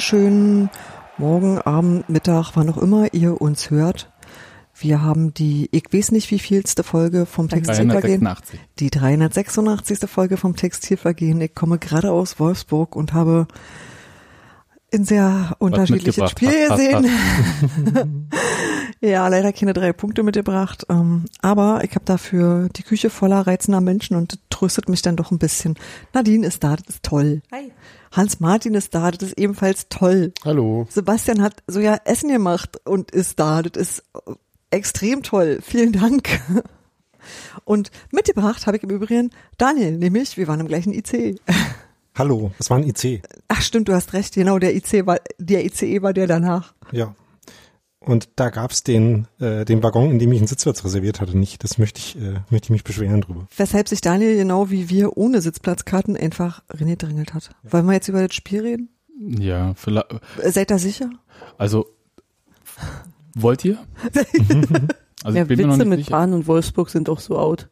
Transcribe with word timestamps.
wunderschönen 0.00 0.70
Morgen, 1.18 1.58
Abend, 1.58 2.08
Mittag, 2.08 2.52
wann 2.54 2.70
auch 2.70 2.78
immer 2.78 3.12
ihr 3.12 3.38
uns 3.38 3.68
hört. 3.68 4.10
Wir 4.74 5.02
haben 5.02 5.34
die, 5.34 5.68
ich 5.72 5.92
weiß 5.92 6.12
nicht 6.12 6.30
wie 6.30 6.38
vielste 6.38 6.84
Folge 6.84 7.26
vom 7.26 7.50
Textilvergehen. 7.50 8.22
386. 8.22 8.60
Die 8.78 8.88
386. 8.88 10.08
Folge 10.08 10.38
vom 10.38 10.56
Textilvergehen. 10.56 11.38
Ich 11.42 11.54
komme 11.54 11.76
gerade 11.76 12.12
aus 12.12 12.40
Wolfsburg 12.40 12.96
und 12.96 13.12
habe 13.12 13.46
in 14.90 15.04
sehr 15.04 15.54
unterschiedlichen 15.58 16.24
mitgebracht. 16.24 16.30
Spiel 16.30 16.48
Hast, 16.48 16.70
hast, 16.70 16.78
gesehen. 16.78 18.30
Ja, 19.00 19.26
leider 19.28 19.52
keine 19.52 19.72
drei 19.72 19.92
Punkte 19.92 20.22
mitgebracht. 20.22 20.84
Ähm, 20.88 21.26
aber 21.40 21.82
ich 21.84 21.94
habe 21.94 22.04
dafür 22.04 22.68
die 22.76 22.82
Küche 22.82 23.10
voller 23.10 23.46
reizender 23.46 23.80
Menschen 23.80 24.16
und 24.16 24.38
tröstet 24.50 24.88
mich 24.88 25.02
dann 25.02 25.16
doch 25.16 25.30
ein 25.30 25.38
bisschen. 25.38 25.76
Nadine 26.12 26.46
ist 26.46 26.64
da, 26.64 26.76
das 26.76 26.96
ist 26.96 27.02
toll. 27.02 27.42
Hi. 27.52 27.72
Hans 28.12 28.40
Martin 28.40 28.74
ist 28.74 28.94
da, 28.94 29.10
das 29.10 29.30
ist 29.30 29.38
ebenfalls 29.38 29.88
toll. 29.88 30.32
Hallo. 30.44 30.86
Sebastian 30.90 31.42
hat 31.42 31.62
so 31.66 31.80
ja 31.80 31.98
Essen 32.04 32.30
gemacht 32.30 32.80
und 32.84 33.10
ist 33.12 33.38
da, 33.38 33.62
das 33.62 33.80
ist 33.80 34.02
extrem 34.70 35.22
toll. 35.22 35.60
Vielen 35.62 35.92
Dank. 35.92 36.40
Und 37.64 37.90
mitgebracht 38.10 38.66
habe 38.66 38.78
ich 38.78 38.82
im 38.82 38.90
Übrigen 38.90 39.30
Daniel, 39.58 39.98
nämlich 39.98 40.38
wir 40.38 40.48
waren 40.48 40.60
im 40.60 40.68
gleichen 40.68 40.92
IC. 40.92 41.38
Hallo, 42.16 42.50
das 42.58 42.70
war 42.70 42.78
ein 42.78 42.84
IC. 42.84 43.22
Ach 43.48 43.60
stimmt, 43.60 43.88
du 43.88 43.94
hast 43.94 44.12
recht, 44.14 44.34
genau, 44.34 44.58
der 44.58 44.74
IC 44.74 45.06
war, 45.06 45.18
der 45.38 45.64
ICE 45.64 46.02
war 46.02 46.12
der 46.12 46.26
danach. 46.26 46.74
Ja. 46.92 47.14
Und 48.00 48.30
da 48.36 48.48
gab's 48.48 48.82
den, 48.82 49.26
äh, 49.40 49.64
den 49.66 49.82
Waggon, 49.82 50.10
in 50.10 50.18
dem 50.18 50.32
ich 50.32 50.38
einen 50.38 50.46
Sitzplatz 50.46 50.82
reserviert 50.84 51.20
hatte, 51.20 51.36
nicht. 51.36 51.62
Das 51.62 51.76
möchte 51.76 51.98
ich, 51.98 52.16
äh, 52.16 52.40
möchte 52.50 52.66
ich 52.66 52.70
mich 52.70 52.84
beschweren 52.84 53.20
drüber. 53.20 53.46
Weshalb 53.56 53.88
sich 53.88 54.00
Daniel 54.00 54.36
genau 54.36 54.70
wie 54.70 54.88
wir 54.88 55.18
ohne 55.18 55.42
Sitzplatzkarten 55.42 56.16
einfach 56.16 56.62
reingedrängelt 56.70 57.34
hat. 57.34 57.50
Wollen 57.62 57.84
wir 57.86 57.92
jetzt 57.92 58.08
über 58.08 58.26
das 58.26 58.34
Spiel 58.34 58.62
reden? 58.62 58.88
Ja, 59.38 59.74
vielleicht, 59.74 60.06
Äh, 60.42 60.50
Seid 60.50 60.70
ihr 60.70 60.78
sicher? 60.78 61.10
also, 61.58 61.86
wollt 63.34 63.64
ihr? 63.64 63.78
Also 65.22 65.36
ja, 65.36 65.42
ich 65.42 65.48
bin 65.48 65.58
mir 65.58 65.66
noch 65.66 65.74
Witze 65.74 65.80
nicht 65.80 65.88
mit 65.90 65.98
sicher. 66.06 66.12
Bahn 66.12 66.32
und 66.32 66.46
Wolfsburg 66.46 66.88
sind 66.88 67.08
doch 67.08 67.20
so 67.20 67.38
out. 67.38 67.68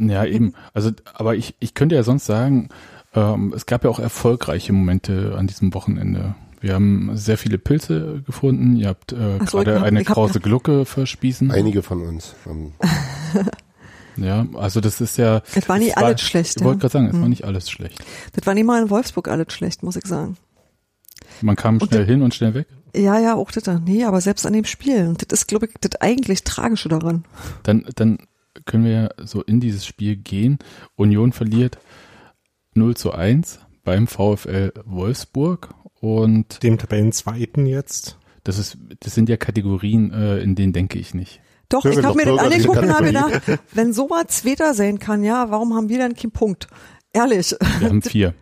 Ja, 0.00 0.24
eben. 0.24 0.54
Also, 0.72 0.90
aber 1.14 1.36
ich, 1.36 1.54
ich 1.60 1.74
könnte 1.74 1.94
ja 1.94 2.02
sonst 2.02 2.26
sagen, 2.26 2.68
ähm, 3.14 3.52
es 3.54 3.66
gab 3.66 3.84
ja 3.84 3.90
auch 3.90 4.00
erfolgreiche 4.00 4.72
Momente 4.72 5.36
an 5.38 5.46
diesem 5.46 5.72
Wochenende. 5.72 6.34
Wir 6.64 6.72
haben 6.74 7.14
sehr 7.14 7.36
viele 7.36 7.58
Pilze 7.58 8.22
gefunden. 8.24 8.76
Ihr 8.76 8.88
habt 8.88 9.12
äh, 9.12 9.38
so, 9.46 9.58
gerade 9.58 9.72
ich 9.72 9.76
hab- 9.80 9.82
eine 9.84 10.02
krause 10.02 10.40
Glucke 10.40 10.86
verspießen. 10.86 11.50
Einige 11.50 11.82
von 11.82 12.00
uns. 12.02 12.34
Ähm, 12.48 12.72
Ja, 14.16 14.46
also 14.54 14.80
das 14.80 15.00
ist 15.00 15.18
ja. 15.18 15.42
Es 15.54 15.68
war 15.68 15.78
nicht 15.78 15.90
es 15.90 15.96
alles 15.96 16.20
schlecht, 16.22 16.56
Ich 16.58 16.64
wollte 16.64 16.76
ja. 16.76 16.80
gerade 16.82 16.92
sagen, 16.92 17.06
es 17.08 17.14
war 17.14 17.22
Hm. 17.22 17.30
nicht 17.30 17.44
alles 17.44 17.68
schlecht. 17.68 18.02
Das 18.34 18.46
war 18.46 18.54
nicht 18.54 18.64
mal 18.64 18.80
in 18.82 18.88
Wolfsburg 18.88 19.26
alles 19.28 19.52
schlecht, 19.52 19.82
muss 19.82 19.96
ich 19.96 20.06
sagen. 20.06 20.36
Man 21.42 21.56
kam 21.56 21.78
Und 21.78 21.88
schnell 21.88 22.06
hin 22.06 22.22
und 22.22 22.32
schnell 22.32 22.54
weg. 22.54 22.68
Ja, 22.96 23.18
ja, 23.18 23.34
auch 23.34 23.50
das. 23.50 23.64
Nee, 23.84 24.04
aber 24.04 24.20
selbst 24.20 24.46
an 24.46 24.52
dem 24.52 24.64
Spiel. 24.66 25.08
Und 25.08 25.20
das 25.20 25.40
ist, 25.40 25.48
glaube 25.48 25.66
ich, 25.66 25.72
das 25.80 26.00
eigentlich 26.00 26.44
Tragische 26.44 26.88
daran. 26.88 27.24
Dann, 27.64 27.84
dann 27.96 28.18
können 28.66 28.84
wir 28.84 28.92
ja 28.92 29.08
so 29.24 29.42
in 29.42 29.58
dieses 29.60 29.84
Spiel 29.84 30.14
gehen. 30.16 30.60
Union 30.94 31.32
verliert 31.32 31.78
0 32.74 32.96
zu 32.96 33.12
1 33.12 33.58
beim 33.84 34.06
VfL 34.06 34.72
Wolfsburg 34.84 35.74
und 36.00 36.62
Dem 36.62 36.78
Tabellenzweiten 36.78 37.66
jetzt. 37.66 38.18
das 38.44 38.58
ist, 38.58 38.78
das 39.00 39.14
sind 39.14 39.28
ja 39.28 39.36
Kategorien, 39.36 40.12
äh, 40.12 40.38
in 40.38 40.54
denen 40.54 40.72
denke 40.72 40.98
ich 40.98 41.14
nicht. 41.14 41.40
Doch, 41.68 41.84
ich 41.84 42.02
habe 42.02 42.16
mir 42.16 42.26
das 42.26 42.38
angeguckt 42.38 42.78
und 42.78 42.94
habe 42.94 43.06
gedacht, 43.06 43.42
wenn 43.72 43.92
sowas 43.92 44.26
Zweiter 44.28 44.74
sein 44.74 44.98
kann, 44.98 45.24
ja, 45.24 45.50
warum 45.50 45.74
haben 45.74 45.88
wir 45.88 45.98
dann 45.98 46.14
keinen 46.14 46.30
Punkt? 46.30 46.68
Ehrlich. 47.12 47.54
Wir 47.78 47.88
haben 47.88 48.02
vier. 48.02 48.34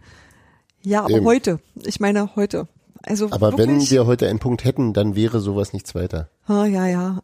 Ja, 0.82 1.04
aber 1.04 1.16
Eben. 1.16 1.26
heute. 1.26 1.60
Ich 1.84 2.00
meine 2.00 2.34
heute. 2.34 2.68
Also 3.02 3.30
aber 3.30 3.56
wenn 3.58 3.70
wirklich, 3.70 3.90
wir 3.90 4.06
heute 4.06 4.28
einen 4.28 4.38
Punkt 4.38 4.64
hätten, 4.64 4.92
dann 4.92 5.14
wäre 5.14 5.40
sowas 5.40 5.72
nichts 5.72 5.94
weiter. 5.94 6.28
Ah, 6.46 6.64
ja, 6.64 6.86
ja. 6.86 7.20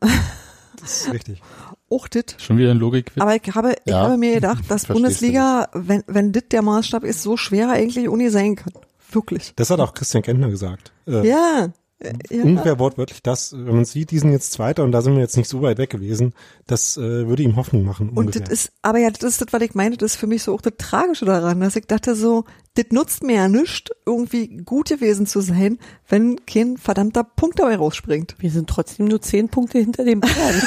Das 0.81 1.03
ist 1.03 1.13
richtig. 1.13 1.43
Auch 1.91 2.07
das. 2.09 2.25
Schon 2.39 2.59
wieder 2.59 2.71
ein 2.73 2.79
Logik. 2.79 3.13
Aber 3.19 3.35
ich 3.35 3.55
habe, 3.55 3.75
ich 3.85 3.91
Ja. 3.93 4.03
habe 4.03 4.17
mir 4.19 4.35
gedacht, 4.35 4.65
dass 4.69 4.87
Bundesliga, 4.87 5.69
wenn, 5.73 6.03
wenn 6.07 6.33
das 6.33 6.45
der 6.51 6.63
Maßstab 6.63 7.05
ist, 7.05 7.23
so 7.23 7.37
schwer 7.37 7.71
eigentlich 7.71 8.09
ohne 8.09 8.31
sein 8.31 8.57
kann. 8.57 8.73
Wirklich. 9.11 9.53
Das 9.57 9.71
hat 9.71 9.81
auch 9.81 9.95
Christian 9.95 10.23
Gentner 10.23 10.51
gesagt. 10.51 10.93
Äh, 11.07 11.27
Ja. 11.27 11.69
ja. 12.03 12.43
Ungefähr 12.45 12.79
wortwörtlich 12.79 13.23
das, 13.23 13.53
wenn 13.55 13.75
man 13.75 13.85
sieht, 13.87 14.11
die 14.13 14.19
sind 14.19 14.31
jetzt 14.33 14.53
Zweiter 14.53 14.85
und 14.85 14.93
da 14.93 15.01
sind 15.03 15.15
wir 15.15 15.21
jetzt 15.23 15.37
nicht 15.39 15.49
so 15.49 15.63
weit 15.63 15.79
weg 15.79 15.91
gewesen, 15.91 16.33
das 16.67 16.97
äh, 16.99 17.27
würde 17.27 17.43
ihm 17.43 17.57
Hoffnung 17.57 17.85
machen. 17.85 18.11
Und 18.11 18.19
ungefähr. 18.19 18.43
das 18.43 18.51
ist, 18.51 18.73
aber 18.83 18.99
ja, 18.99 19.11
das 19.11 19.23
ist 19.25 19.41
das, 19.41 19.49
was 19.53 19.63
ich 19.63 19.75
meine, 19.75 19.97
das 19.97 20.13
ist 20.13 20.17
für 20.21 20.27
mich 20.29 20.43
so 20.45 20.55
auch 20.55 20.61
das 20.61 20.75
Tragische 20.79 21.25
daran, 21.25 21.59
dass 21.61 21.75
ich 21.75 21.87
dachte 21.87 22.15
so, 22.15 22.45
das 22.75 22.85
nutzt 22.93 23.25
mir 23.25 23.37
ja 23.37 23.49
nichts, 23.49 23.91
irgendwie 24.07 24.59
gut 24.59 24.91
gewesen 24.91 25.27
zu 25.27 25.41
sein, 25.41 25.79
wenn 26.09 26.45
kein 26.47 26.77
verdammter 26.77 27.25
Punkt 27.25 27.59
dabei 27.59 27.77
rausspringt. 27.77 28.37
Wir 28.39 28.51
sind 28.51 28.69
trotzdem 28.71 29.07
nur 29.07 29.21
zehn 29.23 29.49
Punkte 29.49 29.79
hinter 29.79 30.05
dem 30.05 30.21
Bayern. 30.21 30.35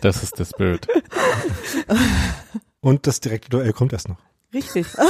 Das 0.00 0.22
ist 0.22 0.38
der 0.38 0.44
Spirit. 0.46 0.86
Und 2.80 3.06
das 3.06 3.20
direkte 3.20 3.50
Duell 3.50 3.72
kommt 3.72 3.92
erst 3.92 4.08
noch. 4.08 4.16
Richtig. 4.52 4.86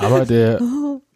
Aber 0.00 0.24
der 0.26 0.60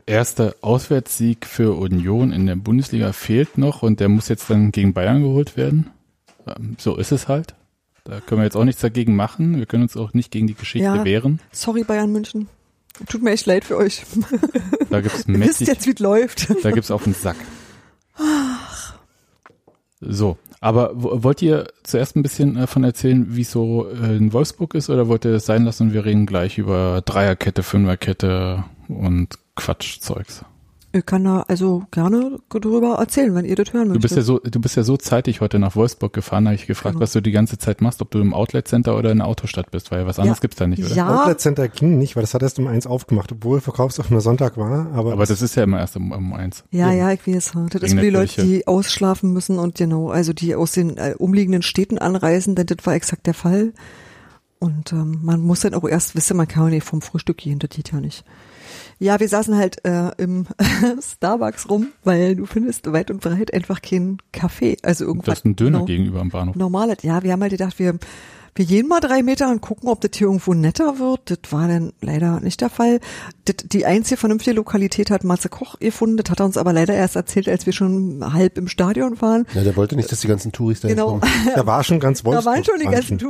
erste 0.06 0.54
Auswärtssieg 0.60 1.46
für 1.46 1.76
Union 1.78 2.32
in 2.32 2.46
der 2.46 2.56
Bundesliga 2.56 3.12
fehlt 3.12 3.58
noch 3.58 3.82
und 3.82 4.00
der 4.00 4.08
muss 4.08 4.28
jetzt 4.28 4.50
dann 4.50 4.72
gegen 4.72 4.92
Bayern 4.92 5.22
geholt 5.22 5.56
werden. 5.56 5.90
Ähm, 6.46 6.76
So 6.78 6.96
ist 6.96 7.12
es 7.12 7.28
halt. 7.28 7.54
Da 8.04 8.20
können 8.20 8.42
wir 8.42 8.44
jetzt 8.44 8.56
auch 8.56 8.64
nichts 8.64 8.82
dagegen 8.82 9.16
machen. 9.16 9.56
Wir 9.56 9.64
können 9.66 9.84
uns 9.84 9.96
auch 9.96 10.12
nicht 10.12 10.30
gegen 10.30 10.46
die 10.46 10.54
Geschichte 10.54 10.84
Ja. 10.84 11.04
wehren. 11.04 11.41
Sorry, 11.52 11.84
Bayern 11.84 12.12
München. 12.12 12.48
Tut 13.08 13.22
mir 13.22 13.30
echt 13.32 13.46
leid 13.46 13.64
für 13.64 13.76
euch. 13.78 14.04
Da 14.91 15.00
gibt's 15.00 15.24
Ihr 15.28 15.41
wisst 15.41 15.62
jetzt, 15.62 15.86
wie 15.86 15.92
es 15.92 15.98
läuft. 16.00 16.48
da 16.64 16.70
gibt's 16.70 16.91
auf 16.91 17.04
den 17.04 17.14
Sack. 17.14 17.36
So, 20.09 20.37
aber 20.60 20.91
wollt 20.94 21.42
ihr 21.42 21.66
zuerst 21.82 22.16
ein 22.16 22.22
bisschen 22.22 22.54
davon 22.54 22.84
erzählen, 22.84 23.26
wie 23.37 23.42
es 23.42 23.50
so 23.50 23.88
äh, 23.88 24.16
in 24.16 24.32
Wolfsburg 24.32 24.75
ist, 24.75 24.91
oder 24.91 25.09
wollt 25.09 25.25
ihr 25.25 25.32
das 25.32 25.47
sein 25.47 25.65
lassen 25.65 25.88
und 25.88 25.92
wir 25.92 26.04
reden 26.04 26.26
gleich 26.26 26.59
über 26.59 27.03
Dreierkette, 27.04 27.62
Fünferkette 27.62 28.65
und 28.88 29.38
Quatschzeugs? 29.56 30.44
Ich 30.97 31.05
kann 31.06 31.25
da 31.25 31.41
also 31.49 31.82
gerne 31.91 32.38
drüber 32.50 32.94
erzählen, 33.00 33.34
wenn 33.34 33.44
ihr 33.44 33.56
das 33.56 33.72
hören 33.72 33.88
Du 33.88 33.94
möchtet. 33.94 34.03
bist 34.03 34.16
ja 34.16 34.22
so, 34.22 34.38
du 34.38 34.60
bist 34.60 34.77
ja 34.77 34.84
so 34.84 34.97
zeitig 34.97 35.41
heute 35.41 35.59
nach 35.59 35.75
Wolfsburg 35.75 36.12
gefahren, 36.12 36.47
habe 36.47 36.55
ich 36.55 36.69
gefragt, 36.69 36.94
Genau. 36.94 37.03
was 37.03 37.12
du 37.12 37.21
die 37.21 37.32
ganze 37.32 37.59
Zeit 37.59 37.81
machst, 37.81 38.00
ob 38.00 38.12
du 38.12 38.21
im 38.21 38.32
Outlet 38.32 38.69
Center 38.69 38.97
oder 38.97 39.10
in 39.10 39.19
der 39.19 39.27
Autostadt 39.27 39.72
bist, 39.72 39.91
weil 39.91 40.06
was 40.06 40.21
anderes 40.21 40.41
gibt's 40.41 40.56
da 40.56 40.69
nicht, 40.69 40.84
oder? 40.84 40.94
Ja, 40.94 41.22
Outlet 41.22 41.41
Center 41.41 41.66
ging 41.66 41.99
nicht, 41.99 42.15
weil 42.15 42.22
das 42.22 42.33
hat 42.33 42.43
erst 42.43 42.60
um 42.60 42.69
eins 42.69 42.87
aufgemacht, 42.87 43.33
obwohl 43.33 43.60
verkaufsoffener 43.60 44.21
Sonntag 44.21 44.56
war. 44.56 44.87
Aber, 44.94 45.15
Aber 45.15 45.27
das 45.27 45.43
ist 45.43 45.57
ja 45.57 45.65
immer 45.65 45.80
erst 45.80 45.97
um, 45.97 46.13
um 46.13 46.33
eins. 46.33 46.63
Ja, 46.71 46.92
ja, 46.92 47.10
ich 47.10 47.27
weiß. 47.27 47.54
Das 47.71 47.83
ist 47.83 47.95
für 47.95 48.01
die 48.01 48.10
Leute, 48.10 48.42
die 48.45 48.66
ausschlafen 48.68 49.33
müssen 49.33 49.59
und 49.59 49.74
genau, 49.74 50.10
also 50.10 50.33
die 50.33 50.54
aus 50.54 50.71
den 50.71 50.97
äh, 50.97 51.16
umliegenden 51.18 51.63
Städten 51.63 51.98
anreisen, 51.98 52.54
denn 52.54 52.66
das 52.66 52.78
war 52.84 52.95
exakt 52.95 53.27
der 53.27 53.34
Fall. 53.34 53.72
Und 54.60 54.92
ähm, 54.92 55.18
man 55.22 55.41
muss 55.41 55.60
dann 55.60 55.74
auch 55.74 55.89
erst 55.89 56.15
wissen, 56.15 56.36
man 56.36 56.47
kann 56.47 56.65
ja 56.65 56.71
nicht 56.71 56.86
vom 56.86 57.03
Frühstück 57.03 57.39
gehen, 57.39 57.59
das 57.59 57.71
geht 57.71 57.91
ja 57.91 58.01
nicht. 58.01 58.24
Ja, 58.98 59.18
wir 59.20 59.28
saßen 59.28 59.56
halt 59.56 59.84
äh, 59.84 60.10
im 60.18 60.46
Starbucks 61.00 61.68
rum, 61.68 61.88
weil 62.04 62.36
du 62.36 62.46
findest 62.46 62.91
weit 62.92 63.10
und 63.10 63.20
breit 63.20 63.52
einfach 63.52 63.82
keinen 63.82 64.18
Kaffee. 64.32 64.76
Also 64.82 65.04
Du 65.04 65.10
irgendwas. 65.10 65.36
hast 65.38 65.44
einen 65.44 65.56
Döner 65.56 65.78
genau, 65.78 65.84
gegenüber 65.86 66.20
am 66.20 66.30
Bahnhof. 66.30 66.56
Normales. 66.56 66.98
Ja, 67.02 67.22
wir 67.22 67.32
haben 67.32 67.42
halt 67.42 67.52
gedacht, 67.52 67.78
wir, 67.78 67.98
wir 68.54 68.64
gehen 68.66 68.86
mal 68.86 69.00
drei 69.00 69.22
Meter 69.24 69.50
und 69.50 69.60
gucken, 69.60 69.88
ob 69.88 70.00
das 70.00 70.12
hier 70.14 70.28
irgendwo 70.28 70.54
netter 70.54 70.98
wird. 71.00 71.28
Das 71.28 71.52
war 71.52 71.66
dann 71.66 71.92
leider 72.00 72.38
nicht 72.41 72.60
der 72.60 72.70
Fall. 72.70 73.00
Das, 73.46 73.56
die 73.64 73.84
einzige 73.84 74.16
vernünftige 74.16 74.54
Lokalität 74.56 75.10
hat 75.10 75.24
Matze 75.24 75.48
Koch 75.48 75.78
gefunden. 75.80 76.16
Das 76.18 76.30
hat 76.30 76.38
er 76.41 76.46
uns 76.46 76.56
aber 76.56 76.72
leider 76.72 76.94
erst 76.94 77.16
erzählt, 77.16 77.48
als 77.48 77.66
wir 77.66 77.72
schon 77.72 78.32
halb 78.32 78.56
im 78.56 78.68
Stadion 78.68 79.20
waren. 79.20 79.44
Ja, 79.54 79.64
der 79.64 79.74
wollte 79.76 79.96
nicht, 79.96 80.10
dass 80.12 80.20
die 80.20 80.28
ganzen 80.28 80.52
Touris 80.52 80.80
da 80.80 80.88
Genau. 80.88 81.18
kommen. 81.18 81.22
da 81.54 81.66
war 81.66 81.82
schon 81.82 81.98
ganz 81.98 82.20
Da 82.22 82.26
Wolfsburg. 82.26 82.54
waren 82.54 82.64
schon 82.64 82.78
die 82.78 82.86
ganzen. 82.86 83.20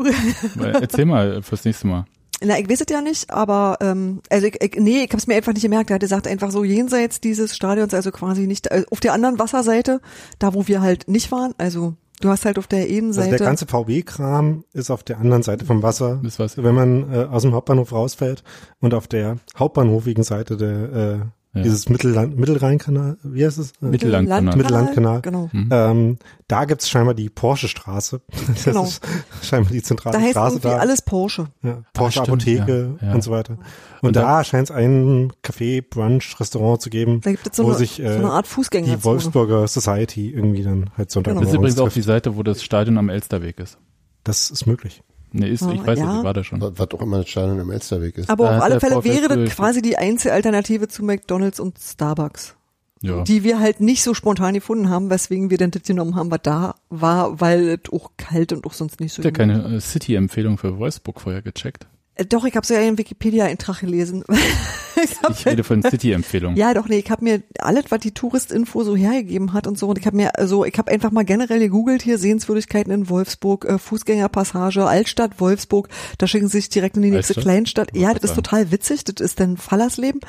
Weil- 0.60 0.74
Erzähl 0.82 1.06
mal 1.06 1.42
fürs 1.42 1.64
nächste 1.64 1.86
Mal. 1.86 2.04
Na, 2.44 2.58
ich 2.58 2.68
weiß 2.68 2.80
es 2.80 2.86
ja 2.90 3.00
nicht, 3.00 3.30
aber 3.30 3.78
ähm, 3.80 4.20
also 4.30 4.46
ich, 4.46 4.60
ich, 4.62 4.76
nee, 4.78 4.98
ich 5.04 5.08
habe 5.10 5.18
es 5.18 5.26
mir 5.26 5.36
einfach 5.36 5.52
nicht 5.52 5.62
gemerkt. 5.62 5.90
Er 5.90 5.94
hat 5.94 6.00
gesagt, 6.00 6.26
einfach 6.26 6.50
so 6.50 6.64
jenseits 6.64 7.20
dieses 7.20 7.54
Stadions, 7.56 7.94
also 7.94 8.10
quasi 8.10 8.46
nicht 8.46 8.66
äh, 8.68 8.84
auf 8.90 9.00
der 9.00 9.12
anderen 9.12 9.38
Wasserseite, 9.38 10.00
da 10.38 10.54
wo 10.54 10.66
wir 10.66 10.80
halt 10.82 11.08
nicht 11.08 11.30
waren. 11.32 11.54
Also 11.58 11.94
du 12.20 12.28
hast 12.28 12.44
halt 12.44 12.58
auf 12.58 12.66
der 12.66 12.80
Also 12.80 12.92
Innenseite. 12.94 13.36
der 13.36 13.46
ganze 13.46 13.66
VW-Kram 13.66 14.64
ist 14.72 14.90
auf 14.90 15.02
der 15.02 15.18
anderen 15.18 15.42
Seite 15.42 15.64
vom 15.64 15.82
Wasser, 15.82 16.20
Das 16.22 16.38
war's. 16.38 16.56
wenn 16.56 16.74
man 16.74 17.12
äh, 17.12 17.24
aus 17.24 17.42
dem 17.42 17.52
Hauptbahnhof 17.54 17.92
rausfällt 17.92 18.42
und 18.80 18.94
auf 18.94 19.06
der 19.08 19.36
hauptbahnhofigen 19.58 20.24
Seite 20.24 20.56
der 20.56 20.70
äh, 20.92 21.18
Ja. 21.54 21.62
dieses 21.62 21.88
Mittelland 21.88 22.36
Mittelrheinkanal, 22.36 23.16
wie 23.22 23.44
heißt 23.46 23.58
es? 23.58 23.70
Äh, 23.80 23.86
Mittellandkanal. 23.86 24.56
Mittellandkanal. 24.56 25.20
Genau. 25.20 25.50
Ähm, 25.52 26.18
da 26.48 26.64
gibt's 26.64 26.88
scheinbar 26.88 27.14
die 27.14 27.30
Porsche-Straße. 27.30 28.20
Das 28.48 28.64
Genau. 28.64 28.84
ist 28.84 29.00
scheinbar 29.42 29.72
die 29.72 29.82
zentrale 29.82 30.16
Da 30.16 30.20
heißt 30.22 30.32
Straße 30.32 30.56
irgendwie 30.56 30.68
da. 30.68 30.76
alles 30.78 31.02
Porsche. 31.02 31.46
ja, 31.62 31.82
Porsche 31.92 32.12
stimmt, 32.22 32.28
Apotheke 32.28 32.96
ja, 33.00 33.06
ja. 33.08 33.14
und 33.14 33.22
so 33.22 33.30
weiter. 33.30 33.54
Und, 34.02 34.08
Und 34.08 34.16
da, 34.16 34.42
scheint 34.42 34.68
es 34.70 34.74
ein 34.74 35.32
Café, 35.44 35.82
Brunch, 35.88 36.38
Restaurant 36.40 36.82
zu 36.82 36.90
geben, 36.90 37.20
Da 37.22 37.30
so, 37.52 37.62
wo 37.64 37.68
eine, 37.68 37.78
sich 37.78 37.96
so 37.96 38.02
äh, 38.02 38.16
eine 38.16 38.30
Art 38.30 38.46
Fußgängerzone. 38.48 38.98
die 38.98 39.04
Wolfsburger 39.04 39.68
Society 39.68 40.30
irgendwie 40.30 40.64
dann 40.64 40.90
halt 40.96 41.10
Sonntag 41.12 41.30
Genau. 41.34 41.40
Das 41.42 41.50
ist 41.50 41.56
übrigens 41.56 41.78
auch 41.78 41.88
die. 41.92 42.02
Seite, 42.02 42.36
wo 42.36 42.42
das 42.42 42.62
Stadion 42.64 42.98
am 42.98 43.08
Elsterweg 43.08 43.60
ist. 43.60 43.78
Das 44.24 44.50
ist 44.50 44.66
möglich. 44.66 45.02
Nee, 45.36 45.48
ist, 45.48 45.62
ich 45.62 45.80
Ah, 45.80 45.86
weiß, 45.86 45.98
ja. 45.98 46.18
ich 46.18 46.24
war 46.24 46.32
da 46.32 46.44
schon. 46.44 46.60
Was 46.60 46.72
was 46.78 46.90
auch 46.92 47.02
immer 47.02 47.18
das 47.18 47.28
Stadion 47.28 47.58
im 47.58 47.70
Elsterweg 47.70 48.16
ist. 48.16 48.30
Aber 48.30 48.48
Da 48.48 48.56
auf 48.58 48.62
alle 48.62 48.78
Fälle 48.80 49.02
VfL 49.02 49.04
wäre 49.04 49.44
das 49.44 49.54
quasi 49.56 49.82
die 49.82 49.96
Einzelalternative 49.98 50.86
zu 50.86 51.04
McDonalds 51.04 51.58
und 51.58 51.76
Starbucks. 51.78 52.54
Ja. 53.02 53.22
Die 53.24 53.42
wir 53.44 53.58
halt 53.58 53.80
nicht 53.80 54.02
so 54.02 54.14
spontan 54.14 54.54
gefunden 54.54 54.88
haben, 54.88 55.10
weswegen 55.10 55.50
wir 55.50 55.58
dann 55.58 55.72
das 55.72 55.82
genommen 55.82 56.14
haben, 56.14 56.30
was 56.30 56.40
da 56.42 56.76
war, 56.88 57.40
weil 57.40 57.80
es 57.84 57.92
auch 57.92 58.12
kalt 58.16 58.52
und 58.52 58.64
auch 58.64 58.72
sonst 58.72 59.00
nicht 59.00 59.12
so 59.12 59.22
Habt 59.22 59.26
ihr 59.26 59.30
gut 59.32 59.38
keine 59.62 59.80
City-Empfehlung 59.80 60.56
für 60.56 60.78
Wolfsburg 60.78 61.20
vorher 61.20 61.42
gecheckt? 61.42 61.86
Äh, 62.14 62.24
Doch, 62.26 62.44
ich 62.44 62.56
habe 62.56 62.66
so 62.66 62.74
ja 62.74 62.80
einen 62.80 62.98
Wikipedia-Eintrag 62.98 63.80
gelesen. 63.80 64.24
ich 65.02 65.10
Ich 65.38 65.46
rede 65.46 65.64
von 65.64 65.82
City-Empfehlung. 65.82 66.56
ja, 66.56 66.74
doch, 66.74 66.88
nee, 66.88 66.98
ich 66.98 67.10
habe 67.10 67.24
mir 67.24 67.42
alles, 67.58 67.86
was 67.90 68.00
die 68.00 68.12
Touristinfo 68.12 68.84
so 68.84 68.96
hergegeben 68.96 69.52
hat 69.52 69.66
und 69.66 69.78
so, 69.78 69.88
und 69.88 69.98
ich 69.98 70.06
habe 70.06 70.16
mir, 70.16 70.38
also 70.38 70.64
ich 70.64 70.76
habe 70.78 70.90
einfach 70.90 71.10
mal 71.10 71.24
generell 71.24 71.58
gegoogelt 71.58 72.02
hier 72.02 72.18
Sehenswürdigkeiten 72.18 72.92
in 72.92 73.08
Wolfsburg, 73.08 73.64
äh, 73.64 73.78
Fußgängerpassage, 73.78 74.86
Altstadt, 74.86 75.40
Wolfsburg, 75.40 75.88
da 76.18 76.26
schicken 76.26 76.48
sie 76.48 76.58
sich 76.58 76.68
direkt 76.68 76.96
in 76.96 77.02
die 77.02 77.10
nächste 77.10 77.32
Altstadt? 77.32 77.44
Kleinstadt. 77.44 77.96
Ja, 77.96 78.14
das 78.14 78.30
ist 78.30 78.34
total 78.34 78.70
witzig, 78.70 79.04
das 79.04 79.24
ist 79.24 79.40
dann 79.40 79.56
Fallersleben. 79.56 80.20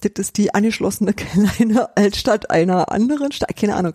Das 0.00 0.12
ist 0.16 0.36
die 0.38 0.54
angeschlossene 0.54 1.12
kleine 1.14 1.96
Altstadt 1.96 2.50
einer 2.50 2.90
anderen 2.92 3.32
Stadt, 3.32 3.54
keine 3.56 3.76
Ahnung. 3.76 3.92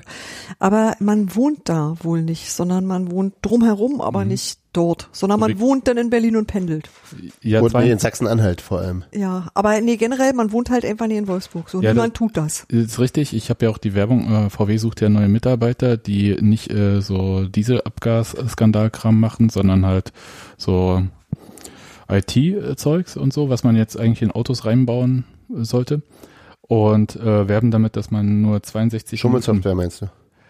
Aber 0.59 0.95
man 0.99 1.35
wohnt 1.35 1.61
da 1.69 1.95
wohl 2.01 2.21
nicht, 2.21 2.51
sondern 2.51 2.85
man 2.85 3.11
wohnt 3.11 3.33
drumherum, 3.41 4.01
aber 4.01 4.23
nicht 4.25 4.59
dort, 4.73 5.07
sondern 5.13 5.39
man 5.39 5.57
wohnt 5.59 5.87
dann 5.87 5.97
in 5.97 6.09
Berlin 6.09 6.35
und 6.35 6.47
pendelt. 6.47 6.89
Ja, 7.41 7.61
Und 7.61 7.73
in 7.75 7.97
Sachsen-Anhalt 7.97 8.59
vor 8.59 8.79
allem. 8.79 9.05
Ja, 9.13 9.47
aber 9.53 9.79
nee, 9.79 9.95
generell, 9.95 10.33
man 10.33 10.51
wohnt 10.51 10.69
halt 10.69 10.83
einfach 10.83 11.07
nie 11.07 11.15
in 11.15 11.27
Wolfsburg. 11.29 11.69
So, 11.69 11.81
Ja, 11.81 11.93
niemand 11.93 12.13
das- 12.13 12.17
tut 12.19 12.35
das. 12.37 12.65
ist 12.67 12.99
richtig. 12.99 13.33
Ich 13.33 13.49
habe 13.49 13.65
ja 13.65 13.71
auch 13.71 13.77
die 13.77 13.93
Werbung, 13.95 14.29
äh, 14.47 14.49
VW 14.49 14.75
sucht 14.77 14.99
ja 14.99 15.07
neue 15.07 15.29
Mitarbeiter, 15.29 15.95
die 15.95 16.35
nicht 16.41 16.71
äh, 16.71 16.99
so 17.01 17.45
Dieselabgas-Skandalkram 17.45 19.17
machen, 19.17 19.49
sondern 19.49 19.85
halt 19.85 20.11
so 20.57 21.01
IT-Zeugs 22.09 23.17
und 23.17 23.33
so, 23.33 23.49
was 23.49 23.63
man 23.63 23.75
jetzt 23.75 23.97
eigentlich 23.99 24.21
in 24.21 24.31
Autos 24.31 24.65
reinbauen 24.65 25.23
sollte. 25.49 26.01
Und 26.61 27.15
äh, 27.15 27.47
werben 27.47 27.69
damit, 27.71 27.95
dass 27.95 28.09
man 28.11 28.41
nur 28.41 28.63
62 28.63 29.11
Minuten- 29.23 29.43
Schummelsoftware 29.43 29.75
meinst 29.75 30.01
du? 30.01 30.07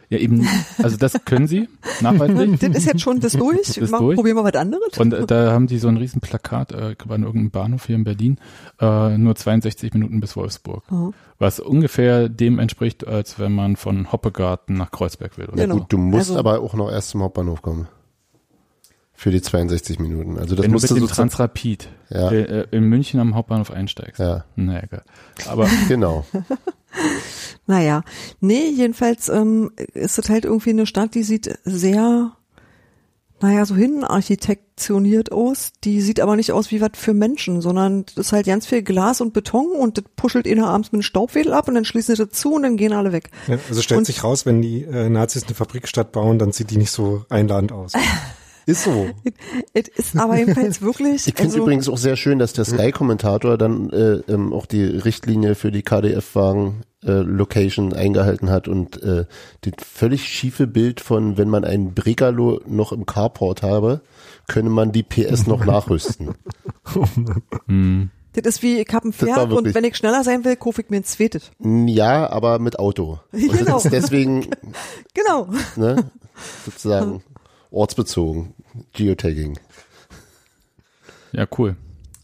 Ja, 0.08 0.20
eben, 0.20 0.48
also 0.84 0.98
das 0.98 1.26
können 1.26 1.48
sie 1.48 1.68
nachweislich. 2.02 2.60
Das 2.60 2.70
ist 2.78 2.86
jetzt 2.86 3.02
schon 3.02 3.20
das 3.20 3.34
durch. 3.34 3.76
Ist 3.78 3.90
Mach, 3.90 3.98
durch. 4.00 4.16
Probieren 4.16 4.38
wir 4.38 4.44
was 4.44 4.54
anderes. 4.54 4.98
Und 5.00 5.14
äh, 5.14 5.26
da 5.26 5.52
haben 5.52 5.66
die 5.66 5.80
so 5.80 5.88
ein 5.88 5.98
riesen 5.98 6.22
Plakat, 6.22 6.72
äh, 6.74 6.96
war 7.06 7.16
in 7.16 7.24
irgendeinem 7.24 7.50
Bahnhof 7.50 7.88
hier 7.88 7.96
in 7.96 8.04
Berlin, 8.04 8.38
äh, 8.80 9.18
nur 9.18 9.36
62 9.36 9.94
Minuten 9.96 10.20
bis 10.22 10.36
Wolfsburg. 10.38 10.84
Aha. 10.90 11.10
Was 11.40 11.60
ungefähr 11.60 12.30
dem 12.30 12.60
entspricht, 12.60 13.08
als 13.08 13.40
wenn 13.40 13.54
man 13.56 13.78
von 13.78 14.12
Hoppegarten 14.12 14.78
nach 14.78 14.92
Kreuzberg 14.92 15.40
will. 15.40 15.48
Oder? 15.48 15.64
Genau. 15.64 15.78
Gut, 15.80 15.92
du 15.92 15.98
musst 15.98 16.30
Also- 16.30 16.38
aber 16.40 16.60
auch 16.62 16.76
noch 16.76 16.92
erst 16.92 17.10
zum 17.10 17.24
Hauptbahnhof 17.24 17.64
kommen. 17.64 17.88
Für 19.26 19.32
die 19.32 19.42
62 19.42 19.98
Minuten. 19.98 20.38
Also 20.38 20.54
das 20.54 20.64
wenn 20.66 20.72
du 20.72 20.80
mit 20.80 20.88
dem. 20.88 21.08
Transrapid 21.08 21.90
Ja. 22.12 22.30
äh, 22.30 22.42
äh, 22.62 22.68
in 22.70 22.84
München 22.84 23.20
am 23.20 23.34
Hauptbahnhof 23.34 23.72
einsteigst. 23.72 24.20
Ja, 24.20 24.46
Na 24.56 24.84
egal. 24.84 25.02
Aber 25.48 25.68
genau. 25.88 26.28
Naja, 27.66 28.04
nee, 28.40 28.70
jedenfalls 28.70 29.28
ähm, 29.30 29.72
ist 29.96 30.20
das 30.20 30.30
halt 30.30 30.46
irgendwie 30.46 30.70
eine 30.70 30.86
Stadt, 30.86 31.16
die 31.16 31.24
sieht 31.24 31.58
sehr, 31.64 32.34
naja, 33.42 33.66
so 33.66 33.76
hinarchitektoniert 33.76 35.32
aus. 35.32 35.72
Die 35.84 36.02
sieht 36.02 36.20
aber 36.20 36.36
nicht 36.36 36.52
aus 36.52 36.70
wie 36.70 36.80
was 36.80 36.92
für 36.94 37.16
Menschen, 37.16 37.62
sondern 37.62 38.06
das 38.06 38.28
ist 38.28 38.32
halt 38.32 38.46
ganz 38.46 38.68
viel 38.68 38.84
Glas 38.84 39.22
und 39.22 39.34
Beton 39.34 39.72
und 39.72 39.98
das 39.98 40.06
puschelt 40.16 40.46
ihnen 40.46 40.64
abends 40.64 40.90
mit 40.92 40.98
einem 40.98 41.02
Staubwedel 41.02 41.52
ab 41.52 41.68
und 41.68 41.74
dann 41.74 41.86
schließen 41.86 42.16
sie 42.16 42.24
das 42.28 42.40
zu 42.40 42.54
und 42.54 42.62
dann 42.62 42.78
gehen 42.78 42.94
alle 42.94 43.12
weg. 43.12 43.32
Ja, 43.48 43.58
also 43.68 43.82
stellt 43.82 43.98
Und- 43.98 44.06
sich 44.06 44.24
raus, 44.24 44.46
wenn 44.46 44.62
die 44.62 44.84
äh, 44.84 45.10
Nazis 45.10 45.46
eine 45.46 45.56
Fabrikstadt 45.56 46.12
bauen, 46.12 46.38
dann 46.38 46.52
sieht 46.52 46.70
die 46.70 46.78
nicht 46.78 46.92
so 46.92 47.26
einladend 47.30 47.72
aus. 47.72 47.94
Ist 48.66 48.84
so. 48.84 49.08
Es 49.74 49.88
ist 49.90 50.18
aber 50.18 50.38
jedenfalls 50.38 50.82
wirklich, 50.82 51.28
Ich 51.28 51.36
finde 51.36 51.44
also, 51.44 51.58
übrigens 51.60 51.88
auch 51.88 51.98
sehr 51.98 52.16
schön, 52.16 52.40
dass 52.40 52.54
der 52.54 52.66
Sky-Kommentator 52.66 53.58
dann 53.58 53.90
äh, 53.92 54.22
ähm, 54.32 54.54
auch 54.54 54.66
die 54.66 54.84
Richtlinie 54.84 55.54
für 55.56 55.72
die 55.72 55.84
KDF-Wagen 55.84 56.82
äh, 57.04 57.12
Location 57.12 57.94
eingehalten 57.94 58.50
hat 58.50 58.68
und 58.68 59.02
äh, 59.04 59.26
das 59.62 59.74
völlig 59.86 60.28
schiefe 60.28 60.66
Bild 60.66 61.00
von, 61.00 61.38
wenn 61.38 61.50
man 61.50 61.64
einen 61.64 61.94
Brekalo 61.94 62.62
noch 62.66 62.92
im 62.92 63.06
Carport 63.06 63.62
habe, 63.62 64.02
könne 64.48 64.72
man 64.72 64.92
die 64.92 65.04
PS 65.04 65.46
noch 65.46 65.64
nachrüsten. 65.66 66.34
hm, 67.68 68.10
das 68.34 68.46
ist 68.56 68.64
wie, 68.64 68.80
ich 68.80 68.94
hab 68.94 69.06
ein 69.06 69.14
Pferd 69.14 69.52
und 69.54 69.74
wenn 69.76 69.84
ich 69.84 69.96
schneller 69.96 70.24
sein 70.24 70.44
will, 70.44 70.56
kaufe 70.56 70.82
ich 70.82 70.90
mir 70.90 70.98
ein 70.98 71.04
zweites. 71.04 71.52
Ja, 71.60 72.30
aber 72.30 72.58
mit 72.60 72.80
Auto. 72.80 73.20
Und 73.32 73.52
Genau. 73.52 73.74
das 73.74 73.86
ist 73.86 73.92
deswegen 73.94 74.48
Genau. 75.14 75.48
ne, 75.76 76.10
sozusagen 76.66 77.24
ortsbezogen, 77.72 78.54
Geotagging. 78.94 79.58
ja, 81.32 81.48
cool. 81.58 81.76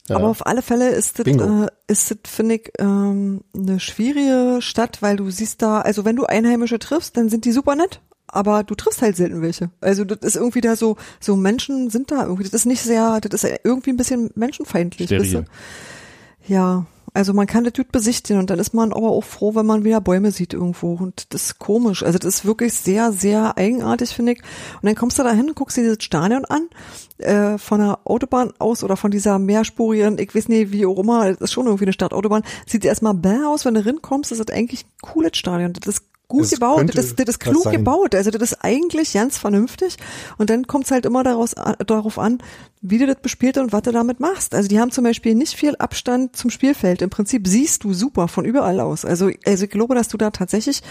Ja. 0.07 0.17
Aber 0.17 0.27
auf 0.27 0.45
alle 0.45 0.61
Fälle 0.61 0.89
ist 0.89 1.19
das, 1.19 1.27
äh, 1.27 1.67
ist 1.87 2.11
das, 2.11 2.17
finde 2.25 2.55
ich, 2.55 2.71
ähm, 2.79 3.41
eine 3.55 3.79
schwierige 3.79 4.61
Stadt, 4.61 5.01
weil 5.01 5.15
du 5.15 5.29
siehst 5.29 5.61
da, 5.61 5.81
also 5.81 6.03
wenn 6.03 6.15
du 6.15 6.25
Einheimische 6.25 6.79
triffst, 6.79 7.15
dann 7.15 7.29
sind 7.29 7.45
die 7.45 7.51
super 7.51 7.75
nett, 7.75 8.01
aber 8.27 8.63
du 8.63 8.75
triffst 8.75 9.01
halt 9.01 9.15
selten 9.15 9.41
welche. 9.41 9.69
Also 9.79 10.03
das 10.03 10.19
ist 10.19 10.35
irgendwie 10.35 10.61
da 10.61 10.75
so, 10.75 10.97
so 11.19 11.35
Menschen 11.35 11.89
sind 11.89 12.11
da 12.11 12.23
irgendwie, 12.23 12.43
das 12.43 12.53
ist 12.53 12.65
nicht 12.65 12.81
sehr, 12.81 13.21
das 13.21 13.43
ist 13.43 13.59
irgendwie 13.63 13.91
ein 13.91 13.97
bisschen 13.97 14.31
menschenfeindlich. 14.35 15.07
Steril. 15.07 15.21
weißt 15.21 15.33
du? 15.33 16.53
Ja, 16.53 16.85
also 17.13 17.33
man 17.33 17.45
kann 17.45 17.65
das 17.65 17.73
gut 17.73 17.91
besichtigen 17.91 18.39
und 18.39 18.49
dann 18.49 18.59
ist 18.59 18.73
man 18.73 18.93
aber 18.93 19.09
auch 19.09 19.23
froh, 19.23 19.53
wenn 19.53 19.65
man 19.65 19.83
wieder 19.83 19.99
Bäume 19.99 20.31
sieht 20.31 20.53
irgendwo 20.53 20.93
und 20.93 21.33
das 21.33 21.43
ist 21.43 21.59
komisch. 21.59 22.03
Also 22.03 22.17
das 22.17 22.35
ist 22.35 22.45
wirklich 22.45 22.73
sehr, 22.73 23.11
sehr 23.11 23.57
eigenartig, 23.57 24.11
finde 24.11 24.33
ich. 24.33 24.39
Und 24.39 24.85
dann 24.85 24.95
kommst 24.95 25.19
du 25.19 25.23
da 25.23 25.31
hin, 25.31 25.51
guckst 25.53 25.75
dir 25.75 25.81
dieses 25.81 26.03
Stadion 26.03 26.45
an, 26.45 26.69
äh, 27.17 27.57
von 27.57 27.79
der 27.79 27.99
Autobahn 28.05 28.53
aus 28.59 28.83
oder 28.83 28.95
von 28.95 29.11
dieser 29.11 29.39
mehrspurigen, 29.39 30.19
ich 30.19 30.33
weiß 30.33 30.47
nicht, 30.47 30.71
wie 30.71 30.85
auch 30.85 30.99
immer, 30.99 31.29
das 31.29 31.41
ist 31.41 31.51
schon 31.51 31.65
irgendwie 31.65 31.85
eine 31.85 31.93
Stadtautobahn, 31.93 32.43
sieht 32.65 32.85
erstmal 32.85 33.13
bäh 33.13 33.43
aus, 33.45 33.65
wenn 33.65 33.73
du 33.73 33.85
rinkommst, 33.85 34.31
das 34.31 34.39
ist 34.39 34.51
eigentlich 34.51 34.85
ein 34.85 35.01
cooles 35.01 35.37
Stadion. 35.37 35.73
Das 35.73 35.95
ist 35.95 36.10
gut 36.31 36.43
Es 36.45 36.51
gebaut, 36.51 36.89
das, 36.95 37.15
das 37.15 37.27
ist 37.27 37.27
was 37.27 37.39
klug 37.39 37.63
sein. 37.63 37.73
gebaut, 37.73 38.15
also 38.15 38.31
das 38.31 38.41
ist 38.41 38.57
eigentlich 38.63 39.13
ganz 39.13 39.37
vernünftig 39.37 39.97
und 40.37 40.49
dann 40.49 40.65
kommt 40.67 40.85
es 40.85 40.91
halt 40.91 41.05
immer 41.05 41.23
daraus, 41.23 41.55
a- 41.55 41.75
darauf 41.85 42.17
an, 42.17 42.39
wie 42.81 42.97
du 42.97 43.05
das 43.05 43.17
bespielt 43.21 43.57
und 43.57 43.71
was 43.71 43.83
du 43.83 43.91
damit 43.91 44.19
machst. 44.19 44.55
Also 44.55 44.67
die 44.67 44.79
haben 44.79 44.91
zum 44.91 45.03
Beispiel 45.03 45.35
nicht 45.35 45.53
viel 45.53 45.75
Abstand 45.75 46.35
zum 46.35 46.49
Spielfeld. 46.49 47.01
Im 47.01 47.09
Prinzip 47.09 47.47
siehst 47.47 47.83
du 47.83 47.93
super 47.93 48.27
von 48.27 48.45
überall 48.45 48.79
aus. 48.79 49.05
Also, 49.05 49.29
also 49.45 49.63
ich 49.65 49.69
glaube, 49.69 49.93
dass 49.95 50.07
du 50.07 50.17
da 50.17 50.31
tatsächlich 50.31 50.81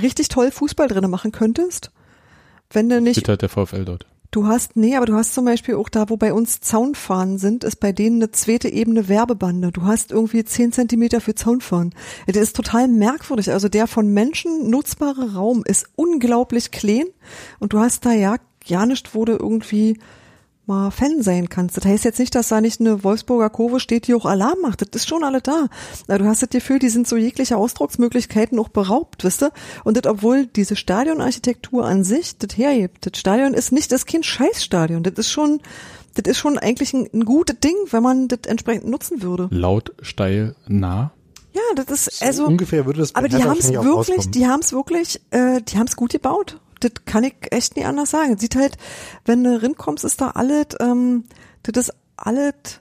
richtig 0.00 0.28
toll 0.28 0.50
Fußball 0.50 0.88
drinnen 0.88 1.10
machen 1.10 1.32
könntest, 1.32 1.90
wenn 2.70 2.88
du 2.88 3.00
nicht 3.00 3.16
Twittert 3.16 3.42
der 3.42 3.48
VfL 3.48 3.84
dort. 3.84 4.06
Du 4.36 4.46
hast, 4.46 4.76
nee, 4.76 4.94
aber 4.94 5.06
du 5.06 5.14
hast 5.14 5.32
zum 5.32 5.46
Beispiel 5.46 5.76
auch 5.76 5.88
da, 5.88 6.10
wo 6.10 6.18
bei 6.18 6.34
uns 6.34 6.60
Zaunfahnen 6.60 7.38
sind, 7.38 7.64
ist 7.64 7.76
bei 7.76 7.92
denen 7.92 8.16
eine 8.16 8.32
zweite 8.32 8.68
Ebene 8.68 9.08
Werbebande. 9.08 9.72
Du 9.72 9.84
hast 9.84 10.12
irgendwie 10.12 10.44
zehn 10.44 10.72
Zentimeter 10.72 11.22
für 11.22 11.34
Zaunfahnen. 11.34 11.94
Das 12.26 12.36
ist 12.36 12.54
total 12.54 12.86
merkwürdig. 12.86 13.50
Also 13.50 13.70
der 13.70 13.86
von 13.86 14.12
Menschen 14.12 14.68
nutzbare 14.68 15.32
Raum 15.32 15.62
ist 15.64 15.86
unglaublich 15.96 16.70
klein 16.70 17.06
und 17.60 17.72
du 17.72 17.78
hast 17.78 18.04
da 18.04 18.12
ja 18.12 18.36
ja 18.62 18.84
nicht, 18.84 19.14
du 19.24 19.32
irgendwie 19.32 19.96
mal 20.66 20.90
Fan 20.90 21.22
sein 21.22 21.48
kannst. 21.48 21.76
Das 21.76 21.84
heißt 21.84 22.04
jetzt 22.04 22.18
nicht, 22.18 22.34
dass 22.34 22.48
da 22.48 22.60
nicht 22.60 22.80
eine 22.80 23.04
Wolfsburger 23.04 23.50
Kurve 23.50 23.80
steht, 23.80 24.06
die 24.06 24.14
auch 24.14 24.26
Alarm 24.26 24.58
macht. 24.62 24.82
Das 24.82 24.88
ist 25.02 25.08
schon 25.08 25.24
alle 25.24 25.40
da. 25.40 25.66
Du 26.08 26.24
hast 26.24 26.42
das 26.42 26.50
Gefühl, 26.50 26.78
die 26.78 26.88
sind 26.88 27.06
so 27.06 27.16
jeglicher 27.16 27.56
Ausdrucksmöglichkeiten 27.58 28.58
auch 28.58 28.68
beraubt, 28.68 29.24
wisst 29.24 29.42
du? 29.42 29.50
Und 29.84 29.96
das, 29.96 30.10
obwohl 30.10 30.46
diese 30.46 30.76
Stadionarchitektur 30.76 31.84
an 31.84 32.04
sich 32.04 32.38
das 32.38 32.56
hergibt. 32.56 33.06
Das 33.06 33.18
Stadion 33.18 33.54
ist 33.54 33.72
nicht, 33.72 33.92
das 33.92 34.00
ist 34.00 34.06
kein 34.06 34.22
Scheißstadion. 34.22 35.02
Das 35.02 35.14
ist 35.14 35.30
schon, 35.30 35.60
das 36.14 36.30
ist 36.30 36.38
schon 36.38 36.58
eigentlich 36.58 36.92
ein, 36.92 37.08
ein 37.12 37.24
gutes 37.24 37.60
Ding, 37.60 37.76
wenn 37.90 38.02
man 38.02 38.28
das 38.28 38.40
entsprechend 38.46 38.88
nutzen 38.88 39.22
würde. 39.22 39.48
Laut, 39.50 39.92
steil, 40.02 40.56
nah. 40.66 41.12
Ja, 41.52 41.62
das 41.74 42.06
ist, 42.06 42.22
also, 42.22 42.46
Ungefähr 42.46 42.84
würde 42.84 43.00
das 43.00 43.14
aber 43.14 43.28
die 43.28 43.42
haben 43.42 43.58
es 43.58 43.72
wirklich, 43.72 44.30
die 44.30 44.46
haben 44.46 44.60
es 44.60 44.72
wirklich, 44.74 45.22
äh, 45.30 45.62
die 45.62 45.78
haben 45.78 45.86
es 45.86 45.96
gut 45.96 46.12
gebaut. 46.12 46.60
Das 46.80 46.92
kann 47.04 47.24
ich 47.24 47.34
echt 47.50 47.76
nie 47.76 47.84
anders 47.84 48.10
sagen. 48.10 48.38
Sieht 48.38 48.56
halt, 48.56 48.76
wenn 49.24 49.42
du 49.44 49.60
rinkommst, 49.60 50.04
ist 50.04 50.20
da 50.20 50.30
alles, 50.30 50.66
ähm, 50.80 51.24
das 51.62 51.88
ist 51.88 51.94
alles 52.16 52.80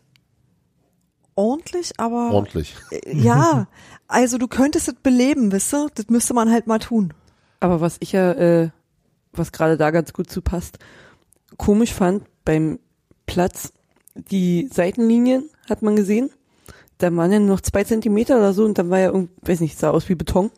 ordentlich, 1.35 1.91
aber 1.97 2.31
Ordentlich. 2.31 2.75
äh, 2.91 3.15
ja, 3.15 3.67
also 4.07 4.37
du 4.37 4.47
könntest 4.47 4.87
es 4.87 4.95
beleben, 4.95 5.51
wisst 5.51 5.71
du? 5.73 5.87
Das 5.93 6.09
müsste 6.09 6.33
man 6.33 6.51
halt 6.51 6.67
mal 6.67 6.79
tun. 6.79 7.13
Aber 7.59 7.81
was 7.81 7.97
ich 7.99 8.11
ja, 8.11 8.31
äh, 8.31 8.69
was 9.33 9.51
gerade 9.51 9.77
da 9.77 9.91
ganz 9.91 10.13
gut 10.13 10.29
zu 10.29 10.41
passt, 10.41 10.79
komisch 11.57 11.93
fand 11.93 12.23
beim 12.45 12.79
Platz, 13.25 13.73
die 14.15 14.69
Seitenlinien 14.71 15.49
hat 15.69 15.81
man 15.81 15.95
gesehen. 15.95 16.29
Da 16.97 17.13
waren 17.15 17.31
ja 17.31 17.39
nur 17.39 17.49
noch 17.49 17.61
zwei 17.61 17.83
Zentimeter 17.83 18.37
oder 18.37 18.53
so 18.53 18.63
und 18.63 18.77
dann 18.77 18.89
war 18.89 18.99
ja 18.99 19.07
irgendwie, 19.07 19.33
weiß 19.41 19.59
nicht, 19.59 19.77
sah 19.77 19.89
aus 19.89 20.07
wie 20.07 20.15
Beton. 20.15 20.51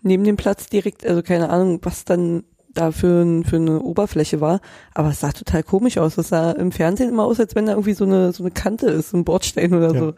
Neben 0.00 0.24
dem 0.24 0.36
Platz 0.36 0.68
direkt, 0.68 1.04
also 1.04 1.22
keine 1.22 1.50
Ahnung, 1.50 1.80
was 1.82 2.04
dann 2.04 2.44
da 2.76 2.92
für, 2.92 3.42
für 3.44 3.56
eine 3.56 3.80
Oberfläche 3.80 4.40
war. 4.40 4.60
Aber 4.94 5.10
es 5.10 5.20
sah 5.20 5.32
total 5.32 5.62
komisch 5.62 5.98
aus. 5.98 6.16
Es 6.18 6.28
sah 6.28 6.52
im 6.52 6.72
Fernsehen 6.72 7.08
immer 7.08 7.24
aus, 7.24 7.40
als 7.40 7.54
wenn 7.54 7.66
da 7.66 7.72
irgendwie 7.72 7.94
so 7.94 8.04
eine, 8.04 8.32
so 8.32 8.42
eine 8.42 8.50
Kante 8.52 8.86
ist, 8.86 9.10
so 9.10 9.16
ein 9.16 9.24
Bordstein 9.24 9.74
oder 9.74 9.92
Ja. 9.92 10.00
so. 10.00 10.14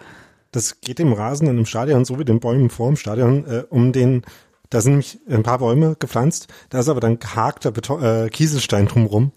Das 0.53 0.81
geht 0.81 0.99
dem 0.99 1.12
Rasen 1.12 1.47
in 1.47 1.57
einem 1.57 1.67
Stadion 1.67 2.05
so 2.05 2.19
wie 2.19 2.25
den 2.25 2.41
Bäumen 2.41 2.71
vor 2.71 2.88
dem 2.88 2.97
Stadion 2.97 3.45
äh, 3.47 3.65
um 3.69 3.93
den, 3.93 4.23
da 4.71 4.81
sind 4.81 4.93
nämlich 4.93 5.19
ein 5.29 5.43
paar 5.43 5.59
Bäume 5.59 5.97
gepflanzt, 5.99 6.49
da 6.71 6.81
ist 6.81 6.88
aber 6.88 7.00
dann 7.00 7.19
gehakter 7.19 7.71
Beton, 7.71 8.03
äh, 8.03 8.29
Kieselstein 8.31 8.87
drumrum. 8.87 9.33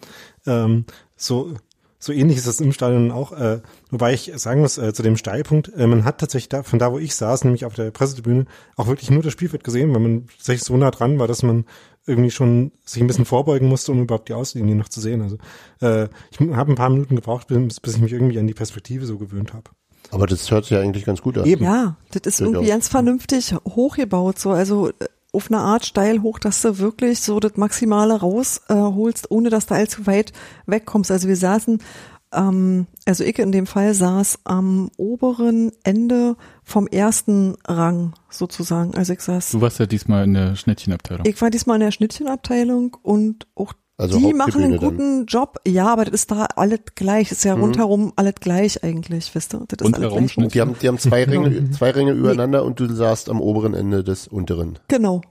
Ähm, 0.47 0.85
so, 1.17 1.53
so 1.99 2.13
ähnlich 2.13 2.37
ist 2.37 2.47
das 2.47 2.61
im 2.61 2.71
Stadion 2.71 3.11
auch, 3.11 3.33
äh, 3.33 3.59
wobei 3.91 4.13
ich 4.13 4.31
sagen 4.37 4.61
muss, 4.61 4.77
äh, 4.77 4.93
zu 4.93 5.03
dem 5.03 5.17
Steilpunkt, 5.17 5.71
äh, 5.75 5.85
man 5.85 6.05
hat 6.05 6.17
tatsächlich 6.19 6.47
da, 6.49 6.63
von 6.63 6.79
da, 6.79 6.93
wo 6.93 6.97
ich 6.97 7.13
saß, 7.13 7.43
nämlich 7.43 7.65
auf 7.65 7.75
der 7.75 7.91
Pressetribüne, 7.91 8.45
auch 8.77 8.87
wirklich 8.87 9.11
nur 9.11 9.21
das 9.21 9.33
Spielfeld 9.33 9.65
gesehen, 9.65 9.93
weil 9.93 9.99
man 9.99 10.27
tatsächlich 10.37 10.63
so 10.63 10.77
nah 10.77 10.91
dran 10.91 11.19
war, 11.19 11.27
dass 11.27 11.43
man 11.43 11.65
irgendwie 12.05 12.31
schon 12.31 12.71
sich 12.83 13.01
ein 13.01 13.07
bisschen 13.07 13.25
vorbeugen 13.25 13.67
musste, 13.67 13.91
um 13.91 14.01
überhaupt 14.01 14.29
die 14.29 14.33
Auslinie 14.33 14.75
noch 14.75 14.89
zu 14.89 15.01
sehen. 15.01 15.21
Also 15.21 15.37
äh, 15.81 16.09
ich 16.31 16.39
habe 16.39 16.71
ein 16.71 16.75
paar 16.75 16.89
Minuten 16.89 17.15
gebraucht, 17.15 17.47
bis, 17.47 17.79
bis 17.79 17.95
ich 17.95 18.01
mich 18.01 18.13
irgendwie 18.13 18.39
an 18.39 18.47
die 18.47 18.53
Perspektive 18.53 19.05
so 19.05 19.17
gewöhnt 19.17 19.53
habe. 19.53 19.69
Aber 20.09 20.27
das 20.27 20.49
hört 20.51 20.65
sich 20.65 20.71
ja 20.71 20.81
eigentlich 20.81 21.05
ganz 21.05 21.21
gut 21.21 21.37
an. 21.37 21.45
Eben. 21.45 21.63
Ja, 21.63 21.95
das 22.11 22.21
ist 22.25 22.41
irgendwie 22.41 22.67
ganz 22.67 22.87
vernünftig 22.87 23.55
hochgebaut, 23.65 24.39
so, 24.39 24.51
also 24.51 24.89
äh, 24.89 24.93
auf 25.31 25.49
eine 25.49 25.59
Art 25.59 25.85
steil 25.85 26.21
hoch, 26.21 26.39
dass 26.39 26.61
du 26.61 26.79
wirklich 26.79 27.21
so 27.21 27.39
das 27.39 27.55
Maximale 27.55 28.19
rausholst, 28.19 28.69
äh, 28.69 28.73
holst, 28.73 29.31
ohne 29.31 29.49
dass 29.49 29.67
du 29.67 29.75
allzu 29.75 30.05
weit 30.05 30.33
wegkommst. 30.65 31.09
Also 31.09 31.27
wir 31.27 31.37
saßen, 31.37 31.79
ähm, 32.33 32.87
also 33.05 33.23
ich 33.23 33.37
in 33.39 33.51
dem 33.51 33.67
Fall 33.67 33.93
saß 33.93 34.39
am 34.43 34.89
oberen 34.97 35.71
Ende 35.83 36.35
vom 36.63 36.87
ersten 36.87 37.55
Rang 37.67 38.13
sozusagen. 38.29 38.95
Also 38.95 39.13
ich 39.13 39.21
saß, 39.21 39.51
Du 39.51 39.61
warst 39.61 39.79
ja 39.79 39.85
diesmal 39.85 40.23
in 40.23 40.33
der 40.33 40.55
Schnittchenabteilung. 40.55 41.25
ich 41.25 41.41
war 41.41 41.49
diesmal 41.49 41.75
in 41.75 41.81
der 41.81 41.91
Schnittchenabteilung 41.91 42.97
und 43.01 43.47
auch 43.55 43.73
Also 43.97 44.19
die 44.19 44.33
machen 44.33 44.63
einen 44.63 44.77
guten 44.77 45.25
Job. 45.25 45.57
Ja, 45.67 45.87
aber 45.91 46.05
das 46.05 46.13
ist 46.13 46.31
da 46.31 46.45
alles 46.55 46.79
gleich. 46.95 47.29
Das 47.29 47.39
ist 47.39 47.43
ja 47.43 47.53
rundherum 47.53 48.13
alles 48.15 48.35
gleich 48.39 48.83
eigentlich, 48.83 49.33
wisst 49.35 49.53
ihr? 49.53 49.59
Das 49.67 49.79
ist 49.79 49.85
Rundherum 49.85 50.17
alles 50.19 50.33
gleich. 50.33 50.51
Die 50.53 50.61
haben, 50.61 50.75
die 50.81 50.87
haben 50.87 50.97
zwei 50.97 51.23
Ringe, 51.25 51.69
zwei 51.71 51.91
Ringe 51.91 52.11
übereinander 52.13 52.63
und 52.63 52.79
du 52.79 52.87
saßt 52.93 53.29
am 53.29 53.41
oberen 53.41 53.73
Ende 53.73 54.03
des 54.03 54.27
unteren. 54.27 54.79
Genau. 54.87 55.21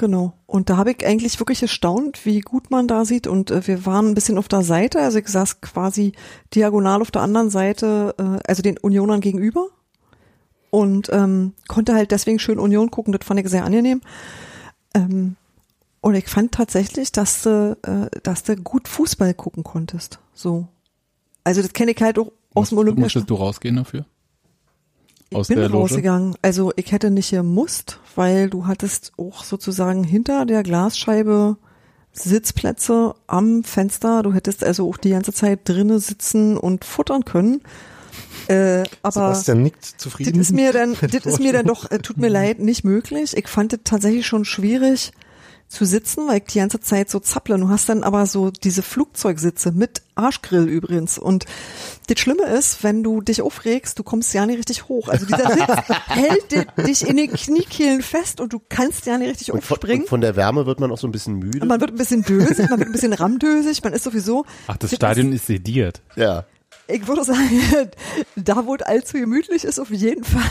Genau. 0.00 0.32
Und 0.46 0.70
da 0.70 0.78
habe 0.78 0.92
ich 0.92 1.04
eigentlich 1.04 1.38
wirklich 1.40 1.60
erstaunt, 1.60 2.24
wie 2.24 2.40
gut 2.40 2.70
man 2.70 2.88
da 2.88 3.04
sieht. 3.04 3.26
Und 3.26 3.50
äh, 3.50 3.66
wir 3.66 3.84
waren 3.84 4.06
ein 4.08 4.14
bisschen 4.14 4.38
auf 4.38 4.48
der 4.48 4.62
Seite, 4.62 4.98
also 4.98 5.18
ich 5.18 5.28
saß 5.28 5.60
quasi 5.60 6.12
diagonal 6.54 7.02
auf 7.02 7.10
der 7.10 7.20
anderen 7.20 7.50
Seite, 7.50 8.14
äh, 8.16 8.38
also 8.48 8.62
den 8.62 8.78
Unionern 8.78 9.20
gegenüber. 9.20 9.66
Und 10.70 11.10
ähm, 11.12 11.52
konnte 11.68 11.92
halt 11.92 12.12
deswegen 12.12 12.38
schön 12.38 12.58
Union 12.58 12.90
gucken, 12.90 13.12
das 13.12 13.26
fand 13.26 13.40
ich 13.40 13.48
sehr 13.50 13.62
angenehm. 13.62 14.00
Ähm, 14.94 15.36
und 16.00 16.14
ich 16.14 16.28
fand 16.28 16.52
tatsächlich, 16.52 17.12
dass 17.12 17.42
du, 17.42 17.76
äh, 17.82 18.08
dass 18.22 18.42
du 18.42 18.56
gut 18.56 18.88
Fußball 18.88 19.34
gucken 19.34 19.64
konntest. 19.64 20.18
So. 20.32 20.66
Also 21.44 21.60
das 21.60 21.74
kenne 21.74 21.90
ich 21.90 22.00
halt 22.00 22.18
auch 22.18 22.32
aus 22.54 22.70
dem 22.70 22.78
Olympischen. 22.78 23.02
Musstest 23.02 23.28
du 23.28 23.34
rausgehen 23.34 23.76
dafür? 23.76 24.06
Aus 25.32 25.48
Ich 25.48 25.54
bin 25.54 25.60
der 25.60 25.68
Loge? 25.68 25.82
rausgegangen. 25.82 26.34
Also 26.42 26.72
ich 26.76 26.92
hätte 26.92 27.10
nicht 27.10 27.30
gemusst, 27.30 28.00
weil 28.16 28.50
du 28.50 28.66
hattest 28.66 29.12
auch 29.16 29.44
sozusagen 29.44 30.04
hinter 30.04 30.46
der 30.46 30.62
Glasscheibe 30.62 31.56
Sitzplätze 32.12 33.14
am 33.26 33.62
Fenster. 33.62 34.22
Du 34.22 34.32
hättest 34.32 34.64
also 34.64 34.88
auch 34.88 34.96
die 34.96 35.10
ganze 35.10 35.32
Zeit 35.32 35.60
drinnen 35.64 35.98
sitzen 36.00 36.56
und 36.56 36.84
futtern 36.84 37.24
können. 37.24 37.60
Äh, 38.48 38.82
aber 39.02 39.12
Sebastian 39.12 39.62
nickt 39.62 39.82
das 39.82 39.96
zufrieden. 39.96 40.40
ist 40.40 40.52
mir 40.52 40.72
dann, 40.72 40.96
das 41.00 41.26
ist 41.26 41.38
mir 41.38 41.52
dann 41.52 41.66
doch, 41.66 41.88
äh, 41.90 41.98
tut 41.98 42.16
mir 42.16 42.28
leid, 42.28 42.58
nicht 42.58 42.82
möglich. 42.84 43.36
Ich 43.36 43.46
fand 43.46 43.72
es 43.72 43.80
tatsächlich 43.84 44.26
schon 44.26 44.44
schwierig 44.44 45.12
zu 45.70 45.84
sitzen, 45.84 46.26
weil 46.26 46.38
ich 46.38 46.44
die 46.52 46.58
ganze 46.58 46.80
Zeit 46.80 47.08
so 47.08 47.20
zapple. 47.20 47.56
Du 47.56 47.68
hast 47.68 47.88
dann 47.88 48.02
aber 48.02 48.26
so 48.26 48.50
diese 48.50 48.82
Flugzeugsitze 48.82 49.70
mit 49.70 50.02
Arschgrill 50.16 50.68
übrigens. 50.68 51.16
Und 51.16 51.46
das 52.08 52.18
Schlimme 52.18 52.42
ist, 52.42 52.82
wenn 52.82 53.04
du 53.04 53.20
dich 53.20 53.40
aufregst, 53.40 53.96
du 53.96 54.02
kommst 54.02 54.34
ja 54.34 54.44
nicht 54.46 54.58
richtig 54.58 54.88
hoch. 54.88 55.08
Also 55.08 55.26
dieser 55.26 55.48
Sitz 55.48 55.88
hält 56.08 56.50
di- 56.50 56.82
dich 56.82 57.06
in 57.08 57.16
den 57.16 57.32
Kniekehlen 57.32 58.02
fest 58.02 58.40
und 58.40 58.52
du 58.52 58.60
kannst 58.68 59.06
ja 59.06 59.16
nicht 59.16 59.28
richtig 59.30 59.52
Und 59.52 59.62
von, 59.64 59.76
aufspringen. 59.76 60.02
und 60.02 60.08
von 60.08 60.20
der 60.20 60.34
Wärme 60.34 60.66
wird 60.66 60.80
man 60.80 60.90
auch 60.90 60.98
so 60.98 61.06
ein 61.06 61.12
bisschen 61.12 61.38
müde. 61.38 61.64
Man 61.64 61.80
wird 61.80 61.92
ein 61.92 61.96
bisschen 61.96 62.22
dösig, 62.22 62.68
man 62.68 62.80
wird 62.80 62.88
ein 62.88 62.92
bisschen 62.92 63.12
ramdösig, 63.12 63.82
man 63.84 63.92
ist 63.92 64.02
sowieso. 64.02 64.44
Ach, 64.66 64.76
das 64.76 64.90
ist- 64.92 64.96
Stadion 64.96 65.32
ist 65.32 65.46
sediert. 65.46 66.02
ja. 66.16 66.44
Ich 66.92 67.06
würde 67.08 67.24
sagen, 67.24 67.48
da 68.36 68.66
wo 68.66 68.74
es 68.74 68.82
allzu 68.82 69.18
gemütlich 69.18 69.64
ist, 69.64 69.78
auf 69.78 69.90
jeden 69.90 70.24
Fall. 70.24 70.42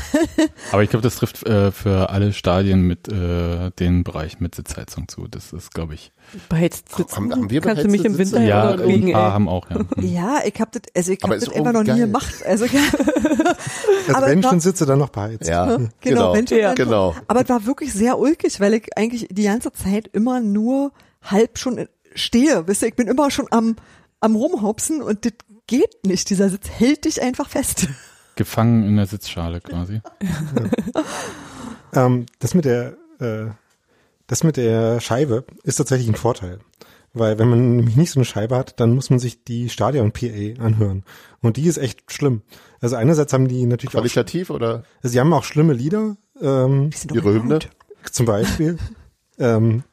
Aber 0.72 0.84
ich 0.84 0.89
glaube, 0.89 1.03
das 1.03 1.15
trifft 1.15 1.46
äh, 1.46 1.72
für 1.72 2.10
alle 2.10 2.34
Stadien 2.34 2.81
mit 2.81 3.08
äh, 3.08 3.72
den 3.79 4.03
Bereich 4.03 4.39
mit 4.39 4.55
Sitzheizung 4.55 5.08
zu. 5.08 5.27
Das 5.27 5.53
ist, 5.53 5.74
glaube 5.74 5.93
ich. 5.96 6.12
Beheizt 6.48 6.96
sitzen. 6.96 7.15
Haben- 7.15 7.31
haben 7.31 7.50
wir 7.50 7.62
Kannst 7.62 7.84
du 7.84 7.88
mich 7.88 8.05
im 8.05 8.17
Winter 8.17 8.38
Sitze? 8.38 8.43
Ja, 8.43 8.72
ein 8.72 9.12
paar 9.12 9.34
haben 9.34 9.50
auch, 9.50 9.67
ja. 9.69 9.79
Ja, 10.01 10.39
ich 10.46 10.60
hab 10.60 10.72
das, 10.72 10.84
also 10.96 11.12
ich 11.12 11.24
Aber 11.24 11.34
hab 11.34 11.41
ist 11.41 11.48
das 11.48 11.55
einfach 11.55 11.74
noch 11.74 11.84
nie 11.84 12.00
gemacht. 12.00 12.34
Also, 12.46 12.65
Also 14.08 14.27
wenn 14.27 14.43
schon 14.43 14.60
sitze, 14.60 14.86
dann 14.86 15.00
noch 15.00 15.10
beheizt. 15.10 15.48
Ja, 15.48 15.65
genau, 15.77 15.89
genau. 16.01 16.34
wenn 16.34 16.48
schon 16.48 16.58
Ja. 16.60 16.74
Genau. 16.74 17.15
Aber 17.27 17.41
es 17.41 17.50
war 17.50 17.65
wirklich 17.65 17.93
sehr 17.93 18.19
ulkig, 18.19 18.60
weil 18.60 18.75
ich 18.75 18.98
eigentlich 18.98 19.27
die 19.31 19.43
ganze 19.43 19.72
Zeit 19.72 20.08
immer 20.13 20.39
nur 20.39 20.91
halb 21.22 21.58
schon 21.58 21.88
stehe. 22.15 22.67
Wisst 22.67 22.81
ihr, 22.81 22.89
ich 22.89 22.96
bin 22.96 23.08
immer 23.08 23.31
schon 23.31 23.48
am, 23.51 23.75
am 24.19 24.36
rumhopsen 24.36 25.01
und 25.01 25.25
das 25.25 25.34
geht 25.69 26.05
nicht. 26.05 26.29
Dieser 26.29 26.49
Sitz 26.49 26.67
hält 26.67 27.05
dich 27.05 27.21
einfach 27.21 27.47
fest. 27.47 27.88
Gefangen 28.35 28.83
in 28.83 28.95
der 28.97 29.05
Sitzschale 29.05 29.61
quasi. 29.61 30.01
Ähm, 31.93 32.25
das 32.39 32.53
mit 32.53 32.65
der, 32.65 32.97
äh, 33.19 33.47
das 34.27 34.43
mit 34.43 34.57
der 34.57 34.99
Scheibe 34.99 35.45
ist 35.63 35.77
tatsächlich 35.77 36.07
ein 36.07 36.15
Vorteil. 36.15 36.59
Weil 37.13 37.39
wenn 37.39 37.49
man 37.49 37.75
nämlich 37.75 37.95
nicht 37.95 38.11
so 38.11 38.19
eine 38.19 38.25
Scheibe 38.25 38.55
hat, 38.55 38.79
dann 38.79 38.93
muss 38.93 39.09
man 39.09 39.17
sich 39.17 39.43
die 39.43 39.69
Stadion-PA 39.69 40.63
anhören. 40.63 41.03
Und 41.41 41.57
die 41.57 41.65
ist 41.65 41.77
echt 41.77 42.11
schlimm. 42.11 42.43
Also 42.81 42.95
einerseits 42.95 43.33
haben 43.33 43.47
die 43.47 43.65
natürlich 43.65 43.95
auch, 43.95 44.01
Qualitativ 44.01 44.51
oder 44.51 44.83
also 45.01 45.11
sie 45.11 45.19
haben 45.19 45.33
auch 45.33 45.43
schlimme 45.43 45.73
Lieder, 45.73 46.17
ähm, 46.39 46.91
sind 46.91 47.13
ihre 47.13 47.33
doch 47.33 47.43
Hymne? 47.43 47.59
zum 48.11 48.27
Beispiel. 48.27 48.77
ähm, 49.39 49.83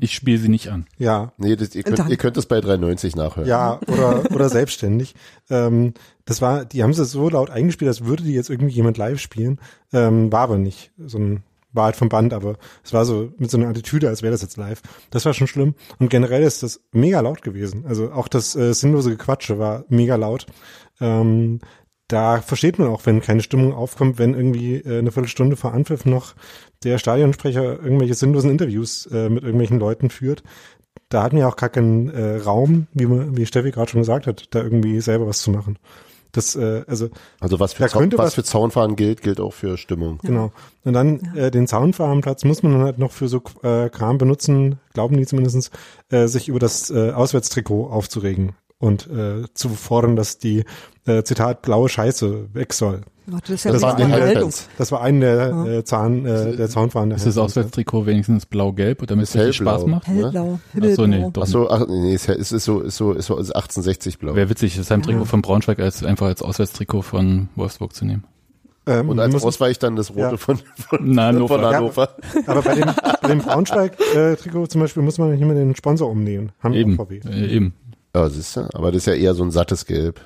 Ich 0.00 0.14
spiele 0.14 0.38
sie 0.38 0.48
nicht 0.48 0.68
an. 0.70 0.86
ja, 0.98 1.32
Nee, 1.38 1.56
das, 1.56 1.74
ihr, 1.74 1.82
könnt, 1.82 1.98
Danke. 1.98 2.12
ihr 2.12 2.18
könnt 2.18 2.36
das 2.36 2.46
bei 2.46 2.60
390 2.60 3.16
nachhören. 3.16 3.48
ja, 3.48 3.80
oder, 3.86 4.30
oder 4.32 4.48
selbstständig. 4.48 5.14
Ähm, 5.50 5.94
das 6.24 6.42
war, 6.42 6.64
die 6.64 6.82
haben 6.82 6.92
sie 6.94 7.04
so 7.04 7.28
laut 7.28 7.50
eingespielt, 7.50 7.88
als 7.88 8.04
würde 8.04 8.22
die 8.24 8.34
jetzt 8.34 8.50
irgendwie 8.50 8.74
jemand 8.74 8.98
live 8.98 9.20
spielen. 9.20 9.60
Ähm, 9.92 10.30
war 10.32 10.40
aber 10.40 10.58
nicht. 10.58 10.92
So 10.98 11.18
ein, 11.18 11.42
war 11.72 11.86
halt 11.86 11.96
vom 11.96 12.08
Band, 12.08 12.32
aber 12.32 12.56
es 12.82 12.92
war 12.92 13.04
so 13.04 13.32
mit 13.38 13.50
so 13.50 13.58
einer 13.58 13.68
Attitüde, 13.68 14.08
als 14.08 14.22
wäre 14.22 14.32
das 14.32 14.42
jetzt 14.42 14.56
live. 14.56 14.82
Das 15.10 15.24
war 15.24 15.34
schon 15.34 15.46
schlimm. 15.46 15.74
Und 15.98 16.10
generell 16.10 16.42
ist 16.42 16.62
das 16.62 16.80
mega 16.92 17.20
laut 17.20 17.42
gewesen. 17.42 17.84
Also 17.86 18.10
auch 18.12 18.28
das 18.28 18.56
äh, 18.56 18.72
sinnlose 18.74 19.10
Gequatsche 19.10 19.58
war 19.58 19.84
mega 19.88 20.16
laut. 20.16 20.46
Ähm, 21.00 21.60
da 22.08 22.40
versteht 22.40 22.78
man 22.78 22.88
auch, 22.88 23.04
wenn 23.04 23.20
keine 23.20 23.42
Stimmung 23.42 23.74
aufkommt, 23.74 24.18
wenn 24.18 24.32
irgendwie 24.32 24.76
äh, 24.76 24.98
eine 24.98 25.12
Viertelstunde 25.12 25.56
vor 25.56 25.74
Anpfiff 25.74 26.06
noch 26.06 26.34
der 26.84 26.98
Stadionsprecher 26.98 27.82
irgendwelche 27.82 28.14
sinnlosen 28.14 28.50
Interviews 28.50 29.06
äh, 29.06 29.28
mit 29.28 29.42
irgendwelchen 29.42 29.78
Leuten 29.78 30.10
führt. 30.10 30.42
Da 31.08 31.22
hatten 31.22 31.36
wir 31.36 31.48
auch 31.48 31.56
gar 31.56 31.68
keinen 31.70 32.08
äh, 32.10 32.36
Raum, 32.36 32.86
wie, 32.92 33.06
man, 33.06 33.36
wie 33.36 33.46
Steffi 33.46 33.70
gerade 33.70 33.90
schon 33.90 34.00
gesagt 34.00 34.26
hat, 34.26 34.46
da 34.54 34.62
irgendwie 34.62 35.00
selber 35.00 35.26
was 35.26 35.40
zu 35.40 35.50
machen. 35.50 35.78
Das, 36.32 36.54
äh, 36.56 36.84
also 36.86 37.08
Also 37.40 37.58
was 37.58 37.72
für, 37.72 37.84
Da 37.84 37.88
Zaun, 37.88 38.12
was 38.12 38.18
was- 38.18 38.34
für 38.34 38.44
Zaunfahren 38.44 38.96
gilt, 38.96 39.22
gilt 39.22 39.40
auch 39.40 39.54
für 39.54 39.78
Stimmung. 39.78 40.18
Genau. 40.22 40.52
Und 40.84 40.92
dann 40.92 41.34
äh, 41.34 41.50
den 41.50 41.66
Zaunfahrenplatz 41.66 42.44
muss 42.44 42.62
man 42.62 42.72
dann 42.72 42.82
halt 42.82 42.98
noch 42.98 43.12
für 43.12 43.28
so 43.28 43.42
äh, 43.62 43.88
Kram 43.88 44.18
benutzen, 44.18 44.78
glauben 44.92 45.16
die 45.16 45.24
zumindestens, 45.26 45.70
äh, 46.10 46.26
sich 46.26 46.48
über 46.48 46.58
das 46.58 46.90
äh, 46.90 47.12
Auswärtstrikot 47.12 47.86
aufzuregen 47.88 48.52
und 48.78 49.08
äh, 49.08 49.44
zu 49.54 49.68
fordern, 49.70 50.16
dass 50.16 50.38
die, 50.38 50.64
äh, 51.06 51.22
Zitat, 51.24 51.62
blaue 51.62 51.88
Scheiße 51.88 52.54
weg 52.54 52.72
soll. 52.72 53.00
Das 53.26 53.50
ist 53.50 53.64
ja 53.64 53.72
Das 53.72 53.84
eine 53.84 54.06
Meldung. 54.08 54.28
Handpads. 54.28 54.68
Das 54.78 54.90
war 54.90 55.02
ein 55.02 55.20
der 55.20 55.50
äh, 55.66 55.84
Zahn, 55.84 56.24
äh, 56.24 56.56
der 56.56 56.68
Zaunfahnen. 56.70 57.10
Ist 57.14 57.26
das 57.26 57.36
Auswärtstrikot 57.36 58.06
wenigstens 58.06 58.46
blau-gelb, 58.46 59.06
damit 59.06 59.24
es 59.28 59.34
richtig. 59.34 59.56
Spaß 59.56 59.84
macht? 59.86 60.06
Hellblau, 60.06 60.58
Ach 60.80 60.88
so, 60.94 61.06
nee, 61.06 61.26
doch 61.30 61.42
Ach 61.42 61.46
so, 61.46 61.68
ach, 61.68 61.86
nee, 61.88 62.14
es 62.14 62.26
ist, 62.26 62.52
ist 62.52 62.64
so, 62.64 62.80
ist 62.80 62.96
so, 62.96 63.12
ist 63.12 63.26
so 63.26 63.34
1860 63.36 64.18
blau. 64.18 64.34
Wäre 64.34 64.48
witzig, 64.48 64.76
das 64.76 64.90
Heimtrikot 64.90 65.26
von 65.26 65.42
Braunschweig 65.42 65.78
als 65.80 66.02
einfach 66.04 66.26
als 66.26 66.40
Auswärtstrikot 66.40 67.02
von 67.02 67.48
Wolfsburg 67.54 67.94
zu 67.94 68.06
nehmen. 68.06 68.24
Ähm, 68.86 69.10
Und 69.10 69.18
als 69.20 69.34
muss- 69.34 69.44
Ausweich 69.44 69.78
dann 69.78 69.96
das 69.96 70.08
rote 70.10 70.20
Ja. 70.22 70.36
von, 70.38 70.56
von, 70.76 70.98
Na, 71.02 71.26
Hannover. 71.26 71.56
von 71.56 71.64
Hannover. 71.66 72.08
Aber 72.46 72.62
bei 72.62 72.74
dem, 72.76 72.90
bei 73.20 73.28
dem 73.28 73.38
Braunschweig-Trikot 73.40 74.68
zum 74.68 74.80
Beispiel 74.80 75.02
muss 75.02 75.18
man 75.18 75.30
nicht 75.32 75.40
mehr 75.44 75.54
den 75.54 75.76
Sponsor 75.76 76.08
umnehmen. 76.10 76.52
Haben 76.62 76.72
Eben, 76.72 76.96
VW. 76.96 77.20
äh, 77.28 77.46
eben. 77.48 77.74
Ja, 78.14 78.28
siehst 78.28 78.56
du, 78.56 78.68
aber 78.74 78.90
das 78.92 79.02
ist 79.02 79.06
ja 79.06 79.14
eher 79.14 79.34
so 79.34 79.42
ein 79.42 79.50
sattes 79.50 79.86
Gelb 79.86 80.20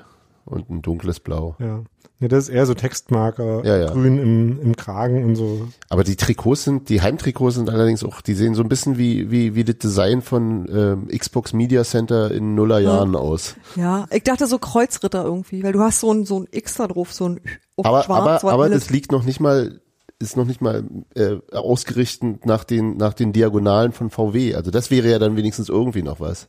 und 0.45 0.69
ein 0.69 0.81
dunkles 0.81 1.19
Blau. 1.19 1.55
Ja. 1.59 1.83
Nee, 2.19 2.29
das 2.29 2.45
ist 2.45 2.49
eher 2.55 2.65
so 2.65 2.73
Textmarker, 2.73 3.65
Ja, 3.65 3.77
ja. 3.77 3.91
grün 3.91 4.17
im, 4.17 4.61
im 4.61 4.75
Kragen 4.77 5.25
und 5.25 5.35
so. 5.35 5.67
Aber 5.89 6.05
die 6.05 6.15
Trikots 6.15 6.63
sind, 6.63 6.87
die 6.87 7.01
Heimtrikots 7.01 7.55
sind 7.55 7.69
allerdings 7.69 8.01
auch, 8.03 8.21
die 8.21 8.33
sehen 8.33 8.55
so 8.55 8.61
ein 8.61 8.69
bisschen 8.69 8.97
wie, 8.97 9.29
wie, 9.29 9.55
wie 9.55 9.65
das 9.65 9.79
Design 9.79 10.21
von 10.21 10.65
ähm, 10.71 11.07
Xbox 11.07 11.51
Media 11.51 11.83
Center 11.83 12.31
in 12.31 12.55
Nullerjahren 12.55 13.17
aus. 13.17 13.55
Ja, 13.75 14.05
ich 14.09 14.23
dachte 14.23 14.47
so 14.47 14.57
Kreuzritter 14.57 15.25
irgendwie, 15.25 15.63
weil 15.63 15.73
du 15.73 15.81
hast 15.81 15.99
so 15.99 16.13
ein, 16.13 16.25
so 16.25 16.39
ein 16.39 16.47
X 16.51 16.75
da 16.75 16.87
drauf, 16.87 17.11
so 17.11 17.27
ein 17.27 17.41
auf 17.75 17.85
Aber, 17.85 18.03
schwarz, 18.03 18.43
aber, 18.43 18.53
aber 18.53 18.69
das 18.69 18.89
liegt 18.89 19.11
noch 19.11 19.25
nicht 19.25 19.41
mal, 19.41 19.81
ist 20.19 20.37
noch 20.37 20.45
nicht 20.45 20.61
mal 20.61 20.85
äh, 21.15 21.39
ausgerichtet 21.51 22.45
nach 22.45 22.63
den, 22.63 22.95
nach 22.95 23.13
den 23.15 23.33
Diagonalen 23.33 23.91
von 23.91 24.09
VW. 24.09 24.55
Also 24.55 24.71
das 24.71 24.91
wäre 24.91 25.09
ja 25.09 25.19
dann 25.19 25.35
wenigstens 25.35 25.67
irgendwie 25.67 26.03
noch 26.03 26.21
was. 26.21 26.47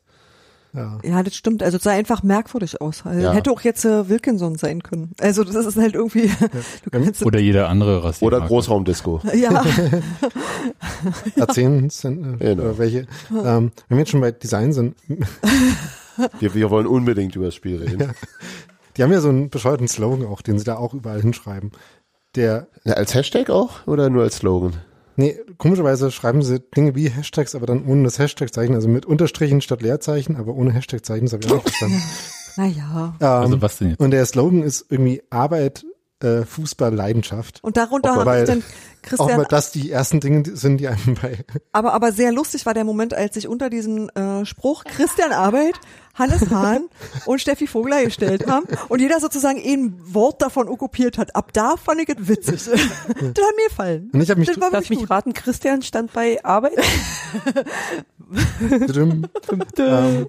Ja. 0.75 0.99
Ja, 1.05 1.23
das 1.23 1.35
stimmt. 1.37 1.63
Also 1.63 1.77
es 1.77 1.85
sah 1.85 1.93
einfach 1.93 2.23
merkwürdig 2.23 2.81
aus. 2.81 3.07
Also 3.07 3.21
Ja. 3.21 3.33
Hätte 3.33 3.51
auch 3.53 3.61
jetzt 3.61 3.85
äh, 3.85 4.09
Wilkinson 4.09 4.57
sein 4.57 4.83
können. 4.83 5.13
Also 5.21 5.45
das 5.45 5.67
ist 5.67 5.77
halt 5.77 5.95
irgendwie, 5.95 6.27
du 6.85 6.91
kannst, 6.91 7.25
Oder 7.25 7.39
jeder 7.39 7.69
andere 7.69 8.03
Rasiermarke. 8.03 8.37
Oder 8.43 8.47
Großraumdisco. 8.49 9.21
ja, 9.35 9.65
Erzählen, 11.37 11.89
sind, 11.91 12.41
äh, 12.41 12.45
Genau. 12.55 12.63
oder 12.65 12.79
welche. 12.79 13.07
Ähm, 13.31 13.73
wenn 13.89 13.97
wir 13.97 13.99
jetzt 13.99 14.11
schon 14.11 14.21
bei 14.21 14.33
Design 14.33 14.73
sind, 14.73 14.97
Wir, 16.39 16.55
wir 16.55 16.71
wollen 16.71 16.87
unbedingt 16.87 17.35
über 17.37 17.47
das 17.47 17.55
Spiel 17.57 17.77
reden. 17.83 18.13
Die 18.97 19.03
haben 19.03 19.11
ja 19.13 19.21
so 19.21 19.29
einen 19.29 19.51
bescheuerten 19.51 19.89
Slogan 19.89 20.25
auch, 20.27 20.43
den 20.43 20.59
sie 20.59 20.65
da 20.65 20.77
auch 20.77 20.95
überall 20.95 21.21
hinschreiben. 21.21 21.73
Der, 22.37 22.69
Na, 22.85 22.95
als 22.95 23.15
Hashtag 23.15 23.51
auch 23.51 23.87
oder 23.87 24.11
nur 24.11 24.23
als 24.23 24.37
Slogan? 24.37 24.75
Nee, 25.17 25.39
komischerweise 25.59 26.11
schreiben 26.11 26.43
sie 26.43 26.61
Dinge 26.61 26.95
wie 26.95 27.09
Hashtags, 27.09 27.55
aber 27.55 27.67
dann 27.67 27.85
ohne 27.87 28.05
das 28.05 28.19
Hashtag-Zeichen, 28.19 28.75
also 28.75 28.89
mit 28.89 29.07
Unterstrichen 29.07 29.61
statt 29.61 29.83
Leerzeichen, 29.83 30.37
aber 30.37 30.55
ohne 30.55 30.73
Hashtag-Zeichen, 30.73 31.27
das 31.27 31.35
habe 31.35 31.45
ich 31.45 31.51
auch 31.51 31.65
nicht 31.65 31.77
verstanden. 31.77 32.03
Naja. 32.57 33.17
Ähm, 33.21 33.27
Also 33.27 33.63
was 33.63 33.79
denn 33.79 33.91
jetzt? 33.91 34.01
Und 34.01 34.13
der 34.13 34.25
Slogan 34.25 34.63
ist 34.63 34.87
irgendwie 34.89 35.23
Arbeit, 35.29 35.85
äh, 36.23 36.45
Fußball, 36.45 36.95
Leidenschaft. 36.95 37.59
Und 37.63 37.77
darunter 37.77 38.13
Auch 38.13 38.25
habe 38.25 38.41
ich 38.41 38.47
dann 38.47 38.61
Auch 38.61 39.03
Christian, 39.03 39.39
weil 39.39 39.47
das 39.49 39.73
die 39.73 39.91
ersten 39.91 40.21
Dinge 40.21 40.45
sind, 40.57 40.79
die 40.79 40.89
einem 40.89 41.17
bei 41.21 41.45
aber, 41.73 41.93
aber 41.93 42.13
sehr 42.13 42.33
lustig 42.33 42.65
war 42.65 42.73
der 42.73 42.85
Moment, 42.85 43.13
als 43.13 43.35
sich 43.35 43.49
unter 43.49 43.71
diesen 43.71 44.09
äh, 44.11 44.47
Spruch 44.47 44.85
Christian 44.85 45.33
Arbeit, 45.33 45.75
Hannes 46.15 46.49
Hahn 46.51 46.89
und 47.27 47.41
Steffi 47.41 47.67
Vogler 47.67 48.05
gestellt 48.05 48.47
haben 48.49 48.67
und 48.89 49.01
jeder 49.01 49.21
sozusagen 49.21 49.59
ein 49.59 49.95
Wort 50.05 50.41
davon 50.43 50.69
okkupiert 50.69 51.19
hat. 51.19 51.35
Ab 51.37 51.53
da 51.53 51.77
fand 51.77 52.01
ich 52.01 52.09
es 52.09 52.29
witzig. 52.29 52.65
das 52.65 52.81
hat 53.19 53.27
mir 53.37 53.69
gefallen. 53.69 54.11
Und 54.13 54.21
ich 54.21 54.31
habe 54.31 54.41
mich 54.41 54.49
Das 54.49 54.61
war 54.61 54.71
Lass 54.71 54.83
wirklich 54.85 54.91
mich 54.91 54.99
gut. 55.01 55.11
raten, 55.11 55.33
Christian 55.33 55.83
stand 55.83 56.13
bei 56.13 56.43
Arbeit. 56.45 56.73
Ähm, 59.79 60.27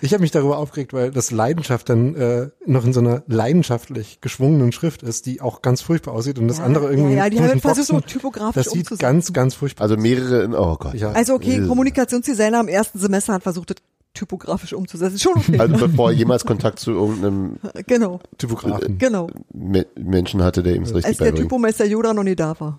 ich 0.00 0.12
habe 0.12 0.20
mich 0.20 0.30
darüber 0.30 0.58
aufgeregt, 0.58 0.92
weil 0.92 1.10
das 1.10 1.30
Leidenschaft 1.30 1.88
dann 1.88 2.14
äh, 2.14 2.48
noch 2.66 2.84
in 2.84 2.92
so 2.92 3.00
einer 3.00 3.22
leidenschaftlich 3.26 4.20
geschwungenen 4.20 4.72
Schrift 4.72 5.02
ist, 5.02 5.26
die 5.26 5.40
auch 5.40 5.62
ganz 5.62 5.80
furchtbar 5.80 6.12
aussieht 6.12 6.38
und 6.38 6.48
das 6.48 6.58
Ja, 6.58 6.64
andere 6.64 6.90
irgendwie 6.90 7.14
ja, 7.14 7.24
ja, 7.24 7.30
die 7.30 7.40
haben 7.40 7.60
versucht, 7.60 7.86
so 7.86 8.00
typografisch 8.00 8.64
das 8.64 8.72
sieht 8.72 8.82
umzusetzen. 8.82 9.00
ganz, 9.00 9.32
ganz 9.32 9.54
furchtbar 9.54 9.84
Also 9.84 9.96
mehrere 9.96 10.42
in, 10.42 10.54
oh 10.54 10.76
Gott. 10.76 10.94
Ja. 10.94 11.12
Also 11.12 11.34
okay, 11.34 11.56
Äh. 11.64 11.66
Kommunikationsdesigner 11.66 12.60
im 12.60 12.68
ersten 12.68 12.98
Semester 12.98 13.32
hat 13.32 13.42
versucht, 13.42 13.70
das 13.70 13.76
typografisch 14.14 14.72
umzusetzen. 14.72 15.18
Schon 15.18 15.36
okay. 15.36 15.58
Also 15.58 15.76
bevor 15.76 16.10
er 16.10 16.16
jemals 16.16 16.44
Kontakt 16.44 16.78
zu 16.78 16.92
irgendeinem 16.92 17.58
genau, 17.86 18.20
Typografen. 18.38 18.98
genau. 18.98 19.28
Me 19.52 19.86
Menschen 19.96 20.42
hatte, 20.42 20.62
der 20.62 20.76
ihm 20.76 20.84
es 20.84 20.94
richtig 20.94 21.08
Als 21.08 21.18
der. 21.18 21.34
Typomeister 21.34 21.84
Yoda 21.84 22.14
noch 22.14 22.22
nie 22.22 22.36
da 22.36 22.58
war. 22.60 22.78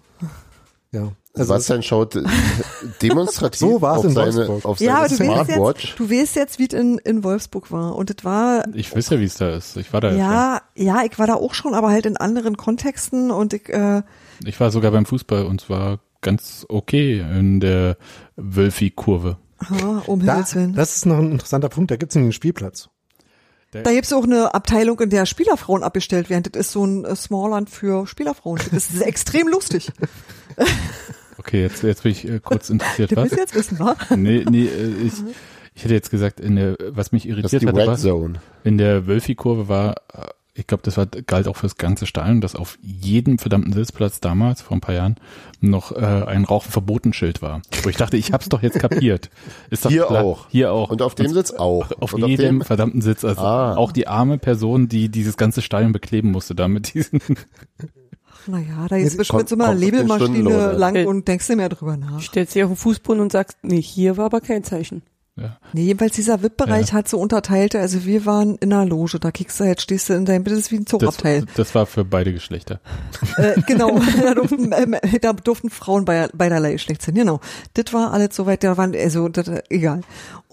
Ja. 0.91 1.11
Also 1.33 1.47
Sebastian 1.47 1.83
schaut 1.83 2.15
äh, 2.15 2.23
demonstrativ 3.01 3.59
So 3.59 3.81
war's 3.81 3.99
auf 3.99 4.05
in 4.05 4.11
seine, 4.11 4.49
auf 4.63 4.79
Ja, 4.79 4.99
aber 4.99 5.09
seine 5.09 5.29
du 5.29 5.35
weißt 5.35 5.45
Smartwatch. 5.51 5.83
jetzt, 5.83 5.99
du 5.99 6.09
weißt 6.09 6.35
jetzt, 6.37 6.59
wie 6.59 6.67
es 6.67 6.73
in, 6.73 6.97
in 6.99 7.23
Wolfsburg 7.25 7.71
war. 7.71 7.95
Und 7.95 8.09
es 8.09 8.23
war, 8.23 8.63
Ich 8.73 8.95
weiß 8.95 9.09
ja, 9.09 9.19
wie 9.19 9.25
es 9.25 9.35
da 9.35 9.53
ist. 9.53 9.75
Ich 9.75 9.91
war 9.91 9.99
da 9.99 10.11
ja. 10.11 10.15
ja, 10.15 10.61
ja, 10.75 11.03
ich 11.03 11.19
war 11.19 11.27
da 11.27 11.33
auch 11.33 11.53
schon, 11.53 11.73
aber 11.73 11.89
halt 11.89 12.05
in 12.05 12.15
anderen 12.15 12.55
Kontexten 12.55 13.31
und 13.31 13.53
ich, 13.53 13.67
äh. 13.67 14.03
Ich 14.45 14.57
war 14.61 14.71
sogar 14.71 14.91
beim 14.91 15.05
Fußball 15.05 15.45
und 15.45 15.59
zwar 15.59 15.99
ganz 16.21 16.65
okay 16.69 17.19
in 17.19 17.59
der 17.59 17.97
Wölfi-Kurve. 18.37 19.37
Aha, 19.57 20.03
um 20.07 20.25
da, 20.25 20.33
Himmels 20.33 20.55
Willen. 20.55 20.73
das 20.73 20.97
ist 20.97 21.05
noch 21.05 21.17
ein 21.17 21.31
interessanter 21.31 21.69
Punkt, 21.69 21.91
da 21.91 21.95
gibt's 21.95 22.15
nämlich 22.15 22.27
einen 22.27 22.33
Spielplatz. 22.33 22.89
Da 23.83 23.91
gibt's 23.91 24.13
auch 24.13 24.23
eine 24.23 24.53
Abteilung, 24.53 24.99
in 25.01 25.09
der 25.09 25.25
Spielerfrauen 25.25 25.83
abgestellt 25.83 26.29
werden. 26.29 26.43
Das 26.49 26.67
ist 26.67 26.71
so 26.71 26.85
ein 26.85 27.03
äh, 27.03 27.13
Smallland 27.13 27.69
für 27.69 28.07
Spielerfrauen. 28.07 28.61
Das 28.71 28.89
ist 28.89 29.01
extrem 29.05 29.49
lustig. 29.49 29.91
Okay, 31.37 31.61
jetzt, 31.63 31.83
jetzt 31.83 32.03
bin 32.03 32.11
ich 32.13 32.25
äh, 32.25 32.39
kurz 32.39 32.69
interessiert. 32.69 33.11
Das 33.11 33.17
Was? 33.17 33.23
willst 33.23 33.35
du 33.35 33.41
jetzt 33.41 33.55
wissen, 33.55 33.79
wa? 33.79 33.95
Nee, 34.15 34.45
nee, 34.49 34.65
äh, 34.65 34.93
ich, 35.05 35.13
ich 35.73 35.83
hätte 35.83 35.93
jetzt 35.93 36.09
gesagt, 36.09 36.39
in 36.39 36.55
der, 36.55 36.77
was 36.89 37.11
mich 37.11 37.27
irritiert 37.27 37.63
Zone. 37.97 38.39
in 38.63 38.77
der 38.77 39.07
Wölfi-Kurve 39.07 39.67
war, 39.67 39.95
ich 40.57 40.67
glaube, 40.67 40.83
das 40.83 40.95
war, 40.95 41.05
galt 41.05 41.49
auch 41.49 41.57
fürs 41.57 41.75
ganze 41.75 42.05
Stadion, 42.05 42.39
dass 42.39 42.55
auf 42.55 42.77
jedem 42.81 43.37
verdammten 43.39 43.73
Sitzplatz 43.73 44.21
damals, 44.21 44.61
vor 44.61 44.77
ein 44.77 44.81
paar 44.81 44.95
Jahren, 44.95 45.15
noch 45.59 45.91
äh, 45.91 45.97
ein 45.97 46.45
Rauchen-Verbotenschild 46.45 47.41
war. 47.41 47.61
Wo 47.83 47.89
ich 47.89 47.97
dachte, 47.97 48.15
ich 48.15 48.31
hab's 48.31 48.47
doch 48.47 48.61
jetzt 48.63 48.79
kapiert. 48.79 49.29
Ist 49.69 49.83
doch 49.83 49.89
Hier 49.91 50.05
klar. 50.05 50.23
auch. 50.23 50.47
Hier 50.49 50.71
auch. 50.71 50.89
Und 50.91 51.01
auf 51.01 51.13
dem 51.13 51.33
Sitz 51.33 51.51
auch. 51.51 51.91
Auf 51.99 52.13
Und 52.13 52.25
jedem 52.25 52.59
dem, 52.59 52.61
verdammten 52.61 53.01
Sitz. 53.01 53.25
Also 53.25 53.41
Ah. 53.41 53.75
auch 53.75 53.91
die 53.91 54.07
arme 54.07 54.37
Person, 54.37 54.87
die 54.87 55.09
dieses 55.09 55.35
ganze 55.35 55.61
Stadion 55.61 55.91
bekleben 55.91 56.31
musste, 56.31 56.55
da 56.55 56.67
mit 56.69 56.93
diesen. 56.93 57.19
Naja, 58.47 58.85
da 58.87 58.95
ist 58.95 59.09
Kommt- 59.09 59.17
bestimmt 59.17 59.49
so 59.49 59.55
mal 59.57 59.71
eine 59.71 59.75
auf 59.75 59.81
Labelmaschine 59.81 60.71
lang 60.73 60.95
Äh. 60.95 61.05
und 61.05 61.27
denkst 61.27 61.47
dir 61.47 61.55
mehr 61.55 61.69
drüber 61.69 61.97
nach. 61.97 62.21
Stellst 62.21 62.53
dich 62.55 62.63
auf 62.63 62.69
den 62.69 62.77
Fußboden 62.77 63.21
und 63.21 63.31
sagst, 63.31 63.57
nee, 63.63 63.81
hier 63.81 64.17
war 64.17 64.25
aber 64.25 64.39
kein 64.39 64.63
Zeichen. 64.63 65.01
Ja. 65.37 65.57
Nee, 65.73 65.83
jedenfalls 65.83 66.13
dieser 66.15 66.41
VIP-Bereich 66.41 66.93
hat 66.93 67.09
so 67.09 67.19
unterteilte, 67.19 67.79
also 67.79 68.05
wir 68.05 68.25
waren 68.25 68.55
in 68.59 68.71
einer 68.71 68.85
Loge, 68.85 69.19
da 69.19 69.31
kriegst 69.31 69.59
du, 69.59 69.65
jetzt 69.65 69.81
stehst 69.81 70.07
du 70.07 70.13
in 70.13 70.23
deinem, 70.23 70.45
das 70.45 70.53
ist 70.53 70.71
wie 70.71 70.77
ein 70.77 70.85
Das, 70.85 70.91
Zugabteil. 70.91 71.45
das 71.55 71.75
war 71.75 71.85
für 71.85 72.05
beide 72.05 72.31
Geschlechter. 72.31 72.79
äh, 73.35 73.59
genau, 73.67 73.99
da 74.23 74.33
durften, 74.33 74.71
ähm, 74.71 74.95
da 75.21 75.33
durften 75.33 75.69
Frauen 75.69 76.05
bei, 76.05 76.29
beiderlei 76.33 76.71
Geschlecht 76.71 77.01
sein, 77.01 77.15
genau. 77.15 77.41
Das 77.73 77.91
war 77.91 78.13
alles 78.13 78.33
soweit, 78.33 78.63
da 78.63 78.77
waren, 78.77 78.95
also, 78.95 79.27
das, 79.27 79.51
egal. 79.69 80.01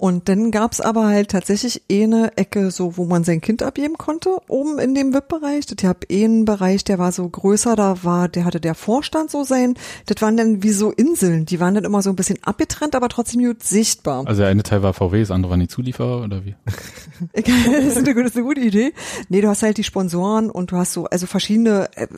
Und 0.02 0.28
dann 0.28 0.50
gab's 0.50 0.80
aber 0.80 1.06
halt 1.06 1.30
tatsächlich 1.30 1.82
eh 1.88 2.02
eine 2.02 2.36
Ecke, 2.36 2.72
so, 2.72 2.96
wo 2.96 3.04
man 3.04 3.22
sein 3.22 3.40
Kind 3.40 3.62
abgeben 3.62 3.96
konnte, 3.98 4.36
oben 4.48 4.80
in 4.80 4.96
dem 4.96 5.14
VIP-Bereich. 5.14 5.64
Das 5.66 5.88
hab 5.88 6.10
eh 6.10 6.24
einen 6.24 6.44
Bereich, 6.44 6.82
der 6.82 6.98
war 6.98 7.12
so 7.12 7.28
größer, 7.28 7.76
da 7.76 8.02
war, 8.02 8.28
der 8.28 8.44
hatte 8.44 8.58
der 8.60 8.74
Vorstand 8.74 9.30
so 9.30 9.44
sein. 9.44 9.74
Das 10.06 10.20
waren 10.20 10.36
dann 10.36 10.64
wie 10.64 10.70
so 10.72 10.90
Inseln, 10.90 11.46
die 11.46 11.60
waren 11.60 11.76
dann 11.76 11.84
immer 11.84 12.02
so 12.02 12.10
ein 12.10 12.16
bisschen 12.16 12.38
abgetrennt, 12.42 12.96
aber 12.96 13.08
trotzdem 13.10 13.44
gut 13.44 13.62
sichtbar. 13.62 14.26
Also 14.26 14.40
der 14.40 14.50
eine 14.50 14.64
Teil 14.64 14.82
war 14.82 14.92
VW, 14.92 15.20
das 15.20 15.30
andere 15.30 15.50
waren 15.52 15.60
die 15.60 15.68
Zulieferer 15.68 16.24
oder 16.24 16.44
wie? 16.44 16.56
das, 17.32 17.44
ist 17.44 17.96
eine, 17.98 18.08
gute- 18.12 18.22
das 18.24 18.32
ist 18.32 18.36
eine 18.38 18.44
gute 18.46 18.60
Idee. 18.60 18.92
Nee, 19.28 19.40
du 19.40 19.46
hast 19.46 19.62
halt 19.62 19.78
die 19.78 19.84
Sponsoren 19.84 20.50
und 20.50 20.72
du 20.72 20.78
hast 20.78 20.94
so, 20.94 21.04
also 21.04 21.26
verschiedene, 21.28 21.88
äh, 21.94 22.08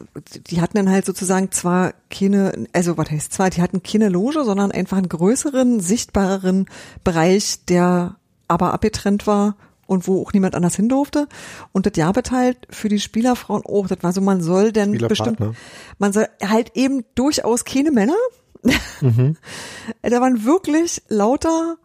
die 0.47 0.63
hatten 0.63 0.79
dann 0.79 0.89
halt 0.91 1.05
sozusagen 1.05 1.53
zwar 1.53 1.93
keine, 2.09 2.65
also 2.73 2.97
was 2.97 3.11
heißt 3.11 3.31
zwar, 3.35 3.51
die 3.51 3.61
hatten 3.61 3.83
keine 3.83 4.09
Loge, 4.09 4.43
sondern 4.43 4.73
einfach 4.73 4.97
einen 4.97 5.11
größeren, 5.11 5.81
sichtbareren 5.81 6.65
Bereich, 7.03 7.59
der 7.69 7.74
aber 7.79 8.73
abgetrennt 8.75 9.27
war 9.27 9.57
und 9.87 10.07
wo 10.09 10.23
auch 10.23 10.33
niemand 10.33 10.55
anders 10.55 10.77
hin 10.77 10.89
durfte. 10.89 11.29
Und 11.73 11.87
das 11.87 11.97
Jahr 11.97 12.13
halt 12.31 12.59
für 12.71 12.89
die 12.89 13.01
Spielerfrauen, 13.01 13.63
oh, 13.65 13.87
das 13.87 13.99
war 14.03 14.13
so, 14.13 14.21
man 14.21 14.41
soll 14.41 14.73
denn 14.73 14.93
bestimmt, 14.93 15.37
Spielerpartner. 15.37 15.55
man 15.99 16.13
soll 16.13 16.27
halt 16.43 16.73
eben 16.75 17.05
durchaus 17.15 17.65
keine 17.65 17.91
Männer. 17.91 18.17
da 18.63 20.21
waren 20.21 20.45
wirklich 20.45 21.03
lauter, 21.09 21.77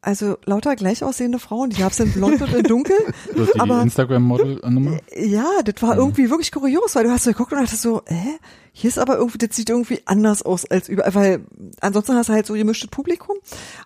also 0.00 0.36
lauter 0.46 0.74
gleich 0.74 1.04
aussehende 1.04 1.38
Frauen, 1.38 1.70
die 1.70 1.76
gab's 1.80 2.00
in 2.00 2.12
blond 2.12 2.42
und 2.42 2.52
in 2.52 2.64
dunkel. 2.64 2.96
Die 3.54 3.60
Aber- 3.60 3.82
Instagram-Model-Nummer? 3.82 4.98
Ja, 5.16 5.46
das 5.64 5.80
war 5.82 5.96
irgendwie 5.96 6.28
wirklich 6.30 6.50
kurios, 6.50 6.96
weil 6.96 7.04
du 7.04 7.10
hast 7.10 7.24
so 7.24 7.30
geguckt 7.30 7.52
und 7.52 7.60
dachtest 7.60 7.82
so, 7.82 8.02
hä? 8.06 8.38
Hier 8.80 8.88
ist 8.90 8.98
aber 9.00 9.16
irgendwie, 9.16 9.38
das 9.38 9.56
sieht 9.56 9.70
irgendwie 9.70 10.00
anders 10.04 10.42
aus 10.42 10.64
als 10.64 10.88
überall, 10.88 11.12
weil 11.16 11.40
ansonsten 11.80 12.14
hast 12.14 12.28
du 12.28 12.32
halt 12.32 12.46
so 12.46 12.54
gemischtes 12.54 12.88
Publikum. 12.90 13.36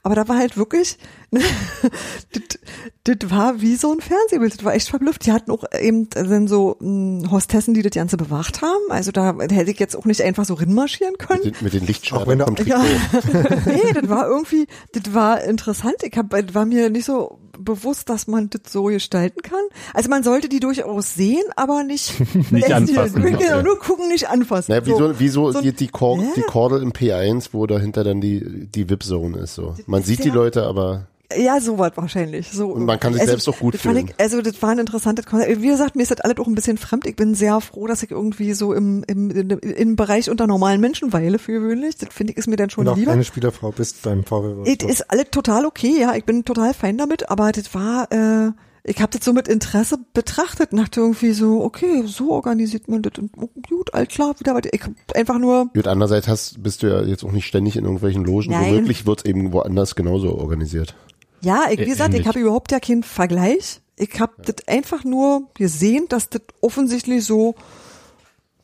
Aber 0.02 0.14
da 0.14 0.28
war 0.28 0.36
halt 0.36 0.58
wirklich, 0.58 0.98
das, 1.30 2.58
das 3.04 3.30
war 3.30 3.62
wie 3.62 3.76
so 3.76 3.90
ein 3.92 4.00
Fernsehbild, 4.02 4.54
das 4.58 4.64
war 4.64 4.74
echt 4.74 4.90
verblüfft. 4.90 5.24
Die 5.24 5.32
hatten 5.32 5.50
auch 5.50 5.64
eben 5.80 6.10
dann 6.10 6.46
so 6.46 6.76
mh, 6.80 7.30
Hostessen, 7.30 7.72
die 7.72 7.80
das 7.80 7.92
Ganze 7.92 8.18
bewacht 8.18 8.60
haben. 8.60 8.82
Also 8.90 9.12
da 9.12 9.34
hätte 9.50 9.70
ich 9.70 9.78
jetzt 9.78 9.96
auch 9.96 10.04
nicht 10.04 10.20
einfach 10.20 10.44
so 10.44 10.52
rinmarschieren 10.54 11.16
können. 11.16 11.40
Mit 11.42 11.54
den, 11.60 11.64
mit 11.64 11.72
den 11.72 11.82
Auch 11.82 11.86
Lichtschwertern 11.88 12.28
wenn 12.28 12.38
du- 12.40 12.44
vom 12.44 12.56
Trikot. 12.56 12.70
Ja, 12.70 12.84
nee, 13.66 13.92
das 13.94 14.08
war 14.10 14.26
irgendwie, 14.28 14.66
das 14.92 15.14
war 15.14 15.42
interessant. 15.42 15.96
Ich 16.02 16.16
hab, 16.18 16.28
das 16.28 16.54
war 16.54 16.66
mir 16.66 16.90
nicht 16.90 17.06
so 17.06 17.38
bewusst, 17.58 18.08
dass 18.08 18.26
man 18.26 18.50
das 18.50 18.72
so 18.72 18.84
gestalten 18.84 19.42
kann. 19.42 19.60
Also 19.94 20.08
man 20.10 20.22
sollte 20.22 20.48
die 20.48 20.60
durchaus 20.60 21.14
sehen, 21.14 21.44
aber 21.56 21.84
nicht, 21.84 22.12
Nicht 22.50 22.72
anfassen. 22.72 23.22
Genau, 23.38 23.62
nur 23.62 23.78
gucken, 23.78 24.08
nicht 24.08 24.28
anfassen. 24.28 24.72
Naja, 24.72 24.82
wieso, 24.86 25.18
wieso 25.20 25.52
so 25.52 25.58
ein- 25.58 25.64
die, 25.64 25.72
die, 25.72 25.88
Kor 25.88 26.18
Ja. 26.18 26.28
die 26.36 26.42
Kordel 26.42 26.82
im 26.82 26.92
P1, 26.92 27.48
wo 27.52 27.66
dahinter 27.66 28.04
dann 28.04 28.20
die, 28.20 28.66
die 28.68 28.88
VIP-Zone 28.88 29.38
ist, 29.38 29.54
so. 29.54 29.74
Man 29.86 30.02
sieht 30.02 30.24
die 30.24 30.28
Ja. 30.28 30.34
Leute, 30.34 30.64
aber 30.64 31.06
Ja, 31.38 31.60
so 31.60 31.78
was 31.78 31.92
wahrscheinlich. 31.96 32.50
So, 32.50 32.68
Und 32.68 32.84
man 32.84 33.00
kann 33.00 33.12
sich 33.14 33.22
selbst 33.22 33.48
auch 33.48 33.58
gut 33.58 33.74
das 33.74 33.80
fühlen. 33.82 34.08
Ich, 34.08 34.14
also 34.18 34.42
das 34.42 34.60
war 34.62 34.70
ein 34.70 34.78
interessantes 34.78 35.26
Konzept. 35.26 35.62
Wie 35.62 35.68
gesagt, 35.68 35.96
mir 35.96 36.02
ist 36.02 36.10
das 36.10 36.20
alles 36.20 36.38
auch 36.38 36.46
ein 36.46 36.54
bisschen 36.54 36.78
fremd. 36.78 37.06
Ich 37.06 37.16
bin 37.16 37.34
sehr 37.34 37.60
froh, 37.60 37.86
dass 37.86 38.02
ich 38.02 38.10
irgendwie 38.10 38.52
so 38.54 38.72
im, 38.72 39.04
im, 39.06 39.30
im, 39.30 39.96
Bereich 39.96 40.30
unter 40.30 40.46
normalen 40.46 40.80
Menschen 40.80 41.12
weile 41.12 41.38
für 41.38 41.52
gewöhnlich. 41.52 41.96
Das 41.96 42.12
finde 42.12 42.32
ich 42.32 42.38
ist 42.38 42.48
mir 42.48 42.56
dann 42.56 42.70
schon 42.70 42.86
Und 42.86 42.92
auch 42.92 42.96
lieber. 42.96 43.12
keine 43.12 43.24
Spielerfrau 43.24 43.70
bist 43.72 44.02
beim 44.02 44.24
VW 44.24 44.48
Es 44.48 44.56
Wolfsburg. 44.56 44.90
ist 44.90 45.10
alles 45.10 45.26
total 45.30 45.66
okay, 45.66 46.00
ja, 46.00 46.14
ich 46.14 46.24
bin 46.24 46.44
total 46.44 46.74
fein 46.74 46.98
damit, 46.98 47.30
aber 47.30 47.52
das 47.52 47.74
war, 47.74 48.10
äh, 48.10 48.52
ich 48.84 49.00
habe 49.00 49.16
das 49.16 49.24
so 49.24 49.32
mit 49.32 49.46
Interesse 49.48 49.96
betrachtet, 50.12 50.70
dachte 50.72 51.00
irgendwie 51.00 51.32
so, 51.32 51.62
okay, 51.62 52.02
so 52.06 52.32
organisiert 52.32 52.88
man 52.88 53.02
das 53.02 53.12
und 53.18 53.32
gut, 53.68 53.94
all 53.94 54.06
klar, 54.06 54.34
wieder 54.40 54.54
weiter. 54.54 54.70
Ich 54.72 54.82
hab 54.82 54.92
einfach 55.14 55.38
nur, 55.38 55.66
gut, 55.72 55.86
andererseits 55.86 56.26
hast, 56.26 56.62
bist 56.62 56.82
du 56.82 56.88
ja 56.88 57.02
jetzt 57.02 57.24
auch 57.24 57.32
nicht 57.32 57.46
ständig 57.46 57.76
in 57.76 57.84
irgendwelchen 57.84 58.24
Logen. 58.24 58.50
Nein. 58.50 58.72
Womöglich 58.74 59.06
wird's 59.06 59.24
eben 59.24 59.52
woanders 59.52 59.94
genauso 59.94 60.36
organisiert. 60.36 60.96
Ja, 61.42 61.64
ich, 61.70 61.78
wie 61.78 61.84
gesagt, 61.86 62.14
ich 62.14 62.26
habe 62.26 62.38
überhaupt 62.38 62.72
ja 62.72 62.80
keinen 62.80 63.02
Vergleich. 63.02 63.80
Ich 63.96 64.20
habe 64.20 64.32
das 64.38 64.66
einfach 64.66 65.04
nur 65.04 65.48
gesehen, 65.54 66.06
dass 66.08 66.30
das 66.30 66.42
offensichtlich 66.60 67.24
so, 67.24 67.54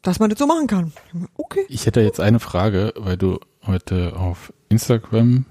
dass 0.02 0.20
man 0.20 0.30
das 0.30 0.38
so 0.38 0.46
machen 0.46 0.66
kann. 0.66 0.92
Okay. 1.36 1.66
Ich 1.68 1.86
hätte 1.86 2.00
jetzt 2.00 2.20
eine 2.20 2.40
Frage, 2.40 2.94
weil 2.96 3.16
du 3.16 3.38
heute 3.66 4.16
auf 4.16 4.52
Instagram 4.68 5.44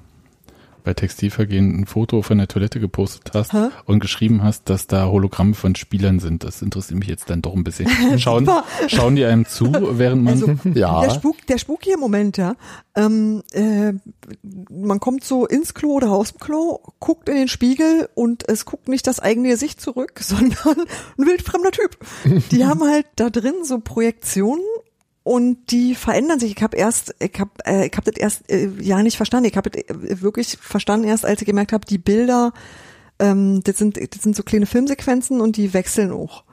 bei 0.88 0.94
Textilvergehen 0.94 1.82
ein 1.82 1.86
Foto 1.86 2.22
von 2.22 2.38
der 2.38 2.48
Toilette 2.48 2.80
gepostet 2.80 3.32
hast 3.34 3.52
Hä? 3.52 3.68
und 3.84 4.00
geschrieben 4.00 4.42
hast, 4.42 4.70
dass 4.70 4.88
da 4.88 5.08
Hologramme 5.08 5.54
von 5.54 5.76
Spielern 5.76 6.20
sind. 6.20 6.46
Das 6.46 6.62
interessiert 6.62 6.98
mich 6.98 7.10
jetzt 7.10 7.30
dann 7.30 7.42
doch 7.42 7.54
ein 7.56 7.66
bisschen. 7.66 7.90
Schauen, 8.20 8.50
schauen 8.88 9.18
die 9.18 9.26
einem 9.26 9.46
zu, 9.46 9.70
während 9.98 10.24
man 10.24 10.36
Also 10.36 10.56
Ja. 10.74 11.02
der 11.02 11.10
Spuk, 11.10 11.46
der 11.48 11.58
spukige 11.58 11.98
Moment, 11.98 12.38
ja. 12.38 12.56
Ähm, 12.96 13.44
äh, 13.52 13.92
man 14.72 15.02
kommt 15.02 15.26
so 15.26 15.46
ins 15.46 15.74
Klo 15.74 15.90
oder 15.90 16.10
aus 16.12 16.32
dem 16.32 16.40
Klo, 16.40 16.80
guckt 17.00 17.28
in 17.28 17.36
den 17.36 17.48
Spiegel 17.50 18.08
und 18.16 18.48
es 18.48 18.64
guckt 18.64 18.88
nicht 18.88 19.08
das 19.08 19.20
eigene 19.20 19.50
Gesicht 19.50 19.82
zurück, 19.82 20.14
sondern 20.22 20.86
ein 21.18 21.26
wildfremder 21.26 21.72
Typ. 21.72 21.98
Die 22.52 22.66
haben 22.66 22.82
halt 22.86 23.08
da 23.18 23.30
drin 23.30 23.66
so 23.66 23.80
Projektionen 23.80 24.64
und 25.28 25.72
die 25.72 25.94
verändern 25.94 26.40
sich. 26.40 26.56
Ich 26.56 26.64
habe 26.64 26.78
erst, 26.78 27.14
ich 27.20 27.38
habe, 27.38 27.52
äh, 27.66 27.88
ich 27.88 27.98
habe 27.98 28.10
das 28.10 28.18
erst 28.18 28.50
äh, 28.50 28.70
ja 28.80 29.04
nicht 29.04 29.18
verstanden. 29.18 29.50
Ich 29.50 29.58
habe 29.58 29.70
äh, 29.74 30.22
wirklich 30.22 30.58
verstanden 30.58 31.06
erst, 31.06 31.26
als 31.26 31.42
ich 31.42 31.46
gemerkt 31.46 31.74
habe, 31.74 31.86
die 31.86 31.98
Bilder, 31.98 32.54
ähm, 33.20 33.62
das 33.62 33.78
sind, 33.78 33.98
das 33.98 34.24
sind 34.24 34.38
so 34.38 34.44
kleine 34.44 34.66
Filmsequenzen 34.66 35.42
und 35.42 35.58
die 35.58 35.74
wechseln 35.74 36.14
auch. 36.14 36.46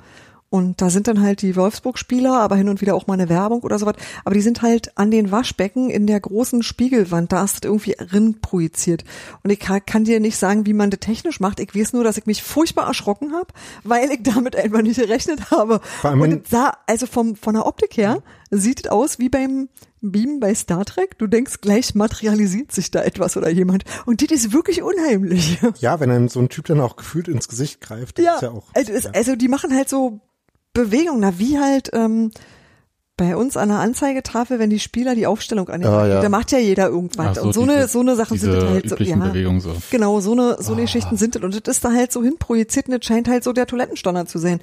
Und 0.55 0.81
da 0.81 0.89
sind 0.89 1.09
dann 1.09 1.21
halt 1.21 1.43
die 1.43 1.57
Wolfsburg-Spieler, 1.57 2.33
aber 2.39 2.55
hin 2.55 2.69
und 2.69 2.81
wieder 2.81 2.95
auch 2.95 3.09
mal 3.09 3.15
eine 3.15 3.29
Werbung 3.29 3.63
oder 3.63 3.77
sowas. 3.77 3.97
Aber 4.25 4.37
die 4.37 4.41
sind 4.41 4.63
halt 4.63 4.97
an 4.97 5.11
den 5.11 5.33
Waschbecken 5.33 5.91
in 5.91 6.07
der 6.07 6.21
großen 6.21 6.63
Spiegelwand. 6.63 7.33
Da 7.33 7.43
ist 7.43 7.57
das 7.57 7.69
irgendwie 7.69 7.97
drin 7.99 8.41
projiziert. 8.41 9.03
Und 9.43 9.51
ich 9.51 9.59
kann, 9.59 10.05
dir 10.05 10.21
nicht 10.21 10.37
sagen, 10.37 10.65
wie 10.65 10.73
man 10.73 10.91
das 10.91 11.01
technisch 11.01 11.41
macht. 11.41 11.59
Ich 11.59 11.75
weiß 11.75 11.93
nur, 11.93 12.05
dass 12.05 12.19
ich 12.19 12.27
mich 12.27 12.45
furchtbar 12.45 12.87
erschrocken 12.87 13.33
habe, 13.33 13.49
weil 13.83 14.09
ich 14.13 14.23
damit 14.23 14.55
einfach 14.55 14.83
nicht 14.83 15.01
gerechnet 15.01 15.51
habe. 15.51 15.81
Vor 16.01 16.11
allem, 16.11 16.21
Und 16.21 16.45
es 16.45 16.51
sah, 16.51 16.73
also 16.87 17.07
vom, 17.07 17.35
von 17.35 17.55
der 17.55 17.67
Optik 17.67 17.97
her, 17.97 18.23
sieht 18.53 18.87
es 18.87 18.93
aus 18.93 19.19
wie 19.19 19.31
beim 19.31 19.69
Beamen 20.03 20.39
bei 20.39 20.55
Star 20.55 20.85
Trek. 20.85 21.19
Du 21.19 21.27
denkst, 21.27 21.63
gleich 21.63 21.97
materialisiert 21.97 22.71
sich 22.71 22.93
da 22.93 23.03
etwas 23.03 23.37
oder 23.37 23.51
jemand. 23.51 23.83
Und 24.07 24.23
das 24.23 24.31
ist 24.31 24.53
wirklich 24.53 24.83
unheimlich. 24.85 25.59
Ja, 25.81 25.99
wenn 25.99 26.13
einem 26.13 26.29
so 26.29 26.39
ein 26.39 26.49
Typ 26.49 26.67
dann 26.67 26.79
auch 26.81 26.95
gefühlt 26.95 27.27
ins 27.27 27.49
Gesicht 27.49 27.81
greift, 27.81 28.21
Ja, 28.21 28.37
ist 28.37 28.43
ja 28.43 28.53
auch. 28.53 28.67
also, 28.73 28.93
ja. 28.93 29.11
also 29.13 29.35
die 29.35 29.49
machen 29.49 29.75
halt 29.75 29.89
so 29.89 30.21
Bewegungen, 30.75 31.21
na 31.21 31.39
wie 31.39 31.59
halt 31.59 31.89
ähm, 31.95 32.31
bei 33.17 33.37
uns 33.37 33.57
an 33.57 33.69
der 33.69 33.79
Anzeigetafel, 33.79 34.59
wenn 34.59 34.71
die 34.71 34.81
Spieler 34.81 35.15
die 35.15 35.29
Aufstellung 35.29 35.69
an 35.69 35.83
den 35.83 35.89
Ah, 35.91 36.05
ja. 36.07 36.21
da 36.21 36.29
macht 36.29 36.51
ja 36.51 36.59
jeder 36.59 36.89
irgendwas. 36.89 37.39
Ach 37.39 37.45
und 37.45 37.53
so 37.55 37.61
diese- 37.63 37.73
eine 37.73 37.89
so 37.89 38.01
eine 38.01 38.17
Sachen 38.17 38.35
diese 38.35 38.51
sind 38.51 38.61
das 38.63 38.71
halt 38.71 38.89
so, 38.89 38.95
üblichen 38.97 39.21
ja. 39.21 39.29
Bewegungen 39.29 39.61
so. 39.61 39.73
Genau, 39.93 40.19
so 40.21 40.33
eine 40.33 40.57
so 40.61 40.73
eine 40.73 40.83
Geschichten 40.83 41.17
sind 41.17 41.37
das 41.37 41.43
und 41.45 41.55
das 41.67 41.77
ist 41.77 41.85
da 41.85 41.93
halt 41.93 42.11
so 42.11 42.25
hinprojiziert 42.25 42.89
und 42.89 42.99
das 42.99 43.07
scheint 43.07 43.29
halt 43.29 43.45
so 43.45 43.53
der 43.53 43.67
Toilettenstandard 43.69 44.29
zu 44.29 44.39
sein. 44.39 44.59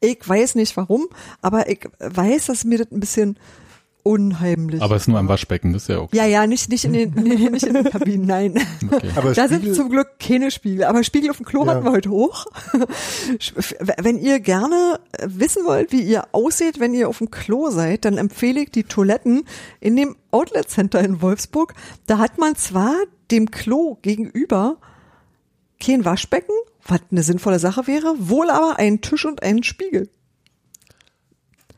Ich 0.00 0.18
weiß 0.28 0.54
nicht 0.56 0.76
warum, 0.76 1.06
aber 1.40 1.70
ich 1.70 1.88
weiß, 1.98 2.44
dass 2.46 2.64
mir 2.64 2.76
das 2.76 2.92
ein 2.92 3.00
bisschen 3.00 3.38
unheimlich. 4.04 4.80
Aber 4.80 4.94
es 4.94 5.02
ist 5.02 5.08
nur 5.08 5.18
am 5.18 5.26
Waschbecken, 5.28 5.72
das 5.72 5.82
ist 5.82 5.88
ja 5.88 5.98
okay. 5.98 6.16
ja, 6.16 6.24
ja, 6.26 6.46
nicht 6.46 6.70
nicht 6.70 6.84
in 6.84 6.92
den 6.92 7.14
nee, 7.16 7.50
nicht 7.50 7.66
in 7.66 7.74
den 7.74 7.84
Kabinen, 7.90 8.26
nein. 8.26 8.54
okay. 8.92 9.10
Aber 9.16 9.32
Da 9.34 9.46
Spiegel, 9.46 9.64
sind 9.64 9.74
zum 9.74 9.88
Glück 9.90 10.18
keine 10.20 10.50
Spiegel, 10.52 10.84
aber 10.84 11.02
Spiegel 11.02 11.30
auf 11.30 11.38
dem 11.38 11.46
Klo 11.46 11.64
Ja. 11.64 11.72
hatten 11.72 11.84
wir 11.84 11.90
heute 11.90 12.10
hoch. 12.10 12.46
Wenn 14.02 14.18
ihr 14.18 14.40
gerne 14.40 15.00
wissen 15.24 15.64
wollt, 15.64 15.90
wie 15.92 16.02
ihr 16.02 16.24
aussieht, 16.32 16.78
wenn 16.80 16.94
ihr 16.94 17.08
auf 17.08 17.18
dem 17.18 17.30
Klo 17.30 17.70
seid, 17.70 18.04
dann 18.04 18.18
empfehle 18.18 18.60
ich 18.60 18.70
die 18.70 18.84
Toiletten 18.84 19.44
in 19.80 19.96
dem 19.96 20.16
Outlet 20.30 20.68
Center 20.70 21.00
in 21.00 21.20
Wolfsburg. 21.22 21.74
Da 22.06 22.18
hat 22.18 22.38
man 22.38 22.56
zwar 22.56 22.94
dem 23.30 23.50
Klo 23.50 23.96
gegenüber 24.02 24.76
kein 25.80 26.04
Waschbecken, 26.04 26.54
was 26.86 27.00
eine 27.10 27.22
sinnvolle 27.22 27.58
Sache 27.58 27.86
wäre, 27.86 28.14
wohl 28.18 28.50
aber 28.50 28.78
einen 28.78 29.00
Tisch 29.00 29.24
und 29.24 29.42
einen 29.42 29.62
Spiegel. 29.62 30.08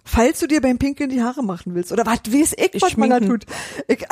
Falls 0.09 0.39
du 0.39 0.47
dir 0.47 0.61
beim 0.61 0.79
Pinkeln 0.79 1.11
die 1.11 1.21
Haare 1.21 1.43
machen 1.43 1.75
willst 1.75 1.91
oder 1.91 2.07
was 2.07 2.21
weiß 2.27 2.55
ich, 2.57 2.75
Ich 2.75 2.83
was 2.83 2.97
man 2.97 3.11
da 3.11 3.19
tut. 3.19 3.45
Ich, 3.89 4.07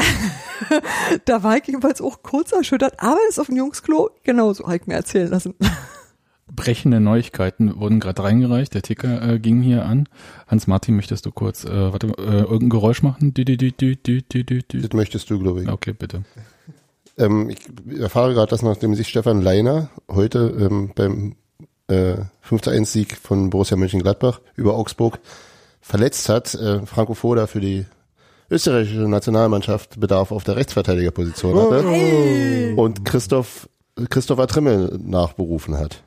da 1.24 1.42
war 1.44 1.56
ich 1.56 1.66
jedenfalls 1.68 2.00
auch 2.00 2.22
kurz 2.22 2.50
erschüttert, 2.50 2.94
aber 2.98 3.18
es 3.28 3.34
ist 3.34 3.38
auf 3.38 3.46
dem 3.46 3.56
Jungsklo 3.56 4.10
genauso, 4.24 4.64
habe 4.64 4.76
ich 4.76 4.86
mir 4.88 4.94
erzählen 4.94 5.30
lassen. 5.30 5.54
Brechende 6.52 6.98
Neuigkeiten 6.98 7.78
wurden 7.78 8.00
gerade 8.00 8.24
reingereicht. 8.24 8.74
Der 8.74 8.82
Ticker 8.82 9.22
äh, 9.22 9.38
ging 9.38 9.62
hier 9.62 9.86
an. 9.86 10.08
Hans-Martin, 10.48 10.96
möchtest 10.96 11.26
du 11.26 11.30
kurz, 11.30 11.64
äh, 11.64 11.92
warte, 11.92 12.08
äh, 12.18 12.42
irgendein 12.42 12.70
Geräusch 12.70 13.02
machen? 13.02 13.32
Dü, 13.32 13.44
dü, 13.44 13.56
dü, 13.56 13.70
dü, 13.72 13.96
dü, 13.96 14.22
dü, 14.22 14.44
dü. 14.44 14.82
Das 14.82 14.92
möchtest 14.92 15.30
du, 15.30 15.38
glaube 15.38 15.62
ich. 15.62 15.68
Okay, 15.68 15.92
bitte. 15.92 16.24
Ähm, 17.16 17.50
ich 17.50 18.00
erfahre 18.00 18.34
gerade, 18.34 18.50
dass 18.50 18.62
nachdem 18.62 18.94
sich 18.94 19.08
Stefan 19.08 19.40
Leiner 19.40 19.90
heute 20.10 20.54
ähm, 20.58 20.92
beim 20.94 21.36
äh, 21.88 22.16
5 22.42 22.62
zu 22.62 22.70
1 22.70 22.92
Sieg 22.92 23.16
von 23.16 23.50
Borussia 23.50 23.76
Mönchengladbach 23.76 24.40
über 24.56 24.74
Augsburg 24.74 25.20
verletzt 25.84 26.28
hat, 26.30 26.54
äh, 26.54 26.84
Franco 26.86 27.14
Foda 27.14 27.46
für 27.46 27.60
die 27.60 27.84
österreichische 28.50 29.00
Nationalmannschaft 29.00 30.00
Bedarf 30.00 30.32
auf 30.32 30.42
der 30.42 30.56
Rechtsverteidigerposition 30.56 31.56
hatte 31.56 32.74
und 32.76 33.04
Christoph 33.04 33.68
Christopher 34.10 34.46
Trimmel 34.46 34.98
nachberufen 35.02 35.78
hat. 35.78 36.02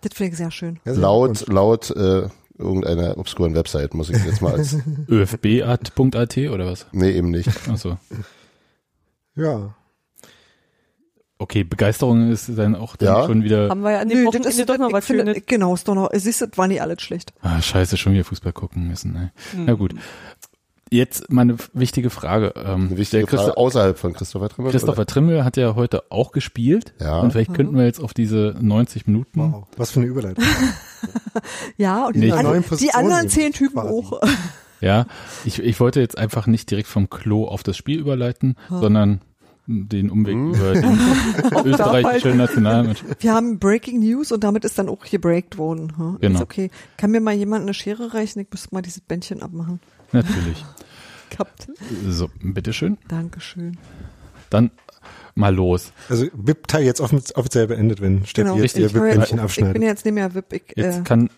Das 0.00 0.14
finde 0.14 0.32
ich 0.32 0.38
sehr 0.38 0.50
schön. 0.50 0.80
Laut 0.84 1.46
laut 1.48 1.90
äh, 1.90 2.28
irgendeiner 2.58 3.18
obskuren 3.18 3.54
Website 3.54 3.94
muss 3.94 4.10
ich 4.10 4.24
jetzt 4.24 4.40
mal 4.42 4.54
als 4.54 4.76
ÖFB.at 5.08 6.38
oder 6.50 6.66
was? 6.66 6.86
nee 6.92 7.10
eben 7.10 7.30
nicht. 7.30 7.50
Achso. 7.68 7.98
Ja. 9.36 9.74
Okay, 11.42 11.64
Begeisterung 11.64 12.30
ist 12.30 12.50
dann 12.56 12.74
auch 12.76 12.96
dann 12.96 13.08
Ja. 13.08 13.26
schon 13.26 13.42
wieder. 13.44 13.68
Haben 13.68 13.82
wir 13.82 13.92
ja 13.92 14.00
an 14.00 14.08
dem 14.08 14.20
Nö, 14.20 14.26
Wochenende 14.26 14.48
das 14.48 14.58
ist, 14.58 14.68
doch 14.68 14.78
noch 14.78 14.88
ich 14.88 14.94
was 14.94 15.04
finde, 15.06 15.24
Schönes. 15.26 15.42
Genau, 15.46 15.74
ist 15.74 15.86
doch 15.88 15.94
noch, 15.94 16.10
siehst 16.12 16.40
du, 16.40 16.46
das 16.46 16.56
war 16.58 16.68
nicht 16.68 16.80
alles 16.82 17.02
schlecht. 17.02 17.32
Ah, 17.42 17.60
scheiße, 17.60 17.96
schon 17.96 18.12
wieder 18.14 18.24
Fußball 18.24 18.52
gucken 18.52 18.86
müssen. 18.88 19.12
Ne? 19.12 19.32
Na 19.56 19.74
gut. 19.74 19.94
Jetzt 20.90 21.30
meine 21.32 21.56
wichtige 21.72 22.10
Frage. 22.10 22.52
Ähm, 22.54 22.88
Eine 22.88 22.98
wichtige 22.98 23.26
Frage 23.26 23.56
außerhalb 23.56 23.98
von 23.98 24.12
Christopher 24.12 24.50
Trimmel. 24.50 24.72
Christopher 24.72 25.06
Trimmel 25.06 25.42
hat 25.42 25.56
ja 25.56 25.74
heute 25.74 26.02
auch 26.10 26.32
gespielt. 26.32 26.92
Ja. 27.00 27.20
Und 27.20 27.30
vielleicht 27.32 27.54
könnten 27.54 27.74
wir 27.78 27.86
jetzt 27.86 27.98
auf 28.00 28.12
diese 28.12 28.54
90 28.60 29.06
Minuten. 29.06 29.40
Wow. 29.54 29.66
Was 29.78 29.90
für 29.90 30.00
eine 30.00 30.08
Überleitung. 30.10 30.44
Ja, 31.76 32.06
und 32.06 32.14
Nee, 32.16 32.20
die, 32.22 32.26
ich- 32.28 32.34
an, 32.34 32.44
neuen 32.44 32.64
die 32.78 32.92
anderen 32.94 33.28
zehn 33.28 33.52
Typen 33.52 33.80
quasi. 33.80 33.88
auch. 33.94 34.20
Ja, 34.80 35.06
ich, 35.44 35.60
ich 35.62 35.80
wollte 35.80 36.00
jetzt 36.00 36.18
einfach 36.18 36.46
nicht 36.46 36.70
direkt 36.70 36.88
vom 36.88 37.08
Klo 37.08 37.46
auf 37.46 37.62
das 37.62 37.76
Spiel 37.76 37.98
überleiten, 37.98 38.56
sondern 38.68 39.20
den 39.88 40.10
Umweg 40.10 40.34
Hm. 40.34 40.54
über 40.54 40.72
den 40.74 40.98
österreichischen 41.72 42.36
Nationalmannschaft. 42.36 43.22
Wir 43.22 43.32
haben 43.34 43.58
Breaking 43.58 44.00
News 44.00 44.32
und 44.32 44.44
damit 44.44 44.64
ist 44.64 44.78
dann 44.78 44.88
auch 44.88 45.04
gebreakt 45.04 45.58
worden. 45.58 45.92
Hm? 45.96 46.18
Genau. 46.20 46.36
Ist 46.38 46.42
okay. 46.42 46.70
Kann 46.96 47.10
mir 47.10 47.20
mal 47.20 47.34
jemand 47.34 47.62
eine 47.62 47.74
Schere 47.74 48.14
reichen? 48.14 48.40
Ich 48.40 48.48
müsste 48.50 48.68
mal 48.72 48.82
dieses 48.82 49.00
Bändchen 49.00 49.42
abmachen. 49.42 49.80
Natürlich. 50.12 50.64
Gehabt. 51.30 51.68
So, 52.08 52.28
bitteschön. 52.42 52.98
Dankeschön. 53.08 53.78
Dann 54.50 54.70
mal 55.34 55.54
los. 55.54 55.92
Also 56.10 56.26
VIP-Teil 56.34 56.84
jetzt 56.84 57.00
offiz- 57.00 57.34
offiziell 57.34 57.66
beendet, 57.66 58.02
wenn 58.02 58.26
Steffi 58.26 58.48
Genau. 58.50 58.62
jetzt 58.62 58.76
Ich, 58.76 58.82
ihr 58.82 58.92
VIP-Bändchen 58.92 59.18
jetzt- 59.20 59.24
ich 59.30 59.30
bin 59.36 59.40
abschneidet. 59.40 59.82
jetzt 59.82 60.04
nicht 60.04 60.14
mehr 60.14 60.34
VIP. 60.34 60.52
Ich, 60.52 60.62
Jetzt 60.76 60.98
äh, 60.98 61.02
kann 61.02 61.30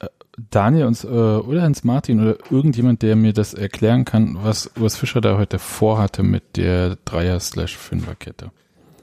Daniel 0.51 0.87
uns 0.87 1.05
äh, 1.05 1.09
oder 1.09 1.63
Hans 1.63 1.85
Martin 1.85 2.21
oder 2.21 2.37
irgendjemand, 2.51 3.03
der 3.03 3.17
mir 3.17 3.33
das 3.33 3.55
erklären 3.55 4.05
kann, 4.05 4.37
was 4.41 4.71
Urs 4.81 4.97
Fischer 4.97 5.21
da 5.21 5.39
heute 5.39 5.59
vorhatte 5.59 6.23
mit 6.23 6.57
der 6.57 6.97
Dreier-Fünfer-Kette. 7.05 8.51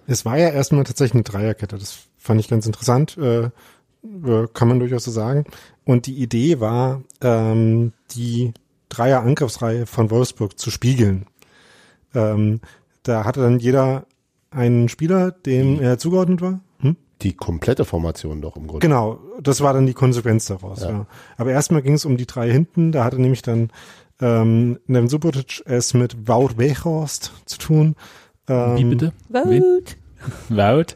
Es 0.07 0.25
war 0.25 0.37
ja 0.37 0.49
erstmal 0.49 0.83
tatsächlich 0.83 1.15
eine 1.15 1.23
Dreierkette. 1.23 1.77
Das 1.77 1.99
fand 2.17 2.39
ich 2.39 2.49
ganz 2.49 2.65
interessant. 2.65 3.17
Äh, 3.17 3.49
äh, 4.03 4.47
kann 4.53 4.67
man 4.67 4.79
durchaus 4.79 5.03
so 5.03 5.11
sagen. 5.11 5.45
Und 5.85 6.05
die 6.07 6.15
Idee 6.15 6.59
war, 6.59 7.01
ähm, 7.21 7.93
die 8.11 8.53
Dreier-Angriffsreihe 8.89 9.85
von 9.85 10.09
Wolfsburg 10.09 10.59
zu 10.59 10.71
spiegeln. 10.71 11.27
Ähm, 12.13 12.61
da 13.03 13.23
hatte 13.23 13.41
dann 13.41 13.59
jeder 13.59 14.05
einen 14.49 14.89
Spieler, 14.89 15.31
dem 15.31 15.79
er 15.79 15.97
zugeordnet 15.97 16.41
war. 16.41 16.59
Die 17.21 17.33
komplette 17.33 17.85
Formation 17.85 18.41
doch 18.41 18.55
im 18.55 18.67
Grunde. 18.67 18.85
Genau, 18.85 19.19
das 19.41 19.61
war 19.61 19.73
dann 19.73 19.85
die 19.85 19.93
Konsequenz 19.93 20.45
daraus. 20.45 20.81
Ja. 20.81 20.89
Ja. 20.89 21.05
Aber 21.37 21.51
erstmal 21.51 21.81
ging 21.81 21.93
es 21.93 22.05
um 22.05 22.17
die 22.17 22.25
drei 22.25 22.51
hinten. 22.51 22.91
Da 22.91 23.03
hatte 23.03 23.21
nämlich 23.21 23.41
dann 23.41 23.69
ähm, 24.19 24.79
Neven 24.87 25.09
Subotic 25.09 25.61
es 25.65 25.93
mit 25.93 26.27
Wout 26.27 26.57
Weghorst 26.57 27.31
zu 27.45 27.57
tun. 27.57 27.95
Ähm, 28.47 28.77
Wie 28.77 28.85
bitte? 28.85 29.13
Wen? 29.29 29.61
Gut. 29.61 29.97
Wout? 30.49 30.95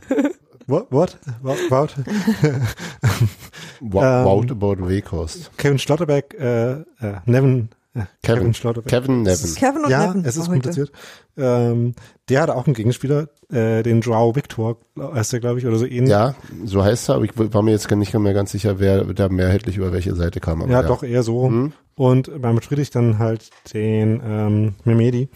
What? 0.68 0.88
What? 0.92 1.18
Wout? 1.42 1.70
Wout? 1.70 1.90
Ähm, 3.82 3.92
Wout 3.92 4.52
about 4.52 4.88
Weghorst. 4.88 5.52
Kevin 5.58 5.80
Schlotterbeck, 5.80 6.34
äh, 6.40 6.72
äh, 6.72 6.84
Nevin, 7.26 7.70
Kevin, 7.96 8.10
Kevin. 8.22 8.54
Schlotterbeck. 8.54 8.90
Kevin 8.90 9.22
Nevin. 9.24 9.56
Kevin 9.56 9.86
und 9.86 9.90
ja, 9.90 10.08
Nevin 10.08 10.26
es 10.26 10.36
ist 10.36 10.50
kompliziert. 10.50 10.92
Ähm, 11.38 11.96
der 12.28 12.42
hatte 12.42 12.56
auch 12.56 12.66
einen 12.66 12.74
Gegenspieler, 12.74 13.30
äh, 13.50 13.84
den 13.84 14.02
Joao 14.02 14.36
Victor, 14.36 14.78
heißt 15.00 15.32
der, 15.32 15.40
glaube 15.40 15.60
ich, 15.60 15.66
oder 15.66 15.78
so 15.78 15.86
ähnlich. 15.86 16.10
Ja, 16.10 16.36
so 16.66 16.84
heißt 16.84 17.10
er, 17.10 17.16
aber 17.16 17.26
ich 17.26 17.32
war 17.36 17.62
mir 17.62 17.72
jetzt 17.72 17.90
nicht 17.90 18.14
mehr 18.14 18.34
ganz 18.34 18.52
sicher, 18.52 18.80
wer 18.80 19.06
da 19.06 19.30
mehrheitlich 19.30 19.78
über 19.78 19.94
welche 19.94 20.14
Seite 20.14 20.42
kam. 20.42 20.62
Aber 20.62 20.72
ja, 20.72 20.84
doch 20.84 21.04
eher 21.04 21.24
so. 21.24 21.48
Hm? 21.48 21.72
Und 21.96 22.42
beim 22.42 22.62
Friedrich 22.62 22.90
dann 22.90 23.18
halt 23.18 23.50
den 23.74 24.22
ähm, 24.26 24.76
Memedi. 24.84 25.30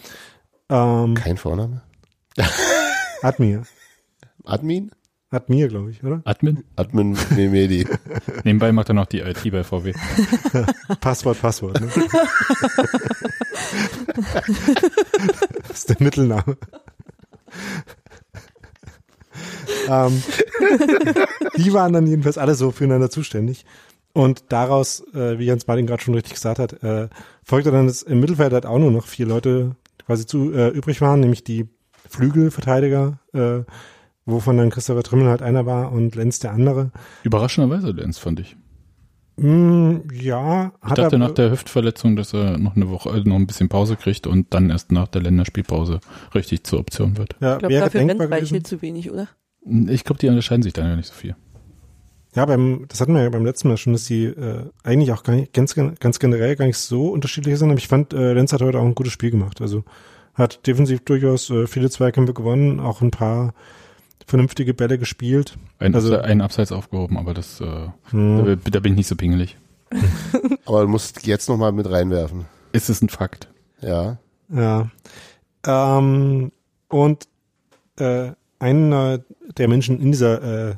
Ähm, 0.70 1.14
Kein 1.14 1.38
Vorname? 1.38 1.82
Admir. 3.22 3.64
Admin? 4.44 4.92
Admir, 5.32 5.68
glaube 5.68 5.92
ich, 5.92 6.04
oder? 6.04 6.22
Admin? 6.26 6.64
Admin 6.76 7.16
Memedi. 7.36 7.88
Nebenbei 8.44 8.72
macht 8.72 8.90
er 8.90 8.96
noch 8.96 9.06
die 9.06 9.20
IT 9.20 9.44
bei 9.52 9.64
VW. 9.64 9.94
Passwort, 11.02 11.40
Passwort. 11.40 11.80
Ne? 11.80 11.88
das 15.68 15.78
ist 15.78 15.90
der 15.90 15.98
Mittelname. 16.00 16.58
ähm, 19.88 20.24
die 21.58 21.74
waren 21.74 21.94
dann 21.94 22.08
jedenfalls 22.08 22.40
alle 22.40 22.56
so 22.56 22.72
füreinander 22.72 23.12
zuständig. 23.12 23.66
Und 24.14 24.46
daraus, 24.52 25.04
äh, 25.14 25.38
wie 25.38 25.46
Jens 25.46 25.68
Martin 25.68 25.86
gerade 25.86 26.02
schon 26.02 26.16
richtig 26.16 26.34
gesagt 26.34 26.58
hat, 26.58 26.82
äh, 26.82 27.08
folgte 27.44 27.70
dann, 27.72 27.86
dass 27.86 28.02
im 28.02 28.20
Mittelfeld 28.20 28.52
halt 28.52 28.66
auch 28.66 28.80
nur 28.80 28.90
noch 28.90 29.06
vier 29.06 29.28
Leute 29.28 29.76
quasi 30.08 30.26
zu 30.26 30.52
äh, 30.54 30.70
übrig 30.70 31.02
waren, 31.02 31.20
nämlich 31.20 31.44
die 31.44 31.68
Flügelverteidiger, 32.10 33.20
äh, 33.34 33.60
wovon 34.32 34.58
dann 34.58 34.70
Christopher 34.70 35.04
Trimmel 35.04 35.28
halt 35.30 35.42
einer 35.42 35.66
war 35.66 35.92
und 35.92 36.16
Lenz 36.16 36.40
der 36.40 36.52
andere. 36.52 36.92
Überraschenderweise 37.24 37.92
Lenz, 37.92 38.18
fand 38.18 38.40
ich. 38.40 38.56
Mm, 39.38 40.00
ja, 40.12 40.74
Ich 40.84 40.90
hat 40.90 40.98
dachte 40.98 41.16
er, 41.16 41.20
nach 41.20 41.32
der 41.32 41.52
Hüftverletzung, 41.52 42.16
dass 42.18 42.34
er 42.34 42.58
noch 42.58 42.76
eine 42.76 42.90
Woche, 42.90 43.10
äh, 43.10 43.22
noch 43.24 43.38
ein 43.38 43.48
bisschen 43.48 43.70
Pause 43.70 43.96
kriegt 43.96 44.28
und 44.28 44.54
dann 44.54 44.70
erst 44.70 44.92
nach 44.92 45.08
der 45.08 45.22
Länderspielpause 45.22 46.02
richtig 46.36 46.64
zur 46.66 46.80
Option 46.80 47.18
wird. 47.18 47.36
ja, 47.40 47.54
Ich 47.54 47.60
glaube, 47.60 47.76
dafür 47.76 48.02
denkbar 48.06 48.30
rennt 48.30 48.50
gewesen. 48.50 48.66
zu 48.66 48.82
wenig, 48.82 49.10
oder? 49.12 49.28
Ich 49.88 50.04
glaube, 50.04 50.20
die 50.20 50.28
unterscheiden 50.28 50.64
sich 50.64 50.74
dann 50.74 50.88
ja 50.88 50.96
nicht 50.96 51.08
so 51.08 51.14
viel. 51.14 51.36
Ja, 52.36 52.46
beim, 52.46 52.86
das 52.90 53.02
hatten 53.02 53.14
wir 53.14 53.24
ja 53.24 53.30
beim 53.30 53.46
letzten 53.46 53.70
Mal 53.70 53.78
schon, 53.78 53.94
dass 53.94 54.04
die 54.06 54.26
äh, 54.26 54.66
eigentlich 54.84 55.12
auch 55.12 55.24
gar 55.24 55.34
nicht, 55.34 55.54
ganz, 55.54 55.74
ganz 55.74 56.20
generell 56.20 56.56
gar 56.56 56.66
nicht 56.66 56.78
so 56.78 57.08
unterschiedlich 57.10 57.58
sind. 57.58 57.70
Aber 57.70 57.80
ich 57.80 57.88
fand, 57.88 58.14
äh, 58.14 58.34
Lenz 58.34 58.54
hat 58.54 58.62
heute 58.62 58.80
auch 58.80 58.86
ein 58.86 58.94
gutes 58.96 59.14
Spiel 59.14 59.32
gemacht. 59.32 59.62
Also 59.62 59.84
hat 60.36 60.68
defensiv 60.68 61.00
durchaus 61.02 61.50
äh, 61.50 61.66
viele 61.66 61.90
Zweikämpfe 61.90 62.34
gewonnen, 62.34 62.80
auch 62.80 63.02
ein 63.02 63.12
paar 63.12 63.54
vernünftige 64.28 64.74
Bälle 64.74 64.98
gespielt. 64.98 65.58
Ein, 65.80 65.96
Also- 65.96 66.18
einen 66.20 66.42
Abseits 66.42 66.72
aufgehoben, 66.72 67.18
aber 67.18 67.34
das, 67.34 67.60
äh, 67.62 67.88
Hm. 68.12 68.46
da, 68.64 68.70
da 68.72 68.80
bin 68.80 68.94
ich 68.94 68.98
nicht 68.98 69.08
so 69.08 69.16
pingelig. 69.16 69.58
Aber 70.66 70.84
du 70.84 70.88
musst 70.88 71.26
jetzt 71.26 71.50
nochmal 71.50 71.72
mit 71.72 71.90
reinwerfen. 71.90 72.46
Ist 72.74 72.90
es 72.90 73.02
ein 73.02 73.10
Fakt? 73.10 73.48
Ja. 73.82 74.18
Ja. 74.54 74.90
Ähm, 75.66 76.52
und 76.90 77.28
äh, 77.98 78.32
einer 78.60 79.20
der 79.58 79.68
Menschen 79.68 80.00
in 80.00 80.12
dieser 80.12 80.70
äh, 80.70 80.76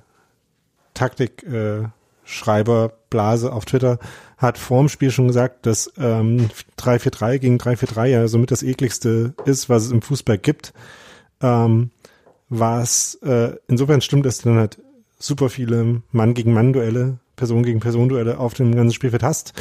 Taktik 0.93 1.43
äh, 1.43 1.83
Schreiberblase 2.23 3.51
auf 3.51 3.65
Twitter 3.65 3.99
hat 4.37 4.57
vorm 4.57 4.87
Spiel 4.89 5.11
schon 5.11 5.27
gesagt, 5.27 5.65
dass 5.65 5.91
ähm, 5.97 6.49
3-4-3 6.79 7.37
gegen 7.39 7.57
3-4-3 7.57 8.05
ja 8.05 8.27
somit 8.27 8.51
das 8.51 8.63
ekligste 8.63 9.33
ist, 9.45 9.69
was 9.69 9.83
es 9.85 9.91
im 9.91 10.01
Fußball 10.01 10.37
gibt. 10.37 10.73
Ähm, 11.41 11.91
was 12.51 13.15
äh, 13.23 13.55
insofern 13.69 14.01
stimmt, 14.01 14.25
dass 14.25 14.39
du 14.39 14.49
dann 14.49 14.59
halt 14.59 14.77
super 15.17 15.49
viele 15.49 16.03
Mann 16.11 16.33
gegen 16.33 16.53
Mann 16.53 16.73
Duelle, 16.73 17.19
Person 17.37 17.63
gegen 17.63 17.79
Person 17.79 18.09
Duelle 18.09 18.39
auf 18.39 18.53
dem 18.53 18.75
ganzen 18.75 18.93
Spielfeld 18.93 19.23
hast 19.23 19.53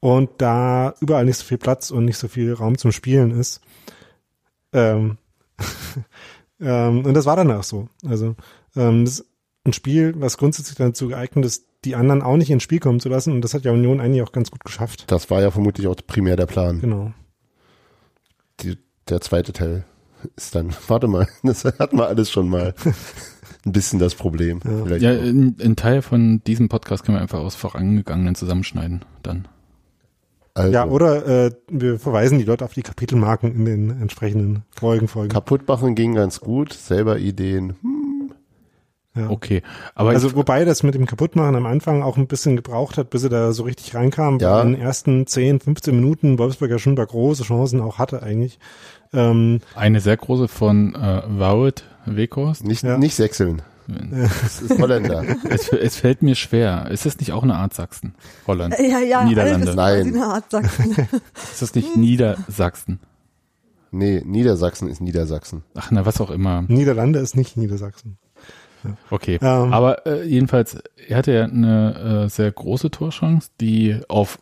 und 0.00 0.28
da 0.38 0.94
überall 1.00 1.24
nicht 1.24 1.36
so 1.36 1.44
viel 1.44 1.58
Platz 1.58 1.92
und 1.92 2.04
nicht 2.04 2.18
so 2.18 2.26
viel 2.26 2.52
Raum 2.52 2.76
zum 2.78 2.90
Spielen 2.90 3.30
ist. 3.30 3.60
Ähm, 4.72 5.18
ähm, 6.60 7.04
und 7.06 7.14
das 7.14 7.26
war 7.26 7.36
dann 7.36 7.52
auch 7.52 7.62
so. 7.62 7.88
Also 8.04 8.34
ähm, 8.74 9.04
das 9.04 9.20
ist 9.20 9.26
ein 9.64 9.72
Spiel, 9.72 10.14
was 10.16 10.36
grundsätzlich 10.36 10.76
dazu 10.76 11.06
geeignet 11.08 11.44
ist, 11.44 11.66
die 11.84 11.94
anderen 11.94 12.22
auch 12.22 12.36
nicht 12.36 12.50
ins 12.50 12.64
Spiel 12.64 12.80
kommen 12.80 12.98
zu 12.98 13.08
lassen. 13.08 13.32
Und 13.32 13.42
das 13.42 13.54
hat 13.54 13.64
ja 13.64 13.70
Union 13.70 14.00
eigentlich 14.00 14.22
auch 14.22 14.32
ganz 14.32 14.50
gut 14.50 14.64
geschafft. 14.64 15.04
Das 15.12 15.30
war 15.30 15.40
ja 15.40 15.52
vermutlich 15.52 15.86
auch 15.86 15.94
primär 16.04 16.34
der 16.34 16.46
Plan. 16.46 16.80
Genau. 16.80 17.12
Die, 18.60 18.78
der 19.08 19.20
zweite 19.20 19.52
Teil 19.52 19.84
ist 20.36 20.54
dann, 20.54 20.70
warte 20.88 21.08
mal, 21.08 21.26
das 21.42 21.64
hatten 21.64 21.98
wir 21.98 22.06
alles 22.06 22.30
schon 22.30 22.48
mal. 22.48 22.74
Ein 23.64 23.72
bisschen 23.72 24.00
das 24.00 24.16
Problem. 24.16 24.58
Ja. 24.64 24.96
Ja, 24.96 25.10
ein, 25.10 25.56
ein 25.62 25.76
Teil 25.76 26.02
von 26.02 26.42
diesem 26.48 26.68
Podcast 26.68 27.04
können 27.04 27.18
wir 27.18 27.22
einfach 27.22 27.38
aus 27.38 27.54
vorangegangenen 27.54 28.34
zusammenschneiden. 28.34 29.04
Dann. 29.22 29.46
also, 30.54 30.72
Ja, 30.72 30.84
oder 30.86 31.46
äh, 31.46 31.52
wir 31.68 32.00
verweisen 32.00 32.38
die 32.38 32.44
Leute 32.44 32.64
auf 32.64 32.72
die 32.74 32.82
Kapitelmarken 32.82 33.54
in 33.54 33.64
den 33.64 33.90
entsprechenden 33.90 34.64
Folgen. 34.76 35.06
Folgen. 35.06 35.28
kaputt 35.28 35.68
machen 35.68 35.94
ging 35.94 36.16
ganz 36.16 36.40
gut. 36.40 36.72
Selber 36.72 37.20
Ideen. 37.20 37.76
Hm, 37.82 38.02
ja. 39.14 39.28
Okay. 39.28 39.62
Aber 39.94 40.10
Also 40.10 40.28
ich, 40.28 40.36
wobei 40.36 40.64
das 40.64 40.82
mit 40.82 40.94
dem 40.94 41.04
Kaputtmachen 41.04 41.54
am 41.54 41.66
Anfang 41.66 42.02
auch 42.02 42.16
ein 42.16 42.26
bisschen 42.26 42.56
gebraucht 42.56 42.96
hat, 42.96 43.10
bis 43.10 43.24
er 43.24 43.28
da 43.28 43.52
so 43.52 43.64
richtig 43.64 43.94
reinkam. 43.94 44.38
Ja. 44.38 44.56
Weil 44.56 44.66
in 44.66 44.72
den 44.72 44.80
ersten 44.80 45.26
10, 45.26 45.60
15 45.60 45.94
Minuten 45.94 46.38
Wolfsburg 46.38 46.70
ja 46.70 46.78
schon 46.78 46.96
da 46.96 47.04
große 47.04 47.42
Chancen 47.42 47.80
auch 47.80 47.98
hatte 47.98 48.22
eigentlich. 48.22 48.58
Ähm, 49.12 49.60
eine 49.74 50.00
sehr 50.00 50.16
große 50.16 50.48
von 50.48 50.94
äh, 50.94 51.22
Wout 51.28 51.82
Weghorst. 52.06 52.64
Nicht, 52.64 52.82
Ja. 52.82 52.98
nicht 52.98 53.14
sechseln. 53.14 53.62
Das 53.88 54.62
ist 54.62 54.78
Holländer. 54.78 55.24
Es, 55.50 55.68
es 55.72 55.96
fällt 55.96 56.22
mir 56.22 56.34
schwer. 56.36 56.88
Ist 56.90 57.04
das 57.04 57.18
nicht 57.18 57.32
auch 57.32 57.42
eine 57.42 57.56
Art 57.56 57.74
Sachsen? 57.74 58.14
Holland. 58.46 58.74
Ja, 58.78 59.00
ja, 59.00 59.24
Niederlande. 59.24 59.74
Nein. 59.74 60.06
eine 60.14 60.24
Art 60.26 60.50
Sachsen. 60.50 60.92
Ist 61.52 61.60
das 61.62 61.74
nicht 61.74 61.96
Niedersachsen? 61.96 63.00
Nee, 63.90 64.22
Niedersachsen 64.24 64.88
ist 64.88 65.02
Niedersachsen. 65.02 65.64
Ach, 65.74 65.90
na, 65.90 66.06
was 66.06 66.18
auch 66.20 66.30
immer. 66.30 66.62
Niederlande 66.62 67.18
ist 67.18 67.36
nicht 67.36 67.58
Niedersachsen. 67.58 68.16
Okay. 69.10 69.38
Ähm, 69.42 69.72
Aber 69.72 70.06
äh, 70.06 70.24
jedenfalls, 70.26 70.78
er 71.08 71.18
hatte 71.18 71.32
ja 71.32 71.44
eine 71.44 72.24
äh, 72.24 72.28
sehr 72.30 72.50
große 72.50 72.90
Torchance, 72.90 73.50
die 73.60 74.00
auf 74.08 74.38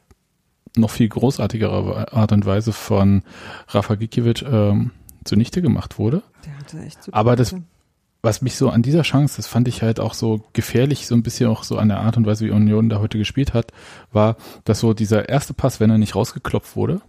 noch 0.77 0.91
viel 0.91 1.09
großartigere 1.09 2.13
Art 2.13 2.33
und 2.33 2.47
Weise 2.47 2.73
von 2.73 3.23
Rafa 3.69 3.95
Gikiewicz 3.95 4.43
ähm, 4.43 4.91
zunichte 5.25 5.63
gemacht 5.63 5.99
wurde. 5.99 6.23
Der 6.45 6.59
hatte 6.59 6.81
echt 6.81 7.05
super 7.05 7.17
Aber 7.17 7.37
das-. 7.37 7.55
Was 8.23 8.43
mich 8.43 8.57
so 8.57 8.69
an 8.69 8.83
dieser 8.83 9.01
Chance, 9.01 9.37
das 9.39 9.47
fand 9.47 9.67
ich 9.67 9.81
halt 9.81 9.99
auch 9.99 10.13
so 10.13 10.45
gefährlich, 10.53 11.07
so 11.07 11.15
ein 11.15 11.23
bisschen 11.23 11.49
auch 11.49 11.65
so 11.65 11.79
an 11.79 11.89
der 11.89 12.01
Art 12.01 12.19
und 12.19 12.27
Weise, 12.27 12.45
wie 12.45 12.51
Union 12.51 12.91
da 12.91 12.99
heute 12.99 13.17
gespielt 13.17 13.55
hat, 13.55 13.73
war, 14.13 14.37
dass 14.65 14.81
so 14.81 14.93
dieser 14.93 15.31
erste 15.31 15.55
Pass, 15.55 15.81
wenn 15.81 15.89
er 15.89 15.97
nicht 15.97 16.15
rausgeklopft 16.15 16.77
wurde, 16.77 17.01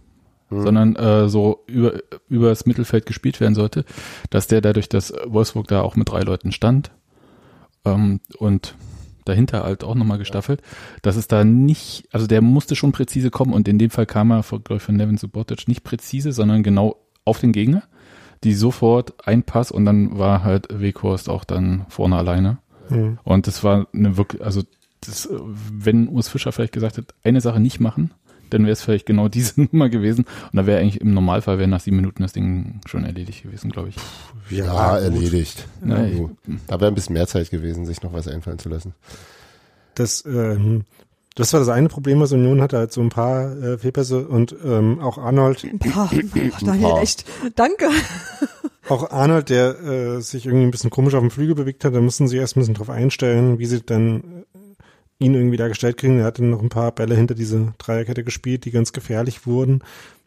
sondern 0.48 0.96
äh, 0.96 1.28
so 1.28 1.64
über, 1.66 1.94
über 2.28 2.48
das 2.48 2.66
Mittelfeld 2.66 3.06
gespielt 3.06 3.40
werden 3.40 3.54
sollte, 3.54 3.84
dass 4.30 4.46
der 4.46 4.60
dadurch, 4.60 4.88
dass 4.88 5.12
Wolfsburg 5.26 5.68
da 5.68 5.82
auch 5.82 5.96
mit 5.96 6.08
drei 6.08 6.20
Leuten 6.20 6.52
stand 6.52 6.90
ähm, 7.84 8.20
und 8.38 8.74
dahinter 9.24 9.62
halt 9.64 9.84
auch 9.84 9.94
nochmal 9.94 10.18
gestaffelt, 10.18 10.62
dass 11.02 11.16
es 11.16 11.28
da 11.28 11.44
nicht, 11.44 12.08
also 12.12 12.26
der 12.26 12.42
musste 12.42 12.76
schon 12.76 12.92
präzise 12.92 13.30
kommen 13.30 13.52
und 13.52 13.68
in 13.68 13.78
dem 13.78 13.90
Fall 13.90 14.06
kam 14.06 14.30
er, 14.30 14.42
glaube 14.42 14.76
ich, 14.76 14.82
von 14.82 14.96
Nevin 14.96 15.16
Subotic 15.16 15.68
nicht 15.68 15.84
präzise, 15.84 16.32
sondern 16.32 16.62
genau 16.62 16.96
auf 17.24 17.40
den 17.40 17.52
Gegner, 17.52 17.82
die 18.44 18.54
sofort 18.54 19.26
ein 19.26 19.42
Pass 19.42 19.70
und 19.70 19.84
dann 19.84 20.18
war 20.18 20.44
halt 20.44 20.68
Weghorst 20.70 21.28
auch 21.28 21.44
dann 21.44 21.86
vorne 21.88 22.16
alleine. 22.16 22.58
hm. 22.88 23.18
Und 23.24 23.46
das 23.46 23.62
war 23.62 23.86
eine 23.92 24.16
wirklich, 24.16 24.42
also 24.42 24.62
das, 25.00 25.28
wenn 25.30 26.08
Urs 26.08 26.28
Fischer 26.28 26.52
vielleicht 26.52 26.72
gesagt 26.72 26.98
hat, 26.98 27.14
eine 27.24 27.40
Sache 27.40 27.60
nicht 27.60 27.80
machen, 27.80 28.12
dann 28.52 28.62
wäre 28.62 28.72
es 28.72 28.82
vielleicht 28.82 29.06
genau 29.06 29.28
diese 29.28 29.60
Nummer 29.72 29.88
gewesen. 29.88 30.24
Und 30.24 30.56
da 30.56 30.66
wäre 30.66 30.80
eigentlich 30.80 31.00
im 31.00 31.14
Normalfall 31.14 31.58
wäre 31.58 31.68
nach 31.68 31.80
sieben 31.80 31.96
Minuten 31.96 32.22
das 32.22 32.32
Ding 32.32 32.80
schon 32.86 33.04
erledigt 33.04 33.42
gewesen, 33.42 33.70
glaube 33.70 33.90
ich. 33.90 33.96
Ja, 34.50 34.94
gut. 34.94 35.02
erledigt. 35.04 35.66
Ja, 35.86 35.96
Also, 35.96 36.30
da 36.66 36.80
wäre 36.80 36.90
ein 36.90 36.94
bisschen 36.94 37.14
mehr 37.14 37.26
Zeit 37.26 37.50
gewesen, 37.50 37.86
sich 37.86 38.02
noch 38.02 38.12
was 38.12 38.28
einfallen 38.28 38.58
zu 38.58 38.68
lassen. 38.68 38.94
Das, 39.94 40.24
ähm, 40.26 40.84
das 41.34 41.52
war 41.52 41.60
das 41.60 41.68
eine 41.68 41.88
Problem, 41.88 42.20
was 42.20 42.32
Union 42.32 42.60
hatte, 42.60 42.76
halt 42.78 42.92
so 42.92 43.00
ein 43.00 43.08
paar 43.08 43.56
äh, 43.56 43.78
Fehlpässe 43.78 44.26
und 44.28 44.54
ähm, 44.64 45.00
auch 45.00 45.18
Arnold, 45.18 45.66
Boah, 45.78 46.10
Daniel, 46.62 46.88
Boah. 46.90 47.02
echt, 47.02 47.24
danke. 47.54 47.88
auch 48.88 49.10
Arnold, 49.10 49.48
der 49.48 49.80
äh, 49.80 50.20
sich 50.20 50.46
irgendwie 50.46 50.64
ein 50.66 50.70
bisschen 50.70 50.90
komisch 50.90 51.14
auf 51.14 51.20
dem 51.20 51.30
Flügel 51.30 51.54
bewegt 51.54 51.84
hat, 51.84 51.94
da 51.94 52.00
mussten 52.00 52.28
sie 52.28 52.36
erst 52.36 52.56
ein 52.56 52.60
bisschen 52.60 52.74
drauf 52.74 52.90
einstellen, 52.90 53.58
wie 53.58 53.66
sie 53.66 53.80
dann 53.80 54.44
äh, 54.51 54.51
ihn 55.22 55.34
irgendwie 55.34 55.56
da 55.56 55.68
gestellt 55.68 55.96
kriegen. 55.96 56.18
Er 56.18 56.26
hat 56.26 56.38
dann 56.38 56.50
noch 56.50 56.62
ein 56.62 56.68
paar 56.68 56.92
Bälle 56.92 57.14
hinter 57.14 57.34
diese 57.34 57.72
Dreierkette 57.78 58.24
gespielt, 58.24 58.64
die 58.64 58.70
ganz 58.70 58.92
gefährlich 58.92 59.46
wurden. 59.46 59.82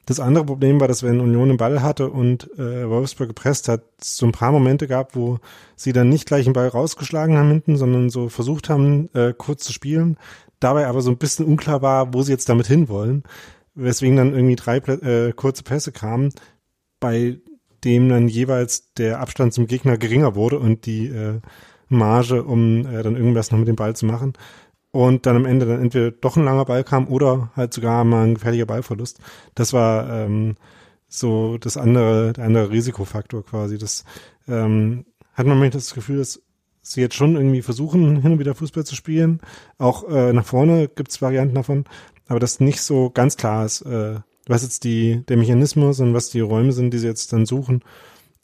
Das 0.06 0.20
andere 0.20 0.46
Problem 0.46 0.80
war, 0.80 0.88
dass 0.88 1.02
wenn 1.02 1.20
Union 1.20 1.48
den 1.48 1.58
Ball 1.58 1.82
hatte 1.82 2.10
und 2.10 2.52
äh, 2.60 2.88
Wolfsburg 2.88 3.28
gepresst 3.30 3.68
hat, 3.68 3.82
es 4.00 4.18
so 4.18 4.28
ein 4.28 4.32
paar 4.32 4.52
Momente 4.52 4.88
gab, 4.88 5.16
wo 5.16 5.40
sie 5.76 5.94
dann 5.94 6.10
nicht 6.10 6.28
gleich 6.28 6.44
den 6.46 6.54
Ball 6.54 6.68
rausgeschlagen 6.68 7.38
haben 7.38 7.50
hinten, 7.50 7.78
sondern 7.78 8.10
so 8.12 8.30
versucht 8.30 8.70
haben, 8.70 9.10
äh, 9.14 9.34
kurz 9.36 9.64
zu 9.64 9.74
spielen. 9.74 10.18
Dabei 10.60 10.88
aber 10.88 11.02
so 11.02 11.10
ein 11.10 11.18
bisschen 11.18 11.46
unklar 11.46 11.82
war, 11.82 12.14
wo 12.14 12.22
sie 12.22 12.32
jetzt 12.32 12.50
damit 12.50 12.68
hinwollen. 12.68 13.24
Weswegen 13.74 14.16
dann 14.16 14.34
irgendwie 14.34 14.56
drei 14.56 14.78
äh, 14.78 15.34
kurze 15.34 15.64
Pässe 15.64 15.92
kamen, 15.92 16.32
bei 17.00 17.40
dem 17.84 18.08
dann 18.08 18.28
jeweils 18.28 18.94
der 18.94 19.20
Abstand 19.20 19.54
zum 19.54 19.68
Gegner 19.68 19.98
geringer 19.98 20.36
wurde 20.36 20.60
und 20.60 20.86
die 20.86 21.08
äh, 21.08 21.40
Marge, 21.90 22.44
um 22.44 22.86
äh, 22.86 23.04
dann 23.04 23.16
irgendwas 23.16 23.52
noch 23.52 23.60
mit 23.60 23.68
dem 23.68 23.76
Ball 23.76 23.96
zu 23.96 24.06
machen. 24.06 24.34
Und 24.96 25.26
dann 25.26 25.36
am 25.36 25.46
Ende 25.46 25.66
dann 25.66 25.82
entweder 25.82 26.12
doch 26.12 26.38
ein 26.38 26.46
langer 26.46 26.64
Ball 26.64 26.86
kam 26.86 27.10
oder 27.10 27.52
halt 27.54 27.74
sogar 27.74 28.06
mal 28.06 28.24
ein 28.24 28.36
gefährlicher 28.36 28.66
Ballverlust. 28.66 29.20
Das 29.54 29.74
war 29.74 30.10
ähm, 30.10 30.56
so 31.10 31.58
das 31.58 31.76
andere, 31.76 32.32
der 32.32 32.46
andere 32.46 32.70
Risikofaktor 32.70 33.46
quasi. 33.46 33.78
Das 33.78 34.06
ähm, 34.48 35.04
hat 35.34 35.48
man 35.48 35.60
manchmal 35.60 35.82
das 35.82 35.94
Gefühl, 35.94 36.20
dass 36.20 36.42
sie 36.82 37.02
jetzt 37.02 37.16
schon 37.16 37.36
irgendwie 37.36 37.62
versuchen, 37.62 38.22
hin 38.22 38.32
und 38.32 38.40
wieder 38.40 38.56
Fußball 38.56 38.86
zu 38.86 38.96
spielen. 38.96 39.42
Auch 39.78 40.08
äh, 40.08 40.32
nach 40.32 40.46
vorne 40.46 40.88
gibt's 40.88 41.22
Varianten 41.22 41.56
davon, 41.56 41.84
aber 42.30 42.40
das 42.40 42.62
nicht 42.62 42.80
so 42.80 43.10
ganz 43.10 43.36
klar 43.36 43.66
ist, 43.66 43.82
äh, 43.82 44.22
was 44.48 44.64
jetzt 44.64 44.86
die, 44.86 45.26
der 45.28 45.36
Mechanismus 45.36 46.00
und 46.00 46.14
was 46.14 46.30
die 46.30 46.40
Räume 46.40 46.72
sind, 46.72 46.92
die 46.94 47.00
sie 47.00 47.08
jetzt 47.08 47.34
dann 47.34 47.46
suchen, 47.46 47.82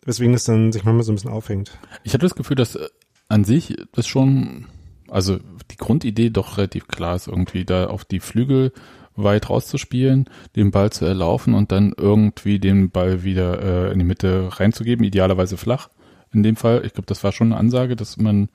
weswegen 0.04 0.34
das 0.34 0.44
dann 0.44 0.74
sich 0.74 0.84
manchmal 0.84 1.06
so 1.06 1.14
ein 1.14 1.16
bisschen 1.16 1.32
aufhängt. 1.32 1.80
Ich 2.04 2.14
hatte 2.14 2.26
das 2.26 2.36
Gefühl, 2.36 2.58
dass 2.58 2.76
äh, 2.76 2.90
an 3.30 3.46
sich 3.46 3.78
das 3.94 4.06
schon, 4.06 4.66
also 5.12 5.38
die 5.69 5.78
Grundidee 5.78 6.30
doch 6.32 6.58
relativ 6.58 6.88
klar 6.88 7.15
ist, 7.15 7.28
irgendwie 7.28 7.65
da 7.65 7.88
auf 7.88 8.06
die 8.06 8.19
Flügel 8.19 8.71
weit 9.15 9.50
rauszuspielen, 9.50 10.30
den 10.56 10.71
Ball 10.71 10.89
zu 10.91 11.06
erlaufen 11.06 11.54
und 11.54 11.71
dann 11.71 11.93
irgendwie 11.95 12.58
den 12.60 12.89
Ball 12.89 13.24
wieder 13.24 13.62
äh, 13.89 13.91
in 13.93 14.00
die 14.00 14.06
Mitte 14.06 14.50
reinzugeben, 14.52 15.06
idealerweise 15.06 15.58
flach. 15.58 15.89
in 16.34 16.43
dem 16.43 16.56
Fall. 16.56 16.84
Ich 16.86 16.93
glaube, 16.93 17.08
das 17.08 17.24
war 17.26 17.34
schon 17.34 17.47
eine 17.52 17.58
Ansage, 17.60 17.95
dass 17.97 18.15
man 18.17 18.47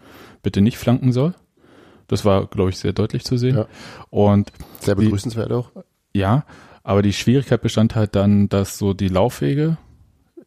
bitte 0.43 0.63
nicht 0.63 0.79
flanken 0.79 1.13
soll. 1.13 1.35
Das 2.09 2.25
war, 2.25 2.47
glaube 2.47 2.71
ich, 2.71 2.79
sehr 2.79 2.95
deutlich 2.95 3.25
zu 3.25 3.37
sehen. 3.37 3.57
Ja. 3.57 3.67
Und 4.11 4.51
Sehr 4.81 4.95
Die- 4.95 5.05
begrüßenswert 5.05 5.53
auch. 5.53 5.71
ja, 6.15 6.45
aber 6.83 7.03
die 7.03 7.13
Schwierigkeit 7.13 7.61
bestand 7.61 7.95
halt 7.95 8.15
dann, 8.17 8.49
dass 8.49 8.79
so 8.79 8.95
die 8.95 9.09
Laufwege 9.09 9.77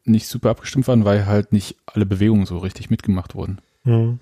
nicht 0.04 0.26
super 0.26 0.50
abgestimmt 0.50 0.88
waren, 0.88 1.04
weil 1.04 1.26
halt 1.26 1.52
nicht 1.52 1.76
alle 1.86 2.06
Bewegungen 2.06 2.46
so 2.46 2.58
richtig 2.58 2.90
mitgemacht 2.90 3.34
wurden. 3.36 3.58
Mhm. 3.84 4.18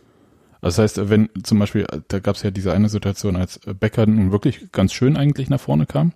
Also 0.60 0.82
das 0.82 0.96
heißt, 0.96 1.10
wenn 1.10 1.28
zum 1.42 1.58
Beispiel, 1.58 1.86
da 2.08 2.18
gab 2.18 2.36
es 2.36 2.42
ja 2.42 2.50
diese 2.50 2.72
eine 2.72 2.88
Situation, 2.88 3.36
als 3.36 3.60
Becker 3.78 4.06
nun 4.06 4.32
wirklich 4.32 4.72
ganz 4.72 4.92
schön 4.92 5.16
eigentlich 5.16 5.48
nach 5.50 5.60
vorne 5.60 5.86
kam 5.86 6.12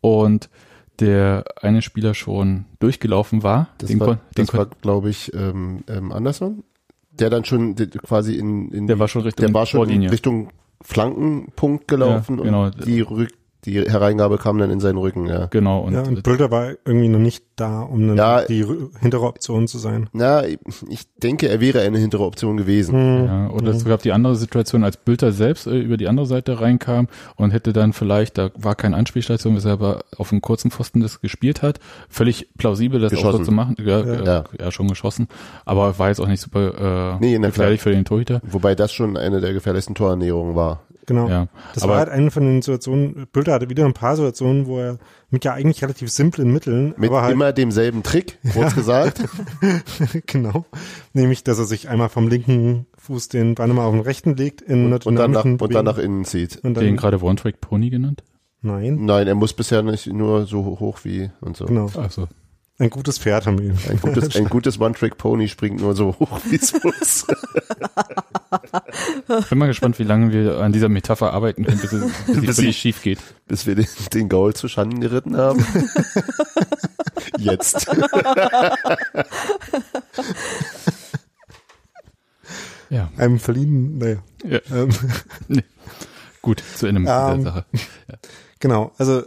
und 0.00 0.48
der 1.00 1.44
eine 1.60 1.82
Spieler 1.82 2.14
schon 2.14 2.66
durchgelaufen 2.78 3.42
war, 3.42 3.68
Das 3.78 3.88
den 3.88 4.00
war, 4.00 4.18
das 4.34 4.54
war 4.54 4.66
glaube 4.66 5.10
ich, 5.10 5.32
ähm, 5.34 5.84
ähm, 5.88 6.12
Anderson. 6.12 6.64
Der 7.10 7.28
dann 7.28 7.44
schon 7.44 7.74
quasi 7.76 8.36
in, 8.36 8.70
in 8.70 8.86
der 8.86 8.98
war 8.98 9.08
schon 9.08 9.22
Richtung 9.22 9.46
der 9.46 9.54
war 9.54 9.66
schon. 9.66 9.88
Richtung 9.90 10.50
Flankenpunkt 10.80 11.88
gelaufen 11.88 12.38
Ja, 12.38 12.44
genau. 12.44 12.64
und 12.66 12.86
die, 12.86 13.00
Rück, 13.00 13.32
die 13.64 13.80
Hereingabe 13.80 14.38
kam 14.38 14.58
dann 14.58 14.70
in 14.70 14.80
seinen 14.80 14.98
Rücken, 14.98 15.26
ja. 15.26 15.46
Genau, 15.46 15.80
und, 15.80 15.92
ja, 15.94 16.02
und 16.02 16.22
Bülter 16.22 16.50
war 16.50 16.72
irgendwie 16.84 17.08
noch 17.08 17.18
nicht 17.20 17.44
da, 17.56 17.82
um 17.82 18.08
dann 18.08 18.16
Ja. 18.16 18.42
die 18.44 18.66
hintere 19.00 19.22
Option 19.26 19.68
zu 19.68 19.78
sein. 19.78 20.08
Na, 20.12 20.44
ich 20.44 21.06
denke, 21.22 21.48
er 21.48 21.60
wäre 21.60 21.80
eine 21.80 21.98
hintere 21.98 22.24
Option 22.24 22.56
gewesen. 22.56 23.20
Mhm. 23.20 23.26
Ja, 23.26 23.50
oder 23.50 23.70
es 23.70 23.84
gab 23.84 24.02
die 24.02 24.10
andere 24.12 24.34
Situation, 24.34 24.82
als 24.82 24.96
Bülter 24.96 25.30
selbst 25.32 25.66
äh, 25.68 25.78
über 25.78 25.96
die 25.96 26.08
andere 26.08 26.26
Seite 26.26 26.60
reinkam 26.60 27.06
und 27.36 27.52
hätte 27.52 27.72
dann 27.72 27.92
vielleicht, 27.92 28.36
da 28.36 28.50
war 28.56 28.74
keine 28.74 28.96
Anspielstation, 28.96 29.54
weshalb 29.54 29.80
er 29.80 30.00
auf 30.16 30.32
einem 30.32 30.40
kurzen 30.42 30.70
Pfosten 30.72 31.00
das 31.00 31.20
gespielt 31.20 31.62
hat. 31.62 31.78
Völlig 32.08 32.48
plausibel, 32.58 33.00
das 33.00 33.12
auch 33.12 33.16
so 33.18 33.22
Geschossen. 33.26 33.44
zu 33.44 33.52
machen. 33.52 33.76
Ja, 33.78 34.00
Ja. 34.04 34.24
ja. 34.24 34.44
ja 34.58 34.70
schon 34.72 34.88
geschossen. 34.88 35.28
Aber 35.64 35.98
war 36.00 36.08
jetzt 36.08 36.20
auch 36.20 36.26
nicht 36.28 36.40
super 36.40 37.18
äh, 37.20 37.24
Nee, 37.24 37.38
gefährlich 37.38 37.80
für 37.80 37.90
den 37.92 38.04
Torhüter. 38.04 38.40
Wobei 38.44 38.74
das 38.74 38.92
schon 38.92 39.16
eine 39.16 39.40
der 39.40 39.52
gefährlichsten 39.52 39.94
Torernäherungen 39.94 40.56
war. 40.56 40.80
Genau. 41.06 41.28
Ja. 41.28 41.48
Das 41.74 41.82
aber 41.82 41.92
war 41.94 41.98
halt 42.00 42.08
eine 42.10 42.30
von 42.30 42.44
den 42.44 42.62
Situationen, 42.62 43.26
Bülter 43.32 43.54
hatte 43.54 43.68
wieder 43.70 43.84
ein 43.84 43.92
paar 43.92 44.14
Situationen, 44.16 44.66
wo 44.66 44.78
er 44.78 44.98
mit 45.30 45.44
ja 45.44 45.52
eigentlich 45.52 45.82
relativ 45.82 46.10
simplen 46.10 46.52
Mitteln, 46.52 46.94
Mit 46.96 47.10
aber 47.10 47.22
halt, 47.22 47.32
immer 47.32 47.52
demselben 47.52 48.02
Trick, 48.02 48.38
kurz 48.52 48.74
gesagt. 48.76 49.20
genau, 50.26 50.64
nämlich, 51.12 51.42
dass 51.44 51.58
er 51.58 51.64
sich 51.64 51.88
einmal 51.88 52.08
vom 52.08 52.28
linken 52.28 52.86
Fuß 52.98 53.28
den 53.28 53.54
Bein 53.56 53.74
mal 53.74 53.84
auf 53.84 53.92
den 53.94 54.02
rechten 54.02 54.36
legt, 54.36 54.60
in 54.62 54.86
einer 54.86 55.04
Und 55.04 55.16
dann, 55.16 55.32
nach, 55.32 55.44
und 55.44 55.74
dann 55.74 55.84
nach 55.84 55.98
innen 55.98 56.24
zieht. 56.24 56.56
und 56.62 56.76
den 56.76 56.86
dann, 56.86 56.96
gerade 56.96 57.20
One-Track 57.22 57.60
Pony 57.60 57.90
genannt? 57.90 58.22
nein, 58.60 59.04
Nein, 59.04 59.26
er 59.26 59.34
muss 59.34 59.52
bisher 59.54 59.82
nicht 59.82 60.06
nur 60.06 60.46
so 60.46 60.64
hoch 60.78 61.00
wie 61.02 61.30
und 61.40 61.56
so. 61.56 61.64
genau, 61.66 61.88
Also 61.96 62.28
ein 62.82 62.90
gutes 62.90 63.18
Pferd 63.18 63.46
haben 63.46 63.58
wir. 63.60 63.74
Ein 63.88 64.00
gutes, 64.00 64.34
ein 64.34 64.48
gutes 64.48 64.80
One-Trick-Pony 64.80 65.48
springt 65.48 65.80
nur 65.80 65.94
so 65.94 66.16
hoch, 66.18 66.40
wie 66.50 66.56
es 66.56 66.72
muss. 66.82 67.26
bin 69.48 69.58
mal 69.58 69.66
gespannt, 69.66 69.98
wie 70.00 70.04
lange 70.04 70.32
wir 70.32 70.58
an 70.58 70.72
dieser 70.72 70.88
Metapher 70.88 71.32
arbeiten 71.32 71.64
können, 71.64 71.78
bis 71.80 71.92
es 71.92 72.04
bis 72.26 72.58
wirklich 72.58 72.76
schief 72.76 73.00
geht. 73.02 73.18
bis 73.46 73.66
wir 73.66 73.76
den, 73.76 73.86
den 74.12 74.28
Gaul 74.28 74.54
zu 74.54 74.66
Schanden 74.68 75.00
geritten 75.00 75.36
haben. 75.36 75.64
Jetzt. 77.38 77.86
Ja, 82.90 83.10
Einem 83.16 83.38
verliehen, 83.38 83.98
naja. 83.98 84.16
ja. 84.44 84.58
Ähm, 84.70 84.90
gut, 86.42 86.62
zu 86.76 86.86
Ende 86.86 87.00
mit 87.00 87.10
Ähm, 87.10 87.38
dieser 87.38 87.50
Sache. 87.52 87.64
Genau, 88.60 88.92
also, 88.98 89.22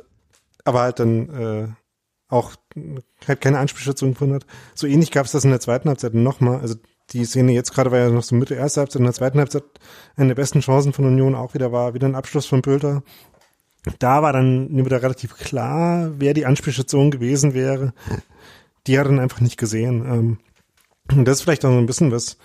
aber 0.65 0.81
halt 0.81 0.99
dann 0.99 1.29
äh, 1.29 1.67
auch 2.35 2.55
halt 3.27 3.41
keine 3.41 3.59
Anspielstation 3.59 4.11
gefunden 4.11 4.35
hat. 4.35 4.45
So 4.73 4.87
ähnlich 4.87 5.11
gab 5.11 5.25
es 5.25 5.31
das 5.31 5.43
in 5.43 5.49
der 5.49 5.59
zweiten 5.59 5.89
Halbzeit 5.89 6.13
nochmal. 6.13 6.59
Also 6.59 6.75
die 7.11 7.25
Szene 7.25 7.53
jetzt 7.53 7.73
gerade 7.73 7.91
war 7.91 7.99
ja 7.99 8.09
noch 8.09 8.23
so 8.23 8.35
Mitte 8.35 8.55
erster 8.55 8.81
Halbzeit, 8.81 8.99
in 8.99 9.05
der 9.05 9.13
zweiten 9.13 9.39
Halbzeit 9.39 9.63
eine 10.15 10.29
der 10.29 10.35
besten 10.35 10.61
Chancen 10.61 10.93
von 10.93 11.05
Union 11.05 11.35
auch 11.35 11.53
wieder 11.53 11.71
war, 11.71 11.93
wieder 11.93 12.07
ein 12.07 12.15
Abschluss 12.15 12.45
von 12.45 12.61
Bülter. 12.61 13.03
Da 13.99 14.23
war 14.23 14.33
dann 14.33 14.75
wieder 14.85 15.03
relativ 15.03 15.37
klar, 15.37 16.11
wer 16.17 16.33
die 16.33 16.45
Anspielstation 16.45 17.11
gewesen 17.11 17.53
wäre. 17.53 17.93
Die 18.87 18.97
hat 18.97 19.05
dann 19.05 19.19
einfach 19.19 19.41
nicht 19.41 19.57
gesehen. 19.57 20.05
Ähm, 20.05 20.37
und 21.11 21.25
das 21.25 21.37
ist 21.37 21.41
vielleicht 21.43 21.65
auch 21.65 21.71
so 21.71 21.77
ein 21.77 21.85
bisschen, 21.85 22.11
was 22.11 22.37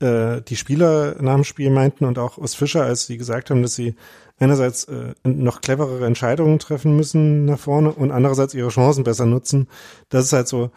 äh, 0.00 0.42
die 0.42 0.56
Spieler 0.56 1.16
nach 1.22 1.36
dem 1.36 1.44
Spiel 1.44 1.70
meinten 1.70 2.04
und 2.04 2.18
auch 2.18 2.38
aus 2.38 2.54
Fischer, 2.56 2.82
als 2.82 3.06
sie 3.06 3.16
gesagt 3.16 3.50
haben, 3.50 3.62
dass 3.62 3.76
sie 3.76 3.94
einerseits 4.42 4.84
äh, 4.84 5.14
noch 5.24 5.60
cleverere 5.60 6.04
Entscheidungen 6.06 6.58
treffen 6.58 6.96
müssen 6.96 7.44
nach 7.44 7.58
vorne 7.58 7.92
und 7.92 8.10
andererseits 8.10 8.54
ihre 8.54 8.70
Chancen 8.70 9.04
besser 9.04 9.24
nutzen. 9.24 9.68
Das 10.08 10.24
ist 10.24 10.32
halt 10.32 10.48
so, 10.48 10.70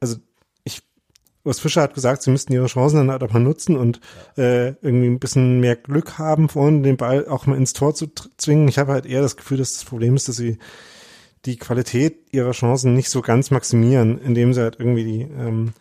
also 0.00 0.16
ich, 0.64 0.82
Urs 1.44 1.60
Fischer 1.60 1.82
hat 1.82 1.94
gesagt, 1.94 2.22
sie 2.22 2.30
müssten 2.30 2.52
ihre 2.52 2.66
Chancen 2.66 2.96
dann 2.98 3.10
halt 3.10 3.22
auch 3.22 3.32
mal 3.32 3.40
nutzen 3.40 3.76
und 3.76 4.00
äh, 4.36 4.68
irgendwie 4.82 5.06
ein 5.06 5.18
bisschen 5.18 5.60
mehr 5.60 5.76
Glück 5.76 6.18
haben, 6.18 6.48
vorne 6.48 6.82
den 6.82 6.96
Ball 6.98 7.26
auch 7.26 7.46
mal 7.46 7.56
ins 7.56 7.72
Tor 7.72 7.94
zu 7.94 8.06
zwingen. 8.36 8.68
Ich 8.68 8.78
habe 8.78 8.92
halt 8.92 9.06
eher 9.06 9.22
das 9.22 9.36
Gefühl, 9.36 9.58
dass 9.58 9.72
das 9.72 9.84
Problem 9.84 10.14
ist, 10.14 10.28
dass 10.28 10.36
sie 10.36 10.58
die 11.46 11.56
Qualität 11.56 12.18
ihrer 12.32 12.52
Chancen 12.52 12.94
nicht 12.94 13.08
so 13.08 13.22
ganz 13.22 13.50
maximieren, 13.50 14.18
indem 14.20 14.52
sie 14.52 14.60
halt 14.60 14.76
irgendwie 14.78 15.04
die 15.04 15.22
ähm, 15.22 15.72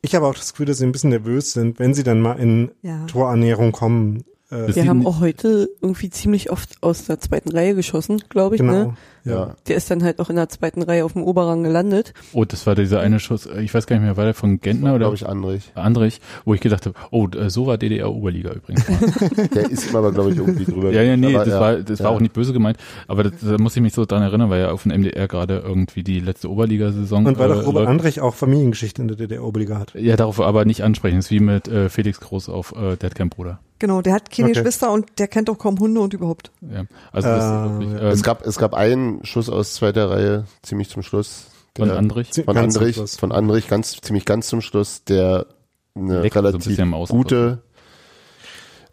ich 0.00 0.14
habe 0.14 0.26
auch 0.26 0.34
das 0.34 0.52
Gefühl, 0.52 0.66
dass 0.66 0.78
sie 0.78 0.86
ein 0.86 0.92
bisschen 0.92 1.10
nervös 1.10 1.52
sind, 1.52 1.78
wenn 1.80 1.92
sie 1.92 2.04
dann 2.04 2.20
mal 2.20 2.38
in 2.38 2.70
Ja. 2.82 3.04
Torannäherung 3.06 3.72
kommen. 3.72 4.24
Äh, 4.50 4.74
Wir 4.74 4.86
haben 4.86 5.06
auch 5.06 5.20
heute 5.20 5.68
irgendwie 5.80 6.10
ziemlich 6.10 6.50
oft 6.50 6.82
aus 6.82 7.04
der 7.04 7.20
zweiten 7.20 7.50
Reihe 7.50 7.74
geschossen, 7.74 8.22
glaube 8.28 8.54
ich. 8.56 8.60
genau. 8.60 8.72
Ne? 8.72 8.94
Ja. 9.30 9.54
Der 9.66 9.76
ist 9.76 9.90
dann 9.90 10.02
halt 10.02 10.18
auch 10.20 10.30
in 10.30 10.36
der 10.36 10.48
zweiten 10.48 10.82
Reihe 10.82 11.04
auf 11.04 11.12
dem 11.12 11.22
Oberrang 11.22 11.62
gelandet. 11.62 12.14
Oh, 12.32 12.44
das 12.44 12.66
war 12.66 12.74
dieser 12.74 13.00
eine 13.00 13.20
Schuss, 13.20 13.46
äh, 13.46 13.60
ich 13.62 13.72
weiß 13.74 13.86
gar 13.86 13.96
nicht 13.96 14.04
mehr, 14.04 14.16
war 14.16 14.24
der 14.24 14.34
von 14.34 14.60
Gentner 14.60 14.90
oder 14.90 14.98
Glaube 15.06 15.16
ich, 15.16 15.26
Andrich. 15.28 15.72
Andrich, 15.74 16.20
wo 16.44 16.54
ich 16.54 16.60
gedacht 16.60 16.86
habe, 16.86 16.94
oh, 17.10 17.28
äh, 17.28 17.50
so 17.50 17.66
war 17.66 17.78
DDR-Oberliga 17.78 18.52
übrigens. 18.52 18.84
Der 19.54 19.70
ist 19.70 19.94
aber, 19.94 20.12
glaube 20.12 20.30
ich, 20.30 20.36
irgendwie 20.36 20.64
drüber. 20.64 20.90
ja, 20.92 21.02
ja, 21.02 21.16
nee, 21.16 21.34
Aber, 21.34 21.44
das 21.44 21.54
ja, 21.54 21.60
war, 21.60 21.76
das 21.76 22.00
war 22.00 22.10
ja. 22.10 22.16
auch 22.16 22.20
nicht 22.20 22.32
böse 22.32 22.52
gemeint, 22.52 22.78
aber 23.06 23.24
das, 23.24 23.32
da 23.42 23.58
muss 23.58 23.76
ich 23.76 23.82
mich 23.82 23.92
so 23.94 24.04
dran 24.04 24.22
erinnern, 24.22 24.50
weil 24.50 24.60
ja 24.62 24.70
auf 24.70 24.82
dem 24.84 24.92
MDR 24.92 25.28
gerade 25.28 25.58
irgendwie 25.64 26.02
die 26.02 26.20
letzte 26.20 26.50
Oberligasaison 26.50 27.26
Und 27.26 27.38
weil 27.38 27.50
äh, 27.50 27.54
doch 27.54 27.60
Robert 27.66 27.74
läuft. 27.84 27.88
Andrich 27.88 28.20
auch 28.20 28.34
Familiengeschichte 28.34 29.02
in 29.02 29.08
der 29.08 29.16
DDR-Oberliga 29.16 29.78
hat. 29.78 29.94
Ja, 29.94 30.16
darauf 30.16 30.40
aber 30.40 30.64
nicht 30.64 30.82
ansprechen. 30.82 31.16
Das 31.16 31.26
ist 31.26 31.30
wie 31.30 31.40
mit 31.40 31.68
äh, 31.68 31.88
Felix 31.88 32.20
Groß 32.20 32.48
auf 32.48 32.72
äh, 32.76 32.96
Der 32.96 33.10
hat 33.10 33.14
keinen 33.14 33.30
Bruder. 33.30 33.58
Genau, 33.80 34.02
der 34.02 34.14
hat 34.14 34.30
keine 34.32 34.48
Okay. 34.48 34.54
Geschwister 34.58 34.90
und 34.92 35.06
der 35.18 35.28
kennt 35.28 35.48
auch 35.48 35.56
kaum 35.58 35.78
Hunde 35.78 36.00
und 36.00 36.12
überhaupt. 36.12 36.50
Ja. 36.62 36.84
Also 37.12 37.28
das 37.28 37.44
Äh, 37.44 37.46
ist 37.46 37.70
wirklich, 37.80 38.02
ähm, 38.02 38.08
Es 38.08 38.22
gab, 38.24 38.44
es 38.46 38.58
gab 38.58 38.74
einen 38.74 39.17
Schuss 39.22 39.48
aus 39.48 39.74
zweiter 39.74 40.10
Reihe, 40.10 40.44
ziemlich 40.62 40.88
zum 40.90 41.02
Schluss. 41.02 41.46
von 41.76 41.90
Andrich. 41.90 42.30
Von 42.44 42.56
Andrich, 42.56 42.96
von 42.96 43.30
Andrich, 43.32 43.68
ganz, 43.68 44.00
ziemlich 44.00 44.24
ganz 44.24 44.48
zum 44.48 44.60
Schluss, 44.60 45.04
der 45.04 45.46
eine 45.94 46.14
so 46.14 46.18
ein 46.20 46.26
relativ 46.28 46.78
am 46.80 46.94
Außen 46.94 47.16
gute, 47.16 47.62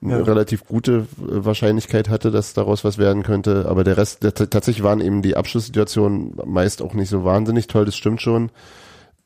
eine 0.02 0.18
Ja. 0.20 0.24
relativ 0.24 0.66
gute 0.66 1.08
äh, 1.18 1.46
Wahrscheinlichkeit 1.46 2.10
hatte, 2.10 2.30
dass 2.32 2.54
daraus 2.54 2.84
was 2.84 2.98
werden 2.98 3.24
könnte. 3.24 3.66
Aber 3.68 3.84
der 3.84 3.98
Rest, 3.98 4.24
der, 4.24 4.34
tatsächlich 4.36 4.84
waren 4.84 5.02
eben 5.02 5.22
die 5.24 5.36
Abschlusssituationen 5.36 6.36
meist 6.46 6.82
auch 6.82 6.94
nicht 6.94 7.10
so 7.10 7.24
wahnsinnig 7.24 7.68
toll, 7.68 7.86
das 7.86 7.96
stimmt 7.96 8.22
schon. 8.22 8.52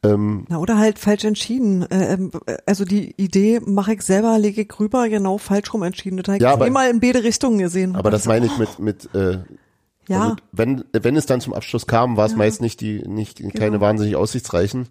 Ähm, 0.04 0.46
Na, 0.48 0.60
oder 0.60 0.78
halt 0.78 0.98
falsch 0.98 1.26
entschieden. 1.26 1.82
Äh, 1.92 2.14
ähm, 2.14 2.32
also 2.66 2.86
die 2.86 3.14
Idee 3.22 3.60
mache 3.66 3.94
ich 3.96 4.02
selber, 4.04 4.40
lege 4.40 4.62
ich 4.62 4.80
rüber, 4.80 5.10
genau 5.10 5.38
falsch 5.38 5.74
rum 5.74 5.84
entschieden. 5.84 6.16
Das 6.18 6.28
habe 6.28 6.38
ich 6.38 6.44
Ja, 6.44 6.54
aber- 6.54 6.68
immer 6.68 6.90
in 6.90 7.02
beide 7.02 7.24
Richtungen 7.24 7.58
gesehen. 7.58 7.98
aber 7.98 8.10
das 8.10 8.26
meine 8.26 8.46
ich 8.46 8.58
mit, 8.58 8.80
mit 8.80 9.14
äh, 9.14 9.40
ja, 10.10 10.22
Also 10.22 10.36
wenn, 10.52 10.84
wenn 10.92 11.16
es 11.16 11.26
dann 11.26 11.40
zum 11.40 11.54
Abschluss 11.54 11.88
kam, 11.88 12.18
war 12.18 12.26
es 12.26 12.36
meist 12.36 12.62
nicht 12.62 12.82
die, 12.82 13.00
nicht 13.08 13.38
keine 13.54 13.72
Genau. 13.72 13.82
wahnsinnig 13.82 14.16
aussichtsreichen. 14.16 14.88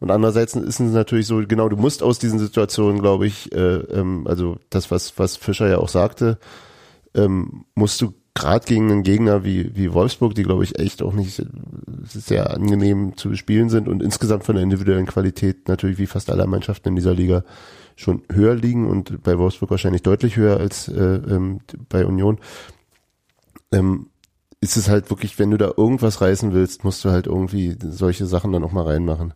Und 0.00 0.10
andererseits 0.10 0.54
ist 0.54 0.80
es 0.80 0.92
natürlich 0.92 1.26
so, 1.26 1.42
genau, 1.46 1.68
du 1.68 1.76
musst 1.76 2.02
aus 2.02 2.18
diesen 2.18 2.38
Situationen, 2.38 3.00
glaube 3.00 3.26
ich, 3.26 3.52
äh, 3.52 3.76
ähm, 3.76 4.26
also 4.26 4.58
das, 4.68 4.90
was, 4.90 5.18
was 5.18 5.36
Fischer 5.36 5.68
ja 5.68 5.78
auch 5.78 5.88
sagte, 5.88 6.38
ähm, 7.14 7.64
musst 7.74 8.00
du 8.02 8.12
gerade 8.34 8.66
gegen 8.66 8.90
einen 8.92 9.02
Gegner 9.02 9.44
wie, 9.44 9.74
wie 9.74 9.94
Wolfsburg, 9.94 10.34
die, 10.34 10.42
glaube 10.42 10.64
ich, 10.64 10.78
echt 10.78 11.02
auch 11.02 11.14
nicht 11.14 11.42
sehr 12.04 12.50
angenehm 12.50 13.16
zu 13.16 13.30
bespielen 13.30 13.70
sind 13.70 13.88
und 13.88 14.02
insgesamt 14.02 14.44
von 14.44 14.56
der 14.56 14.64
individuellen 14.64 15.06
Qualität 15.06 15.68
natürlich 15.68 15.96
wie 15.96 16.06
fast 16.06 16.30
alle 16.30 16.46
Mannschaften 16.46 16.90
in 16.90 16.96
dieser 16.96 17.14
Liga 17.14 17.44
schon 17.96 18.22
höher 18.30 18.54
liegen 18.54 18.86
und 18.90 19.22
bei 19.22 19.38
Wolfsburg 19.38 19.70
wahrscheinlich 19.70 20.02
deutlich 20.02 20.36
höher 20.36 20.58
als 20.58 20.88
äh, 20.88 21.00
ähm, 21.00 21.60
bei 21.88 22.04
Union. 22.04 22.38
Ähm, 23.72 24.08
ist 24.60 24.76
es 24.76 24.88
halt 24.88 25.10
wirklich, 25.10 25.38
wenn 25.38 25.50
du 25.50 25.58
da 25.58 25.70
irgendwas 25.76 26.20
reißen 26.20 26.52
willst, 26.52 26.82
musst 26.84 27.04
du 27.04 27.10
halt 27.10 27.26
irgendwie 27.26 27.76
solche 27.90 28.26
Sachen 28.26 28.52
dann 28.52 28.64
auch 28.64 28.72
mal 28.72 28.84
reinmachen. 28.84 29.34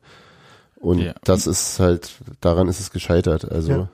Und 0.77 1.01
Ja. 1.01 1.13
das 1.25 1.47
ist 1.47 1.79
halt, 1.79 2.11
daran 2.41 2.67
ist 2.69 2.81
es 2.81 2.91
gescheitert. 2.91 3.51
Also, 3.53 3.71
Ja. 3.73 3.89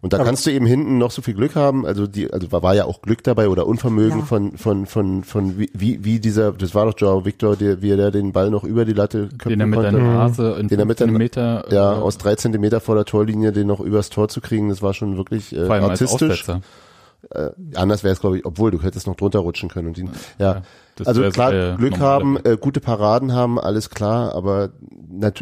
und 0.00 0.12
da 0.12 0.16
Aber- 0.16 0.24
kannst 0.26 0.44
du 0.44 0.50
eben 0.50 0.66
hinten 0.66 0.98
noch 0.98 1.12
so 1.12 1.22
viel 1.22 1.34
Glück 1.34 1.54
haben. 1.54 1.86
Also 1.86 2.08
die, 2.08 2.32
also 2.32 2.50
war 2.50 2.74
ja 2.74 2.84
auch 2.84 3.00
Glück 3.00 3.22
dabei 3.22 3.48
oder 3.48 3.64
Unvermögen 3.68 4.18
Ja. 4.20 4.24
von, 4.24 4.58
von, 4.58 4.86
von, 4.86 5.22
von 5.22 5.56
wie, 5.56 5.70
wie, 5.72 6.04
wie 6.04 6.18
dieser, 6.18 6.50
das 6.50 6.74
war 6.74 6.84
doch 6.86 6.94
Joao 6.98 7.24
Victor, 7.24 7.54
der, 7.54 7.80
wie 7.80 7.90
er 7.92 8.10
den 8.10 8.32
Ball 8.32 8.50
noch 8.50 8.64
über 8.64 8.84
die 8.84 8.92
Latte 8.92 9.28
Den 9.28 9.30
er 9.30 9.38
köpfen 9.38 9.70
mit 9.70 9.74
konnte. 9.78 9.92
der 9.92 10.00
Nase 10.02 10.50
in 10.58 10.66
Den 10.66 10.78
er 10.80 10.84
mit 10.84 10.98
15 10.98 11.08
der- 11.10 11.18
Meter, 11.18 11.64
Ja, 11.72 11.92
äh, 11.92 12.00
aus 12.02 12.18
drei 12.18 12.34
Zentimeter 12.34 12.80
vor 12.80 12.96
der 12.96 13.04
Torlinie 13.04 13.52
den 13.52 13.68
noch 13.68 13.78
übers 13.78 14.10
Tor 14.10 14.26
zu 14.28 14.40
kriegen, 14.40 14.68
das 14.68 14.82
war 14.82 14.94
schon 14.94 15.16
wirklich 15.16 15.52
äh, 15.52 15.66
vor 15.66 15.76
allem 15.76 15.84
als 15.84 16.02
artistisch. 16.02 16.44
Äh, 17.30 17.50
anders 17.74 18.02
wäre 18.04 18.12
es, 18.12 18.20
glaube 18.20 18.38
ich, 18.38 18.44
obwohl 18.44 18.70
du 18.70 18.82
hättest 18.82 19.06
noch 19.06 19.16
drunter 19.16 19.38
rutschen 19.40 19.68
können. 19.68 19.88
Und 19.88 19.96
die, 19.96 20.08
ja, 20.38 20.62
Das 20.96 21.06
also 21.06 21.22
klar, 21.30 21.52
der 21.52 21.76
Glück 21.76 21.98
haben, 21.98 22.36
äh, 22.44 22.56
gute 22.60 22.80
Paraden 22.80 23.32
haben, 23.32 23.58
alles 23.58 23.90
klar, 23.90 24.34
aber 24.34 24.70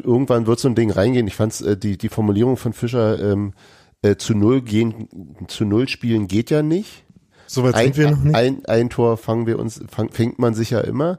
irgendwann 0.02 0.46
wird 0.46 0.60
so 0.60 0.68
ein 0.68 0.74
Ding 0.74 0.90
reingehen. 0.90 1.26
Ich 1.26 1.34
fand's, 1.34 1.60
äh, 1.60 1.76
die, 1.76 1.96
die 1.98 2.08
Formulierung 2.08 2.56
von 2.56 2.72
Fischer, 2.72 3.18
ähm, 3.20 3.54
äh, 4.02 4.16
zu 4.16 4.34
null 4.34 4.62
gehen, 4.62 5.08
zu 5.48 5.64
null 5.64 5.88
spielen 5.88 6.26
geht 6.26 6.50
ja 6.50 6.62
nicht. 6.62 7.04
Soweit 7.46 7.74
Ein, 7.74 7.92
sind 7.92 7.96
wir 7.96 8.10
noch 8.12 8.22
nicht. 8.22 8.34
ein, 8.36 8.64
ein 8.66 8.90
Tor 8.90 9.16
fangen 9.16 9.46
wir 9.46 9.58
uns, 9.58 9.82
fang, 9.88 10.10
fängt 10.10 10.38
man 10.38 10.54
sich 10.54 10.70
ja 10.70 10.80
immer. 10.80 11.18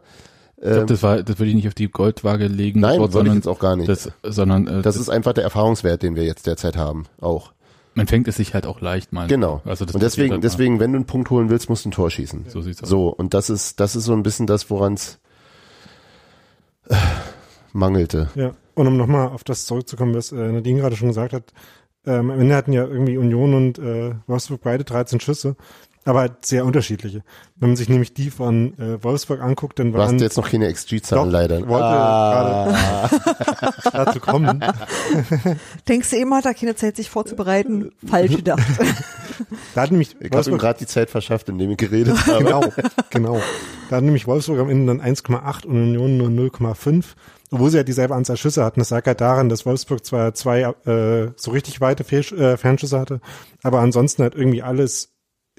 Ich 0.58 0.70
glaube, 0.70 0.86
das 0.86 1.04
war, 1.04 1.24
das 1.24 1.40
würde 1.40 1.50
ich 1.50 1.56
nicht 1.56 1.68
auf 1.68 1.74
die 1.74 1.90
Goldwaage 1.90 2.46
legen, 2.46 2.82
Nein, 2.82 3.00
Wort, 3.00 3.14
würde 3.14 3.30
ich 3.30 3.32
sondern 3.32 3.36
jetzt 3.36 3.48
auch 3.48 3.60
gar 3.60 3.76
nicht. 3.76 3.90
das, 3.90 4.12
sondern 4.24 4.68
äh, 4.68 4.82
Das 4.84 4.96
ist 4.96 5.10
einfach 5.10 5.34
der 5.34 5.44
Erfahrungswert, 5.44 6.04
den 6.04 6.16
wir 6.16 6.24
jetzt 6.24 6.46
derzeit 6.46 6.78
haben, 6.78 7.06
auch. 7.20 7.52
Man 7.94 8.08
fängt 8.08 8.28
es 8.28 8.38
sich 8.38 8.54
halt 8.54 8.66
auch 8.66 8.82
leicht 8.82 9.12
mal. 9.12 9.28
Genau. 9.28 9.62
Also 9.66 9.86
das 9.86 9.96
und 9.96 10.02
deswegen, 10.02 10.34
halt 10.34 10.44
deswegen, 10.44 10.80
wenn 10.80 10.94
du 10.94 10.98
einen 10.98 11.06
Punkt 11.06 11.30
holen 11.30 11.50
willst, 11.50 11.70
musst 11.70 11.86
du 11.86 11.90
ein 11.90 11.92
Tor 11.92 12.10
schießen. 12.10 12.46
So 12.48 12.62
sieht's 12.62 12.82
aus. 12.84 12.90
So, 12.90 13.10
und 13.10 13.34
das 13.34 13.50
ist, 13.50 13.80
das 13.80 13.96
ist 13.96 14.06
so 14.06 14.14
ein 14.14 14.24
bisschen 14.24 14.48
das, 14.48 14.70
woran 14.70 14.94
es 14.94 15.20
äh, 16.90 16.96
mangelte. 17.74 18.30
Ja, 18.36 18.54
und 18.76 18.88
um 18.88 18.98
nochmal 18.98 19.30
auf 19.30 19.44
das 19.44 19.66
zurückzukommen, 19.66 20.16
was 20.16 20.32
äh, 20.32 20.36
Nadine 20.36 20.80
gerade 20.80 20.96
schon 20.96 21.10
gesagt 21.10 21.34
hat, 21.34 21.54
ähm, 22.06 22.32
am 22.32 22.40
Ende 22.40 22.56
hatten 22.56 22.74
ja 22.74 22.86
irgendwie 22.86 23.18
Union 23.18 23.54
und 23.54 23.78
äh, 23.78 24.16
Wolfsburg 24.26 24.62
beide 24.62 24.84
13 24.84 25.20
Schüsse, 25.20 25.56
aber 26.06 26.22
halt 26.22 26.46
sehr 26.46 26.66
unterschiedliche. 26.66 27.24
Wenn 27.58 27.70
man 27.70 27.76
sich 27.76 27.90
nämlich 27.90 28.14
die 28.14 28.32
von 28.32 28.78
äh, 28.80 29.04
Wolfsburg 29.04 29.42
anguckt, 29.42 29.78
dann 29.80 29.92
Du 29.92 29.98
hast 30.00 30.08
waren 30.08 30.20
jetzt 30.20 30.38
noch 30.38 30.50
keine 30.50 30.72
XG-Zahlen 30.74 31.30
leider. 31.30 31.60
ich 31.60 31.68
wollte 31.68 31.86
Ah, 31.86 33.10
gerade 33.10 33.74
dazu 34.06 34.20
kommen. 34.20 34.64
Denkst 35.88 36.10
du 36.10 36.18
immer, 36.18 36.38
hat 36.38 36.46
er 36.46 36.54
keine 36.54 36.76
Zeit, 36.76 36.96
sich 36.96 37.10
vorzubereiten? 37.10 37.92
Falsch 38.06 38.36
gedacht. 38.36 38.62
Da 39.74 39.82
hat 39.82 39.92
nämlich 39.92 40.16
ich 40.20 40.32
habe 40.32 40.52
ihm 40.52 40.58
gerade 40.60 40.78
die 40.80 40.86
Zeit 40.86 41.10
verschafft, 41.10 41.50
indem 41.50 41.72
ich 41.72 41.78
geredet 41.78 42.16
habe. 42.28 42.44
genau, 42.44 42.64
genau. 43.10 43.42
Da 43.90 43.96
hat 43.96 44.04
nämlich 44.04 44.28
Wolfsburg 44.28 44.60
am 44.60 44.70
Ende 44.70 44.94
dann 44.94 45.02
1,8 45.02 45.66
und 45.66 45.96
Union 45.96 46.18
nur 46.18 46.28
0,5. 46.52 47.06
Obwohl 47.50 47.72
sie 47.72 47.78
ja 47.78 47.84
dieselbe 47.84 48.14
Anzahl 48.14 48.38
Schüsse 48.38 48.64
hatten. 48.64 48.80
Das 48.82 48.92
lag 48.92 49.06
halt 49.06 49.20
daran, 49.20 49.50
dass 49.50 49.66
Wolfsburg 49.66 50.06
zwar 50.06 50.34
zwei 50.36 50.62
äh, 50.86 51.32
so 51.38 51.52
richtig 51.52 51.82
weite 51.82 52.04
Fehl, 52.04 52.20
äh, 52.40 52.56
Fernschüsse 52.58 53.00
hatte, 53.00 53.20
aber 53.64 53.80
ansonsten 53.80 54.22
halt 54.22 54.36
irgendwie 54.36 54.62
alles 54.62 55.11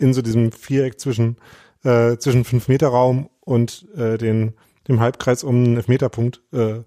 in 0.03 0.13
so 0.13 0.23
diesem 0.23 0.53
Viereck 0.53 1.01
zwischen 1.01 1.37
äh, 1.85 2.17
zwischen 2.19 2.45
fünf 2.45 2.69
Meter 2.69 2.89
Raum 2.89 3.29
und 3.41 3.87
äh, 3.97 4.19
den 4.19 4.55
dem 4.89 5.01
Halbkreis 5.01 5.45
um 5.45 5.65
den 5.65 5.77
Elfmeterpunkt 5.77 6.43
äh, 6.53 6.81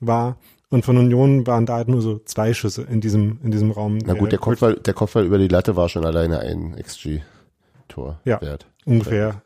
war. 0.00 0.38
Und 0.68 0.84
von 0.84 0.96
Union 0.96 1.46
waren 1.46 1.64
da 1.66 1.74
halt 1.76 1.88
nur 1.88 2.02
so 2.02 2.18
zwei 2.18 2.52
Schüsse 2.54 2.82
in 2.82 3.00
diesem 3.00 3.38
in 3.42 3.50
diesem 3.50 3.70
Raum. 3.70 3.98
Na 3.98 4.14
gut, 4.14 4.32
der 4.32 4.38
Kopfball, 4.38 4.74
der 4.76 4.94
Kopfball 4.94 5.24
über 5.24 5.38
die 5.38 5.48
Latte 5.48 5.76
war 5.76 5.88
schon 5.88 6.04
alleine 6.04 6.40
ein 6.40 6.74
XG-Tor 6.80 8.20
Ja. 8.24 8.40
wert. 8.40 8.66
ungefähr 8.84 9.42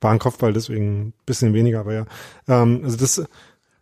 war 0.00 0.12
ein 0.12 0.18
Kopfball, 0.18 0.52
deswegen 0.52 1.08
ein 1.08 1.12
bisschen 1.26 1.54
weniger, 1.54 1.80
aber 1.80 1.94
ja. 1.94 2.06
Ähm, 2.48 2.82
also 2.84 2.96
das 2.96 3.24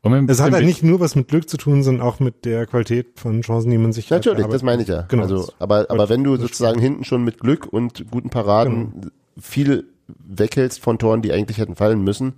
Ein 0.05 0.29
Es 0.29 0.41
hat 0.41 0.53
halt 0.53 0.65
nicht 0.65 0.83
nur 0.83 0.99
was 0.99 1.15
mit 1.15 1.29
Glück 1.29 1.49
zu 1.49 1.57
tun, 1.57 1.83
sondern 1.85 2.05
auch 2.07 2.19
mit 2.19 2.45
der 2.45 2.67
Qualität 2.67 3.21
von 3.21 3.41
Chancen, 3.43 3.71
die 3.71 3.79
man 3.79 3.93
sich 3.93 4.11
Natürlich, 4.11 4.47
das 4.47 4.63
meine 4.63 4.83
ich 4.83 4.89
ja. 4.89 5.03
Genau. 5.03 5.23
Also, 5.23 5.53
aber, 5.61 5.87
aber 5.91 6.09
wenn 6.09 6.25
du 6.25 6.37
sozusagen 6.37 6.81
hinten 6.81 7.05
schon 7.05 7.23
mit 7.23 7.39
Glück 7.39 7.67
und 7.73 8.11
guten 8.11 8.29
Paraden 8.31 8.93
Genau. 8.93 9.07
viel 9.41 9.85
weghältst 10.09 10.81
von 10.81 10.99
Toren, 10.99 11.23
die 11.23 11.33
eigentlich 11.33 11.59
hätten 11.59 11.77
fallen 11.77 12.03
müssen, 12.03 12.35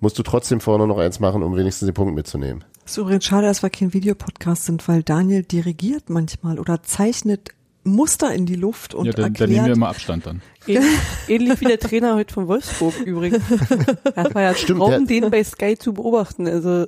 musst 0.00 0.18
du 0.18 0.22
trotzdem 0.22 0.60
vorne 0.60 0.86
noch 0.86 0.98
eins 0.98 1.18
machen, 1.18 1.42
um 1.42 1.56
wenigstens 1.56 1.86
den 1.86 1.94
Punkt 1.94 2.14
mitzunehmen. 2.14 2.64
ist 2.84 2.98
übrigens 2.98 3.24
schade, 3.24 3.46
dass 3.46 3.62
wir 3.62 3.70
kein 3.70 3.94
Videopodcast 3.94 4.66
sind, 4.66 4.86
weil 4.86 5.02
Daniel 5.02 5.42
dirigiert 5.42 6.10
manchmal 6.10 6.58
oder 6.58 6.82
zeichnet 6.82 7.50
Muster 7.82 8.34
in 8.34 8.46
die 8.46 8.56
Luft 8.56 8.94
und 8.94 9.06
ja, 9.06 9.12
dann, 9.12 9.22
dann 9.22 9.32
erklärt. 9.32 9.50
nehmen 9.50 9.66
wir 9.66 9.72
immer 9.74 9.88
Abstand 9.88 10.26
dann. 10.26 10.42
Ähnlich, 11.28 11.60
wie 11.60 11.64
der 11.64 11.78
Trainer 11.78 12.14
heute 12.16 12.34
von 12.34 12.46
Wolfsburg 12.48 12.94
übrigens. 13.06 13.42
Das 14.14 14.34
war 14.34 14.42
ja 14.42 14.54
Stimmt, 14.54 14.80
Traum, 14.80 15.06
den 15.06 15.30
bei 15.30 15.42
Sky 15.44 15.78
zu 15.78 15.94
beobachten. 15.94 16.46
Also 16.46 16.86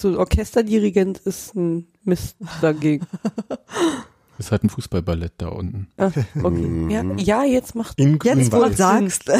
so 0.00 0.08
ein 0.08 0.16
Orchesterdirigent 0.16 1.18
ist 1.18 1.54
ein 1.54 1.86
Mist 2.04 2.36
dagegen. 2.60 3.06
Ist 4.38 4.52
halt 4.52 4.64
ein 4.64 4.70
Fußballballett 4.70 5.34
da 5.36 5.48
unten 5.48 5.88
Ah, 5.98 6.10
okay. 6.42 6.86
ja, 6.88 7.02
ja, 7.18 7.44
jetzt 7.44 7.74
macht 7.74 7.98
In 8.00 8.18
Jetzt, 8.24 8.50
wo 8.52 8.64
du 8.64 8.72
sagst, 8.74 9.30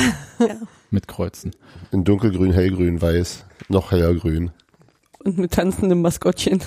mit 0.91 1.09
Kreuzen. 1.09 1.53
In 1.91 2.05
dunkelgrün, 2.05 2.53
hellgrün, 2.53 3.01
weiß, 3.01 3.47
noch 3.71 3.93
heller 3.93 4.13
grün. 4.15 4.51
und 5.25 5.39
mit 5.39 5.53
tanzendem 5.53 6.03
Maskottchen. 6.03 6.63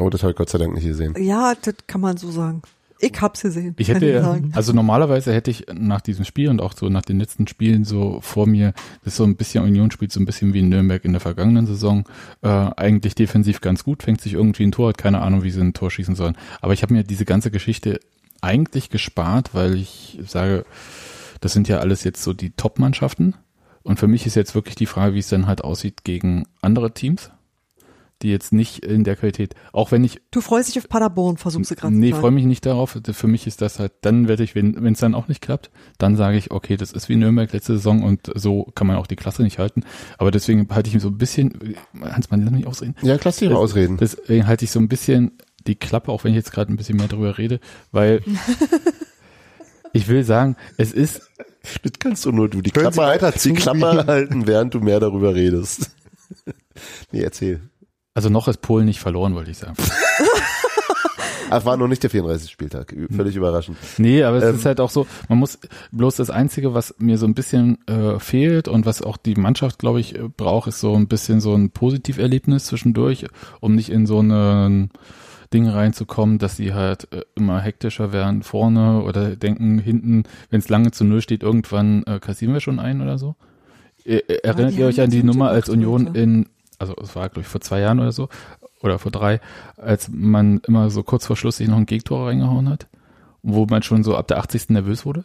Oh, 0.00 0.08
das 0.08 0.22
habe 0.22 0.30
ich 0.30 0.36
Gott 0.38 0.48
sei 0.48 0.56
Dank 0.56 0.72
nicht 0.72 0.86
gesehen. 0.86 1.14
ja, 1.22 1.54
das 1.60 1.74
kann 1.86 2.00
man 2.00 2.16
so 2.16 2.30
sagen. 2.30 2.62
Ich 3.00 3.20
hab's 3.20 3.42
gesehen. 3.42 3.74
Ich 3.78 3.88
hätte, 3.88 4.20
sagen. 4.20 4.52
also 4.54 4.72
normalerweise 4.72 5.32
hätte 5.32 5.50
ich 5.50 5.66
nach 5.72 6.00
diesem 6.00 6.24
Spiel 6.24 6.48
und 6.48 6.60
auch 6.60 6.72
so 6.72 6.88
nach 6.88 7.02
den 7.02 7.20
letzten 7.20 7.46
Spielen 7.46 7.84
so 7.84 8.20
vor 8.20 8.46
mir, 8.46 8.72
das 9.04 9.12
ist 9.12 9.16
so 9.16 9.24
ein 9.24 9.36
bisschen 9.36 9.62
Union 9.64 9.90
spielt 9.90 10.12
so 10.12 10.20
ein 10.20 10.26
bisschen 10.26 10.52
wie 10.52 10.60
in 10.60 10.68
Nürnberg 10.68 11.04
in 11.04 11.12
der 11.12 11.20
vergangenen 11.20 11.66
Saison, 11.66 12.04
äh, 12.42 12.48
eigentlich 12.48 13.14
defensiv 13.14 13.60
ganz 13.60 13.84
gut, 13.84 14.02
fängt 14.02 14.20
sich 14.20 14.34
irgendwie 14.34 14.64
ein 14.64 14.72
Tor, 14.72 14.88
hat 14.88 14.98
keine 14.98 15.20
Ahnung, 15.20 15.44
wie 15.44 15.50
sie 15.50 15.60
ein 15.60 15.74
Tor 15.74 15.90
schießen 15.90 16.16
sollen. 16.16 16.36
Aber 16.60 16.72
ich 16.72 16.82
habe 16.82 16.94
mir 16.94 17.04
diese 17.04 17.24
ganze 17.24 17.50
Geschichte 17.50 18.00
eigentlich 18.40 18.90
gespart, 18.90 19.54
weil 19.54 19.76
ich 19.76 20.18
sage, 20.26 20.64
das 21.40 21.52
sind 21.52 21.68
ja 21.68 21.78
alles 21.78 22.04
jetzt 22.04 22.22
so 22.22 22.32
die 22.32 22.50
Top-Mannschaften. 22.50 23.34
Und 23.82 23.98
für 23.98 24.08
mich 24.08 24.26
ist 24.26 24.34
jetzt 24.34 24.54
wirklich 24.54 24.74
die 24.74 24.86
Frage, 24.86 25.14
wie 25.14 25.20
es 25.20 25.28
dann 25.28 25.46
halt 25.46 25.62
aussieht 25.62 26.04
gegen 26.04 26.46
andere 26.60 26.92
Teams, 26.92 27.30
die 28.22 28.30
jetzt 28.30 28.52
nicht 28.52 28.84
in 28.84 29.04
der 29.04 29.16
Qualität, 29.16 29.54
auch 29.72 29.92
wenn 29.92 30.02
ich 30.04 30.20
Du 30.30 30.40
freust 30.40 30.68
dich 30.68 30.78
auf 30.78 30.88
Paderborn, 30.88 31.36
versuchst 31.36 31.70
du 31.70 31.74
gerade 31.76 31.94
Nee, 31.94 32.12
freue 32.12 32.30
mich 32.30 32.44
nicht 32.44 32.66
darauf. 32.66 32.98
Für 33.12 33.26
mich 33.26 33.46
ist 33.46 33.62
das 33.62 33.78
halt, 33.78 33.92
dann 34.00 34.28
werde 34.28 34.42
ich, 34.42 34.54
wenn 34.54 34.84
es 34.86 34.98
dann 34.98 35.14
auch 35.14 35.28
nicht 35.28 35.40
klappt, 35.40 35.70
dann 35.98 36.16
sage 36.16 36.36
ich, 36.36 36.50
okay, 36.50 36.76
das 36.76 36.92
ist 36.92 37.08
wie 37.08 37.16
Nürnberg 37.16 37.52
letzte 37.52 37.74
Saison 37.74 38.02
und 38.02 38.30
so 38.34 38.64
kann 38.74 38.86
man 38.86 38.96
auch 38.96 39.06
die 39.06 39.16
Klasse 39.16 39.42
nicht 39.42 39.58
halten. 39.58 39.84
Aber 40.18 40.30
deswegen 40.30 40.66
halte 40.70 40.88
ich 40.88 40.94
mir 40.94 41.00
so 41.00 41.08
ein 41.08 41.18
bisschen, 41.18 41.76
Hans, 42.00 42.30
man 42.30 42.42
lass 42.44 42.52
mich 42.52 42.66
ausreden. 42.66 42.96
Ja, 43.02 43.18
klasse 43.18 43.44
ihre 43.44 43.56
Ausreden. 43.56 43.96
Deswegen 43.98 44.46
halte 44.46 44.64
ich 44.64 44.70
so 44.70 44.80
ein 44.80 44.88
bisschen 44.88 45.32
die 45.66 45.76
Klappe, 45.76 46.10
auch 46.10 46.24
wenn 46.24 46.32
ich 46.32 46.36
jetzt 46.36 46.52
gerade 46.52 46.72
ein 46.72 46.76
bisschen 46.76 46.96
mehr 46.96 47.08
drüber 47.08 47.38
rede, 47.38 47.60
weil 47.92 48.22
ich 49.92 50.08
will 50.08 50.24
sagen, 50.24 50.56
es 50.76 50.92
ist, 50.92 51.22
Das 51.82 51.92
kannst 51.98 52.24
du 52.24 52.32
nur 52.32 52.48
du 52.48 52.62
die 52.62 52.70
Sie 52.70 52.80
Klappe, 52.80 52.96
weiter 52.96 53.32
die 53.32 53.52
Klappe 53.52 54.06
halten, 54.06 54.46
während 54.46 54.74
du 54.74 54.80
mehr 54.80 55.00
darüber 55.00 55.34
redest. 55.34 55.90
nee, 57.12 57.20
erzähl. 57.22 57.60
Also 58.18 58.30
noch 58.30 58.48
ist 58.48 58.62
Polen 58.62 58.84
nicht 58.84 58.98
verloren, 58.98 59.36
wollte 59.36 59.52
ich 59.52 59.58
sagen. 59.58 59.74
Ach, 61.50 61.64
war 61.64 61.76
noch 61.76 61.86
nicht 61.86 62.02
der 62.02 62.10
34. 62.10 62.50
Spieltag. 62.50 62.92
Völlig 63.14 63.36
überraschend. 63.36 63.78
Nee, 63.96 64.24
aber 64.24 64.38
es 64.38 64.44
Ähm. 64.44 64.56
ist 64.56 64.64
halt 64.64 64.80
auch 64.80 64.90
so, 64.90 65.06
man 65.28 65.38
muss 65.38 65.60
bloß 65.92 66.16
das 66.16 66.28
Einzige, 66.28 66.74
was 66.74 66.96
mir 66.98 67.16
so 67.16 67.26
ein 67.26 67.34
bisschen 67.34 67.78
äh, 67.86 68.18
fehlt 68.18 68.66
und 68.66 68.86
was 68.86 69.02
auch 69.02 69.16
die 69.18 69.36
Mannschaft, 69.36 69.78
glaube 69.78 70.00
ich, 70.00 70.16
äh, 70.16 70.28
braucht, 70.36 70.66
ist 70.66 70.80
so 70.80 70.96
ein 70.96 71.06
bisschen 71.06 71.40
so 71.40 71.54
ein 71.54 71.70
Positiverlebnis 71.70 72.64
zwischendurch, 72.64 73.24
um 73.60 73.76
nicht 73.76 73.88
in 73.88 74.04
so 74.04 74.20
ein 74.20 74.90
Ding 75.54 75.68
reinzukommen, 75.68 76.38
dass 76.38 76.56
sie 76.56 76.74
halt 76.74 77.06
äh, 77.12 77.22
immer 77.36 77.60
hektischer 77.60 78.12
werden 78.12 78.42
vorne 78.42 79.00
oder 79.04 79.36
denken 79.36 79.78
hinten, 79.78 80.24
wenn 80.50 80.58
es 80.58 80.68
lange 80.68 80.90
zu 80.90 81.04
null 81.04 81.22
steht, 81.22 81.44
irgendwann 81.44 82.02
äh, 82.02 82.18
kassieren 82.18 82.52
wir 82.52 82.60
schon 82.60 82.80
ein 82.80 83.00
oder 83.00 83.16
so. 83.16 83.36
Äh, 84.04 84.16
äh, 84.16 84.40
Erinnert 84.42 84.74
ihr 84.74 84.86
euch 84.86 85.00
an 85.00 85.10
die 85.10 85.22
Nummer, 85.22 85.50
als 85.50 85.68
Union 85.68 86.14
in, 86.16 86.46
also 86.78 86.94
es 87.02 87.14
war 87.16 87.28
glaube 87.28 87.42
ich 87.42 87.46
vor 87.48 87.60
zwei 87.60 87.80
Jahren 87.80 88.00
oder 88.00 88.12
so, 88.12 88.28
oder 88.82 88.98
vor 88.98 89.10
drei, 89.12 89.40
als 89.76 90.08
man 90.12 90.60
immer 90.66 90.90
so 90.90 91.02
kurz 91.02 91.26
vor 91.26 91.36
Schluss 91.36 91.56
sich 91.58 91.68
noch 91.68 91.76
ein 91.76 91.86
Gegentor 91.86 92.28
reingehauen 92.28 92.68
hat, 92.68 92.86
wo 93.42 93.66
man 93.66 93.82
schon 93.82 94.04
so 94.04 94.16
ab 94.16 94.28
der 94.28 94.38
80. 94.38 94.70
nervös 94.70 95.04
wurde? 95.04 95.24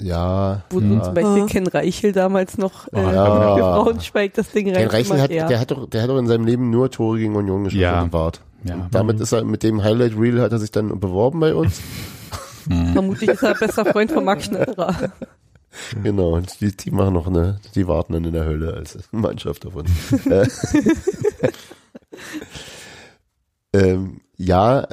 Ja. 0.00 0.62
Wo 0.70 0.80
Ja. 0.80 1.02
zum 1.02 1.14
Beispiel 1.14 1.42
Ah. 1.42 1.46
Ken 1.46 1.66
Reichel 1.66 2.12
damals 2.12 2.58
noch 2.58 2.88
äh, 2.92 3.00
Ja. 3.02 3.54
für 3.54 3.60
Braunschweig 3.60 4.34
das 4.34 4.50
Ding 4.50 4.72
Ken 4.72 4.88
Reichel 4.88 5.20
hat, 5.20 5.30
ja. 5.30 5.46
der 5.46 5.60
hat 5.60 5.70
doch, 5.70 5.88
der 5.88 6.02
hat 6.02 6.10
doch 6.10 6.18
in 6.18 6.26
seinem 6.26 6.44
Leben 6.46 6.70
nur 6.70 6.90
Tore 6.90 7.18
gegen 7.18 7.36
Union 7.36 7.64
geschossen 7.64 7.80
Ja. 7.82 8.02
und 8.02 8.10
bewahrt. 8.10 8.40
Ja. 8.64 8.74
Und 8.74 8.94
damit 8.94 9.20
ist 9.20 9.32
er, 9.32 9.44
mit 9.44 9.62
dem 9.62 9.82
Highlight 9.82 10.16
Reel 10.18 10.40
hat 10.40 10.52
er 10.52 10.58
sich 10.58 10.70
dann 10.70 10.98
beworben 11.00 11.40
bei 11.40 11.54
uns. 11.54 11.80
Vermutlich 12.92 13.28
ist 13.30 13.42
er 13.42 13.54
bester 13.54 13.84
Freund 13.84 14.12
von 14.12 14.24
Marc 14.24 14.42
Schneiderer. 14.42 14.94
Genau, 16.02 16.38
die, 16.40 16.76
die 16.76 16.90
machen 16.90 17.14
noch 17.14 17.26
eine, 17.26 17.60
die 17.74 17.86
warten 17.86 18.12
dann 18.12 18.24
in 18.24 18.32
der 18.32 18.44
Hölle 18.44 18.74
als 18.74 18.98
Mannschaft 19.12 19.64
uns. 19.64 19.90
Äh, 20.26 20.48
ähm, 23.72 24.20
ja, 24.36 24.86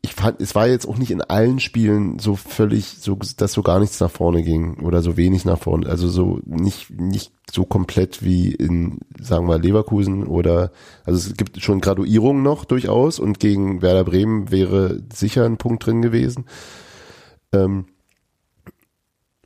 ich 0.00 0.14
fand, 0.14 0.40
es 0.40 0.54
war 0.54 0.68
jetzt 0.68 0.86
auch 0.86 0.98
nicht 0.98 1.10
in 1.10 1.22
allen 1.22 1.58
Spielen 1.58 2.18
so 2.18 2.36
völlig, 2.36 2.98
so, 3.00 3.18
dass 3.36 3.52
so 3.52 3.62
gar 3.62 3.80
nichts 3.80 3.98
nach 4.00 4.10
vorne 4.10 4.42
ging 4.42 4.80
oder 4.80 5.02
so 5.02 5.16
wenig 5.16 5.44
nach 5.44 5.58
vorne. 5.58 5.88
Also 5.88 6.08
so 6.08 6.40
nicht, 6.44 6.90
nicht 6.90 7.32
so 7.50 7.64
komplett 7.64 8.22
wie 8.22 8.52
in, 8.52 9.00
sagen 9.20 9.48
wir, 9.48 9.58
Leverkusen 9.58 10.24
oder, 10.24 10.70
also 11.04 11.18
es 11.18 11.36
gibt 11.36 11.60
schon 11.62 11.80
Graduierungen 11.80 12.42
noch 12.42 12.64
durchaus 12.64 13.18
und 13.18 13.40
gegen 13.40 13.82
Werder 13.82 14.04
Bremen 14.04 14.50
wäre 14.50 15.02
sicher 15.12 15.44
ein 15.44 15.56
Punkt 15.56 15.86
drin 15.86 16.02
gewesen. 16.02 16.44
Ähm, 17.52 17.86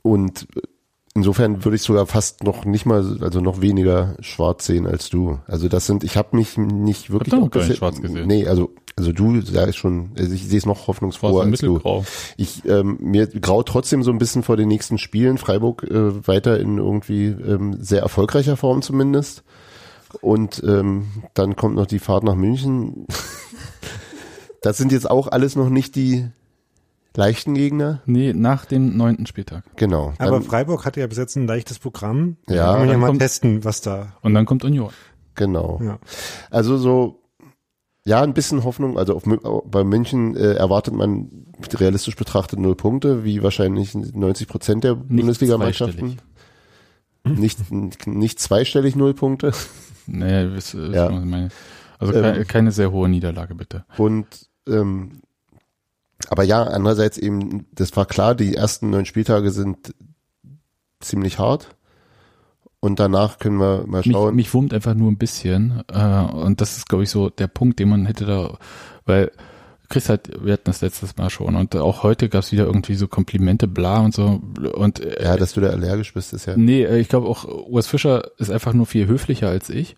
und 0.01 0.47
insofern 1.13 1.65
würde 1.65 1.75
ich 1.75 1.81
sogar 1.81 2.05
fast 2.05 2.43
noch 2.43 2.63
nicht 2.65 2.85
mal, 2.85 3.17
also 3.21 3.41
noch 3.41 3.61
weniger 3.61 4.15
schwarz 4.19 4.65
sehen 4.65 4.85
als 4.85 5.09
du. 5.09 5.39
Also 5.47 5.67
das 5.67 5.85
sind, 5.85 6.03
ich 6.03 6.15
habe 6.15 6.35
mich 6.37 6.57
nicht 6.57 7.09
wirklich 7.09 7.33
Hab 7.33 7.41
auch 7.41 7.49
gar 7.49 7.65
nicht 7.65 7.77
schwarz 7.77 8.01
gesehen. 8.01 8.27
Nee, 8.27 8.47
also 8.47 8.73
Also 8.95 9.11
du 9.11 9.41
sagst 9.41 9.77
schon, 9.77 10.11
also 10.17 10.33
ich 10.33 10.47
sehe 10.47 10.57
es 10.57 10.65
noch 10.65 10.87
hoffnungsfroher 10.87 11.43
als 11.43 11.59
du. 11.59 11.79
Ich 12.35 12.65
ähm, 12.65 12.97
mir 12.99 13.27
graut 13.27 13.67
trotzdem 13.67 14.01
so 14.01 14.11
ein 14.11 14.17
bisschen 14.17 14.41
vor 14.41 14.57
den 14.57 14.67
nächsten 14.67 14.97
Spielen. 14.97 15.37
Freiburg 15.37 15.83
äh, 15.83 16.27
weiter 16.27 16.59
in 16.59 16.77
irgendwie 16.77 17.25
ähm, 17.27 17.77
sehr 17.79 18.01
erfolgreicher 18.01 18.57
Form 18.57 18.81
zumindest. 18.81 19.43
Und 20.21 20.63
ähm, 20.65 21.23
dann 21.33 21.55
kommt 21.55 21.75
noch 21.75 21.85
die 21.85 21.99
Fahrt 21.99 22.23
nach 22.23 22.35
München. 22.35 23.05
das 24.61 24.77
sind 24.77 24.91
jetzt 24.91 25.09
auch 25.09 25.27
alles 25.27 25.55
noch 25.55 25.69
nicht 25.69 25.95
die 25.95 26.27
leichten 27.15 27.53
Gegner. 27.55 28.01
Nee, 28.05 28.33
nach 28.33 28.65
dem 28.65 28.95
neunten 28.97 29.25
Spieltag. 29.25 29.63
Genau. 29.75 30.13
Aber 30.19 30.31
Dann, 30.39 30.43
Freiburg 30.43 30.85
hatte 30.85 30.99
ja 30.99 31.07
bis 31.07 31.17
jetzt 31.17 31.35
ein 31.35 31.47
leichtes 31.47 31.79
Programm. 31.79 32.37
Ja, 32.47 32.55
Da 32.55 32.71
kann 32.71 32.79
man 32.81 32.89
ja 32.89 32.97
mal 32.97 33.07
kommt- 33.07 33.19
testen, 33.21 33.63
was 33.63 33.81
da. 33.81 34.13
Und 34.21 34.33
dann 34.33 34.45
kommt 34.45 34.63
Union. 34.63 34.91
genau. 35.35 35.79
Ja. 35.83 35.99
Also 36.51 36.77
so, 36.77 37.23
ja, 38.05 38.21
ein 38.21 38.33
bisschen 38.33 38.63
Hoffnung. 38.63 38.97
Also 38.97 39.15
auf, 39.15 39.25
Mü- 39.25 39.63
bei 39.69 39.83
München 39.83 40.35
äh, 40.35 40.53
erwartet 40.53 40.93
man 40.93 41.29
realistisch 41.73 42.15
betrachtet 42.15 42.59
null 42.59 42.75
Punkte, 42.75 43.23
wie 43.23 43.41
wahrscheinlich 43.43 43.93
90 43.95 44.47
Prozent 44.47 44.83
der 44.83 44.95
Bundesliga-Mannschaften. 44.95 46.17
Nicht, 47.25 47.59
nicht 48.07 48.39
zweistellig 48.39 48.95
null 48.95 49.13
Punkte. 49.13 49.51
Nee, 50.05 50.47
wisst, 50.53 50.77
wisst 50.77 50.93
Ja. 50.95 51.09
meine. 51.09 51.49
Also 51.99 52.13
Ähm. 52.13 52.21
keine, 52.21 52.45
keine 52.45 52.71
sehr 52.71 52.91
hohe 52.93 53.09
Niederlage, 53.09 53.55
bitte. 53.55 53.83
Und 53.97 54.25
ähm, 54.69 55.21
aber 56.29 56.43
ja, 56.43 56.63
andererseits 56.63 57.17
eben, 57.17 57.65
das 57.71 57.95
war 57.95 58.05
klar, 58.05 58.35
die 58.35 58.55
ersten 58.55 58.89
neun 58.89 59.05
Spieltage 59.05 59.51
sind 59.51 59.93
ziemlich 60.99 61.39
hart. 61.39 61.75
Und 62.79 62.99
danach 62.99 63.39
können 63.39 63.57
wir 63.57 63.85
mal 63.87 64.03
Mich, 64.05 64.11
schauen. 64.11 64.35
mich 64.35 64.53
wurmt 64.53 64.73
einfach 64.73 64.93
nur 64.93 65.11
ein 65.11 65.17
bisschen. 65.17 65.83
Äh, 65.91 66.21
und 66.21 66.61
das 66.61 66.77
ist, 66.77 66.87
glaube 66.87 67.03
ich, 67.03 67.09
so 67.09 67.29
der 67.29 67.47
Punkt, 67.47 67.79
den 67.79 67.89
man 67.89 68.05
hätte 68.05 68.25
da, 68.25 68.57
weil 69.05 69.31
Chris 69.89 70.09
hat, 70.09 70.29
wir 70.43 70.53
hatten 70.53 70.65
das 70.65 70.81
letztes 70.81 71.15
Mal 71.15 71.29
schon 71.29 71.55
und 71.55 71.75
auch 71.75 72.03
heute 72.03 72.27
gab 72.27 72.43
es 72.43 72.51
wieder 72.51 72.65
irgendwie 72.65 72.95
so 72.95 73.07
Komplimente, 73.07 73.67
bla 73.67 73.99
und 73.99 74.13
so. 74.13 74.41
Und 74.73 74.99
äh, 74.99 75.23
ja, 75.23 75.37
dass 75.37 75.53
du 75.53 75.61
da 75.61 75.69
allergisch 75.69 76.13
bist, 76.13 76.33
ist 76.33 76.45
ja. 76.45 76.57
nee, 76.57 76.83
äh, 76.83 76.99
ich 76.99 77.07
glaube 77.07 77.27
auch, 77.27 77.45
Urs 77.45 77.87
Fischer 77.87 78.31
ist 78.37 78.51
einfach 78.51 78.73
nur 78.73 78.85
viel 78.85 79.07
höflicher 79.07 79.47
als 79.47 79.69
ich. 79.69 79.95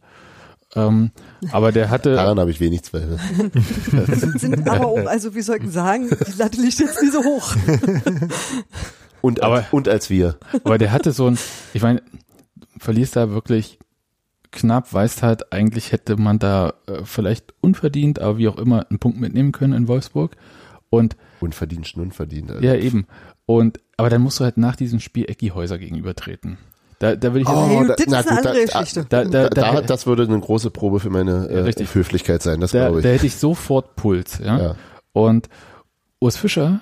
Ähm, 0.75 1.11
aber 1.51 1.71
der 1.71 1.89
hatte, 1.89 2.13
Daran 2.13 2.39
habe 2.39 2.51
ich 2.51 2.59
wenig 2.59 2.83
Zweifel. 2.83 3.17
Sind 4.37 4.69
aber 4.69 4.85
auch, 4.85 5.05
also 5.07 5.33
wir 5.33 5.43
sollten 5.43 5.71
sagen, 5.71 6.09
die 6.09 6.37
Latte 6.37 6.61
liegt 6.61 6.79
jetzt 6.79 7.01
nicht 7.01 7.13
so 7.13 7.23
hoch. 7.23 7.55
Und, 9.21 9.43
Aber- 9.43 9.65
und 9.71 9.89
als 9.89 10.09
wir. 10.09 10.37
aber 10.63 10.77
der 10.77 10.93
hatte 10.93 11.11
so 11.11 11.27
ein, 11.27 11.37
ich 11.73 11.81
meine, 11.81 12.01
verlierst 12.77 13.17
da 13.17 13.31
wirklich 13.31 13.77
knapp, 14.51 14.93
weißt 14.93 15.23
halt, 15.23 15.51
eigentlich 15.51 15.91
hätte 15.91 16.15
man 16.15 16.39
da 16.39 16.73
äh, 16.87 17.01
vielleicht 17.03 17.53
unverdient, 17.59 18.19
aber 18.19 18.37
wie 18.37 18.47
auch 18.47 18.57
immer, 18.57 18.89
einen 18.89 18.99
Punkt 18.99 19.19
mitnehmen 19.19 19.51
können 19.51 19.73
in 19.73 19.87
Wolfsburg. 19.89 20.37
Und 20.89 21.17
Unverdient, 21.41 21.85
schon 21.87 22.01
unverdient. 22.03 22.49
Also. 22.49 22.63
ja, 22.63 22.75
eben. 22.75 23.07
Und 23.45 23.79
aber 23.97 24.09
dann 24.09 24.21
musst 24.21 24.39
du 24.39 24.45
halt 24.45 24.57
nach 24.57 24.75
diesem 24.77 24.99
Spiel 25.01 25.25
Ecki 25.29 25.49
Häuser 25.49 25.77
gegenübertreten. 25.77 26.57
Da, 26.99 27.15
da 27.15 27.33
will 27.33 27.41
ich 27.41 27.47
Oh, 27.49 27.83
jetzt, 27.87 27.89
das 27.91 28.23
ist 28.23 28.29
eine 28.29 28.37
andere 28.37 28.65
Geschichte. 28.65 29.05
da, 29.07 29.23
da, 29.23 29.43
Da, 29.47 29.49
da, 29.49 29.71
da, 29.75 29.81
das 29.81 30.05
würde 30.05 30.23
eine 30.23 30.39
große 30.39 30.69
Probe 30.69 30.99
für 30.99 31.09
meine 31.09 31.47
äh. 31.49 31.85
Höflichkeit 31.93 32.43
sein, 32.43 32.59
das 32.59 32.71
da, 32.71 32.85
glaube 32.87 32.99
ich. 32.99 33.03
da 33.03 33.09
hätte 33.09 33.25
ich 33.25 33.35
sofort 33.37 33.95
Puls, 33.95 34.39
ja. 34.43 34.59
Ja. 34.59 34.75
Und 35.13 35.47
Urs 36.19 36.35
Fischer 36.37 36.81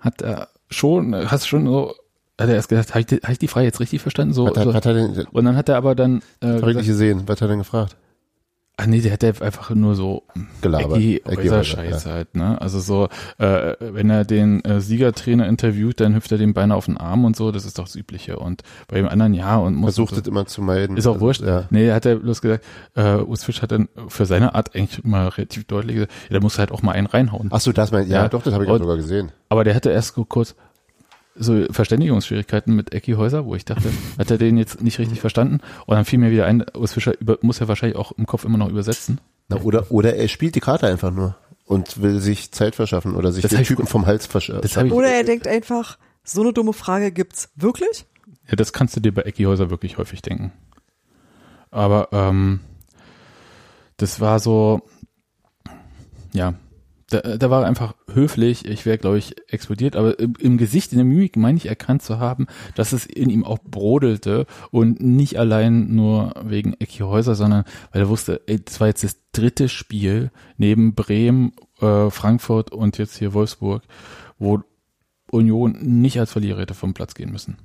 hat 0.00 0.22
da 0.22 0.48
schon, 0.70 1.14
hast 1.30 1.46
schon 1.46 1.66
so, 1.66 1.88
hat 2.40 2.48
er 2.48 2.54
erst 2.54 2.68
gesagt, 2.70 2.90
habe 2.90 3.00
ich, 3.00 3.06
die- 3.06 3.16
hab 3.16 3.30
ich 3.30 3.38
die 3.38 3.48
Frage 3.48 3.66
jetzt 3.66 3.80
richtig 3.80 4.00
verstanden? 4.00 4.32
So, 4.32 4.46
hat, 4.46 4.54
so. 4.54 4.72
hat 4.72 4.86
er 4.86 4.94
denn, 4.94 5.26
Und 5.30 5.44
dann 5.44 5.56
hat 5.56 5.68
er 5.68 5.76
aber 5.76 5.94
dann 5.94 6.22
äh, 6.42 6.46
ich 6.46 6.60
gesagt, 6.60 6.76
nicht 6.76 6.86
gesehen, 6.86 7.22
was 7.26 7.36
hat 7.36 7.42
er 7.42 7.48
denn 7.48 7.58
gefragt? 7.58 7.96
Ach 8.80 8.86
nee, 8.86 9.00
der 9.00 9.12
hat 9.12 9.22
ja 9.22 9.32
einfach 9.40 9.70
nur 9.70 9.94
so 9.94 10.22
Gelabert. 10.62 11.02
Scheiß 11.66 12.04
ja. 12.04 12.10
halt, 12.10 12.34
ne? 12.34 12.58
Also 12.60 12.78
so, 12.80 13.08
äh, 13.38 13.74
wenn 13.80 14.08
er 14.08 14.24
den 14.24 14.64
äh, 14.64 14.80
Siegertrainer 14.80 15.46
interviewt, 15.48 16.00
dann 16.00 16.14
hüpft 16.14 16.32
er 16.32 16.38
dem 16.38 16.54
beinahe 16.54 16.78
auf 16.78 16.86
den 16.86 16.96
Arm 16.96 17.24
und 17.24 17.36
so, 17.36 17.50
das 17.52 17.64
ist 17.66 17.78
doch 17.78 17.84
das 17.84 17.96
Übliche. 17.96 18.38
Und 18.38 18.62
bei 18.86 18.96
dem 18.96 19.08
anderen 19.08 19.34
ja 19.34 19.56
und 19.56 19.74
muss 19.74 19.96
Versucht 19.96 20.14
so, 20.14 20.20
es 20.20 20.26
immer 20.28 20.46
zu 20.46 20.62
meiden. 20.62 20.96
Ist 20.96 21.06
auch 21.06 21.14
Also, 21.14 21.26
wurscht. 21.26 21.42
Ja. 21.42 21.64
Nee, 21.70 21.90
hat 21.92 22.06
er 22.06 22.16
bloß 22.16 22.40
gesagt, 22.40 22.64
äh, 22.94 23.16
Urs 23.16 23.44
Fisch 23.44 23.60
hat 23.62 23.72
dann 23.72 23.88
für 24.06 24.24
seine 24.26 24.54
Art 24.54 24.74
eigentlich 24.74 25.04
mal 25.04 25.28
relativ 25.28 25.64
deutlich 25.64 25.96
gesagt, 25.96 26.12
ja, 26.30 26.34
da 26.38 26.40
muss 26.40 26.58
halt 26.58 26.70
auch 26.72 26.82
mal 26.82 26.92
einen 26.92 27.08
reinhauen. 27.08 27.48
Ach 27.52 27.60
so, 27.60 27.72
das 27.72 27.90
mein, 27.90 28.08
ja, 28.08 28.22
Ja. 28.22 28.28
doch, 28.28 28.42
das 28.42 28.54
habe 28.54 28.64
ich 28.64 28.70
auch 28.70 28.74
Und- 28.74 28.80
sogar 28.82 28.96
gesehen. 28.96 29.32
Aber 29.50 29.64
der 29.64 29.74
hatte 29.74 29.90
erst 29.90 30.14
so 30.14 30.24
kurz 30.24 30.54
so 31.38 31.64
Verständigungsschwierigkeiten 31.70 32.74
mit 32.74 32.92
Ecki 32.94 33.12
Häuser, 33.12 33.44
wo 33.46 33.54
ich 33.54 33.64
dachte, 33.64 33.90
hat 34.18 34.30
er 34.30 34.38
den 34.38 34.56
jetzt 34.58 34.82
nicht 34.82 34.98
richtig 34.98 35.20
verstanden? 35.20 35.60
Und 35.86 35.96
dann 35.96 36.04
fiel 36.04 36.18
mir 36.18 36.30
wieder 36.30 36.46
ein, 36.46 36.64
Urs 36.74 36.92
Fischer 36.92 37.18
über, 37.20 37.38
muss 37.42 37.58
ja 37.58 37.68
wahrscheinlich 37.68 37.96
auch 37.98 38.12
im 38.12 38.26
Kopf 38.26 38.44
immer 38.44 38.58
noch 38.58 38.68
übersetzen. 38.68 39.20
Na, 39.48 39.56
oder, 39.62 39.90
oder 39.90 40.14
er 40.16 40.28
spielt 40.28 40.54
die 40.54 40.60
Karte 40.60 40.86
einfach 40.86 41.10
nur 41.10 41.36
und 41.64 42.02
will 42.02 42.20
sich 42.20 42.52
Zeit 42.52 42.74
verschaffen 42.74 43.14
oder 43.14 43.32
sich 43.32 43.42
Das 43.42 43.50
den 43.50 43.58
hab 43.58 43.62
ich- 43.62 43.68
Typen 43.68 43.86
vom 43.86 44.06
Hals 44.06 44.26
verschaffen. 44.26 44.92
Oder 44.92 45.08
er 45.08 45.24
denkt 45.24 45.46
einfach, 45.48 45.98
so 46.24 46.42
eine 46.42 46.52
dumme 46.52 46.72
Frage 46.72 47.12
gibt's 47.12 47.50
wirklich? 47.56 48.04
ja, 48.48 48.56
das 48.56 48.72
kannst 48.72 48.96
du 48.96 49.00
dir 49.00 49.12
bei 49.12 49.22
Ecki 49.22 49.44
Häuser 49.44 49.70
wirklich 49.70 49.98
häufig 49.98 50.22
denken. 50.22 50.52
Aber 51.70 52.08
ähm, 52.12 52.60
das 53.98 54.20
war 54.20 54.38
so, 54.40 54.80
ja, 56.32 56.54
da, 57.08 57.20
da 57.36 57.50
war 57.50 57.62
er 57.62 57.68
einfach 57.68 57.94
höflich. 58.12 58.66
Ich 58.66 58.84
wäre, 58.84 58.98
glaube 58.98 59.18
ich, 59.18 59.34
explodiert. 59.50 59.96
Aber 59.96 60.18
im, 60.18 60.34
im 60.38 60.58
Gesicht, 60.58 60.92
in 60.92 60.98
der 60.98 61.04
Mimik 61.04 61.36
meine 61.36 61.56
ich 61.56 61.66
erkannt 61.66 62.02
zu 62.02 62.18
haben, 62.18 62.46
dass 62.74 62.92
es 62.92 63.06
in 63.06 63.30
ihm 63.30 63.44
auch 63.44 63.58
brodelte 63.58 64.46
und 64.70 65.00
nicht 65.00 65.38
allein 65.38 65.94
nur 65.94 66.34
wegen 66.44 66.74
Ecki 66.74 66.98
Häuser, 66.98 67.34
sondern 67.34 67.64
weil 67.92 68.02
er 68.02 68.08
wusste, 68.08 68.42
ey, 68.46 68.62
das 68.62 68.80
war 68.80 68.88
jetzt 68.88 69.04
das 69.04 69.16
dritte 69.32 69.68
Spiel 69.68 70.30
neben 70.58 70.94
Bremen, 70.94 71.52
äh, 71.80 72.10
Frankfurt 72.10 72.72
und 72.72 72.98
jetzt 72.98 73.16
hier 73.16 73.32
Wolfsburg, 73.32 73.82
wo 74.38 74.62
Union 75.30 75.78
nicht 75.80 76.20
als 76.20 76.32
Verlierer 76.32 76.60
hätte 76.60 76.74
vom 76.74 76.94
Platz 76.94 77.14
gehen 77.14 77.32
müssen. 77.32 77.56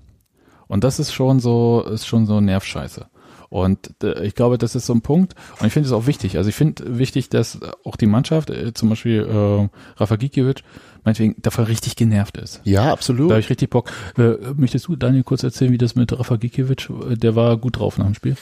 Und 0.68 0.84
das 0.84 1.00
ist 1.00 1.14
schon 1.14 1.39
so, 1.39 1.86
ist 1.89 2.08
schon 2.08 2.26
so 2.26 2.39
Nervscheiße. 2.39 3.08
Und 3.54 3.91
äh, 4.01 4.26
ich 4.26 4.34
glaube, 4.34 4.58
das 4.58 4.74
ist 4.74 4.88
so 4.88 4.93
ein 4.93 5.01
Punkt. 5.01 5.36
Und 5.60 5.68
ich 5.68 5.74
finde 5.74 5.86
es 5.86 5.93
auch 5.93 6.08
wichtig. 6.08 6.38
Also 6.38 6.49
ich 6.49 6.56
finde 6.56 6.97
wichtig, 6.97 7.30
dass 7.30 7.60
auch 7.86 7.97
die 7.97 8.08
Mannschaft, 8.08 8.49
äh, 8.49 8.74
zum 8.74 8.89
Beispiel 8.89 9.22
äh, 9.22 9.99
Rafa 9.99 10.16
Gikiewicz, 10.16 10.64
meinetwegen 11.04 11.36
davon 11.39 11.66
richtig 11.66 11.95
genervt 11.95 12.38
ist. 12.38 12.62
Ja, 12.64 12.91
absolut. 12.91 13.30
Da 13.30 13.36
habe 13.36 13.41
ich 13.41 13.51
richtig 13.51 13.70
Bock. 13.70 13.91
Äh, 14.18 14.38
möchtest 14.58 14.88
du, 14.88 14.95
Daniel, 14.95 15.22
kurz 15.22 15.43
erzählen, 15.43 15.72
wie 15.72 15.78
das 15.78 15.93
mit 15.93 16.18
Rafa 16.18 16.38
Gikiewicz, 16.38 16.89
äh, 16.89 17.16
der 17.16 17.36
war 17.36 17.56
gut 17.58 17.78
drauf 17.78 17.99
nach 17.99 18.08
dem 18.08 18.16
Spiel? 18.16 18.38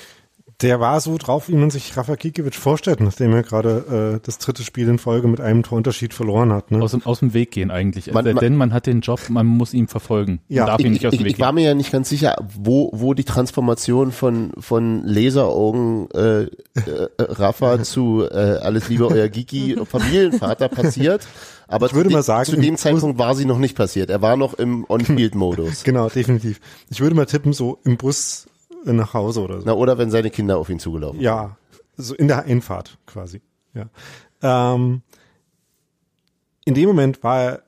Der 0.62 0.80
war 0.80 1.00
so 1.02 1.18
drauf, 1.18 1.50
wie 1.50 1.56
man 1.56 1.70
sich 1.72 1.96
Rafa 1.98 2.16
Kikiewicz 2.16 2.56
vorstellt, 2.56 3.00
nachdem 3.02 3.34
er 3.34 3.42
gerade 3.44 4.18
äh, 4.18 4.26
das 4.26 4.38
dritte 4.38 4.64
Spiel 4.64 4.88
in 4.90 5.00
Folge 5.00 5.28
mit 5.28 5.42
einem 5.42 5.64
Torunterschied 5.64 6.14
verloren 6.14 6.52
hat. 6.54 6.70
Ne? 6.72 6.82
Aus 6.84 6.92
dem, 6.92 7.04
aus 7.06 7.20
dem 7.20 7.34
Weg 7.34 7.52
gehen 7.52 7.72
eigentlich. 7.72 8.12
Man- 8.14 8.26
denn 8.36 8.56
man 8.56 8.72
hat 8.74 8.86
den 8.86 9.02
Job, 9.02 9.20
man 9.30 9.48
muss 9.48 9.74
ihn 9.74 9.88
verfolgen. 9.88 10.40
Ja, 10.50 10.64
man 10.64 10.68
darf 10.72 10.80
ihn 10.82 10.88
ich, 10.88 10.92
nicht 10.94 11.08
aus 11.08 11.14
ich, 11.14 11.20
dem 11.20 11.26
Weg 11.26 11.34
ich 11.34 11.40
war 11.40 11.52
mir 11.52 11.64
ja 11.64 11.74
nicht 11.74 11.92
ganz 11.92 12.10
sicher, 12.10 12.36
wo, 12.58 12.90
wo 12.94 13.14
die 13.14 13.24
Transformation 13.24 14.12
von, 14.12 14.52
von 14.60 15.04
Laseraugen 15.04 16.10
äh, 16.12 16.42
äh, 16.44 16.50
Rafa 17.20 17.82
zu 17.84 18.24
äh, 18.30 18.36
alles 18.62 18.90
Liebe 18.90 19.08
euer 19.08 19.28
Giki 19.30 19.78
Familienvater 19.86 20.70
passiert. 20.70 21.28
Aber 21.68 21.86
Ich 21.88 21.94
würde 21.94 22.10
zu, 22.10 22.14
mal 22.14 22.20
dem- 22.20 22.26
sagen, 22.26 22.50
zu 22.50 22.58
dem 22.58 22.78
Zeitpunkt 22.78 23.18
war 23.18 23.34
sie 23.36 23.46
noch 23.46 23.58
nicht 23.58 23.76
passiert. 23.78 24.10
Er 24.10 24.22
war 24.22 24.36
noch 24.38 24.54
im 24.56 24.86
On-Field-Modus. 24.90 25.84
Genau, 25.84 26.10
definitiv. 26.10 26.60
Ich 26.90 27.00
würde 27.00 27.16
mal 27.16 27.26
tippen, 27.26 27.54
so 27.54 27.80
im 27.86 27.98
Bus 27.98 28.48
nach 28.84 29.14
Hause 29.14 29.42
oder 29.42 29.60
so. 29.60 29.66
Na, 29.66 29.74
oder 29.74 29.98
wenn 29.98 30.12
seine 30.12 30.30
Kinder 30.30 30.58
auf 30.58 30.70
ihn 30.70 30.80
zugelaufen 30.80 31.18
sind. 31.18 31.24
Ja, 31.24 31.58
so 31.98 32.16
in 32.16 32.28
der 32.28 32.46
Einfahrt 32.46 32.98
quasi. 33.06 33.42
Ja. 33.74 33.86
Ähm, 34.42 35.02
in 36.66 36.74
dem 36.74 36.88
Moment 36.88 37.24
war 37.24 37.42
er 37.42 37.64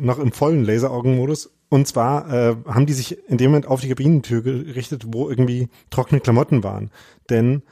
noch 0.00 0.18
im 0.18 0.32
vollen 0.32 0.64
Laseraugenmodus. 0.64 1.50
Und 1.68 1.88
zwar 1.88 2.32
äh, 2.32 2.56
haben 2.66 2.86
die 2.86 2.92
sich 2.92 3.28
in 3.28 3.38
dem 3.38 3.50
Moment 3.50 3.66
auf 3.66 3.80
die 3.80 3.88
Kabinentür 3.88 4.42
gerichtet, 4.42 5.04
wo 5.08 5.28
irgendwie 5.28 5.68
trockene 5.90 6.20
Klamotten 6.20 6.62
waren. 6.62 6.90
Denn 7.28 7.62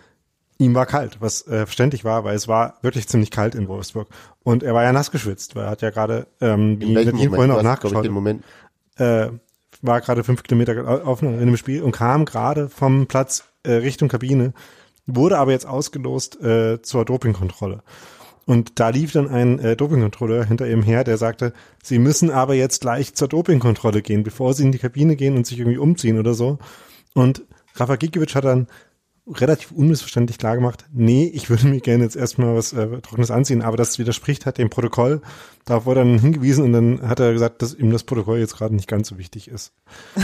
ihm 0.58 0.74
war 0.74 0.86
kalt, 0.86 1.20
was 1.20 1.46
äh, 1.46 1.66
verständlich 1.66 2.04
war, 2.04 2.24
weil 2.24 2.34
es 2.34 2.48
war 2.48 2.78
wirklich 2.82 3.06
ziemlich 3.06 3.30
kalt 3.30 3.54
in 3.54 3.68
Wolfsburg. 3.68 4.08
Und 4.42 4.62
er 4.64 4.74
war 4.74 4.82
ja 4.82 4.92
nass 4.92 5.12
geschwitzt, 5.12 5.54
weil 5.54 5.64
er 5.64 5.70
hat 5.70 5.82
ja 5.82 5.90
gerade, 5.90 6.26
ähm, 6.40 6.80
wie 6.80 6.86
Moment? 6.86 7.10
vorhin 7.34 7.50
auch 7.50 7.54
glaub 7.54 7.58
ich, 7.58 7.62
nachgeschaut, 7.62 8.04
den 8.04 8.12
Moment. 8.12 8.44
äh, 8.96 9.28
war 9.84 10.00
gerade 10.00 10.24
fünf 10.24 10.42
Kilometer 10.42 11.06
auf 11.06 11.22
in 11.22 11.38
dem 11.38 11.56
Spiel 11.56 11.82
und 11.82 11.92
kam 11.92 12.24
gerade 12.24 12.68
vom 12.68 13.06
Platz 13.06 13.44
äh, 13.64 13.72
Richtung 13.72 14.08
Kabine, 14.08 14.54
wurde 15.06 15.38
aber 15.38 15.52
jetzt 15.52 15.66
ausgelost 15.66 16.40
äh, 16.42 16.80
zur 16.82 17.04
Dopingkontrolle. 17.04 17.82
Und 18.46 18.78
da 18.78 18.90
lief 18.90 19.12
dann 19.12 19.28
ein 19.28 19.58
äh, 19.58 19.76
Dopingkontrolleur 19.76 20.44
hinter 20.44 20.68
ihm 20.68 20.82
her, 20.82 21.04
der 21.04 21.18
sagte, 21.18 21.52
Sie 21.82 21.98
müssen 21.98 22.30
aber 22.30 22.54
jetzt 22.54 22.80
gleich 22.80 23.14
zur 23.14 23.28
Dopingkontrolle 23.28 24.02
gehen, 24.02 24.22
bevor 24.22 24.54
Sie 24.54 24.64
in 24.64 24.72
die 24.72 24.78
Kabine 24.78 25.16
gehen 25.16 25.36
und 25.36 25.46
sich 25.46 25.58
irgendwie 25.58 25.78
umziehen 25.78 26.18
oder 26.18 26.34
so. 26.34 26.58
Und 27.14 27.42
Rafa 27.74 27.96
Gikiewicz 27.96 28.34
hat 28.34 28.44
dann 28.44 28.66
relativ 29.26 29.72
unmissverständlich 29.72 30.36
klar 30.36 30.56
gemacht, 30.56 30.84
nee, 30.92 31.30
ich 31.32 31.48
würde 31.48 31.66
mir 31.66 31.80
gerne 31.80 32.04
jetzt 32.04 32.16
erstmal 32.16 32.54
was 32.54 32.74
äh, 32.74 33.00
Trockenes 33.00 33.30
anziehen, 33.30 33.62
aber 33.62 33.76
das 33.76 33.98
widerspricht 33.98 34.44
halt 34.44 34.58
dem 34.58 34.68
Protokoll. 34.68 35.22
Darauf 35.64 35.86
wurde 35.86 36.00
er 36.00 36.04
dann 36.04 36.18
hingewiesen 36.18 36.64
und 36.64 36.72
dann 36.74 37.08
hat 37.08 37.20
er 37.20 37.32
gesagt, 37.32 37.62
dass 37.62 37.72
ihm 37.72 37.90
das 37.90 38.04
Protokoll 38.04 38.38
jetzt 38.38 38.56
gerade 38.56 38.74
nicht 38.74 38.86
ganz 38.86 39.08
so 39.08 39.16
wichtig 39.16 39.48
ist. 39.48 39.72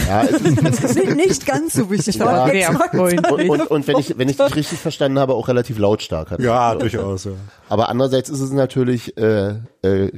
Ja, 0.07 0.25
es 0.25 0.33
ist, 0.43 1.17
Nicht, 1.17 1.47
ganz 1.47 1.73
so 1.73 1.91
wichtig. 1.91 2.17
Ja. 2.17 2.45
und, 2.93 3.31
und, 3.31 3.61
und 3.63 3.87
wenn 3.87 3.99
ich 3.99 4.19
wenn 4.19 4.29
ich 4.29 4.37
dich 4.37 4.57
richtig 4.57 4.79
verstanden 4.79 5.19
habe, 5.19 5.33
auch 5.33 5.49
relativ 5.49 5.79
lautstark. 5.79 6.33
Hat 6.33 6.41
Ja, 6.41 6.75
durchaus, 6.75 7.25
ja. 7.25 7.33
Aber 7.71 7.89
andererseits 7.89 8.29
ist 8.29 8.41
es 8.41 8.53
natürlich 8.53 9.17
äh, 9.17 9.55
äh, 9.83 10.11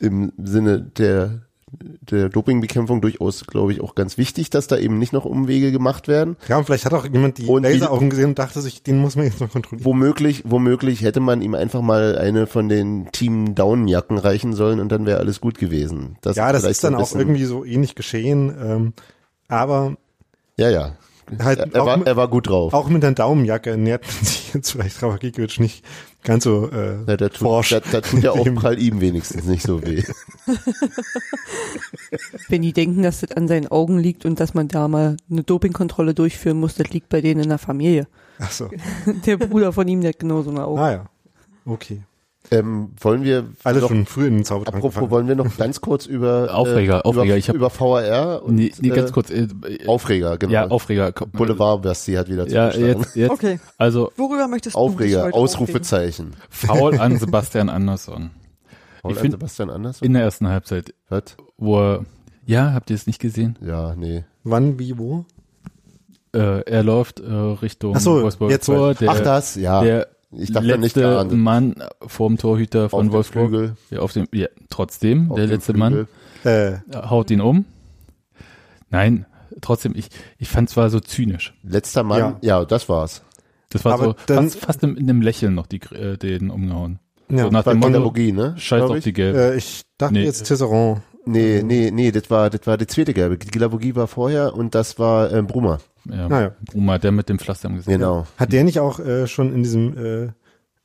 im 0.00 0.32
Sinne 0.38 0.80
der 0.80 1.47
der 1.70 2.28
Dopingbekämpfung 2.28 3.00
durchaus, 3.00 3.46
glaube 3.46 3.72
ich, 3.72 3.80
auch 3.80 3.94
ganz 3.94 4.18
wichtig, 4.18 4.50
dass 4.50 4.66
da 4.66 4.76
eben 4.78 4.98
nicht 4.98 5.12
noch 5.12 5.24
Umwege 5.24 5.72
gemacht 5.72 6.08
werden. 6.08 6.36
Ja, 6.48 6.58
und 6.58 6.64
vielleicht 6.64 6.84
hat 6.84 6.94
auch 6.94 7.04
jemand 7.04 7.38
die 7.38 7.46
Und 7.46 7.62
Laseraugen 7.64 8.10
gesehen 8.10 8.30
und 8.30 8.38
dachte 8.38 8.60
sich, 8.60 8.82
den 8.82 8.98
muss 8.98 9.16
man 9.16 9.26
jetzt 9.26 9.40
noch 9.40 9.50
kontrollieren. 9.50 9.84
Womöglich, 9.84 10.42
womöglich 10.46 11.02
hätte 11.02 11.20
man 11.20 11.42
ihm 11.42 11.54
einfach 11.54 11.82
mal 11.82 12.16
eine 12.18 12.46
von 12.46 12.68
den 12.68 13.10
Team 13.12 13.54
Down-Jacken 13.54 14.18
reichen 14.18 14.52
sollen 14.54 14.80
und 14.80 14.90
dann 14.90 15.06
wäre 15.06 15.18
alles 15.18 15.40
gut 15.40 15.58
gewesen. 15.58 16.16
Das 16.22 16.36
ja, 16.36 16.52
das 16.52 16.64
ist 16.64 16.84
dann 16.84 16.94
auch 16.94 17.14
irgendwie 17.14 17.44
so 17.44 17.64
ähnlich 17.64 17.94
geschehen, 17.94 18.54
ähm, 18.60 18.92
aber 19.48 19.96
Ja, 20.56 20.70
ja. 20.70 20.96
halt 21.42 21.58
Er, 21.58 21.74
er, 21.74 21.86
war, 21.86 21.96
mit, 21.98 22.06
er 22.06 22.16
war 22.16 22.28
gut 22.28 22.48
drauf. 22.48 22.72
auch 22.74 22.88
mit 22.88 23.02
der 23.02 23.12
Daumenjacke 23.12 23.76
nähert 23.76 24.04
man 24.06 24.24
sich 24.24 24.54
jetzt 24.54 24.70
vielleicht 24.72 25.02
Ravakikiewicz 25.02 25.58
nicht 25.58 25.84
ganz 26.28 26.44
so 26.44 26.70
äh, 26.70 26.98
Ja, 27.06 27.16
da, 27.16 27.28
tut, 27.28 27.38
forsch. 27.38 27.70
da, 27.70 27.80
da 27.80 28.00
tut 28.00 28.22
ja 28.22 28.30
auch 28.30 28.44
dem- 28.44 28.54
Prall 28.54 28.78
ihm 28.80 29.00
wenigstens 29.00 29.44
nicht 29.44 29.64
so 29.64 29.82
weh. 29.84 30.04
Wenn 32.48 32.62
die 32.62 32.72
denken, 32.72 33.02
dass 33.02 33.20
das 33.20 33.32
an 33.32 33.48
seinen 33.48 33.66
Augen 33.68 33.98
liegt 33.98 34.24
und 34.24 34.38
dass 34.40 34.54
man 34.54 34.68
da 34.68 34.88
mal 34.88 35.16
eine 35.30 35.42
Dopingkontrolle 35.42 36.14
durchführen 36.14 36.58
muss, 36.60 36.74
das 36.76 36.88
liegt 36.90 37.08
bei 37.08 37.20
denen 37.20 37.42
in 37.42 37.48
der 37.48 37.58
Familie. 37.58 38.06
Ach 38.38 38.50
so. 38.52 38.70
Der 39.26 39.36
Bruder 39.36 39.72
von 39.72 39.88
ihm, 39.88 40.00
der 40.00 40.10
hat 40.10 40.18
genauso 40.20 40.50
eine 40.50 40.64
Augen. 40.64 40.78
Ah 40.78 40.92
ja. 40.92 41.04
Okay. 41.64 42.02
Ähm, 42.50 42.92
wollen 43.00 43.24
wir 43.24 43.44
Alle 43.64 43.80
noch, 43.80 43.88
schon 43.88 44.06
früh 44.06 44.26
in 44.26 44.36
den 44.36 44.44
Zaubertrank 44.44 44.76
apropos, 44.76 44.94
gefallen. 44.94 45.10
wollen 45.10 45.28
wir 45.28 45.34
noch 45.34 45.56
ganz 45.58 45.80
kurz 45.82 46.06
über 46.06 46.48
Aufreger, 46.54 47.00
äh, 47.00 47.02
Aufreger, 47.02 47.24
über, 47.26 47.36
ich 47.36 47.48
hab- 47.50 47.56
über 47.56 47.70
VAR 47.70 48.42
und 48.42 48.54
Nee, 48.54 48.72
nee 48.80 48.88
ganz 48.88 49.10
äh, 49.10 49.12
kurz. 49.12 49.30
Äh, 49.30 49.48
Aufreger, 49.86 50.38
genau. 50.38 50.52
Ja, 50.52 50.68
Aufreger. 50.68 51.12
komm, 51.12 51.30
Boulevard 51.32 51.82
Basti 51.82 52.14
hat 52.14 52.28
wieder 52.30 52.48
Ja, 52.48 52.70
jetzt, 52.70 53.14
jetzt. 53.16 53.30
Okay. 53.30 53.60
Also 53.76 54.12
Worüber 54.16 54.48
möchtest 54.48 54.76
du 54.76 54.80
Aufreger, 54.80 55.24
heute 55.24 55.34
Ausrufezeichen. 55.34 56.36
faul 56.48 56.98
an 56.98 57.18
Sebastian 57.18 57.68
Andersson. 57.68 58.30
Paul 59.02 59.12
Ich 59.12 59.18
find- 59.18 59.32
Sebastian 59.32 59.68
Andersson? 59.70 60.06
In 60.06 60.14
der 60.14 60.22
ersten 60.22 60.48
Halbzeit, 60.48 60.94
Was? 61.10 61.22
wo 61.58 61.78
er, 61.80 62.04
ja, 62.46 62.72
habt 62.72 62.88
ihr 62.88 62.96
es 62.96 63.06
nicht 63.06 63.20
gesehen? 63.20 63.58
Ja, 63.60 63.94
nee. 63.94 64.24
Wann, 64.44 64.78
wie, 64.78 64.96
wo? 64.96 65.26
Äh, 66.34 66.62
er 66.62 66.82
läuft 66.82 67.20
äh, 67.20 67.26
Richtung 67.30 67.94
Ach 67.96 68.00
so, 68.00 68.22
Wolfsburg 68.22 68.50
jetzt 68.50 68.66
Tor. 68.66 68.94
Der, 68.94 69.10
Ach 69.10 69.20
das, 69.20 69.54
ja. 69.56 69.82
der 69.82 70.08
ich 70.32 70.52
dachte 70.52 70.66
letzte 70.66 70.80
nicht 70.80 70.94
geahndet. 70.94 71.38
Mann 71.38 71.74
vorm 72.06 72.36
Torhüter 72.38 72.88
von 72.90 73.00
Auf 73.00 73.06
dem 73.06 73.12
Wolfsburg. 73.12 73.48
Flügel, 73.48 73.76
Ja, 73.90 74.00
auf 74.00 74.12
dem, 74.12 74.28
ja, 74.32 74.46
trotzdem, 74.70 75.30
auf 75.30 75.36
der 75.36 75.46
letzte 75.46 75.72
Flügel. 75.74 76.06
Mann 76.44 76.52
Äh, 76.52 76.78
haut 76.94 77.30
ihn 77.30 77.40
um. 77.40 77.64
Nein, 78.90 79.26
trotzdem, 79.60 79.92
ich, 79.96 80.08
ich 80.38 80.48
fand 80.48 80.70
zwar 80.70 80.90
so 80.90 81.00
zynisch. 81.00 81.54
Letzter 81.62 82.02
Mann, 82.02 82.18
Ja. 82.18 82.38
ja, 82.60 82.64
das 82.64 82.88
war's. 82.88 83.22
Das 83.70 83.84
war 83.84 83.94
Aber 83.94 84.04
so 84.04 84.14
dann- 84.26 84.44
fast, 84.50 84.60
fast 84.64 84.82
in, 84.82 84.96
in 84.96 85.10
einem 85.10 85.20
Lächeln 85.20 85.54
noch 85.54 85.66
die, 85.66 85.80
äh, 85.92 86.16
den 86.16 86.50
umgehauen. 86.50 86.98
ja. 87.30 87.44
So 87.44 87.50
nach 87.50 87.64
dem 87.64 87.78
Motto, 87.78 88.10
ne? 88.32 88.54
scheiß 88.56 88.82
auf 88.82 88.96
ich. 88.96 89.04
die 89.04 89.12
Gelb. 89.12 89.36
äh, 89.36 89.56
ich 89.56 89.82
dachte 89.98 90.14
Nee. 90.14 90.24
jetzt 90.24 90.44
Tisserand. 90.44 91.02
Nee, 91.30 91.62
nee, 91.64 91.90
nee, 91.92 92.10
das 92.10 92.30
war, 92.30 92.50
das 92.50 92.66
war 92.66 92.76
die 92.76 92.86
zweite 92.86 93.12
Gelbe. 93.14 93.38
Die 93.38 93.48
Gilavogie 93.48 93.94
war 93.94 94.06
vorher 94.06 94.54
und 94.54 94.74
das 94.74 94.98
war 94.98 95.32
ähm, 95.32 95.46
Brummer. 95.46 95.78
ja, 96.08 96.28
Naja. 96.28 96.54
Bruma, 96.70 96.98
der 96.98 97.12
mit 97.12 97.28
dem 97.28 97.38
Pflaster 97.38 97.68
im 97.68 97.76
Gesicht. 97.76 97.90
Genau. 97.96 98.26
Hat 98.36 98.52
der 98.52 98.64
nicht 98.64 98.80
auch 98.80 98.98
äh, 99.00 99.26
schon 99.26 99.52
in 99.54 99.62
diesem 99.62 99.96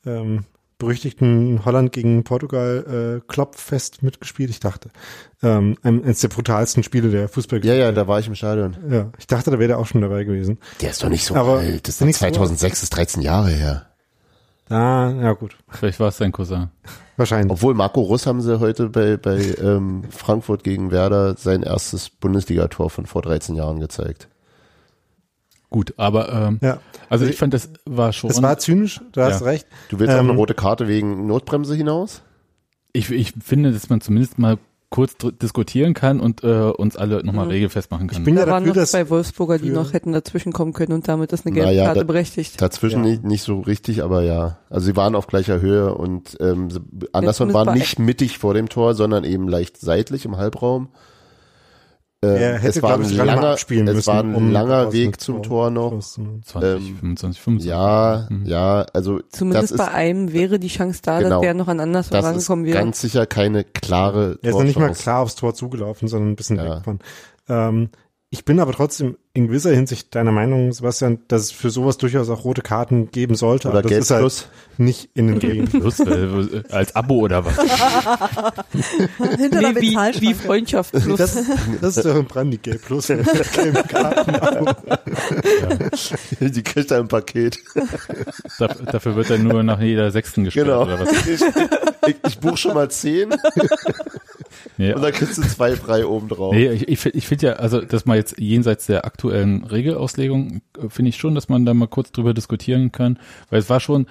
äh, 0.06 0.10
ähm, 0.10 0.46
berüchtigten 0.80 1.64
Holland 1.64 1.94
gegen 1.94 2.24
Portugal 2.26 3.22
äh, 3.22 3.26
Kloppfest 3.32 4.04
mitgespielt? 4.04 4.50
Ich 4.50 4.60
dachte. 4.60 4.90
Ähm, 5.42 5.78
ein- 5.82 6.04
eines 6.04 6.20
der 6.20 6.28
brutalsten 6.28 6.84
Spiele 6.84 7.10
der 7.10 7.22
Ja, 7.22 7.28
Fußballgeschichte. 7.30 7.80
ja, 7.82 7.92
da 7.94 8.08
war 8.08 8.20
ich 8.20 8.28
im 8.28 8.36
Stadion. 8.36 8.76
ja. 8.90 9.12
Ich 9.18 9.28
dachte, 9.28 9.50
da 9.52 9.60
wäre 9.60 9.70
der 9.70 9.80
auch 9.80 9.88
schon 9.88 10.02
dabei 10.02 10.24
gewesen. 10.26 10.58
Der 10.82 10.90
ist 10.90 11.02
doch 11.04 11.10
nicht 11.10 11.26
so 11.26 11.36
Aber 11.36 11.60
alt. 11.60 11.88
Das 11.88 11.96
ist 11.96 12.02
war 12.02 12.08
nicht 12.08 12.16
so- 12.18 12.26
2006, 12.26 12.80
das 12.80 12.84
ist 12.84 12.90
13 12.96 13.22
Jahre 13.22 13.50
her. 13.52 13.86
Ah, 14.70 15.12
ja 15.22 15.34
gut. 15.34 15.58
Vielleicht 15.70 16.00
war 16.00 16.08
es 16.10 16.18
sein 16.18 16.32
Cousin. 16.32 16.70
Wahrscheinlich. 17.18 17.52
Obwohl 17.52 17.74
Marco 17.74 18.02
Russ 18.02 18.26
haben 18.26 18.42
sie 18.42 18.60
heute 18.60 18.90
bei, 18.90 19.18
bei 19.18 19.38
ähm, 19.62 20.04
Frankfurt 20.10 20.64
gegen 20.64 20.90
Werder 20.92 21.36
sein 21.38 21.62
erstes 21.64 22.10
Bundesligator 22.10 22.90
von 22.90 23.06
vor 23.06 23.22
13 23.22 23.56
Jahren 23.56 23.80
gezeigt. 23.80 24.30
Gut, 25.70 25.94
aber 25.98 26.32
ähm, 26.32 26.60
Ja. 26.62 26.80
also 27.10 27.26
ich 27.26 27.38
fand, 27.38 27.54
das 27.54 27.70
war 27.86 28.14
schon. 28.14 28.30
Es 28.30 28.42
war 28.42 28.58
zynisch, 28.58 29.02
du 29.12 29.22
hast 29.22 29.42
Ja. 29.42 29.46
recht. 29.48 29.68
Du 29.90 30.00
willst 30.00 30.14
Ähm, 30.14 30.30
eine 30.30 30.38
rote 30.38 30.54
Karte 30.54 30.88
wegen 30.88 31.28
Notbremse 31.28 31.76
hinaus? 31.76 32.22
ich, 32.94 33.12
ich 33.12 33.34
finde, 33.44 33.72
dass 33.72 33.90
man 33.90 34.00
zumindest 34.02 34.38
mal 34.38 34.58
kurz 34.94 35.16
diskutieren 35.42 35.96
kann 35.96 36.20
und 36.20 36.44
äh, 36.44 36.48
uns 36.70 36.96
alle 36.98 37.26
nochmal 37.26 37.48
regelfest 37.48 37.90
machen 37.90 38.08
kann. 38.08 38.20
Ich 38.20 38.24
bin 38.24 38.38
ja 38.38 38.46
Da 38.46 38.52
waren 38.52 38.64
dafür, 38.64 38.76
noch 38.76 38.82
dass 38.84 38.92
zwei 38.92 39.10
Wolfsburger, 39.10 39.58
die 39.58 39.72
noch 39.72 39.92
hätten 39.92 40.12
dazwischen 40.14 40.54
kommen 40.54 40.72
können 40.72 40.94
und 40.94 41.08
damit 41.08 41.34
ist 41.34 41.48
eine 41.48 41.54
gelbe 41.56 41.70
Naja, 41.70 41.86
Karte 41.86 42.02
da- 42.02 42.06
berechtigt. 42.06 42.62
Dazwischen 42.62 43.04
Ja. 43.04 43.10
nicht, 43.10 43.24
nicht 43.24 43.42
so 43.42 43.60
richtig, 43.62 44.04
aber 44.04 44.22
ja. 44.22 44.60
Also 44.70 44.86
sie 44.86 44.96
waren 44.96 45.16
auf 45.16 45.26
gleicher 45.26 45.60
Höhe 45.60 45.96
und 45.96 46.38
ähm, 46.40 46.70
Anderson 47.12 47.54
war 47.54 47.74
nicht 47.74 47.98
mittig 47.98 48.38
vor 48.38 48.54
dem 48.54 48.70
Tor, 48.70 48.94
sondern 48.94 49.24
eben 49.24 49.48
leicht 49.48 49.78
seitlich 49.78 50.26
im 50.26 50.38
Halbraum. 50.38 50.90
Ähm, 52.24 52.36
Er 52.38 52.54
hätte, 52.60 52.68
es 52.78 52.82
war 52.82 52.94
ein 52.96 53.10
langer, 53.10 53.54
es 53.54 53.70
müssen, 53.70 54.08
war 54.08 54.24
ein 54.24 54.36
um 54.36 54.52
langer 54.52 54.94
Weg 54.94 55.20
zum 55.20 55.44
Tor 55.44 55.44
Tor 55.44 55.70
noch. 55.72 55.92
rauszunehmen. 55.92 56.44
20, 56.44 56.90
ähm, 56.90 56.98
25, 57.00 57.42
25. 57.42 57.70
Ja, 57.70 58.28
Mhm. 58.30 58.46
ja, 58.46 58.86
also 58.94 59.20
Zumindest 59.30 59.72
das 59.72 59.78
bei 59.78 59.84
ist, 59.86 59.94
einem 59.94 60.34
wäre 60.34 60.60
die 60.60 60.68
Chance 60.68 61.02
da, 61.04 61.20
Genau. 61.20 61.30
dass 61.36 61.42
der 61.42 61.54
noch 61.54 61.68
an 61.68 61.80
Anderson 61.80 62.12
das 62.12 62.24
wäre. 62.66 62.78
ganz 62.78 63.02
sicher 63.02 63.26
keine 63.26 63.64
klare 63.64 64.38
Er 64.42 64.50
ist 64.50 64.56
noch 64.56 64.64
nicht 64.64 64.80
mal 64.80 64.92
klar 64.94 65.22
aufs 65.22 65.36
Tor 65.36 65.54
zugelaufen, 65.54 66.08
sondern 66.08 66.32
ein 66.32 66.36
bisschen 66.36 66.58
Ja. 66.58 66.78
weg 66.78 66.84
von. 66.84 67.00
Ähm, 67.50 67.90
ich 68.34 68.46
bin 68.46 68.60
aber 68.60 68.72
trotzdem 68.72 69.16
in 69.34 69.46
gewisser 69.46 69.70
Hinsicht 69.70 70.16
deiner 70.16 70.32
Meinung, 70.32 70.74
Sebastian, 70.74 71.20
dass 71.28 71.44
es 71.44 71.52
für 71.52 71.70
sowas 71.70 71.98
durchaus 71.98 72.32
auch 72.32 72.44
rote 72.46 72.64
Karten 72.64 73.12
geben 73.12 73.36
sollte. 73.36 73.70
Oder 73.70 73.80
aber 73.80 73.92
ist 73.92 74.10
halt 74.10 74.22
plus. 74.22 74.48
nicht 74.80 75.10
in 75.14 75.28
den 75.28 75.38
Regeln. 75.38 75.68
Plus, 75.68 76.00
äh, 76.00 76.64
als 76.72 76.96
Abo 76.96 77.20
oder 77.20 77.46
was? 77.46 77.56
Hinter 79.38 79.60
der 79.60 79.74
Nee, 79.74 79.82
wie, 79.82 80.22
wie. 80.22 80.34
Freundschaft 80.34 80.94
plus. 80.94 81.16
Das, 81.20 81.38
das 81.80 81.98
ist 81.98 82.06
doch 82.08 82.16
ein 82.16 82.26
Brandy 82.26 82.58
Gelb 82.58 82.82
plus. 82.84 83.06
Gelbe 83.06 83.84
Karten. 83.88 84.66
Die 86.40 86.64
kriegt 86.64 86.90
er 86.90 86.98
im 86.98 87.08
Paket. 87.08 87.60
Dafür, 88.58 88.86
dafür 88.88 89.16
wird 89.16 89.30
er 89.30 89.38
nur 89.38 89.62
nach 89.62 89.80
jeder 89.80 90.10
sechsten 90.10 90.44
gestellt 90.44 90.66
Genau. 90.66 90.82
oder 90.86 91.00
was? 91.02 91.12
Ich, 91.28 91.40
ich, 92.08 92.16
ich 92.28 92.40
buche 92.40 92.58
schon 92.58 92.74
mal 92.74 92.90
zehn 92.90 93.30
Nee, 94.78 94.94
und 94.94 95.02
dann 95.02 95.12
kriegst 95.12 95.38
du 95.38 95.42
zwei 95.44 95.76
frei 95.76 96.06
oben 96.06 96.30
drauf. 96.30 96.54
Nee, 96.54 96.70
ich, 96.72 96.88
ich, 96.88 97.06
ich 97.06 97.28
finde 97.28 97.48
ja, 97.48 97.54
also 97.54 97.82
dass 97.82 98.06
man 98.06 98.18
jetzt 98.18 98.40
jenseits 98.40 98.86
der 98.88 99.06
aktuellen 99.06 99.64
Regelauslegung, 99.64 100.62
äh, 100.82 100.90
finde 100.90 101.10
ich 101.10 101.18
schon, 101.18 101.36
dass 101.36 101.50
man 101.50 101.66
da 101.66 101.74
mal 101.74 101.88
kurz 101.88 102.12
drüber 102.12 102.34
diskutieren 102.34 102.92
kann, 102.92 103.20
weil 103.50 103.60
es 103.60 103.70
war 103.70 103.80
schon 103.80 104.08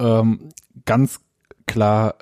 ähm, 0.00 0.50
ganz 0.84 1.20
klar, 1.66 2.14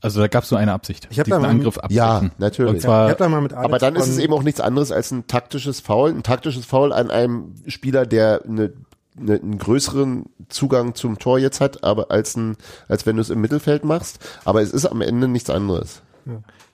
also 0.00 0.20
da 0.20 0.28
gab 0.28 0.44
es 0.44 0.50
nur 0.50 0.58
eine 0.60 0.72
Absicht, 0.72 1.08
Ich 1.10 1.18
hab 1.18 1.24
diesen 1.26 1.36
da 1.42 1.46
mal- 1.46 1.50
Angriff 1.50 1.76
Ja, 1.90 2.10
abzuschließen. 2.18 2.38
natürlich. 2.38 2.72
Und 2.74 2.80
zwar, 2.80 3.06
Ich 3.06 3.10
habe 3.10 3.18
da 3.24 3.28
mal 3.28 3.40
mit 3.40 3.52
Alex 3.52 3.64
Aber 3.66 3.78
dann 3.78 3.96
ist 3.96 4.08
es 4.08 4.18
eben 4.18 4.32
auch 4.32 4.42
nichts 4.42 4.60
anderes 4.60 4.92
als 4.92 5.10
ein 5.10 5.26
taktisches 5.26 5.80
Foul. 5.80 6.10
Ein 6.10 6.22
taktisches 6.22 6.64
Foul 6.64 6.92
an 6.92 7.10
einem 7.10 7.54
Spieler, 7.66 8.06
der 8.06 8.42
eine, 8.48 8.72
eine, 9.20 9.34
einen 9.34 9.58
größeren 9.58 10.26
Zugang 10.48 10.94
zum 10.94 11.18
Tor 11.18 11.38
jetzt 11.38 11.60
hat, 11.60 11.84
aber 11.84 12.10
als 12.10 12.36
ein, 12.36 12.56
als 12.88 13.06
wenn 13.06 13.16
du 13.16 13.22
es 13.22 13.30
im 13.30 13.40
Mittelfeld 13.40 13.84
machst. 13.84 14.18
Aber 14.44 14.62
es 14.62 14.72
ist 14.72 14.86
am 14.86 15.00
Ende 15.00 15.28
nichts 15.28 15.50
anderes. 15.50 16.02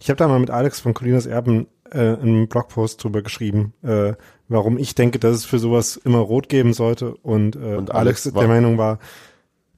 Ich 0.00 0.08
habe 0.08 0.16
da 0.16 0.26
mal 0.28 0.40
mit 0.40 0.50
Alex 0.50 0.80
von 0.80 0.94
Colinas 0.94 1.26
Erben 1.26 1.66
äh, 1.90 1.98
einen 1.98 2.48
Blogpost 2.48 3.02
drüber 3.02 3.22
geschrieben, 3.22 3.72
äh, 3.82 4.14
warum 4.48 4.78
ich 4.78 4.94
denke, 4.94 5.18
dass 5.18 5.36
es 5.36 5.44
für 5.44 5.58
sowas 5.58 5.96
immer 5.96 6.18
rot 6.18 6.48
geben 6.48 6.72
sollte. 6.72 7.14
Und, 7.16 7.56
äh, 7.56 7.76
Und 7.76 7.90
Alex, 7.92 8.26
Alex 8.26 8.38
der 8.38 8.48
Meinung 8.48 8.78
war, 8.78 8.98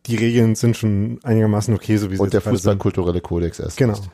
die 0.07 0.17
Regeln 0.17 0.55
sind 0.55 0.77
schon 0.77 1.19
einigermaßen 1.25 1.75
okay, 1.75 1.97
so 1.97 2.11
wie 2.11 2.17
sie 2.17 2.23
Und 2.23 2.33
der 2.33 2.41
fußballkulturelle 2.41 3.21
Kodex 3.21 3.59
erst. 3.59 3.77
Genau, 3.77 3.95
recht. 3.95 4.11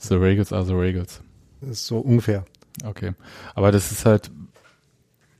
the 0.00 0.14
Regals 0.14 0.52
are 0.52 0.64
the 0.64 0.72
Regals. 0.74 1.20
das 1.60 1.70
ist 1.70 1.86
so 1.86 1.98
ungefähr. 1.98 2.44
Okay. 2.84 3.12
Aber 3.54 3.72
das 3.72 3.92
ist 3.92 4.04
halt, 4.04 4.30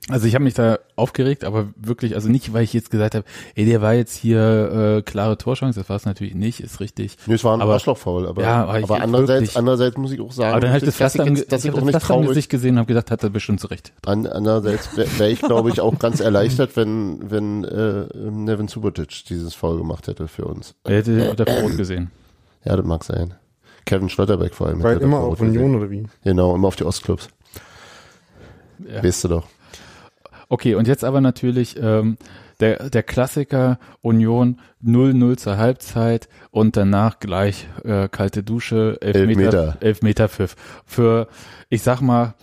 also 0.09 0.25
ich 0.27 0.35
habe 0.35 0.43
mich 0.43 0.53
da 0.53 0.79
aufgeregt, 0.95 1.43
aber 1.43 1.67
wirklich, 1.75 2.15
also 2.15 2.29
nicht, 2.29 2.53
weil 2.53 2.63
ich 2.63 2.73
jetzt 2.73 2.89
gesagt 2.91 3.13
habe, 3.15 3.25
ey, 3.55 3.65
der 3.65 3.81
war 3.81 3.93
jetzt 3.93 4.15
hier 4.15 4.97
äh, 4.97 5.01
klare 5.01 5.37
Torchance, 5.37 5.79
das 5.79 5.89
war 5.89 5.95
es 5.97 6.05
natürlich 6.05 6.33
nicht, 6.35 6.59
ist 6.61 6.79
richtig. 6.79 7.17
Nee, 7.25 7.35
es 7.35 7.43
war 7.43 7.53
ein 7.53 7.61
Aber- 7.61 7.73
Arschlochfoul, 7.73 8.27
aber, 8.27 8.41
Ja, 8.41 8.63
aber 8.63 8.83
aber 8.83 9.01
andererseits, 9.01 9.41
wirklich. 9.41 9.57
andererseits 9.57 9.97
muss 9.97 10.11
ich 10.11 10.21
auch 10.21 10.31
sagen, 10.31 10.51
Aber 10.51 10.61
dann 10.61 10.69
habe 10.71 10.85
ich 10.85 10.95
das 10.97 11.15
ich 11.15 11.21
im, 11.21 11.35
jetzt, 11.35 11.51
dass 11.51 11.65
ich 11.65 11.71
auch 11.71 11.75
das 11.75 11.85
nicht 11.85 11.99
traurig 11.99 12.27
Gesicht 12.29 12.49
gesehen 12.49 12.73
und 12.75 12.79
habe 12.79 12.87
gedacht, 12.87 13.11
hat 13.11 13.23
er 13.23 13.29
bestimmt 13.29 13.59
zurecht. 13.59 13.91
An, 14.05 14.25
andererseits 14.27 14.95
wäre 14.95 15.09
wär 15.19 15.29
ich, 15.29 15.41
glaube 15.41 15.69
ich, 15.69 15.81
auch 15.81 15.99
ganz 15.99 16.19
erleichtert, 16.19 16.75
wenn, 16.75 17.29
wenn 17.29 17.63
äh, 17.65 18.05
Nevin 18.15 18.67
Subotic 18.67 19.25
dieses 19.25 19.53
Foul 19.55 19.77
gemacht 19.77 20.07
hätte 20.07 20.27
für 20.27 20.45
uns. 20.45 20.73
Er 20.83 20.97
hätte 20.97 21.35
dafür 21.35 21.61
rot 21.63 21.77
gesehen. 21.77 22.11
Ja, 22.65 22.75
das 22.75 22.85
mag 22.85 23.03
sein. 23.03 23.33
Kevin 23.85 24.09
Schlotterbeck 24.09 24.53
vor 24.53 24.67
allem. 24.67 24.83
Weil 24.83 24.97
immer 24.97 25.19
auf 25.19 25.39
rot 25.39 25.47
gesehen. 25.47 25.63
Union 25.63 25.75
oder 25.81 25.89
wie? 25.91 26.03
Genau, 26.23 26.55
immer 26.55 26.67
auf 26.67 26.75
die 26.75 26.83
Ostclubs. 26.85 27.29
Ja. 28.79 29.03
Weißt 29.03 29.23
du 29.23 29.27
doch. 29.29 29.43
Okay, 30.49 30.75
und 30.75 30.87
jetzt 30.87 31.03
aber 31.03 31.21
natürlich 31.21 31.75
ähm, 31.81 32.17
der, 32.59 32.89
der 32.89 33.03
Klassiker 33.03 33.79
Union 34.01 34.59
0-0 34.83 35.37
zur 35.37 35.57
Halbzeit 35.57 36.27
und 36.51 36.77
danach 36.77 37.19
gleich 37.19 37.67
äh, 37.83 38.07
kalte 38.07 38.43
Dusche, 38.43 38.97
Elfmeter, 39.01 39.77
Elfmeter. 39.81 40.29
Pfiff. 40.29 40.55
Für, 40.85 41.27
ich 41.69 41.81
sag 41.83 42.01
mal, 42.01 42.33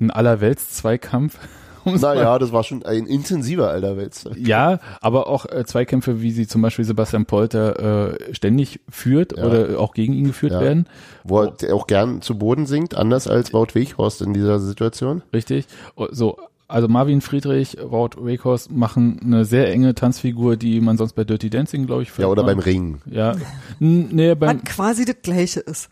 ein 0.00 0.10
Allerwelts-Zweikampf. 0.10 1.38
Naja, 1.86 2.38
das 2.38 2.50
war 2.50 2.64
schon 2.64 2.82
ein 2.86 3.04
intensiver 3.04 3.68
Allerwelts. 3.68 4.24
Ja, 4.36 4.78
aber 5.02 5.26
auch 5.26 5.44
äh, 5.44 5.66
Zweikämpfe, 5.66 6.22
wie 6.22 6.30
sie 6.30 6.46
zum 6.46 6.62
Beispiel 6.62 6.86
Sebastian 6.86 7.26
Polter 7.26 8.14
äh, 8.14 8.32
ständig 8.34 8.80
führt 8.88 9.36
Ja. 9.36 9.44
oder 9.44 9.78
auch 9.78 9.92
gegen 9.92 10.14
ihn 10.14 10.28
geführt 10.28 10.52
Ja. 10.54 10.60
werden. 10.62 10.88
Wo 11.24 11.42
er 11.42 11.74
auch 11.74 11.86
gern 11.86 12.22
zu 12.22 12.38
Boden 12.38 12.64
sinkt, 12.64 12.94
anders 12.94 13.28
als 13.28 13.52
Wout 13.52 13.74
Weghorst 13.74 14.22
in 14.22 14.32
dieser 14.32 14.60
Situation. 14.60 15.20
Richtig. 15.34 15.66
Oh, 15.94 16.06
So, 16.10 16.38
also 16.68 16.88
Marvin 16.88 17.20
Friedrich, 17.20 17.76
Wout 17.80 18.10
Weghorst 18.24 18.70
machen 18.70 19.20
eine 19.22 19.44
sehr 19.44 19.70
enge 19.70 19.94
Tanzfigur, 19.94 20.56
die 20.56 20.80
man 20.80 20.96
sonst 20.96 21.12
bei 21.12 21.24
Dirty 21.24 21.50
Dancing, 21.50 21.86
glaube 21.86 22.02
ich, 22.02 22.08
Ja, 22.08 22.14
findet 22.14 22.30
oder 22.32 22.42
man. 22.42 22.56
beim 22.56 22.64
Ringen. 22.64 23.02
Ja, 23.06 23.36
nee, 23.78 24.34
beim, 24.34 24.58
Was 24.64 24.64
quasi 24.74 25.04
das 25.04 25.16
Gleiche 25.22 25.60
ist. 25.60 25.88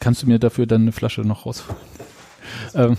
kannst 0.00 0.22
du 0.22 0.26
mir 0.26 0.38
dafür 0.38 0.66
dann 0.66 0.82
eine 0.82 0.92
Flasche 0.92 1.22
noch 1.22 1.46
rausholen? 1.46 1.80
ähm, 2.74 2.96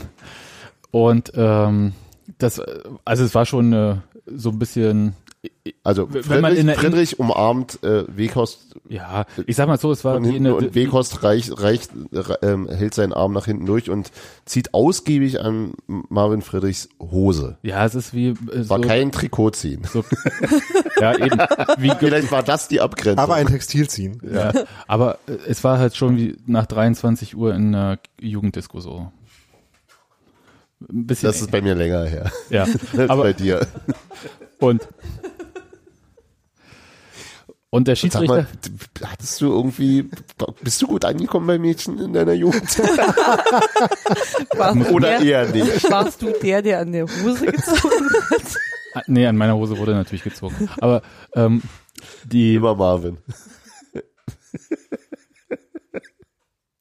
und 0.92 1.32
ähm, 1.36 1.94
das, 2.38 2.62
also 3.06 3.24
es 3.24 3.36
war 3.36 3.46
schon 3.46 3.74
äh, 3.74 3.96
so 4.26 4.50
ein 4.50 4.60
bisschen, 4.60 5.14
Also 5.84 6.08
Wenn 6.12 6.42
man 6.42 6.52
Friedrich, 6.52 6.60
in 6.60 6.68
der- 6.68 6.76
Friedrich 6.78 7.20
umarmt 7.20 7.82
äh, 7.84 8.04
Weghorst 8.16 8.76
ja, 8.90 9.26
ich 9.46 9.56
sag 9.56 9.68
mal 9.68 9.78
so, 9.80 9.92
es 9.92 10.04
war 10.04 10.16
hinten 10.20 10.36
eine, 10.48 10.56
und 10.56 10.76
Weghorst 10.76 11.24
reicht, 11.24 11.62
reicht, 11.62 11.92
re- 12.12 12.40
ähm, 12.42 12.68
hält 12.70 12.94
seinen 12.94 13.14
Arm 13.14 13.34
nach 13.34 13.46
hinten 13.46 13.66
durch 13.66 13.90
und 13.90 14.12
zieht 14.46 14.74
ausgiebig 14.74 15.40
an 15.42 15.74
Marvin 15.88 16.42
Friedrichs 16.42 16.90
Hose. 17.00 17.58
ja, 17.62 17.86
es 17.86 17.96
ist 17.96 18.14
wie 18.14 18.30
äh, 18.30 18.36
War 18.70 18.82
so, 18.82 18.88
kein 18.88 19.12
Trikot 19.12 19.52
ziehen. 19.52 19.84
so 19.92 20.04
ja 21.00 21.16
eben, 21.18 21.40
wie, 21.78 21.92
Vielleicht 22.00 22.32
war 22.32 22.44
das 22.44 22.68
die 22.68 22.82
Abgrenzung. 22.82 23.20
Aber 23.24 23.36
ein 23.36 23.48
Textil 23.48 23.88
ziehen. 23.90 24.20
Ja, 24.30 24.52
aber 24.88 25.20
äh, 25.28 25.34
es 25.48 25.64
war 25.64 25.78
halt 25.80 25.96
schon 25.96 26.18
wie 26.18 26.36
nach 26.46 26.66
23 26.66 27.38
Uhr 27.38 27.54
in 27.54 27.74
einer 27.76 28.00
Jugenddisco 28.20 28.80
so. 28.80 29.12
Ein 30.90 31.08
bisschen. 31.08 31.28
das 31.28 31.42
ist 31.42 31.52
bei 31.52 31.62
mir 31.62 31.76
länger 31.76 32.04
her. 32.06 32.32
ja, 32.50 32.66
aber 33.08 33.24
bei 33.24 33.34
dir. 33.34 33.66
Und 34.60 34.88
und 37.70 37.88
der 37.88 37.96
Sag 37.96 38.02
Schiedsrichter, 38.02 38.36
mal, 38.36 38.48
d- 38.66 39.06
hattest 39.06 39.42
du 39.42 39.52
irgendwie, 39.52 40.10
bist 40.64 40.82
du 40.82 40.88
gut 40.88 41.04
angekommen 41.04 41.48
bei 41.48 41.60
Mädchen 41.60 42.00
in 42.00 42.14
deiner 42.14 42.32
Jugend? 42.34 42.80
Warst 42.80 44.90
du, 44.90 44.94
Oder 44.94 45.20
der, 45.20 45.22
eher 45.22 45.52
nicht? 45.54 45.90
warst 45.92 46.22
du 46.22 46.32
der, 46.42 46.62
der 46.62 46.80
an 46.80 46.94
der 46.94 47.04
Hose 47.06 47.46
gezogen 47.46 48.08
hat? 48.32 48.42
Ah, 48.94 49.02
nee, 49.08 49.28
an 49.28 49.36
meiner 49.38 49.56
Hose 49.58 49.78
wurde 49.78 49.94
natürlich 49.94 50.24
gezogen. 50.24 50.70
Aber 50.80 51.02
ähm, 51.36 51.62
die, 52.24 52.56
Immer 52.56 52.76
Marvin. 52.76 53.18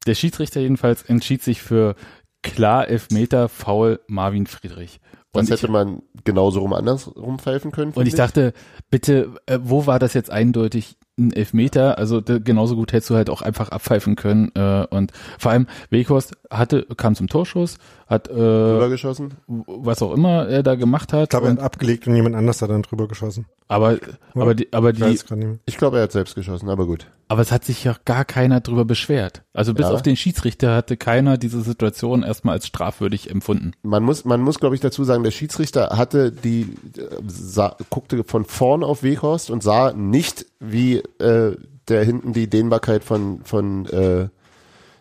der 0.07 0.14
Schiedsrichter 0.14 0.61
jedenfalls 0.61 1.03
entschied 1.03 1.43
sich 1.43 1.62
für 1.62 1.97
klar 2.43 2.87
Elfmeter 2.89 3.49
Foul 3.49 4.01
Marvin 4.07 4.47
Friedrich. 4.47 5.01
Das 5.33 5.41
Und 5.41 5.45
ich, 5.47 5.51
hätte 5.62 5.72
man 5.72 6.03
genauso 6.25 6.61
rum 6.61 6.73
andersrum 6.73 7.39
pfeifen 7.39 7.73
können. 7.73 7.93
und 7.93 8.07
ich 8.07 8.14
finde 8.14 8.17
dachte, 8.27 8.53
bitte, 8.91 9.31
äh, 9.47 9.59
wo 9.62 9.87
war 9.87 9.99
das 9.99 10.14
jetzt 10.14 10.31
eindeutig 10.31 10.97
ein 11.19 11.33
Elfmeter? 11.33 11.97
Also 11.99 12.21
d- 12.21 12.41
genauso 12.41 12.77
gut 12.77 12.93
hättest 12.93 13.11
du 13.11 13.14
halt 13.14 13.31
auch 13.31 13.43
einfach 13.43 13.71
abpfeifen 13.71 14.17
können. 14.17 14.51
Äh, 14.55 14.87
und 14.91 15.12
vor 15.39 15.53
allem 15.53 15.67
Weghorst 15.91 16.37
hatte, 16.51 16.87
kam 16.97 17.14
zum 17.14 17.27
Torschuss, 17.29 17.79
hat 18.07 18.29
äh, 18.29 18.33
rübergeschossen. 18.35 19.35
was 19.47 20.03
auch 20.03 20.12
immer 20.12 20.47
er 20.49 20.62
da 20.62 20.75
gemacht 20.75 21.12
hat. 21.12 21.25
Ich 21.25 21.29
glaube, 21.31 21.47
er 21.47 21.53
hat 21.53 21.61
abgelegt 21.61 22.07
und 22.07 22.14
jemand 22.17 22.35
anders 22.37 22.61
hat 22.62 22.71
dann 22.71 22.83
drüber 22.83 23.09
geschossen. 23.09 23.47
aber 23.69 23.97
aber 24.35 24.55
die, 24.55 24.73
aber 24.73 24.91
Ich 24.91 25.25
die, 25.25 25.35
mehr. 25.35 25.59
Ich 25.67 25.77
glaube, 25.79 25.97
er 25.97 26.05
hat 26.05 26.12
selbst 26.12 26.35
geschossen, 26.35 26.69
aber 26.69 26.87
gut. 26.87 27.07
aber 27.29 27.41
es 27.43 27.51
hat 27.51 27.64
sich 27.64 27.83
ja 27.83 27.97
gar 28.05 28.25
keiner 28.25 28.61
drüber 28.61 28.85
beschwert. 28.85 29.43
Also 29.55 29.73
bis 29.75 29.87
Ja. 29.87 29.93
auf 29.93 30.03
den 30.03 30.17
Schiedsrichter 30.17 30.75
hatte 30.77 30.97
keiner 30.97 31.39
diese 31.39 31.62
Situation 31.62 32.23
erstmal 32.23 32.55
als 32.55 32.67
strafwürdig 32.67 33.31
empfunden. 33.31 33.73
Man 33.83 34.03
muss, 34.05 34.25
man 34.25 34.41
muss, 34.43 34.61
glaube 34.61 34.75
ich, 34.77 34.81
dazu 34.83 35.03
sagen, 35.03 35.25
der 35.25 35.31
Schiedsrichter 35.33 35.97
hatte 36.07 36.33
die, 36.33 36.63
äh, 36.97 37.21
sah, 37.27 37.77
guckte 37.91 38.25
von 38.25 38.45
vorn 38.45 38.85
auf 38.85 39.03
Weghorst 39.03 39.51
und 39.51 39.63
sah 39.63 39.93
nicht, 39.93 40.47
wie 40.61 40.99
äh, 41.19 41.57
der 41.89 42.05
hinten 42.05 42.33
die 42.33 42.49
Dehnbarkeit 42.49 43.05
von, 43.05 43.41
von 43.45 43.87
äh, 43.87 44.29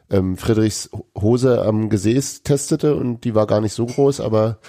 ähm, 0.10 0.38
Friedrichs 0.38 0.89
Hose 1.18 1.64
am 1.64 1.89
Gesäß 1.89 2.43
testete 2.43 2.95
und 2.95 3.24
die 3.24 3.36
war 3.36 3.47
gar 3.47 3.62
nicht 3.62 3.74
so 3.74 3.86
groß, 3.86 4.20
aber 4.20 4.60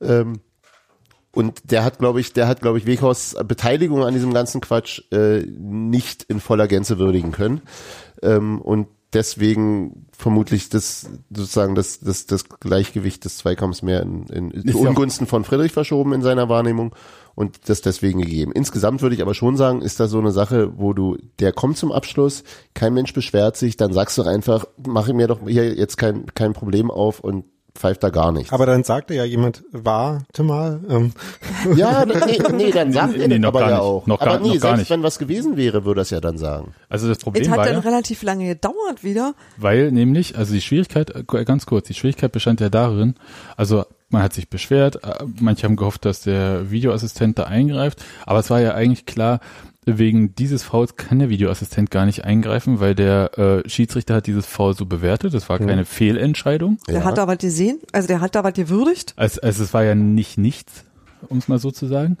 ähm, 0.00 0.40
und 1.32 1.72
der 1.72 1.84
hat, 1.84 1.98
glaube 1.98 2.20
ich, 2.20 2.32
der 2.32 2.46
hat, 2.46 2.60
glaube 2.60 2.78
ich, 2.78 2.86
Weghorsts 2.86 3.36
Beteiligung 3.44 4.04
an 4.04 4.14
diesem 4.14 4.32
ganzen 4.32 4.60
Quatsch 4.60 5.02
äh, 5.10 5.40
nicht 5.40 6.22
in 6.24 6.38
voller 6.38 6.68
Gänze 6.68 6.98
würdigen 6.98 7.32
können. 7.32 7.62
Ähm, 8.22 8.60
und 8.60 8.86
deswegen 9.14 10.06
vermutlich 10.12 10.68
das 10.68 11.08
sozusagen 11.30 11.74
das, 11.74 12.00
das, 12.00 12.26
das 12.26 12.48
Gleichgewicht 12.48 13.24
des 13.24 13.38
Zweikampfs 13.38 13.82
mehr 13.82 14.02
in, 14.02 14.26
in 14.26 14.50
Ist 14.50 14.68
ja 14.68 14.88
Ungunsten 14.88 15.26
von 15.26 15.44
Friedrich 15.44 15.72
verschoben 15.72 16.12
in 16.12 16.22
seiner 16.22 16.48
Wahrnehmung 16.48 16.94
und 17.34 17.68
das 17.68 17.80
deswegen 17.80 18.20
gegeben. 18.20 18.52
Insgesamt 18.52 19.02
würde 19.02 19.14
ich 19.14 19.22
aber 19.22 19.34
schon 19.34 19.56
sagen, 19.56 19.82
ist 19.82 20.00
das 20.00 20.10
so 20.10 20.18
eine 20.18 20.32
Sache, 20.32 20.78
wo 20.78 20.92
du, 20.92 21.16
der 21.38 21.52
kommt 21.52 21.76
zum 21.76 21.92
Abschluss, 21.92 22.44
kein 22.74 22.94
Mensch 22.94 23.12
beschwert 23.12 23.56
sich, 23.56 23.76
dann 23.76 23.92
sagst 23.92 24.18
du 24.18 24.22
einfach, 24.22 24.66
mache 24.86 25.14
mir 25.14 25.26
doch 25.26 25.40
hier 25.46 25.74
jetzt 25.74 25.96
kein, 25.96 26.26
kein 26.34 26.52
Problem 26.52 26.90
auf 26.90 27.20
und 27.20 27.44
pfeift 27.76 28.02
da 28.04 28.10
gar 28.10 28.30
nichts. 28.32 28.52
Aber 28.52 28.66
dann 28.66 28.84
sagte 28.84 29.14
ja 29.14 29.24
jemand, 29.24 29.64
warte 29.72 30.42
mal. 30.44 30.80
Ähm, 30.88 31.12
Ja, 31.76 32.04
nee, 32.04 32.14
nee, 32.52 32.70
dann 32.70 32.92
sagt 32.92 33.16
er 33.16 33.26
Nee, 33.28 33.38
das 33.38 33.40
noch 33.40 33.48
aber 33.48 33.60
gar 33.60 33.68
ja 33.70 33.74
nicht. 33.76 33.82
auch. 33.84 34.06
Noch 34.06 34.20
aber 34.20 34.30
gar- 34.32 34.40
nee, 34.40 34.46
noch 34.48 34.52
gar 34.54 34.60
selbst 34.60 34.78
nicht. 34.78 34.90
wenn 34.90 35.02
was 35.02 35.18
gewesen 35.18 35.56
wäre, 35.56 35.84
würde 35.84 36.00
er 36.00 36.02
es 36.02 36.10
ja 36.10 36.20
dann 36.20 36.38
sagen. 36.38 36.74
Also 36.88 37.08
das 37.08 37.18
Es 37.18 37.24
Problem 37.24 37.50
hat 37.50 37.58
war 37.58 37.64
dann 37.66 37.74
ja, 37.74 37.80
relativ 37.80 38.22
lange 38.22 38.46
gedauert 38.46 39.02
wieder. 39.02 39.34
weil 39.56 39.90
nämlich, 39.90 40.36
also 40.38 40.52
die 40.54 40.60
Schwierigkeit, 40.60 41.10
äh, 41.10 41.44
ganz 41.44 41.66
kurz, 41.66 41.86
die 41.88 41.94
Schwierigkeit 41.94 42.30
bestand 42.32 42.60
ja 42.60 42.68
darin, 42.68 43.14
also 43.56 43.84
man 44.10 44.22
hat 44.22 44.34
sich 44.34 44.48
beschwert, 44.48 45.02
äh, 45.02 45.24
manche 45.40 45.64
haben 45.66 45.74
gehofft, 45.76 46.04
dass 46.04 46.20
der 46.20 46.70
Videoassistent 46.70 47.38
da 47.38 47.44
eingreift, 47.44 48.04
aber 48.26 48.38
es 48.38 48.50
war 48.50 48.60
ja 48.60 48.74
eigentlich 48.74 49.06
klar, 49.06 49.40
wegen 49.86 50.34
dieses 50.34 50.62
Fouls 50.62 50.96
kann 50.96 51.18
der 51.18 51.28
Videoassistent 51.28 51.90
gar 51.90 52.06
nicht 52.06 52.24
eingreifen, 52.24 52.80
weil 52.80 52.94
der 52.94 53.38
äh, 53.38 53.68
Schiedsrichter 53.68 54.14
hat 54.14 54.26
dieses 54.26 54.46
Foul 54.46 54.74
so 54.74 54.86
bewertet, 54.86 55.34
das 55.34 55.48
war 55.48 55.58
keine 55.58 55.84
Fehlentscheidung. 55.84 56.78
Der 56.88 56.96
Ja. 57.00 57.04
hat 57.04 57.18
da 57.18 57.26
was 57.28 57.38
gesehen, 57.38 57.78
also 57.92 58.08
der 58.08 58.20
hat 58.20 58.34
da 58.34 58.44
was 58.44 58.54
gewürdigt. 58.54 59.12
Also, 59.16 59.40
also 59.42 59.62
es 59.62 59.74
war 59.74 59.84
ja 59.84 59.94
nicht 59.94 60.38
nichts, 60.38 60.84
um 61.28 61.38
es 61.38 61.48
mal 61.48 61.58
so 61.58 61.70
zu 61.70 61.86
sagen. 61.86 62.18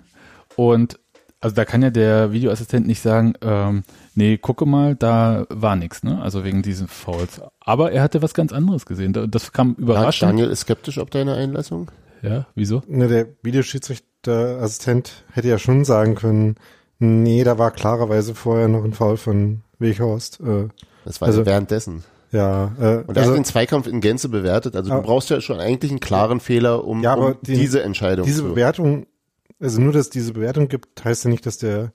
Und 0.56 0.98
also 1.40 1.56
da 1.56 1.64
kann 1.66 1.82
ja 1.82 1.90
der 1.90 2.32
Videoassistent 2.32 2.86
nicht 2.86 3.02
sagen, 3.02 3.34
ähm, 3.42 3.82
nee, 4.14 4.38
gucke 4.38 4.64
mal, 4.64 4.94
da 4.94 5.44
war 5.50 5.76
nichts, 5.76 6.02
ne? 6.02 6.22
Also 6.22 6.42
wegen 6.42 6.62
diesen 6.62 6.88
Fouls. 6.88 7.42
Aber 7.60 7.92
er 7.92 8.02
hatte 8.02 8.22
was 8.22 8.32
ganz 8.32 8.50
anderes 8.52 8.86
gesehen. 8.86 9.12
Da- 9.12 9.26
Das 9.26 9.52
kam 9.52 9.74
Ja, 9.78 9.82
überraschend. 9.82 10.30
Daniel 10.30 10.48
ist 10.48 10.60
skeptisch 10.60 10.96
ob 10.98 11.10
deine 11.10 11.34
Einlassung. 11.34 11.90
Ja, 12.22 12.46
wieso? 12.54 12.82
ne, 12.88 13.08
der 13.08 13.26
Videoschiedsrichterassistent 13.42 15.24
hätte 15.32 15.48
ja 15.48 15.58
schon 15.58 15.84
sagen 15.84 16.14
können, 16.14 16.54
nee, 16.98 17.44
da 17.44 17.58
war 17.58 17.70
klarerweise 17.70 18.34
vorher 18.34 18.68
noch 18.68 18.84
ein 18.84 18.92
Foul 18.92 19.16
von 19.16 19.62
Weghorst. 19.78 20.40
Äh, 20.40 20.68
Das 21.04 21.20
war 21.20 21.28
Also- 21.28 21.40
ja 21.40 21.46
währenddessen. 21.46 22.02
ja, 22.32 22.72
äh, 22.80 22.96
Und 23.06 23.10
er 23.10 23.16
also 23.18 23.30
hat 23.30 23.36
den 23.36 23.44
Zweikampf 23.44 23.86
in 23.86 24.00
Gänze 24.00 24.28
bewertet. 24.28 24.74
Also 24.76 24.88
du 24.90 24.96
Aber- 24.96 25.04
brauchst 25.04 25.28
ja 25.30 25.40
schon 25.40 25.60
eigentlich 25.60 25.90
einen 25.90 26.00
klaren 26.00 26.40
Fehler, 26.40 26.84
um, 26.84 27.02
Ja, 27.02 27.12
aber 27.12 27.26
um 27.28 27.34
die- 27.42 27.54
diese 27.54 27.82
Entscheidung 27.82 28.24
diese 28.24 28.42
zu. 28.42 28.48
Bewertung, 28.48 29.06
also 29.60 29.80
nur, 29.80 29.92
dass 29.92 30.02
es 30.06 30.10
diese 30.10 30.32
Bewertung 30.32 30.68
gibt, 30.68 31.04
heißt 31.04 31.24
ja 31.24 31.30
nicht, 31.30 31.44
dass 31.46 31.58
der 31.58 31.92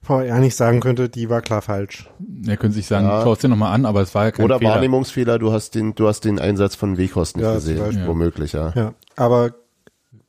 VR 0.00 0.38
nicht 0.38 0.54
sagen 0.56 0.80
könnte, 0.80 1.08
die 1.08 1.28
war 1.28 1.42
klar 1.42 1.60
falsch. 1.60 2.08
Er 2.46 2.56
könnte 2.56 2.76
sich 2.76 2.86
sagen, 2.86 3.06
Ja. 3.06 3.20
schau 3.22 3.32
es 3.32 3.40
dir 3.40 3.48
nochmal 3.48 3.74
an, 3.74 3.84
aber 3.84 4.00
es 4.00 4.14
war 4.14 4.24
ja 4.26 4.30
kein 4.30 4.44
Oder 4.44 4.58
Fehler. 4.58 4.70
Wahrnehmungsfehler, 4.70 5.38
du 5.38 5.52
hast 5.52 5.74
den, 5.74 5.94
du 5.96 6.06
hast 6.06 6.24
den 6.24 6.38
Einsatz 6.38 6.74
von 6.76 6.96
Weghorst 6.96 7.36
nicht 7.36 7.44
Ja, 7.44 7.54
gesehen. 7.54 8.04
Womöglich, 8.06 8.52
ja. 8.52 8.72
Ja, 8.76 8.94
aber 9.16 9.54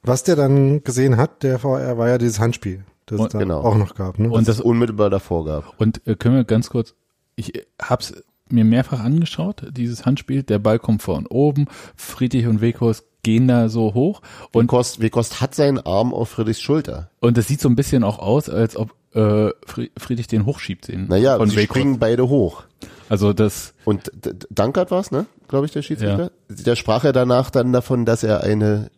was 0.02 0.24
der 0.24 0.36
dann 0.36 0.84
gesehen 0.84 1.18
hat, 1.18 1.44
der 1.44 1.60
VR, 1.60 1.98
war 1.98 2.10
ja 2.10 2.18
dieses 2.18 2.40
Handspiel, 2.40 2.84
das 3.10 3.20
es 3.20 3.26
Und- 3.26 3.34
da 3.34 3.40
genau. 3.40 3.62
auch 3.62 3.76
noch 3.76 3.96
gab. 3.96 4.20
Ne? 4.20 4.30
Und 4.30 4.48
das, 4.48 4.60
Unmittelbar 4.62 5.10
davor 5.10 5.46
gab. 5.46 5.80
und 5.80 6.06
äh, 6.08 6.16
können 6.16 6.36
wir 6.36 6.44
ganz 6.44 6.70
kurz, 6.70 6.94
ich 7.36 7.56
äh, 7.56 7.66
hab's 7.82 8.14
mir 8.52 8.66
mehrfach 8.66 9.00
angeschaut, 9.02 9.64
dieses 9.72 10.06
Handspiel, 10.06 10.42
der 10.44 10.58
Ball 10.60 10.80
kommt 10.80 11.04
von 11.04 11.28
oben, 11.28 11.66
Friedrich 11.96 12.48
und 12.48 12.62
Weghorst 12.62 13.06
gehen 13.22 13.48
da 13.48 13.70
so 13.70 13.94
hoch 13.94 14.22
und 14.54 14.64
Weghorst, 14.64 15.02
Weghorst 15.02 15.42
hat 15.42 15.54
seinen 15.54 15.78
Arm 15.78 16.14
auf 16.14 16.30
Friedrichs 16.30 16.62
Schulter. 16.62 17.12
Und 17.20 17.38
das 17.38 17.48
sieht 17.48 17.62
so 17.62 17.70
ein 17.70 17.76
bisschen 17.76 18.04
auch 18.04 18.18
aus, 18.18 18.50
als 18.50 18.76
ob 18.78 18.92
äh, 19.14 19.50
Fri- 19.68 19.92
Friedrich 19.98 20.28
den 20.28 20.46
hochschiebt, 20.46 20.88
den 20.88 21.08
Naja, 21.08 21.38
von 21.38 21.50
sie 21.50 21.58
Weghorst. 21.58 21.70
springen 21.80 22.00
beide 22.00 22.28
hoch. 22.30 22.64
Also 23.10 23.34
das, 23.34 23.74
Und 23.86 24.12
Dankert 24.50 24.90
war's, 24.92 25.12
ne? 25.12 25.26
Glaube 25.48 25.66
ich, 25.66 25.72
der 25.72 25.82
Schiedsrichter. 25.82 26.32
Der 26.48 26.76
sprach 26.76 27.04
ja 27.04 27.12
danach 27.12 27.50
dann 27.50 27.74
davon, 27.74 28.06
dass 28.06 28.24
er 28.24 28.42
eine 28.42 28.90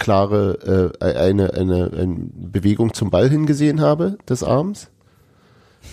klare, 0.00 0.92
äh, 1.00 1.14
eine, 1.14 1.54
eine, 1.54 1.92
eine 1.92 2.16
Bewegung 2.32 2.92
zum 2.94 3.10
Ball 3.10 3.28
hingesehen 3.28 3.80
habe 3.80 4.18
des 4.28 4.42
Arms. 4.42 4.90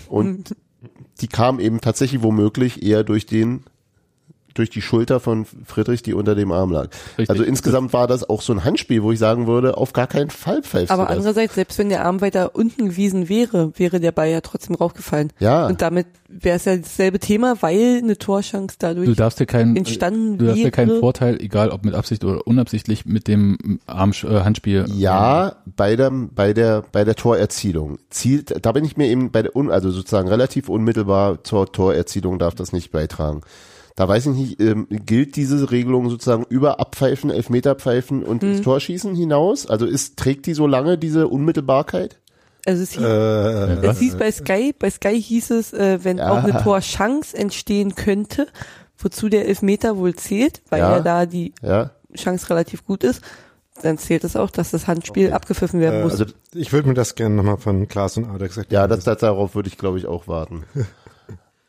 Und 0.08 0.56
die 1.22 1.28
kam 1.28 1.60
eben 1.60 1.82
tatsächlich 1.82 2.24
womöglich 2.24 2.82
eher 2.82 3.04
durch 3.04 3.28
den 3.28 3.66
durch 4.58 4.70
die 4.70 4.82
Schulter 4.82 5.20
von 5.20 5.46
Friedrich, 5.66 6.02
die 6.02 6.14
unter 6.14 6.36
dem 6.36 6.52
Arm 6.52 6.72
lag. 6.72 6.90
Richtig. 7.18 7.30
Also 7.30 7.44
insgesamt 7.44 7.94
war 7.94 8.08
das 8.08 8.28
auch 8.30 8.42
so 8.42 8.54
ein 8.54 8.64
Handspiel, 8.64 9.04
wo 9.04 9.12
ich 9.12 9.20
sagen 9.20 9.48
würde, 9.48 9.78
auf 9.78 9.94
gar 9.94 10.08
keinen 10.08 10.30
Fall 10.30 10.62
pfeifst 10.62 10.92
Aber 10.92 11.04
du 11.04 11.08
das. 11.10 11.18
andererseits, 11.18 11.56
selbst 11.56 11.78
wenn 11.80 11.90
der 11.90 12.06
Arm 12.06 12.22
weiter 12.22 12.56
unten 12.56 12.90
gewesen 12.90 13.30
wäre, 13.30 13.72
wäre 13.78 14.00
der 14.00 14.12
Ball 14.12 14.30
ja 14.30 14.42
trotzdem 14.42 14.76
raufgefallen. 14.76 15.32
Ja. 15.40 15.68
Und 15.68 15.82
damit 15.82 16.08
wäre 16.28 16.58
es 16.58 16.66
ja 16.66 16.76
dasselbe 16.76 17.20
Thema, 17.20 17.58
weil 17.62 18.00
eine 18.04 18.18
Torchance 18.18 18.76
dadurch 18.80 19.08
Du 19.08 19.16
darfst 19.16 19.40
dir 19.40 19.46
keinen, 19.46 19.76
entstanden 19.76 20.38
du 20.38 20.46
darfst 20.46 20.60
dir 20.60 20.64
wäre. 20.66 20.72
keinen 20.72 21.00
Vorteil, 21.00 21.40
egal 21.42 21.70
ob 21.70 21.86
mit 21.86 21.94
Absicht 21.94 22.24
oder 22.24 22.46
unabsichtlich, 22.46 23.06
mit 23.06 23.28
dem 23.28 23.80
Arm, 23.86 24.12
äh, 24.24 24.42
Handspiel. 24.42 24.86
Ja, 24.94 25.56
bei 25.76 25.96
der, 25.96 26.12
bei 26.12 26.54
der, 26.54 26.84
bei 26.92 27.04
der 27.04 27.16
Torerzielung 27.16 28.00
zielt, 28.10 28.66
da 28.66 28.72
bin 28.72 28.84
ich 28.86 28.98
mir 28.98 29.08
eben 29.08 29.32
bei 29.32 29.44
der, 29.44 29.56
un, 29.56 29.72
also 29.72 29.90
sozusagen 29.92 30.28
relativ 30.28 30.70
unmittelbar 30.70 31.44
zur 31.44 31.72
Torerzielung 31.72 32.40
darf 32.40 32.56
das 32.56 32.74
nicht 32.74 32.92
beitragen. 32.92 33.42
Da 33.98 34.08
weiß 34.08 34.28
ich 34.28 34.34
nicht, 34.36 34.62
ähm, 34.62 34.86
gilt 34.90 35.36
diese 35.36 35.72
Regelung 35.72 36.08
sozusagen 36.12 36.46
über 36.50 36.80
Abpfeifen, 36.80 37.32
Elfmeterpfeifen 37.32 38.24
und 38.24 38.44
Hm. 38.44 38.52
ins 38.52 38.62
Torschießen 38.62 39.16
hinaus? 39.16 39.66
Also 39.66 39.88
ist, 39.88 40.18
trägt 40.18 40.46
die 40.46 40.54
so 40.54 40.68
lange 40.68 41.00
diese 41.00 41.28
Unmittelbarkeit? 41.28 42.20
Also 42.68 42.84
es 42.84 42.92
hieß, 42.92 43.04
Äh, 43.04 43.88
es 43.88 43.98
hieß 43.98 44.16
bei 44.18 44.32
Sky, 44.32 44.74
bei 44.78 44.92
Sky 44.92 45.20
hieß 45.20 45.50
es, 45.50 45.74
äh, 45.74 46.04
wenn 46.04 46.20
Ja. 46.20 46.30
auch 46.30 46.44
eine 46.44 46.62
Torchance 46.62 47.36
entstehen 47.36 47.96
könnte, 47.96 48.46
wozu 49.00 49.30
der 49.30 49.48
Elfmeter 49.48 49.98
wohl 49.98 50.14
zählt, 50.14 50.62
weil 50.70 50.80
Ja. 50.82 50.98
ja 50.98 51.00
da 51.02 51.26
die 51.26 51.54
Ja, 51.64 51.90
Chance 52.16 52.52
relativ 52.52 52.86
gut 52.86 53.04
ist, 53.04 53.22
dann 53.82 53.98
zählt 53.98 54.24
es 54.24 54.36
auch, 54.36 54.52
dass 54.52 54.70
das 54.70 54.86
Handspiel 54.86 55.32
abgepfiffen 55.34 55.80
werden 55.80 56.02
äh, 56.02 56.04
muss. 56.04 56.12
also 56.14 56.26
ich 56.54 56.72
würde 56.72 56.88
mir 56.88 56.94
das 56.94 57.16
gerne 57.16 57.34
nochmal 57.34 57.58
von 57.58 57.88
Klaas 57.88 58.16
und 58.18 58.26
Alex 58.26 58.58
erklären. 58.58 58.84
Ja, 58.84 58.88
das, 58.88 59.04
das, 59.06 59.18
darauf 59.20 59.56
würde 59.56 59.70
ich, 59.70 59.78
glaube 59.80 59.98
ich, 59.98 60.06
auch 60.06 60.28
warten. 60.28 60.66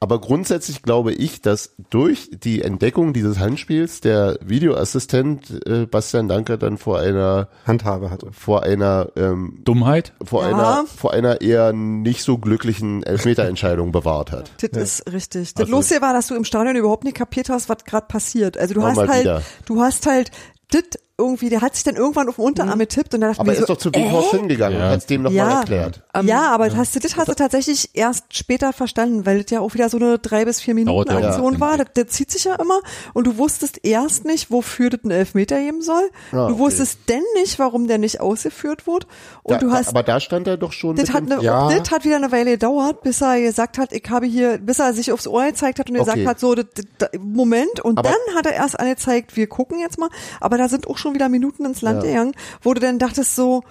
Aber 0.01 0.21
grundsätzlich 0.21 0.83
glaube 0.83 1.13
ich, 1.13 1.43
dass 1.43 1.75
durch 1.91 2.31
die 2.33 2.63
Entdeckung 2.63 3.13
dieses 3.13 3.39
Handspiels 3.41 4.01
der 4.01 4.39
Videoassistent 4.45 5.67
äh, 5.67 5.87
Bastian 5.87 6.29
Danke 6.29 6.57
dann 6.57 6.79
vor 6.79 7.01
einer 7.01 7.49
Handhabe 7.67 8.11
hatte. 8.11 8.29
vor 8.33 8.63
einer 8.63 9.09
ähm, 9.17 9.59
Dummheit. 9.65 10.13
vor 10.25 10.43
Ja. 10.43 10.49
einer 10.51 10.87
vor 10.87 11.13
einer 11.13 11.41
eher 11.41 11.73
nicht 11.73 12.23
so 12.23 12.39
glücklichen 12.39 13.03
Elfmeterentscheidung 13.03 13.91
bewahrt 13.93 14.31
hat. 14.31 14.51
Das 14.73 15.01
ist 15.01 15.13
richtig. 15.13 15.55
Das 15.55 15.63
Also- 15.65 15.77
Lustige 15.77 16.01
war, 16.01 16.13
dass 16.13 16.29
du 16.29 16.37
im 16.37 16.45
Stadion 16.45 16.77
überhaupt 16.77 17.05
nicht 17.05 17.17
kapiert 17.17 17.49
hast, 17.49 17.69
was 17.69 17.85
gerade 17.85 18.07
passiert. 18.07 18.57
Also 18.57 18.75
du 18.75 18.83
hast 18.85 18.99
halt, 18.99 19.21
wieder. 19.21 19.43
du 19.67 19.81
hast 19.81 20.07
halt 20.07 20.31
das 20.71 20.83
irgendwie, 21.21 21.49
der 21.49 21.61
hat 21.61 21.75
sich 21.75 21.83
dann 21.85 21.97
irgendwann 21.97 22.29
auf 22.29 22.37
den 22.37 22.45
Unterarm 22.45 22.79
getippt 22.79 23.13
und 23.13 23.21
dann 23.21 23.31
dachte 23.31 23.41
Aber 23.41 23.51
ich 23.53 23.59
er 23.59 23.61
mir 23.61 23.65
ist 23.65 23.69
so, 23.69 23.75
doch 23.75 23.81
zu 23.81 23.93
Weghorst 23.93 24.31
hingegangen 24.31 24.79
Ja. 24.79 24.85
und 24.87 24.91
hat 24.93 24.99
es 25.01 25.07
dem 25.07 25.23
nochmal 25.23 25.37
Ja. 25.37 25.59
erklärt. 25.61 26.03
ja, 26.25 26.51
aber 26.53 26.69
das 26.69 26.77
hast 26.77 26.95
du, 26.95 27.01
das 27.01 27.17
hast 27.17 27.29
du 27.29 27.35
tatsächlich 27.35 27.91
erst 27.95 28.37
später 28.37 28.73
verstanden, 28.73 29.27
weil 29.27 29.43
das 29.43 29.51
ja 29.51 29.61
auch 29.61 29.75
wieder 29.75 29.89
so 29.89 29.97
eine 29.99 30.19
drei 30.21 30.45
bis 30.45 30.61
vier 30.61 30.75
Minuten 30.75 30.95
Dauert 30.95 31.11
ja 31.11 31.19
auch. 31.19 31.25
Aktion 31.33 31.55
Ja. 31.55 31.61
war. 31.61 31.77
Das, 31.77 31.87
das 31.95 32.07
zieht 32.09 32.31
sich 32.31 32.45
ja 32.45 32.55
immer 32.55 32.81
und 33.15 33.27
du 33.27 33.37
wusstest 33.37 33.81
erst 33.85 34.25
nicht, 34.25 34.51
wofür 34.53 34.91
das 34.91 35.01
einen 35.03 35.11
Elfmeter 35.11 35.59
geben 35.61 35.83
soll. 35.83 36.09
Ah, 36.31 36.47
Du 36.49 36.55
okay. 36.55 36.59
wusstest 36.59 37.01
denn 37.09 37.23
nicht, 37.35 37.59
warum 37.59 37.89
der 37.89 37.99
nicht 37.99 38.21
ausgeführt 38.21 38.87
wurde. 38.87 39.07
Und 39.43 39.55
Da, 39.55 39.59
du 39.59 39.73
hast 39.73 39.89
aber 39.89 40.05
da 40.05 40.21
stand 40.21 40.47
er 40.47 40.57
doch 40.57 40.73
schon 40.73 40.95
das 40.97 41.09
mit 41.09 41.15
hat, 41.17 41.25
dem, 41.25 41.33
eine, 41.33 41.43
Ja. 41.43 41.69
das 41.69 41.91
hat 41.91 42.05
wieder 42.05 42.17
eine 42.17 42.31
Weile 42.31 42.53
gedauert, 42.53 43.03
bis 43.03 43.21
er 43.23 43.41
gesagt 43.41 43.77
hat, 43.79 43.93
ich 43.93 44.05
habe 44.09 44.27
hier, 44.27 44.59
bis 44.59 44.79
er 44.79 44.93
sich 44.95 45.11
aufs 45.11 45.27
Ohr 45.27 45.47
gezeigt 45.47 45.81
hat 45.81 45.91
und 45.91 45.97
gesagt 45.97 46.19
Okay. 46.19 46.27
hat, 46.29 46.39
so, 46.39 46.55
das, 46.55 46.67
das, 46.99 47.09
Moment, 47.21 47.81
und 47.81 47.99
Aber- 47.99 48.09
dann 48.11 48.37
hat 48.37 48.47
er 48.47 48.53
erst 48.53 48.79
angezeigt, 48.79 49.37
wir 49.37 49.49
gucken 49.49 49.81
jetzt 49.81 49.99
mal, 49.99 50.09
aber 50.41 50.59
da 50.59 50.69
sind 50.69 50.87
auch 50.87 50.97
schon 50.97 51.08
wieder 51.15 51.29
Minuten 51.29 51.65
ins 51.65 51.83
Land 51.83 52.03
Ja. 52.03 52.11
gegangen, 52.11 52.33
wo 52.63 52.75
du 52.75 52.81
dann 52.81 52.99
dachtest 52.99 53.35
so, 53.37 53.63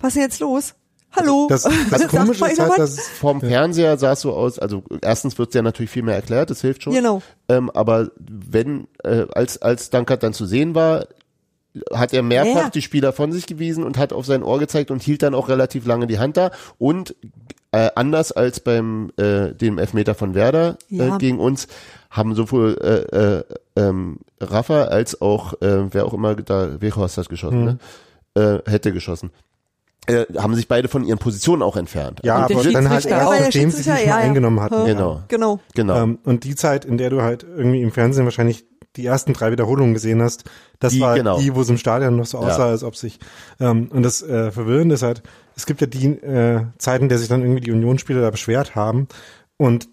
was 0.00 0.14
ist 0.16 0.22
jetzt 0.22 0.40
los? 0.40 0.74
Hallo? 1.12 1.46
Das, 1.48 1.62
das 1.62 1.72
Sagt 1.90 2.08
Komische 2.08 2.46
ist 2.48 2.60
halt, 2.60 2.78
dass 2.78 3.00
Vorm 3.00 3.40
Fernseher 3.40 3.96
sah 3.96 4.12
es 4.12 4.20
so 4.20 4.34
aus, 4.34 4.58
also 4.58 4.82
erstens 5.00 5.38
wird 5.38 5.48
es 5.48 5.54
ja 5.54 5.62
natürlich 5.62 5.90
viel 5.90 6.02
mehr 6.02 6.14
erklärt, 6.14 6.50
das 6.50 6.60
hilft 6.60 6.82
schon. 6.82 6.92
Genau. 6.92 7.22
Ähm, 7.48 7.70
aber 7.70 8.10
wenn, 8.18 8.88
äh, 9.04 9.24
als, 9.32 9.60
als 9.62 9.88
Dankert 9.90 10.22
dann 10.22 10.34
zu 10.34 10.44
sehen 10.44 10.74
war, 10.74 11.06
hat 11.94 12.12
er 12.12 12.22
mehrfach 12.22 12.64
Ja. 12.64 12.70
die 12.70 12.82
Spieler 12.82 13.12
von 13.12 13.32
sich 13.32 13.46
gewiesen 13.46 13.84
und 13.84 13.96
hat 13.98 14.12
auf 14.12 14.26
sein 14.26 14.42
Ohr 14.42 14.58
gezeigt 14.58 14.90
und 14.90 15.02
hielt 15.02 15.22
dann 15.22 15.34
auch 15.34 15.48
relativ 15.48 15.86
lange 15.86 16.06
die 16.06 16.18
Hand 16.18 16.36
da. 16.36 16.50
Und 16.76 17.14
äh, 17.72 17.90
anders 17.94 18.32
als 18.32 18.60
beim 18.60 19.10
äh, 19.16 19.52
dem 19.54 19.78
Elfmeter 19.78 20.14
von 20.14 20.34
Werder 20.34 20.76
Ja. 20.88 21.14
äh, 21.16 21.18
gegen 21.18 21.38
uns, 21.38 21.68
haben 22.10 22.34
sowohl 22.34 22.76
äh, 22.80 23.16
äh, 23.16 23.44
ähm, 23.76 24.18
Rafa 24.40 24.84
als 24.84 25.20
auch 25.20 25.54
äh, 25.60 25.92
wer 25.92 26.06
auch 26.06 26.14
immer 26.14 26.34
da, 26.36 26.80
Weghorst 26.80 27.18
hat 27.18 27.28
geschossen, 27.28 27.64
ne? 27.64 27.78
äh, 28.34 28.70
hätte 28.70 28.92
geschossen. 28.92 29.30
Äh, 30.06 30.24
haben 30.38 30.54
sich 30.54 30.68
beide 30.68 30.88
von 30.88 31.04
ihren 31.04 31.18
Positionen 31.18 31.62
auch 31.62 31.76
entfernt. 31.76 32.20
ja, 32.24 32.36
aber 32.36 32.62
dann 32.64 32.88
halt 32.88 33.04
erst, 33.04 33.40
nachdem 33.40 33.70
sie 33.70 33.76
sich 33.78 33.86
ja, 33.86 33.98
ja. 33.98 34.16
eingenommen 34.16 34.60
hatten. 34.60 34.86
Genau, 34.86 35.20
Genau. 35.28 35.60
genau. 35.74 36.02
Ähm, 36.02 36.18
und 36.24 36.44
die 36.44 36.54
Zeit, 36.54 36.86
in 36.86 36.96
der 36.96 37.10
du 37.10 37.20
halt 37.20 37.42
irgendwie 37.44 37.82
im 37.82 37.92
Fernsehen 37.92 38.24
wahrscheinlich 38.24 38.64
die 38.96 39.04
ersten 39.04 39.34
drei 39.34 39.52
Wiederholungen 39.52 39.92
gesehen 39.92 40.22
hast, 40.22 40.44
das 40.80 40.94
Die, 40.94 41.00
war 41.00 41.14
genau. 41.14 41.38
die, 41.38 41.54
wo 41.54 41.60
es 41.60 41.68
im 41.68 41.76
Stadion 41.76 42.16
noch 42.16 42.24
so 42.24 42.38
aussah, 42.38 42.64
Ja. 42.66 42.70
als 42.70 42.84
ob 42.84 42.96
sich 42.96 43.20
ähm, 43.60 43.88
und 43.92 44.02
das 44.02 44.22
äh, 44.22 44.50
Verwirrende 44.50 44.94
ist 44.94 45.02
halt, 45.02 45.22
es 45.54 45.66
gibt 45.66 45.82
ja 45.82 45.86
die 45.86 46.06
äh, 46.06 46.62
Zeiten, 46.78 47.04
in 47.04 47.08
der 47.10 47.18
sich 47.18 47.28
dann 47.28 47.42
irgendwie 47.42 47.60
die 47.60 47.72
Unionsspieler 47.72 48.22
da 48.22 48.30
beschwert 48.30 48.74
haben 48.74 49.08
und 49.58 49.88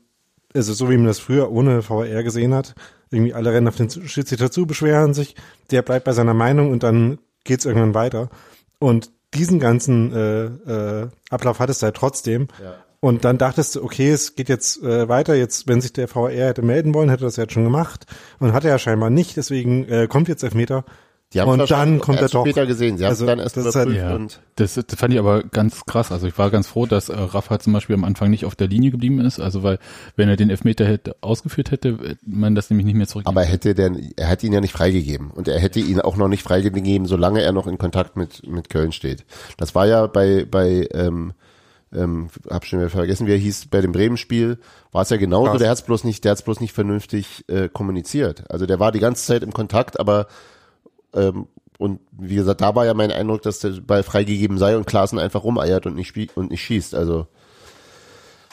also 0.56 0.74
so 0.74 0.90
wie 0.90 0.98
man 0.98 1.08
das 1.08 1.20
früher 1.20 1.52
ohne 1.52 1.82
VR 1.82 2.24
gesehen 2.24 2.54
hat, 2.54 2.76
irgendwie 3.12 3.34
alle 3.34 3.54
rennen 3.54 3.68
auf 3.68 3.76
den 3.76 3.90
Schiedsrichter 3.90 4.52
zu, 4.52 4.66
beschweren 4.66 5.14
sich, 5.14 5.36
der 5.72 5.82
bleibt 5.82 6.06
bei 6.06 6.14
seiner 6.14 6.34
Meinung 6.34 6.72
und 6.72 6.84
dann 6.84 7.20
geht's 7.44 7.66
irgendwann 7.66 7.94
weiter. 7.94 8.30
Und 8.80 9.12
diesen 9.34 9.60
ganzen 9.60 10.14
äh, 10.14 10.46
äh, 10.46 11.08
Ablauf 11.30 11.60
hattest 11.60 11.82
du 11.82 11.86
halt 11.86 11.96
trotzdem. 11.96 12.48
Und 13.02 13.24
dann 13.24 13.38
dachtest 13.38 13.76
du, 13.76 13.84
okay, 13.84 14.10
es 14.10 14.36
geht 14.36 14.50
jetzt 14.50 14.82
äh, 14.82 15.08
weiter. 15.08 15.36
Jetzt, 15.36 15.68
wenn 15.68 15.82
sich 15.82 15.94
der 15.94 16.08
VR 16.08 16.48
hätte 16.48 16.64
melden 16.64 16.94
wollen, 16.94 17.10
hätte 17.10 17.26
er 17.26 17.28
das 17.28 17.36
jetzt 17.36 17.54
schon 17.54 17.64
gemacht. 17.64 18.06
Und 18.40 18.54
hat 18.54 18.64
er 18.64 18.72
ja 18.72 18.80
scheinbar 18.80 19.10
nicht. 19.10 19.38
Deswegen 19.38 19.88
äh, 19.88 20.08
kommt 20.08 20.28
jetzt 20.28 20.44
Elfmeter. 20.44 20.86
Die 21.34 21.42
haben 21.42 21.50
und 21.60 21.70
dann 21.70 22.00
kommt 22.00 22.20
er 22.20 22.24
erst 22.24 22.34
doch. 22.36 22.44
später 22.46 22.66
gesehen. 22.66 22.98
Sie 22.98 23.04
haben 23.04 23.10
Also, 23.10 23.26
dann 23.26 23.40
erst 23.40 23.58
das 23.58 23.66
ist 23.66 23.76
halt- 23.76 23.90
überprüft 23.90 24.10
Ja, 24.10 24.16
und 24.16 24.40
das, 24.56 24.76
das 24.76 24.86
fand 25.00 25.14
ich 25.14 25.20
aber 25.20 25.44
ganz 25.44 25.84
krass. 25.86 26.12
Also 26.12 26.28
ich 26.28 26.38
war 26.38 26.50
ganz 26.52 26.68
froh, 26.68 26.86
dass 26.86 27.10
äh, 27.10 27.16
Rafa 27.18 27.60
zum 27.60 27.74
Beispiel 27.74 27.96
am 27.96 28.04
Anfang 28.06 28.30
nicht 28.30 28.46
auf 28.46 28.56
der 28.56 28.68
Linie 28.68 28.92
geblieben 28.92 29.20
ist. 29.20 29.40
Also 29.40 29.64
weil, 29.64 29.80
wenn 30.16 30.30
er 30.30 30.38
den 30.38 30.50
Elfmeter 30.50 30.86
hätte 30.86 31.16
ausgeführt 31.22 31.72
hätte, 31.72 31.98
hätte 31.98 32.18
man 32.26 32.56
das 32.56 32.70
nämlich 32.70 32.86
nicht 32.86 32.96
mehr 32.96 33.08
zurück. 33.08 33.26
Aber 33.28 33.42
er 33.42 33.48
hätte 33.48 33.74
denn, 33.76 34.12
er 34.16 34.30
hat 34.30 34.44
ihn 34.44 34.54
ja 34.54 34.62
nicht 34.62 34.72
freigegeben 34.72 35.32
und 35.32 35.48
er 35.48 35.60
hätte 35.60 35.80
ihn 35.80 36.00
auch 36.00 36.16
noch 36.16 36.28
nicht 36.30 36.44
freigegeben, 36.44 37.08
solange 37.08 37.42
er 37.42 37.52
noch 37.52 37.68
in 37.68 37.78
Kontakt 37.78 38.16
mit 38.16 38.48
mit 38.48 38.70
Köln 38.70 38.92
steht. 38.92 39.26
Das 39.58 39.76
war 39.76 39.88
ja 39.88 40.06
bei 40.08 40.46
bei 40.50 40.88
ähm, 40.94 41.34
ähm, 41.94 42.30
hab 42.50 42.66
schon 42.66 42.80
wieder 42.80 42.90
vergessen, 42.90 43.26
wie 43.28 43.32
er 43.32 43.38
hieß, 43.38 43.68
bei 43.68 43.82
dem 43.82 43.92
Bremen-Spiel 43.94 44.58
war 44.92 45.02
es 45.04 45.10
ja 45.10 45.18
genauso. 45.18 45.52
Krass. 45.52 45.60
Der 45.60 45.70
hat's 45.70 45.82
bloß 45.84 46.04
nicht, 46.04 46.24
der 46.24 46.32
hat's 46.32 46.42
bloß 46.44 46.60
nicht 46.62 46.74
vernünftig 46.74 47.46
äh, 47.48 47.68
kommuniziert. 47.70 48.44
Also 48.52 48.66
der 48.66 48.80
war 48.80 48.92
die 48.92 49.00
ganze 49.00 49.26
Zeit 49.26 49.44
im 49.44 49.54
Kontakt, 49.54 50.00
aber 50.00 50.28
ähm, 51.16 51.48
und 51.78 52.00
wie 52.12 52.36
gesagt, 52.36 52.62
da 52.62 52.74
war 52.76 52.86
ja 52.86 52.94
mein 52.94 53.12
Eindruck, 53.12 53.42
dass 53.42 53.60
der 53.60 53.72
Ball 53.82 54.04
freigegeben 54.04 54.58
sei 54.58 54.78
und 54.78 54.88
Klaassen 54.88 55.20
einfach 55.20 55.44
rumeiert 55.44 55.86
und 55.86 55.96
nicht 55.96 56.08
spie 56.08 56.30
und 56.36 56.52
nicht 56.52 56.62
schießt. 56.64 56.96
Also 56.96 57.28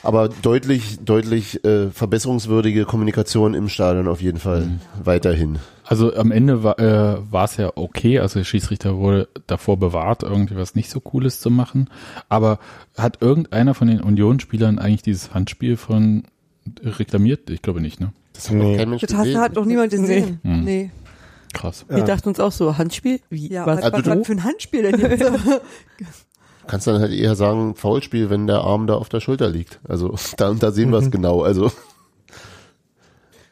aber 0.04 0.28
deutlich, 0.28 0.98
deutlich 1.04 1.64
äh, 1.64 1.90
verbesserungswürdige 1.90 2.84
Kommunikation 2.84 3.54
im 3.54 3.68
Stadion 3.68 4.08
auf 4.08 4.20
jeden 4.20 4.38
Fall 4.40 4.80
weiterhin. 5.00 5.60
Also 5.84 6.12
am 6.16 6.32
Ende 6.32 6.64
war 6.64 6.78
äh, 6.80 7.44
es 7.44 7.56
ja 7.56 7.70
okay, 7.76 8.18
also 8.18 8.40
der 8.40 8.44
Schiedsrichter 8.44 8.96
wurde 8.96 9.28
davor 9.46 9.76
bewahrt, 9.78 10.24
irgendwie 10.24 10.56
was 10.56 10.74
nicht 10.74 10.90
so 10.90 10.98
Cooles 10.98 11.38
zu 11.40 11.50
machen. 11.50 11.88
Aber 12.28 12.58
hat 12.98 13.22
irgendeiner 13.22 13.74
von 13.74 13.86
den 13.86 14.00
Union-Spielern 14.00 14.80
eigentlich 14.80 15.02
dieses 15.02 15.34
Handspiel 15.34 15.76
von 15.76 16.24
reklamiert? 16.82 17.48
Ich 17.50 17.62
glaube 17.62 17.80
nicht, 17.80 18.00
ne? 18.00 18.12
Das 18.32 18.48
hat 18.48 18.56
noch 18.56 18.64
Nee. 18.64 18.76
kein 18.78 18.90
Mensch 18.90 19.02
Das 19.02 19.10
gesehen. 19.12 19.34
du 19.34 19.40
halt 19.40 19.54
noch 19.54 19.66
niemand 19.66 19.92
gesehen. 19.92 20.40
Nee. 20.42 20.56
Nee. 20.62 20.90
Krass. 21.52 21.84
Wir 21.88 22.04
dachten 22.04 22.28
uns 22.28 22.40
auch 22.40 22.52
so, 22.52 22.78
Handspiel? 22.78 23.20
Wie? 23.30 23.48
Ja, 23.48 23.66
was? 23.66 23.82
Also 23.82 23.98
was, 23.98 24.06
was 24.18 24.26
für 24.26 24.32
ein 24.32 24.44
Handspiel 24.44 24.82
denn 24.82 25.00
jetzt? 25.00 25.24
Kannst 26.66 26.86
dann 26.86 27.00
halt 27.00 27.12
eher 27.12 27.34
sagen, 27.34 27.74
Foulspiel, 27.74 28.30
wenn 28.30 28.46
der 28.46 28.60
Arm 28.60 28.86
da 28.86 28.94
auf 28.94 29.08
der 29.08 29.20
Schulter 29.20 29.50
liegt. 29.50 29.80
Also 29.86 30.14
da 30.36 30.48
und 30.50 30.62
da 30.62 30.70
sehen 30.70 30.90
wir 30.90 30.98
es 30.98 31.10
genau. 31.10 31.42
Also 31.42 31.72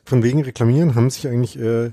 Von 0.05 0.23
wegen 0.23 0.43
Reklamieren 0.43 0.95
haben 0.95 1.11
sich 1.11 1.27
eigentlich 1.27 1.59
äh, 1.59 1.93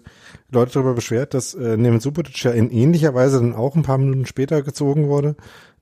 Leute 0.51 0.73
darüber 0.73 0.93
beschwert, 0.93 1.33
dass 1.33 1.53
äh, 1.53 1.77
Neven 1.77 1.99
Subotic 1.99 2.43
ja 2.43 2.51
in 2.51 2.69
ähnlicher 2.71 3.13
Weise 3.13 3.39
dann 3.39 3.55
auch 3.55 3.75
ein 3.75 3.83
paar 3.83 3.97
Minuten 3.97 4.25
später 4.25 4.61
gezogen 4.61 5.07
wurde. 5.07 5.35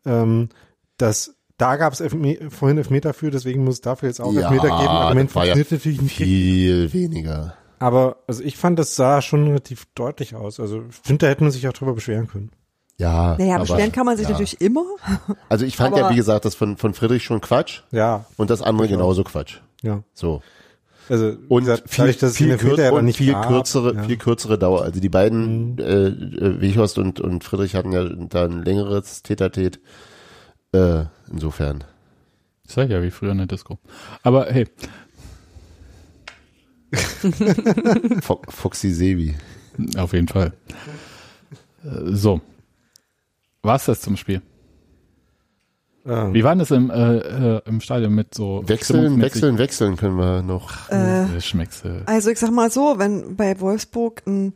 Ähm, 0.06 0.50
dass 0.98 1.36
da 1.58 1.78
gab 1.78 1.94
es 1.94 2.02
Elfme 2.02 2.50
vorhin 2.50 2.78
Elfmeter 2.78 3.14
für, 3.14 3.32
deswegen 3.32 3.64
muss 3.64 3.76
es 3.76 3.82
dafür 3.82 4.10
jetzt 4.10 4.20
auch 4.20 4.34
Ja, 4.34 4.50
Elfmeter 4.52 4.76
geben. 4.78 4.90
Argument 4.90 5.30
ja 5.30 5.34
funktioniert 5.34 5.72
natürlich 5.72 6.02
nicht. 6.02 6.16
viel 6.16 6.94
weniger. 6.94 7.56
Aber 7.86 8.18
also 8.28 8.44
ich 8.44 8.58
fand, 8.58 8.80
das 8.80 8.96
sah 8.96 9.22
schon 9.22 9.48
relativ 9.48 9.86
deutlich 9.96 10.34
aus. 10.36 10.60
Also 10.60 10.84
ich 10.90 10.96
finde, 11.04 11.26
da 11.26 11.32
hätte 11.32 11.44
man 11.44 11.52
sich 11.52 11.68
auch 11.68 11.74
drüber 11.74 11.94
beschweren 11.94 12.28
können. 12.28 12.52
Ja. 12.98 13.36
Naja, 13.38 13.56
aber- 13.56 13.66
beschweren 13.66 13.92
kann 13.92 14.06
man 14.06 14.18
sich 14.18 14.26
ja. 14.26 14.32
natürlich 14.32 14.60
immer. 14.62 14.84
Also 15.50 15.66
ich 15.66 15.76
fand 15.78 15.96
ja, 15.96 16.06
aber- 16.06 16.14
wie 16.14 16.18
gesagt, 16.18 16.46
das 16.46 16.56
von, 16.56 16.78
von 16.78 16.94
Friedrich 16.94 17.24
schon 17.24 17.42
Quatsch 17.42 17.82
Ja, 17.92 18.26
und 18.38 18.50
das 18.50 18.62
andere 18.62 18.88
genauso 18.88 19.24
Quatsch. 19.24 19.58
ja. 19.84 20.04
So. 20.14 20.42
Also 21.08 21.34
Und 21.50 21.66
gesagt, 21.66 21.88
viel, 21.88 22.12
dadurch, 22.12 22.34
viel, 22.36 22.48
den 22.48 22.52
Elfmeter 22.54 22.76
kür 22.76 22.84
ja 22.84 22.90
dann 22.90 23.00
und 23.00 23.06
nicht 23.06 23.18
viel 23.18 23.34
gab, 23.34 23.48
kürzere, 23.48 23.94
ja. 23.94 24.02
Mhm. 24.02 24.06
viel 24.08 24.18
kürzere 24.18 24.58
Dauer. 24.58 24.82
Also 24.82 25.00
die 25.00 25.10
beiden, 25.10 25.78
äh, 25.78 26.08
äh, 26.08 26.62
Weghorst 26.62 26.98
und, 26.98 27.20
und 27.20 27.44
Friedrich 27.44 27.76
hatten 27.76 27.92
ja 27.92 28.04
da 28.06 28.46
ein 28.46 28.64
längeres 28.64 29.22
Tätertät. 29.22 29.80
Äh, 30.72 31.04
insofern. 31.32 31.84
Ich 32.68 32.74
sag 32.74 32.90
ja, 32.90 33.04
wie 33.04 33.12
früher 33.12 33.34
in 33.34 33.38
der 33.38 33.46
Disco. 33.46 33.78
Aber 34.24 34.48
hey, 34.48 34.68
Fo 38.22 38.42
Foxy 38.50 38.92
Sebi. 38.92 39.36
Auf 39.98 40.14
jeden 40.14 40.28
Fall. 40.28 40.54
Äh, 41.84 42.12
So. 42.12 42.42
War's 43.62 43.86
das 43.86 44.02
zum 44.02 44.16
Spiel? 44.16 44.42
Ähm, 46.06 46.34
Wie 46.34 46.44
war 46.44 46.52
denn 46.52 46.60
das 46.60 46.72
im, 46.72 46.92
äh, 46.92 47.18
äh, 47.18 47.62
im 47.66 47.82
Stadion 47.82 48.14
mit 48.14 48.36
so 48.36 48.62
Wechseln, 48.68 49.22
wechseln, 49.22 49.58
wechseln 49.58 49.98
können 49.98 50.18
wir 50.18 50.44
noch. 50.44 50.90
Äh, 50.92 51.42
Schmeckse. 51.42 52.04
Also 52.06 52.30
ich 52.30 52.40
sag 52.40 52.52
mal 52.52 52.70
so, 52.70 52.96
wenn 52.98 53.36
bei 53.36 53.60
Wolfsburg 53.60 54.22
ein 54.28 54.54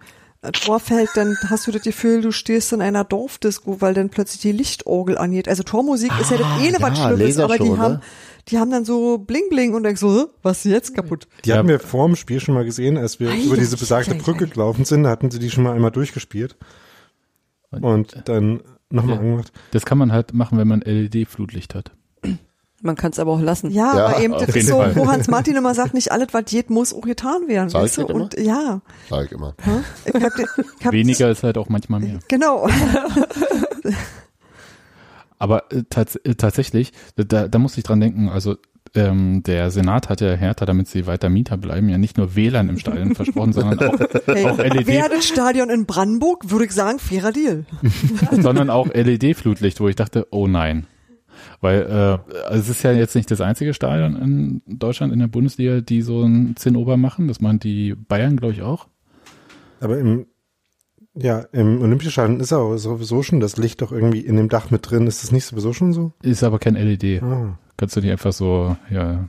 Tor 0.54 0.80
fällt, 0.80 1.10
dann 1.16 1.36
hast 1.50 1.68
du 1.68 1.72
das 1.72 1.82
Gefühl, 1.82 2.22
du 2.22 2.32
stehst 2.32 2.72
in 2.72 2.82
einer 2.82 3.04
Dorfdisco, 3.04 3.82
weil 3.82 3.94
dann 3.94 4.10
plötzlich 4.10 4.42
die 4.42 4.52
Lichtorgel 4.52 5.18
angeht. 5.18 5.50
Also 5.50 5.64
Tormusik 5.64 6.12
ist 6.22 6.32
ja 6.32 6.38
das 6.38 6.48
eine, 6.60 6.78
was 6.80 6.98
ja, 6.98 7.10
Schlimmes, 7.10 7.40
aber 7.40 7.58
die 7.58 7.64
Lasershow, 7.64 7.78
haben? 7.78 8.02
Die 8.48 8.58
haben 8.58 8.72
dann 8.72 8.86
so 8.86 9.18
Bling 9.18 9.50
Bling 9.50 9.74
und 9.74 9.84
denkst 9.84 10.00
so, 10.02 10.12
"Hä, 10.22 10.26
was 10.42 10.66
ist 10.66 10.72
jetzt 10.72 10.96
kaputt? 10.96 11.28
Die 11.46 11.54
hatten 11.54 11.68
wir 11.68 11.80
vor 11.80 12.08
dem 12.08 12.16
Spiel 12.16 12.40
schon 12.40 12.56
mal 12.56 12.66
gesehen, 12.66 12.98
als 12.98 13.20
wir 13.20 13.30
Ei, 13.30 13.42
über 13.44 13.58
diese 13.58 13.78
besagte 13.78 14.12
ei, 14.12 14.18
Brücke 14.18 14.46
ei. 14.46 14.50
gelaufen 14.50 14.86
sind. 14.86 15.04
Da 15.04 15.10
hatten 15.10 15.30
sie 15.32 15.40
die 15.40 15.50
schon 15.52 15.64
mal 15.64 15.74
einmal 15.76 15.92
durchgespielt 15.92 16.56
und 17.72 18.24
dann 18.26 18.62
nochmal 18.90 19.16
Ja. 19.16 19.22
angemacht. 19.22 19.52
Das 19.72 19.86
kann 19.86 19.98
man 19.98 20.12
halt 20.12 20.34
machen, 20.34 20.58
wenn 20.58 20.68
man 20.68 20.82
LED-Flutlicht 20.82 21.76
hat. 21.76 21.92
Man 22.82 22.96
kann 22.96 23.12
es 23.12 23.20
aber 23.20 23.34
auch 23.34 23.42
lassen. 23.42 23.72
Ja, 23.72 23.94
Ja, 23.98 24.06
aber 24.08 24.22
eben, 24.22 24.34
das 24.34 24.56
ist 24.56 24.68
so, 24.70 24.78
Fall. 24.78 24.96
wo 24.96 25.06
Hans 25.08 25.28
Martin 25.28 25.58
immer 25.58 25.76
sagt, 25.76 25.94
nicht 25.94 26.14
alles, 26.14 26.30
was 26.32 26.46
geht, 26.46 26.70
muss 26.70 26.94
auch 26.94 27.02
getan 27.02 27.50
werden. 27.50 27.68
Sag 27.68 27.82
Weißt 27.84 27.98
du? 27.98 28.06
Und 28.08 28.40
ja, 28.40 28.80
Sag 29.10 29.26
ich 29.26 29.32
immer. 29.34 29.54
ich 30.06 30.14
hab, 30.24 30.32
ich 30.40 30.86
hab 30.86 30.94
Weniger 30.94 31.30
ist 31.30 31.44
halt 31.44 31.58
auch 31.58 31.68
manchmal 31.68 32.00
mehr. 32.00 32.20
Genau. 32.30 32.70
Aber 35.40 35.72
äh, 35.72 35.84
tats 35.90 36.18
äh, 36.18 36.36
tatsächlich, 36.36 36.92
da, 37.16 37.48
da 37.48 37.60
muss 37.60 37.78
ich 37.78 37.84
dran 37.84 38.00
denken, 38.00 38.30
also 38.30 38.58
ähm, 38.96 39.44
der 39.44 39.72
Senat 39.72 40.10
hat 40.10 40.22
ja 40.22 40.34
Hertha, 40.34 40.66
damit 40.66 40.88
sie 40.88 41.08
weiter 41.08 41.30
Mieter 41.30 41.58
bleiben, 41.58 41.90
ja 41.90 41.98
nicht 41.98 42.18
nur 42.18 42.36
WLAN 42.36 42.70
im 42.70 42.78
Stadion 42.78 43.16
versprochen, 43.16 43.54
sondern 43.54 43.80
auch, 43.90 44.00
Hey, 44.26 44.46
auch 44.46 44.58
LED, 44.58 44.88
Wäre 44.88 45.10
das 45.10 45.28
Stadion 45.28 45.70
in 45.70 45.86
Brandenburg, 45.86 46.50
würde 46.50 46.66
ich 46.66 46.72
sagen, 46.72 47.00
fairer 47.00 47.32
Deal. 47.32 47.66
sondern 48.32 48.70
auch 48.70 48.88
LED-Flutlicht, 48.88 49.80
wo 49.80 49.88
ich 49.88 49.96
dachte, 49.96 50.28
oh 50.32 50.48
nein. 50.48 50.88
Weil 51.62 51.82
äh, 51.82 52.34
also 52.48 52.60
es 52.60 52.70
ist 52.70 52.84
ja 52.84 52.92
jetzt 52.92 53.16
nicht 53.16 53.30
das 53.32 53.42
einzige 53.42 53.74
Stadion 53.74 54.16
in 54.16 54.62
Deutschland 54.80 55.14
in 55.14 55.20
der 55.20 55.28
Bundesliga, 55.28 55.82
die 55.82 56.02
so 56.02 56.24
ein 56.24 56.56
Zinnober 56.56 56.98
machen. 56.98 57.28
Das 57.28 57.42
machen 57.42 57.60
die 57.60 57.96
Bayern, 57.96 58.38
glaube 58.38 58.54
ich, 58.54 58.62
auch. 58.62 58.88
Aber 59.80 59.98
im, 60.00 60.26
ja, 61.22 61.40
im 61.52 61.82
Olympiastadion 61.82 62.40
ist 62.40 62.54
auch 62.54 62.78
sowieso 62.78 63.24
schon 63.24 63.40
das 63.40 63.58
Licht 63.58 63.82
doch 63.82 63.92
irgendwie 63.92 64.22
in 64.22 64.38
dem 64.38 64.50
Dach 64.50 64.72
mit 64.72 64.90
drin. 64.90 65.08
Ist 65.08 65.24
das 65.24 65.32
nicht 65.32 65.46
sowieso 65.46 65.74
schon 65.74 65.94
so? 65.94 66.14
Ist 66.22 66.44
aber 66.44 66.60
kein 66.60 66.76
LED. 66.76 67.22
Ah. 67.22 67.58
Kannst 67.78 67.96
du 67.96 68.02
nicht 68.02 68.12
einfach 68.12 68.34
so, 68.34 68.76
ja, 68.90 69.28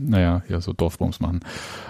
naja, 0.00 0.42
ja, 0.48 0.60
so 0.60 0.72
Dorfbums 0.72 1.20
machen. 1.20 1.40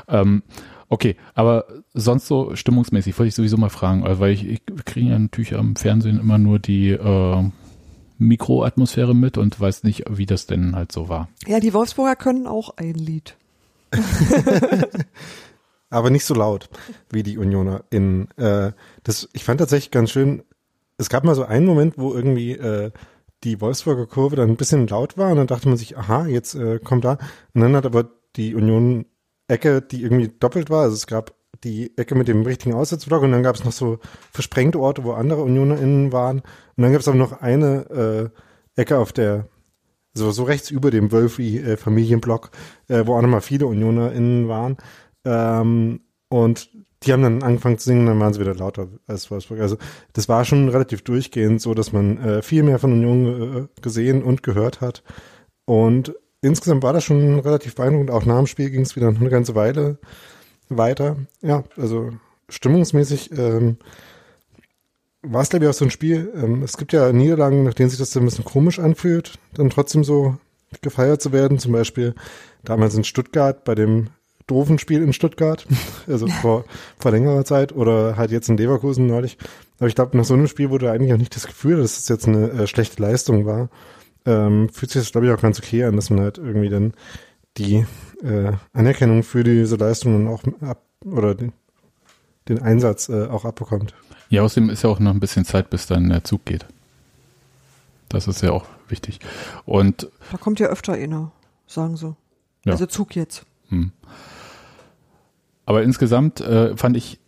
Ähm, 0.08 0.42
okay, 0.88 1.16
aber 1.34 1.66
sonst 1.94 2.26
so 2.26 2.54
stimmungsmäßig 2.54 3.18
wollte 3.18 3.28
ich 3.28 3.34
sowieso 3.34 3.56
mal 3.56 3.70
fragen, 3.70 4.04
also 4.04 4.20
weil 4.20 4.32
ich, 4.32 4.46
ich 4.46 4.62
kriege 4.84 5.10
ja 5.10 5.18
natürlich 5.18 5.54
am 5.54 5.76
Fernsehen 5.76 6.20
immer 6.20 6.38
nur 6.38 6.58
die 6.58 6.90
äh, 6.90 7.44
Mikroatmosphäre 8.18 9.14
mit 9.14 9.38
und 9.38 9.58
weiß 9.58 9.84
nicht, 9.84 10.04
wie 10.10 10.26
das 10.26 10.46
denn 10.46 10.76
halt 10.76 10.92
so 10.92 11.08
war. 11.08 11.28
Ja, 11.46 11.60
die 11.60 11.74
Wolfsburger 11.74 12.16
können 12.16 12.46
auch 12.46 12.76
ein 12.76 12.94
Lied. 12.94 13.36
aber 15.92 16.10
nicht 16.10 16.24
so 16.24 16.34
laut 16.34 16.68
wie 17.10 17.22
die 17.22 17.38
Unioner 17.38 17.84
in 17.90 18.30
äh, 18.36 18.72
das 19.02 19.28
ich 19.32 19.44
fand 19.44 19.60
tatsächlich 19.60 19.90
ganz 19.90 20.10
schön 20.10 20.42
es 20.98 21.08
gab 21.08 21.24
mal 21.24 21.34
so 21.34 21.44
einen 21.44 21.66
Moment 21.66 21.98
wo 21.98 22.14
irgendwie 22.14 22.52
äh, 22.52 22.90
die 23.44 23.60
Wolfsburger 23.60 24.06
Kurve 24.06 24.36
dann 24.36 24.50
ein 24.50 24.56
bisschen 24.56 24.86
laut 24.86 25.18
war 25.18 25.30
und 25.30 25.36
dann 25.36 25.46
dachte 25.46 25.68
man 25.68 25.76
sich 25.76 25.96
aha 25.96 26.26
jetzt 26.26 26.54
äh, 26.54 26.78
kommt 26.78 27.04
da 27.04 27.18
und 27.54 27.60
dann 27.60 27.76
hat 27.76 27.86
aber 27.86 28.10
die 28.36 28.54
Union 28.54 29.06
Ecke 29.48 29.82
die 29.82 30.02
irgendwie 30.02 30.28
doppelt 30.28 30.70
war 30.70 30.82
also 30.82 30.94
es 30.94 31.06
gab 31.06 31.34
die 31.64 31.96
Ecke 31.96 32.14
mit 32.14 32.28
dem 32.28 32.42
richtigen 32.42 32.74
Aussetzblock 32.74 33.22
und 33.22 33.32
dann 33.32 33.42
gab 33.42 33.54
es 33.54 33.64
noch 33.64 33.72
so 33.72 33.98
versprengte 34.32 34.80
Orte 34.80 35.04
wo 35.04 35.12
andere 35.12 35.42
UnionerInnen 35.42 36.12
waren 36.12 36.38
und 36.38 36.82
dann 36.82 36.92
gab 36.92 37.00
es 37.00 37.08
aber 37.08 37.18
noch 37.18 37.40
eine 37.40 38.32
äh, 38.76 38.80
Ecke 38.80 38.98
auf 38.98 39.12
der 39.12 39.48
so, 40.14 40.30
so 40.30 40.44
rechts 40.44 40.70
über 40.70 40.90
dem 40.90 41.10
Wölfi 41.10 41.58
äh, 41.58 41.72
äh, 41.72 41.76
wo 43.06 43.16
auch 43.16 43.22
nochmal 43.22 43.40
viele 43.40 43.66
UnionerInnen 43.66 44.48
waren. 44.48 44.76
Ähm, 45.24 46.00
und 46.28 46.70
die 47.04 47.12
haben 47.12 47.22
dann 47.22 47.42
angefangen 47.42 47.78
zu 47.78 47.86
singen, 47.86 48.06
dann 48.06 48.20
waren 48.20 48.32
sie 48.32 48.40
wieder 48.40 48.54
lauter 48.54 48.88
als 49.06 49.30
Wolfsburg. 49.30 49.60
Also 49.60 49.76
das 50.12 50.28
war 50.28 50.44
schon 50.44 50.68
relativ 50.68 51.02
durchgehend 51.02 51.60
so, 51.60 51.74
dass 51.74 51.92
man 51.92 52.18
äh, 52.18 52.42
viel 52.42 52.62
mehr 52.62 52.78
von 52.78 52.92
Union 52.92 53.56
äh, 53.64 53.80
gesehen 53.80 54.22
und 54.22 54.42
gehört 54.42 54.80
hat. 54.80 55.02
Und 55.64 56.14
insgesamt 56.40 56.82
war 56.82 56.92
das 56.92 57.04
schon 57.04 57.40
relativ 57.40 57.74
beeindruckend. 57.74 58.10
Auch 58.10 58.24
nach 58.24 58.38
dem 58.38 58.46
Spiel 58.46 58.70
ging 58.70 58.82
es 58.82 58.96
wieder 58.96 59.08
eine 59.08 59.30
ganze 59.30 59.54
Weile 59.54 59.98
weiter. 60.68 61.16
Ja, 61.40 61.64
also 61.76 62.10
stimmungsmäßig 62.48 63.36
ähm, 63.36 63.78
war 65.22 65.42
es, 65.42 65.50
glaube 65.50 65.64
ich, 65.64 65.70
auch 65.70 65.74
so 65.74 65.84
ein 65.84 65.90
Spiel. 65.90 66.32
Ähm, 66.34 66.62
es 66.62 66.76
gibt 66.76 66.92
ja 66.92 67.12
Niederlagen, 67.12 67.64
nach 67.64 67.74
denen 67.74 67.90
sich 67.90 67.98
das 67.98 68.16
ein 68.16 68.24
bisschen 68.24 68.44
komisch 68.44 68.78
anfühlt, 68.78 69.38
dann 69.54 69.70
trotzdem 69.70 70.04
so 70.04 70.36
gefeiert 70.80 71.22
zu 71.22 71.32
werden. 71.32 71.58
Zum 71.58 71.72
Beispiel 71.72 72.14
damals 72.64 72.94
in 72.94 73.04
Stuttgart 73.04 73.64
bei 73.64 73.74
dem 73.74 74.08
doofen 74.46 74.78
Spiel 74.78 75.02
in 75.02 75.12
Stuttgart, 75.12 75.66
also 76.06 76.26
vor, 76.26 76.64
vor 76.98 77.10
längerer 77.10 77.44
Zeit 77.44 77.72
oder 77.72 78.16
halt 78.16 78.30
jetzt 78.30 78.48
in 78.48 78.56
Leverkusen 78.56 79.06
neulich. 79.06 79.38
Aber 79.78 79.88
ich 79.88 79.94
glaube, 79.94 80.16
nach 80.16 80.24
so 80.24 80.34
einem 80.34 80.48
Spiel 80.48 80.70
wurde 80.70 80.90
eigentlich 80.90 81.12
auch 81.12 81.18
nicht 81.18 81.34
das 81.34 81.46
Gefühl, 81.46 81.78
dass 81.78 81.98
es 81.98 82.08
jetzt 82.08 82.28
eine 82.28 82.50
äh, 82.50 82.66
schlechte 82.66 83.02
Leistung 83.02 83.46
war. 83.46 83.68
Ähm, 84.24 84.68
fühlt 84.68 84.92
sich 84.92 85.02
das, 85.02 85.12
glaube 85.12 85.26
ich, 85.26 85.32
auch 85.32 85.40
ganz 85.40 85.58
okay 85.58 85.84
an, 85.84 85.96
dass 85.96 86.10
man 86.10 86.20
halt 86.20 86.38
irgendwie 86.38 86.68
dann 86.68 86.94
die 87.56 87.84
äh, 88.22 88.52
Anerkennung 88.72 89.22
für 89.22 89.44
diese 89.44 89.76
Leistung 89.76 90.12
dann 90.12 90.32
auch 90.32 90.42
ab 90.60 90.82
oder 91.04 91.34
den, 91.34 91.52
den 92.48 92.62
Einsatz 92.62 93.08
äh, 93.08 93.26
auch 93.26 93.44
abbekommt. 93.44 93.94
Ja, 94.28 94.42
außerdem 94.42 94.70
ist 94.70 94.82
ja 94.82 94.90
auch 94.90 95.00
noch 95.00 95.10
ein 95.10 95.20
bisschen 95.20 95.44
Zeit, 95.44 95.68
bis 95.70 95.86
dann 95.86 96.08
der 96.08 96.24
Zug 96.24 96.44
geht. 96.44 96.66
Das 98.08 98.28
ist 98.28 98.42
ja 98.42 98.52
auch 98.52 98.66
wichtig. 98.88 99.20
Und 99.64 100.08
Da 100.30 100.38
kommt 100.38 100.60
ja 100.60 100.68
öfter 100.68 100.94
einer, 100.94 101.32
sagen 101.66 101.96
sie. 101.96 102.14
Ja. 102.64 102.72
Also 102.72 102.86
Zug 102.86 103.16
jetzt. 103.16 103.44
Hm. 103.72 103.92
Aber 105.64 105.82
insgesamt 105.82 106.40
äh, 106.40 106.76
fand 106.76 106.96
ich 106.96 107.18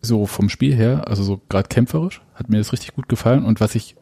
so 0.00 0.26
vom 0.26 0.48
Spiel 0.48 0.74
her, 0.74 1.08
also 1.08 1.22
so 1.22 1.40
gerade 1.48 1.68
kämpferisch, 1.68 2.22
hat 2.34 2.48
mir 2.48 2.58
das 2.58 2.72
richtig 2.72 2.94
gut 2.94 3.08
gefallen. 3.08 3.44
Und 3.44 3.60
was 3.60 3.74
ich 3.74 3.96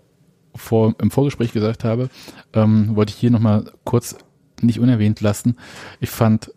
vor, 0.54 0.94
im 1.00 1.10
Vorgespräch 1.10 1.52
gesagt 1.52 1.84
habe, 1.84 2.10
ähm, 2.52 2.96
wollte 2.96 3.12
ich 3.12 3.18
hier 3.18 3.30
nochmal 3.30 3.72
kurz 3.84 4.16
nicht 4.60 4.80
unerwähnt 4.80 5.20
lassen. 5.20 5.56
Ich 6.00 6.10
fand, 6.10 6.52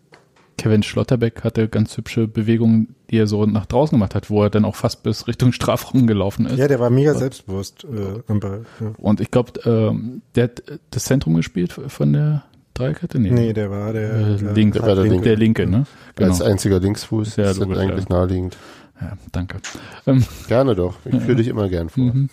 Kevin 0.58 0.82
Schlotterbeck 0.82 1.44
hatte 1.44 1.68
ganz 1.68 1.96
hübsche 1.96 2.28
Bewegungen, 2.28 2.94
die 3.10 3.18
er 3.18 3.26
so 3.26 3.44
nach 3.46 3.66
draußen 3.66 3.96
gemacht 3.96 4.14
hat, 4.14 4.30
wo 4.30 4.42
er 4.42 4.50
dann 4.50 4.64
auch 4.64 4.76
fast 4.76 5.02
bis 5.02 5.26
Richtung 5.26 5.52
Strafraum 5.52 6.06
gelaufen 6.06 6.46
ist. 6.46 6.58
Ja, 6.58 6.68
der 6.68 6.80
war 6.80 6.90
mega 6.90 7.14
selbstbewusst 7.14 7.84
äh, 7.84 8.22
am 8.26 8.40
Ball. 8.40 8.64
Ja. 8.80 8.92
Und 8.98 9.20
ich 9.20 9.30
glaube, 9.30 9.52
ähm, 9.64 10.22
der 10.34 10.44
hat 10.44 10.62
das 10.90 11.04
Zentrum 11.04 11.34
gespielt 11.34 11.72
von 11.72 12.12
der 12.12 12.44
Dreikette? 12.74 13.18
Nee, 13.20 13.52
der 13.52 13.70
war 13.70 13.92
der, 13.92 14.12
Äh, 14.14 14.36
der 14.36 14.52
linke, 14.52 14.78
der 14.80 14.88
war 14.88 14.94
der 15.04 15.18
der 15.20 15.36
linke, 15.36 15.66
ne? 15.66 15.84
Genau. 16.16 16.30
Als 16.30 16.42
einziger 16.42 16.80
Linksfuß 16.80 17.36
Ja, 17.36 17.44
ist 17.44 17.50
das 17.50 17.58
logisch, 17.58 17.78
eigentlich 17.78 18.08
ja. 18.08 18.16
naheliegend. 18.16 18.56
Ja, 19.00 19.12
danke. 19.32 19.58
Ähm, 20.06 20.24
Gerne 20.48 20.74
doch. 20.74 20.96
Ich 21.04 21.20
führe 21.22 21.36
dich 21.36 21.48
immer 21.48 21.68
gern 21.68 21.88
vor. 21.88 22.04
Mhm. 22.04 22.28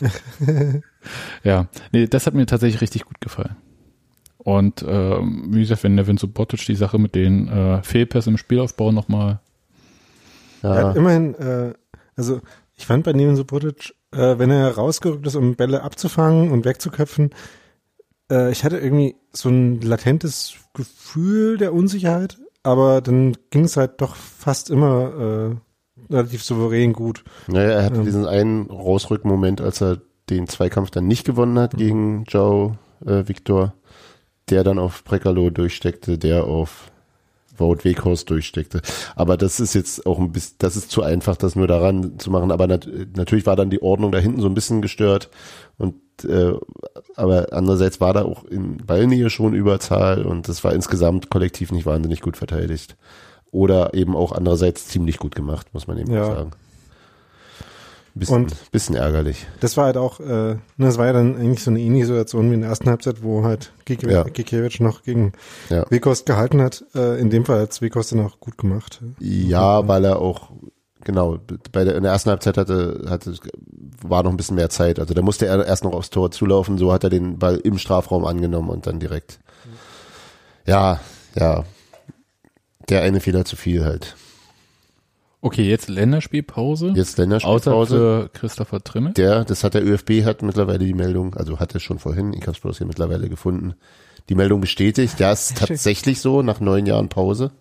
ja, 1.44 1.66
nee, 1.92 2.06
das 2.06 2.26
hat 2.26 2.34
mir 2.34 2.46
tatsächlich 2.46 2.80
richtig 2.80 3.04
gut 3.04 3.20
gefallen. 3.20 3.56
Und 4.38 4.84
ähm, 4.86 5.48
wie 5.50 5.60
gesagt, 5.60 5.84
wenn 5.84 5.94
Nevin 5.94 6.16
Subotic 6.16 6.64
die 6.66 6.74
Sache 6.74 6.98
mit 6.98 7.14
den 7.14 7.48
äh, 7.48 7.82
Fehlpässen 7.82 8.34
im 8.34 8.38
Spielaufbau 8.38 8.92
nochmal, 8.92 9.40
Er 10.62 10.74
Ja. 10.74 10.88
hat 10.88 10.96
immerhin, 10.96 11.34
äh, 11.34 11.74
also 12.16 12.40
ich 12.76 12.86
fand 12.86 13.04
bei 13.04 13.12
Neven 13.12 13.36
Subotic, 13.36 13.94
äh, 14.12 14.38
wenn 14.38 14.50
er 14.50 14.74
rausgerückt 14.74 15.26
ist, 15.26 15.36
um 15.36 15.56
Bälle 15.56 15.82
abzufangen 15.82 16.50
und 16.50 16.64
wegzuköpfen, 16.64 17.30
äh, 18.30 18.50
ich 18.50 18.64
hatte 18.64 18.78
irgendwie 18.78 19.16
so 19.32 19.48
ein 19.48 19.80
latentes 19.80 20.54
Gefühl 20.74 21.58
der 21.58 21.72
Unsicherheit, 21.74 22.38
aber 22.62 23.00
dann 23.00 23.36
ging 23.50 23.64
es 23.64 23.76
halt 23.76 24.00
doch 24.00 24.16
fast 24.16 24.70
immer 24.70 25.50
äh, 26.08 26.12
relativ 26.12 26.42
souverän 26.42 26.92
gut. 26.92 27.24
Naja, 27.46 27.70
er 27.70 27.84
hatte 27.84 27.96
Ja. 27.98 28.02
diesen 28.02 28.26
einen 28.26 28.70
Rausrückmoment, 28.70 29.60
als 29.60 29.80
er 29.80 29.98
den 30.28 30.46
Zweikampf 30.46 30.90
dann 30.90 31.06
nicht 31.06 31.24
gewonnen 31.24 31.58
hat 31.58 31.76
gegen 31.76 32.24
Joe 32.24 32.78
äh, 33.04 33.26
Victor, 33.26 33.74
der 34.48 34.64
dann 34.64 34.78
auf 34.78 35.04
Brekalo 35.04 35.50
durchsteckte, 35.50 36.18
der 36.18 36.44
auf 36.44 36.90
Wout 37.60 37.84
Weghorst 37.84 38.28
durchsteckte. 38.30 38.80
Aber 39.14 39.36
das 39.36 39.60
ist 39.60 39.74
jetzt 39.74 40.06
auch 40.06 40.18
ein 40.18 40.32
bisschen, 40.32 40.56
das 40.58 40.76
ist 40.76 40.90
zu 40.90 41.02
einfach, 41.02 41.36
das 41.36 41.54
nur 41.56 41.66
daran 41.66 42.18
zu 42.18 42.30
machen. 42.30 42.50
Aber 42.50 42.66
nat 42.66 42.88
natürlich 43.16 43.46
war 43.46 43.56
dann 43.56 43.70
die 43.70 43.82
Ordnung 43.82 44.10
da 44.12 44.18
hinten 44.18 44.40
so 44.40 44.48
ein 44.48 44.54
bisschen 44.54 44.82
gestört. 44.82 45.28
Und 45.78 45.94
äh, 46.24 46.52
aber 47.16 47.48
andererseits 47.52 48.00
war 48.00 48.12
da 48.12 48.24
auch 48.24 48.44
in 48.44 48.78
Ballnähe 48.78 49.30
schon 49.30 49.54
Überzahl 49.54 50.24
und 50.26 50.48
das 50.48 50.62
war 50.64 50.72
insgesamt 50.74 51.30
kollektiv 51.30 51.72
nicht 51.72 51.86
wahnsinnig 51.86 52.20
gut 52.20 52.36
verteidigt. 52.36 52.96
Oder 53.52 53.94
eben 53.94 54.14
auch 54.16 54.32
andererseits 54.32 54.86
ziemlich 54.88 55.18
gut 55.18 55.34
gemacht, 55.34 55.68
muss 55.72 55.86
man 55.86 55.98
eben 55.98 56.12
Ja. 56.12 56.24
sagen. 56.26 56.50
Bisschen, 58.20 58.36
Und- 58.36 58.70
bisschen 58.70 58.94
ärgerlich. 58.96 59.46
Das 59.60 59.76
war 59.76 59.86
halt 59.86 59.96
auch, 59.96 60.20
äh, 60.20 60.24
ne, 60.24 60.58
das 60.76 60.98
war 60.98 61.06
ja 61.06 61.12
dann 61.14 61.36
eigentlich 61.36 61.64
so 61.64 61.70
eine 61.70 61.80
ähnliche 61.80 62.06
Situation 62.06 62.50
wie 62.50 62.54
in 62.54 62.60
der 62.60 62.68
ersten 62.70 62.88
Halbzeit, 62.90 63.22
wo 63.22 63.42
halt 63.44 63.72
Gikiewicz 63.86 64.14
Ja. 64.14 64.22
Gikiewicz 64.24 64.78
noch 64.78 65.02
gegen 65.02 65.32
Ja. 65.70 65.84
Wekost 65.90 66.26
gehalten 66.26 66.60
hat. 66.60 66.84
Äh, 66.94 67.18
in 67.18 67.30
dem 67.30 67.44
Fall 67.46 67.60
hat 67.60 67.80
Wekost 67.80 68.12
dann 68.12 68.20
auch 68.20 68.38
gut 68.38 68.58
gemacht. 68.58 69.00
Ja, 69.18 69.88
weil 69.88 70.04
er 70.04 70.18
auch, 70.18 70.50
genau, 71.02 71.38
bei 71.72 71.84
der, 71.84 71.96
in 71.96 72.02
der 72.02 72.12
ersten 72.12 72.28
Halbzeit 72.30 72.58
hatte, 72.58 73.06
hatte, 73.08 73.34
war 74.06 74.22
noch 74.22 74.30
ein 74.30 74.36
bisschen 74.36 74.56
mehr 74.56 74.68
Zeit. 74.70 74.98
Also 75.00 75.14
da 75.14 75.22
musste 75.22 75.46
er 75.46 75.64
erst 75.64 75.84
noch 75.84 75.94
aufs 75.94 76.10
Tor 76.10 76.30
zulaufen, 76.30 76.76
so 76.76 76.92
hat 76.92 77.02
er 77.04 77.10
den 77.10 77.38
Ball 77.38 77.56
im 77.56 77.78
Strafraum 77.78 78.26
angenommen 78.26 78.68
und 78.68 78.86
dann 78.86 79.00
direkt. 79.00 79.40
Ja, 80.66 81.00
ja. 81.36 81.64
Der 82.90 83.02
eine 83.02 83.20
Fehler 83.20 83.44
zu 83.46 83.56
viel 83.56 83.84
halt. 83.84 84.14
Okay, 85.42 85.68
jetzt 85.68 85.88
Länderspielpause. 85.88 86.92
Jetzt 86.94 87.14
Außer 87.14 87.22
Länderspielpause. 87.22 87.96
für 87.96 88.30
Christopher 88.32 88.82
Trimmel. 88.84 89.12
Der, 89.14 89.44
das 89.44 89.64
hat 89.64 89.74
der 89.74 89.84
ÖFB 89.84 90.24
hat 90.24 90.42
mittlerweile 90.42 90.84
die 90.84 90.94
Meldung, 90.94 91.34
also 91.34 91.58
hatte 91.58 91.80
schon 91.80 91.98
vorhin, 91.98 92.32
ich 92.34 92.42
habe 92.42 92.52
es 92.52 92.60
bloß 92.60 92.78
hier 92.78 92.86
mittlerweile 92.86 93.28
gefunden, 93.28 93.74
die 94.28 94.34
Meldung 94.34 94.60
bestätigt. 94.60 95.18
Ja, 95.18 95.32
ist 95.32 95.56
tatsächlich 95.56 96.20
so, 96.20 96.42
nach 96.42 96.60
neun 96.60 96.84
Jahren 96.86 97.08
Pause 97.08 97.52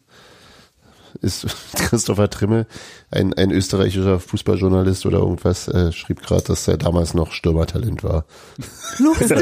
ist 1.21 1.47
Christopher 1.75 2.29
Trimmel, 2.29 2.65
ein, 3.11 3.33
ein 3.33 3.51
österreichischer 3.51 4.19
Fußballjournalist 4.19 5.05
oder 5.05 5.19
irgendwas, 5.19 5.67
äh, 5.67 5.91
schrieb 5.91 6.21
gerade, 6.21 6.43
dass 6.43 6.67
er 6.67 6.77
damals 6.77 7.13
noch 7.13 7.31
Stürmertalent 7.31 8.03
war. 8.03 8.25
Lustig. 8.99 9.29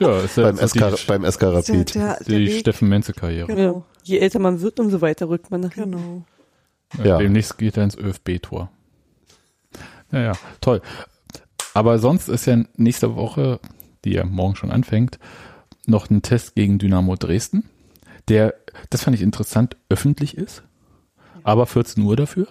Ja, 0.00 0.20
ist 0.20 0.36
ja 0.36 0.50
beim, 0.50 0.56
SK, 0.56 0.72
die, 0.72 1.06
beim 1.06 1.30
SK 1.30 1.42
Rapid. 1.42 1.94
der, 1.94 2.18
der 2.26 2.38
die 2.38 2.58
Steffen 2.58 2.88
Menze-Karriere. 2.88 3.46
Genau. 3.48 3.74
Ja. 3.74 3.82
Je 4.04 4.18
älter 4.18 4.38
man 4.38 4.60
wird, 4.60 4.78
umso 4.80 5.00
weiter 5.00 5.28
rückt 5.28 5.50
man 5.50 5.60
nach. 5.60 5.70
Genau. 5.70 6.22
Ja. 7.02 7.18
Demnächst 7.18 7.58
geht 7.58 7.76
er 7.76 7.84
ins 7.84 7.96
ÖFB-Tor. 7.96 8.70
Naja, 10.10 10.32
toll. 10.60 10.80
Aber 11.74 11.98
sonst 11.98 12.28
ist 12.28 12.46
ja 12.46 12.64
nächste 12.76 13.14
Woche, 13.14 13.60
die 14.04 14.12
ja 14.12 14.24
morgen 14.24 14.56
schon 14.56 14.70
anfängt, 14.70 15.18
noch 15.86 16.10
ein 16.10 16.22
Test 16.22 16.54
gegen 16.54 16.78
Dynamo 16.78 17.16
Dresden, 17.16 17.68
der, 18.28 18.54
das 18.90 19.02
fand 19.02 19.16
ich 19.16 19.22
interessant, 19.22 19.76
öffentlich 19.88 20.36
ist, 20.36 20.62
aber 21.42 21.66
14 21.66 22.02
Uhr 22.02 22.16
dafür. 22.16 22.48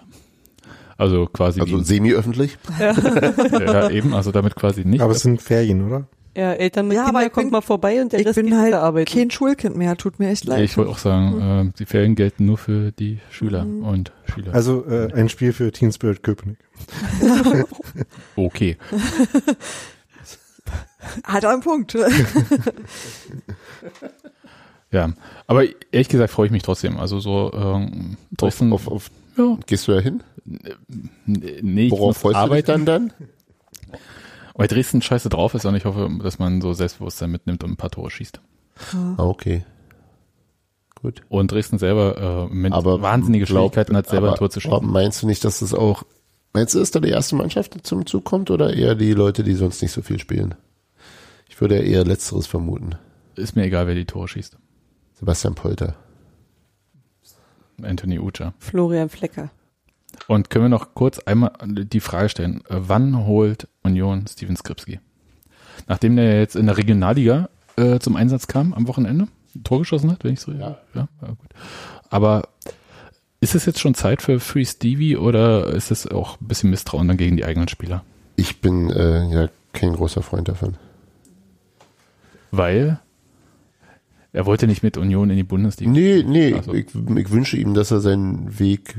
Also 0.98 1.28
quasi 1.28 1.62
Also 1.62 1.80
semi-öffentlich. 1.80 2.58
ja, 2.80 3.90
eben, 3.90 4.14
also 4.16 4.32
damit 4.32 4.56
quasi 4.56 4.84
nicht. 4.84 5.02
Aber 5.02 5.12
es 5.12 5.22
sind 5.22 5.42
Ferien, 5.42 5.86
oder? 5.86 6.08
Ja, 6.38 6.54
Eltern 6.54 6.88
mit 6.88 6.96
Ja, 6.98 7.06
aber 7.06 7.20
Kindern 7.20 7.32
kommt 7.34 7.46
bin- 7.48 7.52
mal 7.54 7.62
vorbei 7.62 8.00
und 8.02 8.12
der 8.14 8.20
Ich 8.20 8.28
Rest 8.28 8.36
bin 8.36 8.56
halt 8.56 8.76
arbeiten. 8.76 9.12
kein 9.12 9.32
Schulkind 9.32 9.76
mehr, 9.76 9.98
tut 9.98 10.20
mir 10.20 10.30
echt 10.30 10.46
leid. 10.46 10.64
ich 10.64 10.78
wollte 10.78 10.92
auch 10.92 11.00
sagen, 11.00 11.70
äh, 11.70 11.78
die 11.80 11.86
Ferien 11.88 12.14
gelten 12.14 12.46
nur 12.46 12.60
für 12.60 12.92
die 12.92 13.18
Schüler 13.32 13.66
und 13.66 14.12
Schüler. 14.32 14.54
Also 14.54 14.86
äh, 14.86 15.12
ein 15.14 15.30
Spiel 15.30 15.52
für 15.52 15.72
Teen 15.72 15.92
Spirit 15.92 16.22
Köpenick. 16.22 16.60
Okay. 18.36 18.78
Hat 21.24 21.46
einen 21.46 21.62
Punkt. 21.62 21.98
Ja, 24.90 25.12
aber 25.48 25.66
ehrlich 25.92 26.08
gesagt 26.08 26.32
freue 26.32 26.46
ich 26.46 26.52
mich 26.52 26.64
trotzdem. 26.64 26.98
Also 26.98 27.20
so 27.20 27.52
ähm, 27.54 28.16
Auf, 28.16 28.38
Dresden, 28.38 28.72
auf, 28.72 28.88
auf, 28.88 29.12
ja, 29.38 29.58
gehst 29.66 29.86
du 29.88 29.92
da 29.92 30.00
hin? 30.00 30.24
nee, 31.26 31.88
ich 31.88 31.92
Worauf 31.92 32.16
freust 32.16 32.40
du 32.40 32.54
dich 32.56 32.64
dann 32.64 32.86
dann? 32.86 33.14
Weil 34.58 34.68
Dresden 34.68 35.02
scheiße 35.02 35.30
drauf 35.30 35.54
ist 35.54 35.66
und 35.66 35.76
ich 35.76 35.86
hoffe, 35.86 36.10
dass 36.24 36.40
man 36.40 36.62
so 36.62 36.74
Selbstbewusstsein 36.74 37.30
mitnimmt 37.32 37.64
und 37.64 37.72
ein 37.72 37.78
paar 37.78 37.92
Tore 37.92 38.10
schießt. 38.10 38.42
Ah, 38.94 39.24
okay. 39.24 39.64
Gut. 40.96 41.22
Und 41.30 41.52
Dresden 41.52 41.78
selber 41.78 42.50
äh, 42.52 42.54
mit 42.54 42.74
Aber 42.74 43.02
wahnsinnige 43.04 43.46
glaub- 43.46 43.72
Schwierigkeiten 43.74 43.96
hat, 43.96 44.08
selber 44.08 44.28
aber, 44.28 44.36
ein 44.36 44.40
Tor 44.40 44.50
zu 44.50 44.60
aber 44.68 44.78
schießen. 44.80 44.92
Meinst 44.92 45.22
du 45.22 45.28
nicht, 45.28 45.46
dass 45.46 45.60
das 45.60 45.76
auch, 45.76 46.04
meinst 46.54 46.74
du, 46.74 46.80
ist 46.80 46.96
da 46.96 47.00
die 47.00 47.10
erste 47.10 47.36
Mannschaft 47.36 47.76
die 47.76 47.84
zum 47.84 48.06
Zug 48.08 48.26
kommt 48.26 48.50
oder 48.50 48.74
eher 48.74 48.96
die 48.96 49.14
Leute, 49.14 49.44
die 49.44 49.54
sonst 49.54 49.82
nicht 49.84 49.92
so 49.92 50.02
viel 50.02 50.20
spielen? 50.20 50.56
Ich 51.50 51.62
würde 51.62 51.78
eher 51.78 52.04
Letzteres 52.04 52.48
vermuten. 52.48 52.96
Ist 53.36 53.56
mir 53.56 53.64
egal, 53.66 53.86
wer 53.86 53.94
die 53.96 54.06
Tore 54.06 54.28
schießt. 54.28 54.58
Sebastian 55.14 55.54
Polter. 55.54 55.96
Anthony 57.84 58.18
Ucha. 58.18 58.54
Florian 58.58 59.10
Flecker. 59.10 59.52
Und 60.28 60.50
können 60.50 60.66
wir 60.66 60.70
noch 60.70 60.94
kurz 60.94 61.20
einmal 61.20 61.52
die 61.66 62.00
Frage 62.00 62.30
stellen, 62.30 62.62
äh, 62.70 62.76
wann 62.80 63.26
holt 63.26 63.68
Union 63.84 64.26
Steven 64.28 64.56
Skripski? 64.56 65.00
Nachdem 65.88 66.16
der 66.16 66.40
jetzt 66.40 66.56
in 66.56 66.66
der 66.66 66.78
Regionalliga 66.78 67.50
äh, 67.78 68.00
zum 68.00 68.16
Einsatz 68.16 68.48
kam 68.48 68.74
am 68.74 68.88
Wochenende, 68.88 69.28
ein 69.56 69.64
Tor 69.64 69.80
geschossen 69.80 70.12
hat, 70.12 70.24
wenn 70.24 70.34
ich 70.34 70.42
so 70.42 70.52
ja. 70.52 70.78
Ja, 70.94 71.08
ja, 71.22 71.28
gut. 71.28 71.50
Aber 72.10 72.50
ist 73.40 73.56
es 73.56 73.66
jetzt 73.66 73.80
schon 73.80 73.94
Zeit 73.94 74.22
für 74.22 74.40
Free 74.40 74.66
Stevie 74.66 75.16
oder 75.16 75.68
ist 75.68 75.92
es 75.92 76.08
auch 76.08 76.42
ein 76.42 76.48
bisschen 76.48 76.72
Misstrauen 76.72 77.08
dann 77.08 77.18
gegen 77.18 77.38
die 77.38 77.46
eigenen 77.46 77.68
Spieler? 77.68 78.04
Ich 78.36 78.62
bin 78.62 78.90
äh, 78.90 79.26
ja 79.32 79.50
kein 79.74 79.94
großer 79.94 80.24
Freund 80.24 80.48
davon. 80.48 80.76
Weil 82.52 83.00
er 84.34 84.46
wollte 84.46 84.68
nicht 84.68 84.84
mit 84.84 84.98
Union 84.98 85.30
in 85.30 85.38
die 85.38 85.44
Bundesliga, 85.44 85.92
Nee, 85.92 86.24
nee, 86.26 86.56
Ach 86.58 86.64
so. 86.64 86.74
ich, 86.74 86.88
ich 86.94 87.32
wünsche 87.32 87.58
ihm, 87.58 87.74
dass 87.74 87.92
er 87.92 88.00
seinen 88.00 88.60
Weg 88.60 88.96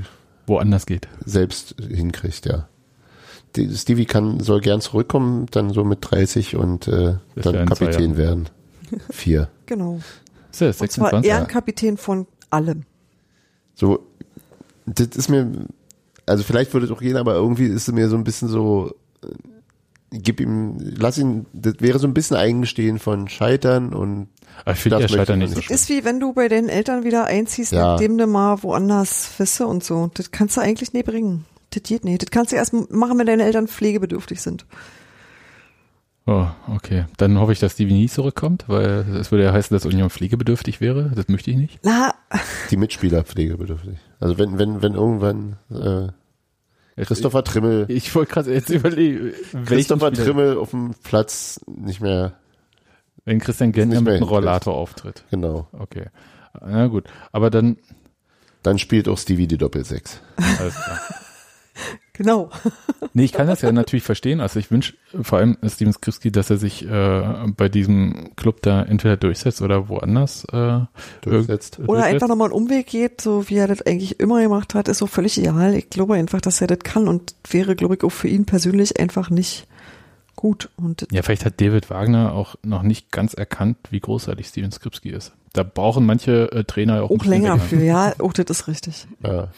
woanders 0.48 0.86
geht. 0.86 1.08
selbst 1.24 1.76
hinkriegt, 1.80 2.46
ja. 2.46 2.68
Die, 3.56 3.74
Stevie 3.74 4.04
kann, 4.04 4.40
soll 4.40 4.60
gern 4.60 4.80
zurückkommen, 4.80 5.46
dann 5.50 5.70
so 5.70 5.84
mit 5.84 5.98
30 6.02 6.56
und 6.56 6.86
äh, 6.88 7.14
dann 7.34 7.66
Kapitän 7.66 8.16
werden. 8.16 8.48
Vier. 9.10 9.48
genau. 9.66 10.00
Er 10.60 10.66
jetzt 10.68 10.80
Und 10.80 10.90
zwar 10.90 11.10
26? 11.10 11.30
Ehrenkapitän 11.30 11.96
von 11.96 12.26
allem. 12.50 12.84
So, 13.74 14.06
das 14.86 15.08
ist 15.08 15.28
mir, 15.28 15.50
also 16.26 16.42
vielleicht 16.42 16.72
würde 16.72 16.86
es 16.86 16.92
auch 16.92 17.00
gehen, 17.00 17.16
aber 17.16 17.34
irgendwie 17.34 17.66
ist 17.66 17.88
es 17.88 17.94
mir 17.94 18.08
so 18.08 18.16
ein 18.16 18.24
bisschen 18.24 18.48
so, 18.48 18.94
äh, 19.22 19.28
gib 20.10 20.40
ihm, 20.40 20.78
lass 20.80 21.18
ihn, 21.18 21.46
das 21.52 21.74
wäre 21.80 21.98
so 21.98 22.06
ein 22.06 22.14
bisschen 22.14 22.36
Eingestehen 22.36 22.98
von 22.98 23.28
Scheitern 23.28 23.92
und 23.92 24.28
Aber 24.64 24.72
ich 24.74 24.80
finde, 24.80 24.96
Das 24.96 25.02
möchte 25.10 25.16
scheitert 25.18 25.36
ich 25.36 25.40
nicht 25.42 25.54
so 25.54 25.62
schlimm. 25.62 25.74
Ist 25.74 25.88
wie 25.88 26.04
wenn 26.04 26.20
du 26.20 26.32
bei 26.32 26.48
deinen 26.48 26.68
Eltern 26.68 27.04
wieder 27.04 27.24
einziehst, 27.24 27.72
Ja. 27.72 27.92
nachdem 27.92 28.18
du 28.18 28.26
mal 28.26 28.62
woanders 28.62 29.26
fisse 29.26 29.66
und 29.66 29.82
so. 29.84 30.10
Das 30.14 30.30
kannst 30.30 30.56
du 30.56 30.60
eigentlich 30.60 30.92
nie 30.92 31.02
bringen. 31.02 31.44
Das 31.70 31.82
geht 31.82 32.04
nicht. 32.04 32.22
Das 32.22 32.30
kannst 32.30 32.52
du 32.52 32.56
erst 32.56 32.72
machen, 32.90 33.18
wenn 33.18 33.26
deine 33.26 33.44
Eltern 33.44 33.68
pflegebedürftig 33.68 34.40
sind. 34.40 34.64
Oh, 36.26 36.46
okay. 36.74 37.06
Dann 37.16 37.38
hoffe 37.38 37.52
ich, 37.52 37.58
dass 37.58 37.72
Stevie 37.72 37.94
nie 37.94 38.08
zurückkommt, 38.08 38.64
weil 38.66 39.06
es 39.18 39.30
würde 39.30 39.44
ja 39.44 39.52
heißen, 39.52 39.74
dass 39.74 39.86
Union 39.86 40.10
pflegebedürftig 40.10 40.80
wäre. 40.80 41.10
Das 41.14 41.28
möchte 41.28 41.50
ich 41.50 41.56
nicht. 41.56 41.78
Na, 41.84 42.14
die 42.70 42.76
Mitspieler 42.76 43.24
pflegebedürftig. 43.24 43.98
Also 44.20 44.36
wenn, 44.36 44.58
wenn, 44.58 44.82
wenn 44.82 44.92
irgendwann 44.94 45.56
äh, 45.70 47.02
Christopher 47.04 47.44
Trimmel, 47.44 47.86
Ich 47.88 48.14
wollte 48.14 48.32
gerade 48.32 48.52
jetzt 48.52 48.68
überlegen, 48.68 49.32
Christopher 49.64 50.08
Spieler- 50.08 50.24
Trimmel 50.26 50.58
auf 50.58 50.70
dem 50.70 50.94
Platz 51.02 51.60
nicht 51.66 52.00
mehr, 52.02 52.34
wenn 53.28 53.38
Christian 53.40 53.72
Gentner 53.72 54.00
mit 54.00 54.08
einem 54.08 54.16
hinkriegt. 54.18 54.30
Rollator 54.30 54.74
auftritt. 54.74 55.24
genau. 55.30 55.68
Okay. 55.72 56.06
Na 56.60 56.86
gut. 56.86 57.04
Aber 57.30 57.50
dann, 57.50 57.76
Dann 58.62 58.78
spielt 58.78 59.08
auch 59.08 59.18
Stevie 59.18 59.46
die 59.46 59.58
Doppelsechs. 59.58 60.20
alles 60.58 60.74
klar. 60.74 61.00
genau. 62.14 62.50
Nee, 63.12 63.24
ich 63.24 63.32
kann 63.32 63.46
das 63.46 63.60
ja 63.62 63.70
natürlich 63.70 64.02
verstehen. 64.02 64.40
Also 64.40 64.58
ich 64.58 64.70
wünsche 64.70 64.94
vor 65.22 65.38
allem 65.38 65.56
Steven 65.64 65.92
Skripski, 65.92 66.32
dass 66.32 66.50
er 66.50 66.56
sich 66.56 66.84
äh, 66.84 67.22
bei 67.56 67.68
diesem 67.68 68.34
Club 68.34 68.62
da 68.62 68.82
entweder 68.82 69.16
durchsetzt 69.16 69.62
oder 69.62 69.88
woanders 69.88 70.44
äh, 70.52 70.80
Durchsetzt. 71.20 71.78
Oder 71.78 71.86
durchsetzt. 71.86 72.14
einfach 72.14 72.28
nochmal 72.28 72.48
einen 72.48 72.54
Umweg 72.54 72.86
geht, 72.86 73.20
so 73.20 73.48
wie 73.48 73.56
er 73.56 73.68
das 73.68 73.82
eigentlich 73.82 74.18
immer 74.18 74.40
gemacht 74.42 74.74
hat, 74.74 74.88
ist 74.88 74.98
so 74.98 75.06
völlig 75.06 75.38
egal. 75.38 75.74
Ich 75.74 75.90
glaube 75.90 76.14
einfach, 76.14 76.40
dass 76.40 76.60
er 76.60 76.66
das 76.66 76.80
kann 76.80 77.06
und 77.06 77.34
wäre, 77.48 77.76
glaube 77.76 77.94
ich, 77.94 78.02
auch 78.02 78.12
für 78.12 78.28
ihn 78.28 78.46
persönlich 78.46 78.98
einfach 78.98 79.30
nicht 79.30 79.68
gut. 80.38 80.70
Und 80.76 81.06
Ja, 81.10 81.22
vielleicht 81.22 81.44
hat 81.44 81.60
David 81.60 81.90
Wagner 81.90 82.32
auch 82.32 82.54
noch 82.62 82.82
nicht 82.82 83.10
ganz 83.10 83.34
erkannt, 83.34 83.76
wie 83.90 83.98
großartig 83.98 84.46
Steven 84.46 84.70
Skripski 84.70 85.10
ist. 85.10 85.32
Da 85.52 85.64
brauchen 85.64 86.06
manche 86.06 86.50
äh, 86.52 86.62
Trainer 86.64 87.02
auch, 87.02 87.10
auch 87.10 87.24
ein 87.24 87.28
länger 87.28 87.58
für, 87.58 87.82
ja, 87.82 88.14
auch 88.20 88.32
das 88.32 88.46
ist 88.48 88.68
richtig. 88.68 89.08
Ja. 89.22 89.48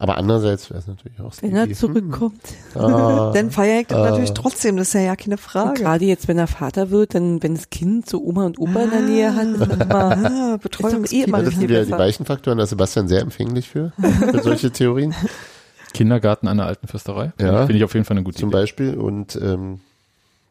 Aber 0.00 0.16
andererseits 0.16 0.70
wäre 0.70 0.78
es 0.78 0.86
natürlich 0.86 1.20
auch 1.20 1.32
Wenn 1.40 1.56
er 1.56 1.72
zurückkommt. 1.72 2.40
Ah, 2.74 3.32
Dann 3.34 3.50
feiere 3.50 3.80
ich 3.80 3.86
das 3.88 3.98
äh. 3.98 4.10
natürlich 4.10 4.32
trotzdem, 4.32 4.76
das 4.76 4.88
ist 4.88 4.94
ja 4.94 5.00
ja 5.00 5.16
keine 5.16 5.34
Und 5.34 5.40
Frage. 5.40 5.80
gerade 5.80 6.04
jetzt, 6.04 6.26
wenn 6.28 6.38
er 6.38 6.46
Vater 6.46 6.90
wird, 6.90 7.14
dann, 7.14 7.42
wenn 7.42 7.54
das 7.54 7.70
Kind 7.70 8.08
so 8.08 8.22
Oma 8.22 8.46
und 8.46 8.58
Opa 8.60 8.82
in 8.82 8.90
der 8.90 9.00
Nähe 9.00 9.34
hat, 9.34 9.46
ist 9.46 9.60
das 9.60 9.68
immer, 9.68 9.94
Ah, 9.94 10.58
Ist 10.62 10.82
doch 10.82 11.12
eh 11.12 11.22
immer 11.22 11.42
das 11.42 11.54
sind 11.54 11.62
wieder 11.62 11.84
die 11.84 11.90
weichen 11.92 12.26
Faktoren, 12.26 12.58
da 12.58 12.64
ist 12.64 12.70
Sebastian 12.70 13.08
sehr 13.08 13.22
empfänglich 13.22 13.68
für, 13.68 13.92
für 13.98 14.42
solche 14.42 14.70
Theorien. 14.70 15.14
Kindergarten 15.94 16.48
an 16.48 16.58
der 16.58 16.66
alten 16.66 16.86
Fürsterei. 16.88 17.32
Ja. 17.40 17.66
Finde 17.66 17.76
ich 17.78 17.84
auf 17.84 17.94
jeden 17.94 18.04
Fall 18.04 18.16
eine 18.16 18.24
gute 18.24 18.38
zum 18.38 18.48
Idee. 18.50 18.58
Beispiel 18.58 18.94
und 18.94 19.38
ähm, 19.42 19.80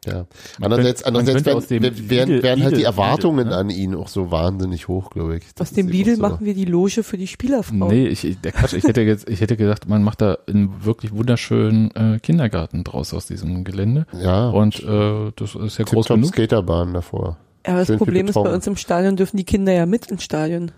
ja. 0.06 0.26
Man 0.58 0.72
Andererseits, 0.72 1.02
könnte- 1.02 1.18
andererseits 1.18 1.70
werden, 1.70 1.82
dem 1.82 2.08
werden, 2.10 2.30
Lidl- 2.38 2.42
werden 2.44 2.64
halt 2.64 2.76
die 2.76 2.84
Erwartungen 2.84 3.38
Lidl, 3.38 3.50
ne? 3.50 3.56
an 3.56 3.70
ihn 3.70 3.94
auch 3.96 4.06
so 4.08 4.30
wahnsinnig 4.30 4.86
hoch, 4.88 5.10
glaube 5.10 5.36
ich. 5.38 5.42
Das 5.56 5.68
Aus 5.70 5.74
dem 5.74 5.88
Lidl 5.88 6.14
so. 6.16 6.22
machen 6.22 6.46
wir 6.46 6.54
die 6.54 6.64
Loge 6.66 7.02
für 7.02 7.18
die 7.18 7.26
Spielerfrau. 7.26 7.88
Nee, 7.88 8.06
ich, 8.06 8.40
der 8.40 8.52
Quatsch, 8.52 8.74
ich 8.74 8.84
hätte 8.84 9.00
jetzt, 9.02 9.28
ich 9.28 9.40
hätte 9.40 9.56
gedacht, 9.56 9.88
man 9.88 10.02
macht 10.04 10.20
da 10.20 10.38
einen 10.48 10.84
wirklich 10.84 11.12
wunderschönen 11.12 11.90
äh, 11.96 12.18
Kindergarten 12.20 12.84
draus 12.84 13.12
aus 13.12 13.26
diesem 13.26 13.64
Gelände. 13.64 14.06
Ja, 14.22 14.48
Und 14.50 14.80
äh, 14.82 15.32
das 15.34 15.54
ist 15.56 15.78
ja 15.78 15.84
groß 15.84 16.06
Tip-Top 16.06 16.16
genug. 16.16 16.30
Skaterbahn 16.32 16.94
davor. 16.94 17.36
Aber 17.66 17.78
das 17.78 17.88
Schön 17.88 17.98
Problem 17.98 18.28
ist, 18.28 18.34
bei 18.34 18.54
uns 18.54 18.66
im 18.68 18.76
Stadion 18.76 19.16
dürfen 19.16 19.36
die 19.36 19.44
Kinder 19.44 19.72
ja 19.72 19.84
mit 19.84 20.06
ins 20.06 20.22
Stadion. 20.22 20.70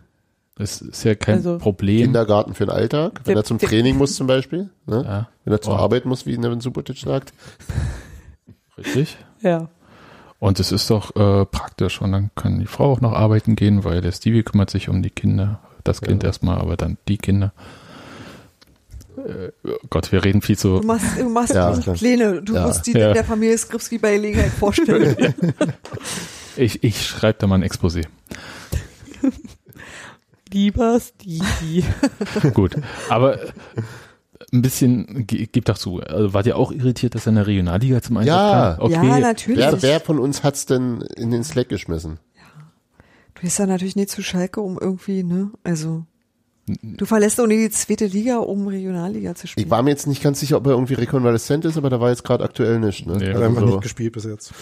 Das 0.61 0.83
ist 0.83 1.05
ja 1.05 1.15
kein 1.15 1.37
Also- 1.37 1.59
Problem. 1.59 2.03
Kindergarten 2.03 2.55
für 2.55 2.67
den 2.67 2.71
Alltag, 2.75 3.21
wenn 3.25 3.35
Der- 3.35 3.43
er 3.43 3.45
zum 3.45 3.59
Training 3.59 3.97
muss 3.97 4.15
zum 4.15 4.27
Beispiel, 4.27 4.69
ne? 4.87 5.03
Ja, 5.05 5.29
wenn 5.45 5.53
er 5.55 5.61
zur 5.63 5.73
Oh. 5.75 5.77
Arbeit 5.79 6.05
muss, 6.05 6.27
wie 6.27 6.37
Nevin 6.37 6.61
Subotic 6.61 6.99
sagt. 6.99 7.33
richtig. 8.79 9.17
Ja. 9.43 9.69
Und 10.39 10.61
es 10.61 10.71
ist 10.71 10.91
doch 10.91 11.17
äh, 11.17 11.47
praktisch. 11.47 12.01
Und 12.03 12.13
dann 12.13 12.31
kann 12.35 12.61
die 12.61 12.67
Frau 12.67 12.93
auch 12.93 13.01
noch 13.01 13.13
arbeiten 13.13 13.57
gehen, 13.57 13.85
weil 13.85 14.03
der 14.03 14.13
Stevie 14.13 14.43
kümmert 14.43 14.69
sich 14.71 14.89
um 14.91 15.03
die 15.03 15.09
Kinder. 15.11 15.61
Das 15.83 16.03
Kind 16.03 16.25
erstmal, 16.25 16.59
aber 16.59 16.77
dann 16.77 16.99
die 17.09 17.17
Kinder. 17.17 17.53
Äh, 19.17 19.51
oh 19.67 19.77
Gott, 19.91 20.13
wir 20.13 20.23
reden 20.25 20.41
viel 20.43 20.59
zu. 20.59 20.81
Du 20.81 20.87
machst, 20.87 21.19
du 21.19 21.29
machst 21.29 21.55
Ja. 21.55 21.71
Pläne. 21.73 22.43
Du 22.43 22.55
Ja. 22.55 22.67
musst 22.67 22.87
die 22.87 22.93
Ja. 22.93 23.13
der 23.15 23.25
Familie 23.25 23.57
Skripski 23.57 23.97
bei 23.99 24.15
Gelegenheit 24.17 24.51
vorstellen. 24.53 25.35
Ich, 26.57 26.83
ich 26.85 27.07
schreibe 27.07 27.39
da 27.39 27.47
mal 27.47 27.55
ein 27.55 27.65
Exposé. 27.65 28.05
Lieber 30.53 30.99
Stevie. 31.01 31.85
Gut. 32.55 32.77
Aber 33.09 33.43
äh, 33.43 33.47
ein 34.53 34.63
bisschen, 34.63 35.27
ge- 35.27 35.49
gib 35.51 35.65
doch 35.67 35.79
zu. 35.79 36.01
Also 36.01 36.33
wart 36.35 36.47
ihr 36.47 36.57
auch 36.57 36.73
irritiert, 36.73 37.15
dass 37.15 37.27
er 37.27 37.31
in 37.31 37.35
der 37.37 37.47
Regionalliga 37.47 38.03
zum 38.03 38.17
Einsatz 38.17 38.35
Ja. 38.37 38.75
kam? 38.79 38.85
Okay. 38.87 39.07
Ja, 39.09 39.19
natürlich. 39.21 39.59
Wer, 39.61 39.83
wer 39.83 40.01
von 40.01 40.19
uns 40.19 40.43
hat's 40.43 40.67
denn 40.67 41.03
in 41.17 41.31
den 41.31 41.45
Slack 41.45 41.69
geschmissen? 41.69 42.19
Du 43.35 43.43
bist 43.43 43.59
ja 43.59 43.67
natürlich 43.67 43.97
nicht 43.97 44.11
zu 44.11 44.23
Schalke, 44.23 44.61
um 44.61 44.79
irgendwie, 44.79 45.23
ne? 45.23 45.51
Also, 45.65 46.05
du 46.67 47.07
verlässt 47.07 47.41
auch 47.41 47.47
nicht 47.47 47.61
die 47.61 47.71
zweite 47.71 48.05
Liga, 48.07 48.37
um 48.39 48.67
Regionalliga 48.69 49.35
zu 49.35 49.47
spielen. 49.47 49.65
Ich 49.67 49.71
war 49.71 49.83
mir 49.83 49.91
jetzt 49.91 50.07
nicht 50.07 50.23
ganz 50.23 50.41
sicher, 50.41 50.59
ob 50.59 50.67
er 50.67 50.73
irgendwie 50.73 50.93
rekonvaleszent 50.95 51.65
ist, 51.65 51.79
aber 51.79 51.89
da 51.89 52.01
war 52.01 52.11
jetzt 52.11 52.23
gerade 52.25 52.45
aktuell 52.45 52.79
nicht. 52.81 53.07
Ne? 53.07 53.17
Nee. 53.17 53.29
Hat 53.29 53.37
Also 53.37 53.45
einfach 53.47 53.61
so. 53.63 53.67
nicht 53.69 53.81
gespielt 53.83 54.13
bis 54.13 54.25
jetzt. 54.25 54.53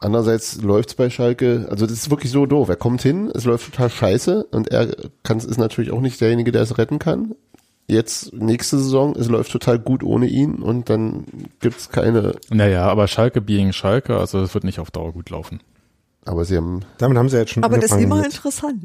Andererseits 0.00 0.60
läuft's 0.62 0.94
bei 0.94 1.10
Schalke, 1.10 1.66
also 1.70 1.86
das 1.86 1.96
ist 1.98 2.10
wirklich 2.10 2.30
so 2.32 2.46
doof. 2.46 2.68
Er 2.68 2.76
kommt 2.76 3.02
hin, 3.02 3.30
es 3.34 3.44
läuft 3.44 3.72
total 3.72 3.90
scheiße 3.90 4.44
und 4.50 4.68
er 4.68 4.94
kann, 5.22 5.38
ist 5.38 5.58
natürlich 5.58 5.90
auch 5.90 6.00
nicht 6.00 6.20
derjenige, 6.20 6.52
der 6.52 6.62
es 6.62 6.78
retten 6.78 6.98
kann. 6.98 7.34
Jetzt 7.88 8.32
nächste 8.32 8.78
Saison, 8.78 9.14
es 9.16 9.28
läuft 9.28 9.52
total 9.52 9.78
gut 9.78 10.02
ohne 10.02 10.26
ihn 10.26 10.56
und 10.56 10.90
dann 10.90 11.24
gibt's 11.60 11.88
keine, 11.90 12.34
Naja, 12.50 12.88
aber 12.88 13.06
Schalke 13.06 13.40
being 13.40 13.72
Schalke, 13.72 14.18
also 14.18 14.40
es 14.40 14.54
wird 14.54 14.64
nicht 14.64 14.80
auf 14.80 14.90
Dauer 14.90 15.12
gut 15.12 15.30
laufen. 15.30 15.60
aber 16.24 16.44
sie 16.44 16.56
haben, 16.56 16.80
Damit 16.98 17.16
haben 17.16 17.28
sie 17.28 17.36
jetzt 17.38 17.52
schon 17.52 17.62
Aber 17.62 17.78
das 17.78 17.92
ist 17.92 18.00
immer 18.00 18.16
mit, 18.16 18.26
interessant. 18.26 18.84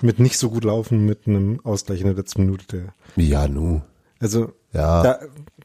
mit 0.00 0.18
nicht 0.20 0.38
so 0.38 0.50
gut 0.50 0.64
laufen, 0.64 1.04
mit 1.04 1.26
einem 1.26 1.60
Ausgleich 1.64 2.00
in 2.00 2.06
der 2.06 2.16
letzten 2.16 2.44
Minute. 2.44 2.64
Der, 3.16 3.24
ja 3.24 3.46
nu, 3.46 3.82
also 4.20 4.52
ja. 4.72 5.02
da, 5.02 5.18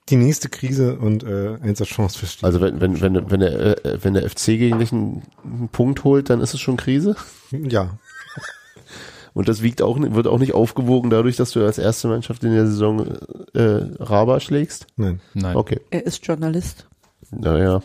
die 0.09 0.15
nächste 0.15 0.49
Krise 0.49 0.97
und 0.97 1.23
äh, 1.23 1.57
Einsatzchance 1.61 2.17
für 2.17 2.25
Stevie. 2.25 2.45
Also 2.45 2.61
wenn, 2.61 2.81
wenn, 2.81 2.99
wenn, 3.01 3.29
wenn 3.31 3.39
der, 3.39 3.85
äh, 3.85 4.03
wenn 4.03 4.13
der 4.15 4.29
FC 4.29 4.45
gegen 4.47 4.79
dich 4.79 4.91
einen, 4.91 5.23
einen 5.43 5.69
Punkt 5.69 6.03
holt, 6.03 6.29
dann 6.29 6.41
ist 6.41 6.53
es 6.53 6.59
schon 6.59 6.77
Krise. 6.77 7.15
ja, 7.51 7.91
Und 9.35 9.47
das 9.47 9.61
wiegt 9.61 9.81
auch, 9.81 9.97
nicht- 9.99 10.15
wird 10.15 10.25
auch 10.27 10.39
nicht 10.39 10.53
aufgewogen 10.55 11.09
dadurch, 11.11 11.35
dass 11.37 11.51
du 11.51 11.63
als 11.63 11.77
erste 11.77 12.07
Mannschaft 12.07 12.43
in 12.43 12.51
der 12.53 12.65
Saison 12.65 13.05
äh, 13.53 13.61
Raba 13.99 14.39
schlägst. 14.39 14.87
nein. 14.97 15.21
Nein. 15.33 15.55
Okay, 15.55 15.79
Er 15.91 16.05
ist 16.05 16.25
Journalist. 16.25 16.87
naja, 17.31 17.81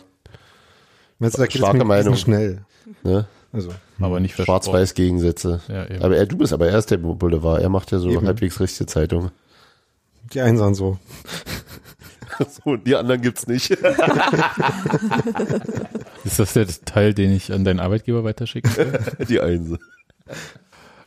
Meinst 1.19 1.37
du, 1.37 1.41
da 1.41 1.45
geht 1.47 1.57
Starke 1.59 1.77
es 1.77 1.83
Meinung. 1.85 2.15
schnell. 2.15 2.65
ne? 3.03 3.25
Also 3.53 3.69
Aber 4.01 4.19
nicht 4.19 4.33
für 4.35 4.43
Schwarz-Weiß 4.43 4.95
Gegensätze. 4.95 5.61
Ja, 5.69 5.85
eben. 5.85 6.03
Aber 6.03 6.17
er, 6.17 6.25
du 6.25 6.35
bist 6.37 6.51
aber 6.51 6.67
erst 6.67 6.91
der 6.91 6.97
Boulevard. 6.97 7.61
Er 7.61 7.69
macht 7.69 7.91
ja 7.93 7.99
so 7.99 8.09
Eben. 8.09 8.25
halbwegs 8.27 8.59
richtige 8.59 8.85
Zeitung. 8.87 9.31
Die 10.33 10.41
einen 10.41 10.57
sagen 10.57 10.75
so. 10.75 10.97
so, 12.63 12.75
die 12.75 12.95
anderen 12.95 13.21
gibt's 13.21 13.47
nicht. 13.47 13.69
Ist 16.23 16.39
das 16.39 16.53
der 16.53 16.67
Teil, 16.85 17.13
den 17.13 17.31
ich 17.31 17.51
an 17.53 17.63
deinen 17.63 17.79
Arbeitgeber 17.79 18.23
weiterschicken 18.23 18.71
soll? 18.71 18.99
die 19.29 19.39
Einse. 19.39 19.77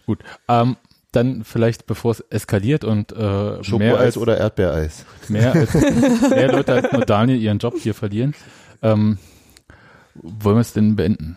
Gut. 0.06 0.20
Ähm, 0.48 0.76
dann 1.12 1.42
vielleicht, 1.44 1.86
bevor 1.86 2.12
es 2.12 2.20
eskaliert 2.30 2.84
und 2.84 3.12
äh, 3.12 3.16
mehr 3.16 3.56
als, 3.56 3.66
Schokoeis 3.66 4.16
oder 4.18 4.36
Erdbeereis? 4.38 5.04
mehr, 5.28 5.52
als, 5.54 5.72
mehr 5.74 6.52
Leute 6.52 6.74
als 6.74 6.92
nur 6.92 7.04
Daniel 7.04 7.40
ihren 7.40 7.58
Job 7.58 7.74
hier 7.78 7.94
verlieren, 7.94 8.34
ähm, 8.82 9.18
wollen 10.14 10.56
wir 10.56 10.60
es 10.60 10.72
denn 10.74 10.96
beenden? 10.96 11.36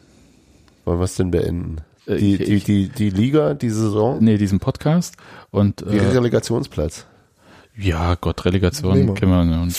Wollen 0.85 0.99
wir 0.99 1.05
es 1.05 1.15
denn 1.15 1.31
beenden? 1.31 1.77
Äh, 2.05 2.17
Die, 2.17 2.35
ich- 2.43 2.63
die, 2.65 2.89
die, 2.89 3.09
die 3.09 3.09
Liga, 3.09 3.53
die 3.53 3.69
Saison, 3.69 4.21
Nee, 4.23 4.37
diesen 4.37 4.59
Podcast 4.59 5.15
und 5.51 5.81
die 5.81 5.97
äh, 5.97 6.07
Relegationsplatz. 6.09 7.05
Ja, 7.77 8.15
Gott, 8.15 8.45
Relegation 8.45 8.93
Nehmen 8.93 9.07
wir. 9.09 9.13
kennen 9.15 9.31
wir 9.31 9.41
und, 9.41 9.61
und 9.61 9.75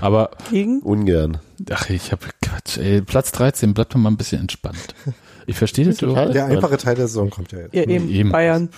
aber 0.00 0.30
Gegen? 0.50 0.80
Ungern. 0.80 1.38
ach, 1.70 1.90
ich 1.90 2.12
habe 2.12 2.26
Quatsch, 2.42 2.78
ey, 2.78 3.02
Platz 3.02 3.32
13, 3.32 3.74
bleibt 3.74 3.94
doch 3.94 3.98
mal 3.98 4.10
ein 4.10 4.16
bisschen 4.16 4.40
entspannt. 4.40 4.94
Ich 5.46 5.56
verstehe 5.56 5.84
das 5.84 5.96
Total. 5.98 6.12
überhaupt. 6.12 6.34
Der 6.34 6.46
einfache 6.46 6.76
Teil 6.78 6.94
der 6.94 7.08
Saison 7.08 7.30
kommt 7.30 7.52
ja 7.52 7.58
jetzt. 7.60 7.74
Ja, 7.74 7.82
eben. 7.82 8.08
Eben. 8.08 8.30
Bayern. 8.30 8.70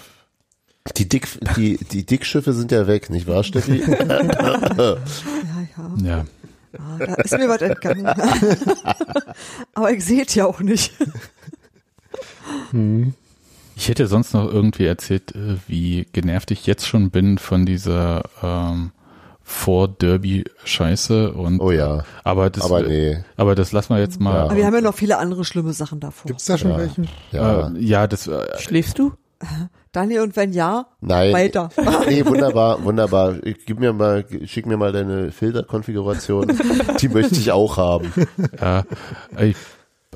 Die, 0.96 1.08
Dick, 1.08 1.26
die, 1.56 1.78
die 1.78 2.06
Dickschiffe 2.06 2.52
sind 2.52 2.70
ja 2.70 2.86
weg, 2.86 3.10
nicht 3.10 3.26
wahr, 3.26 3.42
Steffi? 3.44 3.82
Ja, 3.86 4.22
ja. 4.76 4.96
Ja. 6.02 6.24
Ah, 6.78 6.98
da 6.98 7.14
ist 7.14 7.32
mir 7.36 7.48
was 7.48 7.60
entgangen. 7.62 8.06
Aber 9.74 9.90
ich 9.92 10.04
sehe 10.04 10.24
es 10.24 10.34
ja 10.34 10.46
auch 10.46 10.60
nicht. 10.60 10.92
Ich 13.78 13.88
hätte 13.88 14.06
sonst 14.06 14.32
noch 14.32 14.50
irgendwie 14.50 14.86
erzählt, 14.86 15.34
äh, 15.34 15.56
wie 15.68 16.06
genervt 16.12 16.50
ich 16.50 16.66
jetzt 16.66 16.86
schon 16.86 17.10
bin 17.10 17.36
von 17.36 17.66
dieser 17.66 18.22
ähm, 18.42 18.90
Vor-Derby-Scheiße 19.42 21.32
und 21.32 21.60
Oh 21.60 21.70
ja. 21.70 22.04
aber 22.24 22.48
das 22.50 22.64
Aber 22.64 22.82
nee. 22.82 23.18
aber 23.36 23.54
das 23.54 23.72
lassen 23.72 23.94
wir 23.94 24.00
jetzt 24.00 24.18
mal. 24.18 24.40
Aber 24.40 24.56
wir 24.56 24.64
haben 24.66 24.74
ja 24.74 24.80
noch 24.80 24.94
viele 24.94 25.18
andere 25.18 25.44
schlimme 25.44 25.72
Sachen 25.74 26.00
davor. 26.00 26.26
Gibt's 26.28 26.46
da 26.46 26.56
schon 26.56 26.70
Ja. 26.70 26.78
welche? 26.78 27.02
Ja. 27.32 27.68
Äh, 27.68 27.78
ja, 27.78 28.06
das 28.06 28.26
äh, 28.26 28.58
Schläfst 28.58 28.98
du? 28.98 29.12
Daniel, 29.92 30.22
und 30.22 30.36
wenn 30.36 30.52
ja, 30.52 30.86
Nein. 31.00 31.32
weiter. 31.34 31.68
Nee, 32.08 32.24
wunderbar, 32.24 32.82
wunderbar. 32.84 33.34
Gib 33.66 33.78
mir 33.78 33.92
mal, 33.92 34.24
schick 34.46 34.66
mir 34.66 34.76
mal 34.78 34.92
deine 34.92 35.30
Filterkonfiguration. 35.32 36.58
Die 37.00 37.08
möchte 37.08 37.34
ich 37.36 37.52
auch 37.52 37.76
haben. 37.76 38.10
ja, 38.60 38.84
ich, 39.38 39.56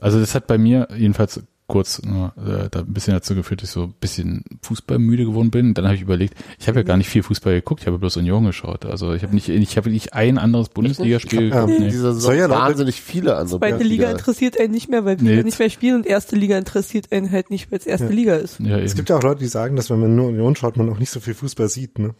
also 0.00 0.18
das 0.18 0.34
hat 0.34 0.46
bei 0.46 0.56
mir 0.58 0.88
jedenfalls 0.96 1.42
kurz 1.70 2.02
nur, 2.02 2.32
äh, 2.36 2.68
da 2.70 2.80
ein 2.80 2.92
bisschen 2.92 3.14
dazu 3.14 3.34
geführt, 3.34 3.62
dass 3.62 3.70
ich 3.70 3.74
so 3.74 3.84
ein 3.84 3.94
bisschen 4.00 4.44
fußballmüde 4.62 5.24
geworden 5.24 5.50
bin. 5.50 5.74
Dann 5.74 5.84
habe 5.86 5.94
ich 5.94 6.02
überlegt, 6.02 6.34
ich 6.58 6.68
habe 6.68 6.80
ja 6.80 6.82
gar 6.82 6.96
nicht 6.96 7.08
viel 7.08 7.22
Fußball 7.22 7.54
geguckt, 7.54 7.80
ich 7.82 7.86
habe 7.86 7.98
bloß 7.98 8.16
Union 8.18 8.44
geschaut. 8.44 8.84
Also 8.86 9.12
ich 9.14 9.22
habe 9.22 9.34
nicht, 9.34 9.48
ich 9.48 9.76
habe 9.76 9.90
nicht 9.90 10.12
ein 10.12 10.38
anderes 10.38 10.68
Bundesligaspiel 10.68 11.50
geguckt. 11.50 11.78
Nee. 11.78 11.88
dieser 11.88 12.12
Soll 12.14 12.34
ja 12.36 12.42
Saison 12.42 12.50
Leute- 12.58 12.70
wahnsinnig 12.70 13.00
viele 13.00 13.36
andere 13.36 13.58
Zweite 13.58 13.84
Liga 13.84 14.10
interessiert 14.10 14.58
einen 14.60 14.72
nicht 14.72 14.88
mehr, 14.90 15.04
weil 15.04 15.20
wir 15.20 15.36
Nee. 15.36 15.42
nicht 15.42 15.58
mehr 15.58 15.70
spielen 15.70 15.96
und 15.96 16.06
erste 16.06 16.36
Liga 16.36 16.58
interessiert 16.58 17.12
einen 17.12 17.30
halt 17.30 17.50
nicht, 17.50 17.70
weil 17.70 17.78
es 17.78 17.86
erste 17.86 18.08
Liga 18.08 18.34
ist. 18.36 18.58
Ja, 18.60 18.78
Es 18.78 18.94
gibt 18.94 19.08
ja 19.08 19.16
auch 19.16 19.22
Leute, 19.22 19.40
die 19.40 19.46
sagen, 19.46 19.76
dass 19.76 19.90
wenn 19.90 20.00
man 20.00 20.14
nur 20.16 20.28
Union 20.28 20.56
schaut, 20.56 20.76
man 20.76 20.88
auch 20.90 20.98
nicht 20.98 21.10
so 21.10 21.20
viel 21.20 21.34
Fußball 21.34 21.68
sieht. 21.68 21.98
Ne? 21.98 22.10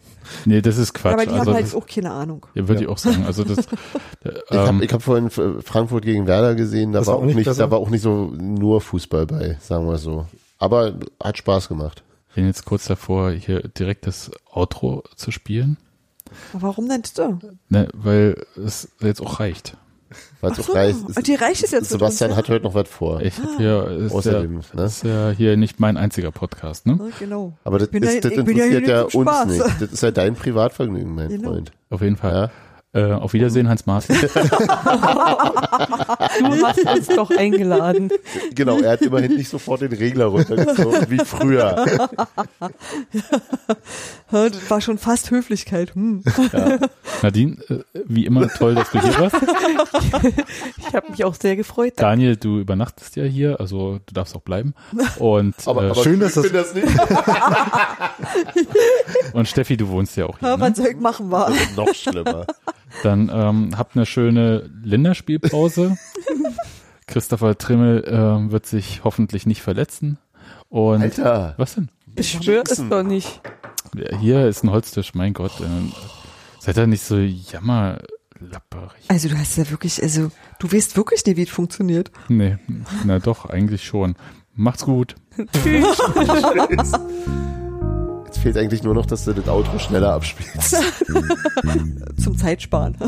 Nee, 0.45 0.61
das 0.61 0.77
ist 0.77 0.93
Quatsch. 0.93 1.13
aber 1.13 1.23
die 1.25 1.31
also 1.31 1.45
haben 1.47 1.53
halt 1.55 1.65
das, 1.65 1.75
auch 1.75 1.85
keine 1.87 2.11
Ahnung. 2.11 2.45
ja, 2.53 2.67
würde 2.67 2.81
ich 2.83 2.87
auch 2.87 2.97
sagen. 2.97 3.25
Also 3.25 3.43
das, 3.43 3.57
äh, 4.23 4.29
Ich 4.49 4.57
habe 4.57 4.69
ähm, 4.69 4.81
ich 4.81 4.93
hab 4.93 5.01
vorhin 5.01 5.29
Frankfurt 5.29 6.03
gegen 6.05 6.27
Werder 6.27 6.55
gesehen, 6.55 6.91
da 6.91 6.99
Das 6.99 7.07
war 7.07 7.15
war 7.15 7.21
auch 7.21 7.25
nicht 7.25 7.35
nicht, 7.35 7.45
besser? 7.45 7.63
da 7.65 7.71
war 7.71 7.79
auch 7.79 7.89
nicht 7.89 8.01
so 8.01 8.31
nur 8.37 8.81
Fußball 8.81 9.25
bei, 9.25 9.40
sagen 9.59 9.87
wir 9.87 9.97
so. 9.97 10.25
Aber 10.57 10.93
hat 11.21 11.37
Spaß 11.37 11.67
gemacht. 11.67 12.03
bin 12.35 12.45
jetzt 12.47 12.65
kurz 12.65 12.85
davor, 12.85 13.31
hier 13.31 13.61
direkt 13.67 14.07
das 14.07 14.31
Outro 14.51 15.03
zu 15.15 15.31
spielen, 15.31 15.77
warum 16.53 16.87
denn 16.87 17.03
so? 17.03 17.39
ne, 17.69 17.87
weil 17.93 18.45
es 18.55 18.87
jetzt 19.01 19.21
auch 19.21 19.39
reicht. 19.39 19.75
Weil 20.41 20.51
es 20.51 20.59
auch 20.59 20.63
so, 20.65 20.73
reicht. 20.73 20.99
und 21.15 21.27
die 21.27 21.35
reicht 21.35 21.63
es 21.63 21.71
jetzt 21.71 21.89
so 21.89 21.97
Sebastian 21.97 22.29
drin, 22.31 22.37
hat 22.37 22.49
heute 22.49 22.63
noch 22.65 22.73
was 22.73 22.89
vor. 22.89 23.21
Ich 23.21 23.37
hab 23.37 23.57
hier, 23.57 23.87
ist, 23.87 24.11
Außerdem, 24.13 24.59
ja, 24.61 24.75
ne? 24.75 24.83
ist 24.83 25.03
ja 25.03 25.29
hier 25.31 25.55
nicht 25.57 25.79
mein 25.79 25.95
einziger 25.97 26.31
Podcast, 26.31 26.85
ne? 26.85 26.97
Ja, 26.99 27.05
genau. 27.19 27.53
Aber 27.63 27.79
das, 27.79 27.87
ist, 27.89 27.93
ja- 27.93 28.19
das 28.21 28.31
ich 28.33 28.37
interessiert 28.37 28.87
ja, 28.87 29.01
uns 29.03 29.13
Spaß. 29.13 29.47
nicht. 29.47 29.61
Das 29.81 29.91
ist 29.93 30.03
ja 30.03 30.11
dein 30.11 30.35
Privatvergnügen, 30.35 31.15
mein 31.15 31.29
Genau. 31.29 31.51
Freund. 31.51 31.71
Auf 31.89 32.01
jeden 32.01 32.17
Fall. 32.17 32.33
Ja? 32.33 32.51
Äh, 32.93 33.13
auf 33.13 33.31
Wiedersehen, 33.31 33.69
Hans 33.69 33.85
Maaßen. 33.85 34.13
Du 34.19 34.27
hast 36.65 36.85
uns 36.85 37.07
doch 37.07 37.31
eingeladen. 37.31 38.11
Genau, 38.53 38.79
er 38.79 38.91
hat 38.91 39.01
immerhin 39.01 39.37
nicht 39.37 39.49
sofort 39.49 39.79
den 39.79 39.93
Regler 39.93 40.25
runtergezogen, 40.25 41.09
wie 41.09 41.19
früher. 41.19 41.85
Ja, 44.31 44.49
Das 44.49 44.69
war 44.69 44.81
schon 44.81 44.97
fast 44.97 45.31
Höflichkeit. 45.31 45.95
Hm. 45.95 46.23
Nadine, 47.21 47.57
äh, 47.69 47.79
wie 48.05 48.25
immer 48.25 48.47
toll, 48.49 48.75
dass 48.75 48.91
du 48.91 49.01
hier 49.01 49.17
warst. 49.19 49.35
Ich 50.77 50.93
habe 50.95 51.09
mich 51.11 51.23
auch 51.23 51.35
sehr 51.35 51.55
gefreut. 51.55 51.93
Daniel, 51.97 52.35
du 52.35 52.59
übernachtest 52.59 53.15
ja 53.15 53.23
hier, 53.23 53.59
also 53.61 53.99
du 54.05 54.13
darfst 54.13 54.35
auch 54.35 54.41
bleiben. 54.41 54.73
Und, 55.19 55.55
Aber, 55.65 55.83
äh, 55.83 55.91
aber 55.91 56.03
schön, 56.03 56.19
dass 56.19 56.33
das- 56.33 56.51
das 56.51 56.73
nicht 56.73 56.87
und 59.33 59.47
Steffi, 59.47 59.77
du 59.77 59.87
wohnst 59.89 60.17
ja 60.17 60.25
auch 60.25 60.37
hier. 60.39 60.49
Ja, 60.49 60.57
Ne? 60.57 60.61
was 60.63 60.77
soll 60.77 60.87
ich 60.87 60.99
machen 60.99 61.31
war. 61.31 61.51
noch 61.75 61.93
schlimmer. 61.93 62.45
Dann 63.03 63.29
ähm, 63.33 63.71
habt 63.77 63.95
eine 63.95 64.05
schöne 64.05 64.69
Länderspielpause. 64.83 65.97
Christopher 67.07 67.57
Trimmel 67.57 68.03
ähm, 68.07 68.51
wird 68.51 68.65
sich 68.65 69.01
hoffentlich 69.03 69.45
nicht 69.45 69.61
verletzen. 69.61 70.17
Und 70.69 71.01
Alter. 71.01 71.53
was 71.57 71.75
denn? 71.75 71.89
Ich 72.15 72.31
schwöre 72.31 72.63
es 72.69 72.83
doch 72.89 73.03
nicht. 73.03 73.41
Hier 74.19 74.47
ist 74.47 74.63
ein 74.63 74.71
Holztisch, 74.71 75.13
mein 75.13 75.33
Gott. 75.33 75.59
Äh, 75.59 75.65
seid 76.59 76.77
ihr 76.77 76.87
nicht 76.87 77.03
so 77.03 77.17
jammerlapperig? 77.17 79.03
Also 79.07 79.29
du 79.29 79.37
hast 79.37 79.57
ja 79.57 79.69
wirklich, 79.69 80.01
also 80.01 80.31
du 80.59 80.71
weißt 80.71 80.95
wirklich 80.95 81.25
nicht, 81.25 81.37
wie 81.37 81.43
es 81.43 81.49
funktioniert. 81.49 82.11
Nee, 82.29 82.57
na 83.05 83.19
doch, 83.19 83.45
eigentlich 83.45 83.83
schon. 83.83 84.15
Macht's 84.55 84.85
gut. 84.85 85.15
Tschüss. 85.53 85.97
Jetzt 88.25 88.39
fehlt 88.39 88.57
eigentlich 88.57 88.83
nur 88.83 88.93
noch, 88.93 89.05
dass 89.05 89.25
du 89.25 89.33
das 89.33 89.47
Outro 89.47 89.77
schneller 89.79 90.13
abspielst. 90.13 90.77
Zum 92.23 92.37
Zeitsparen. 92.37 92.97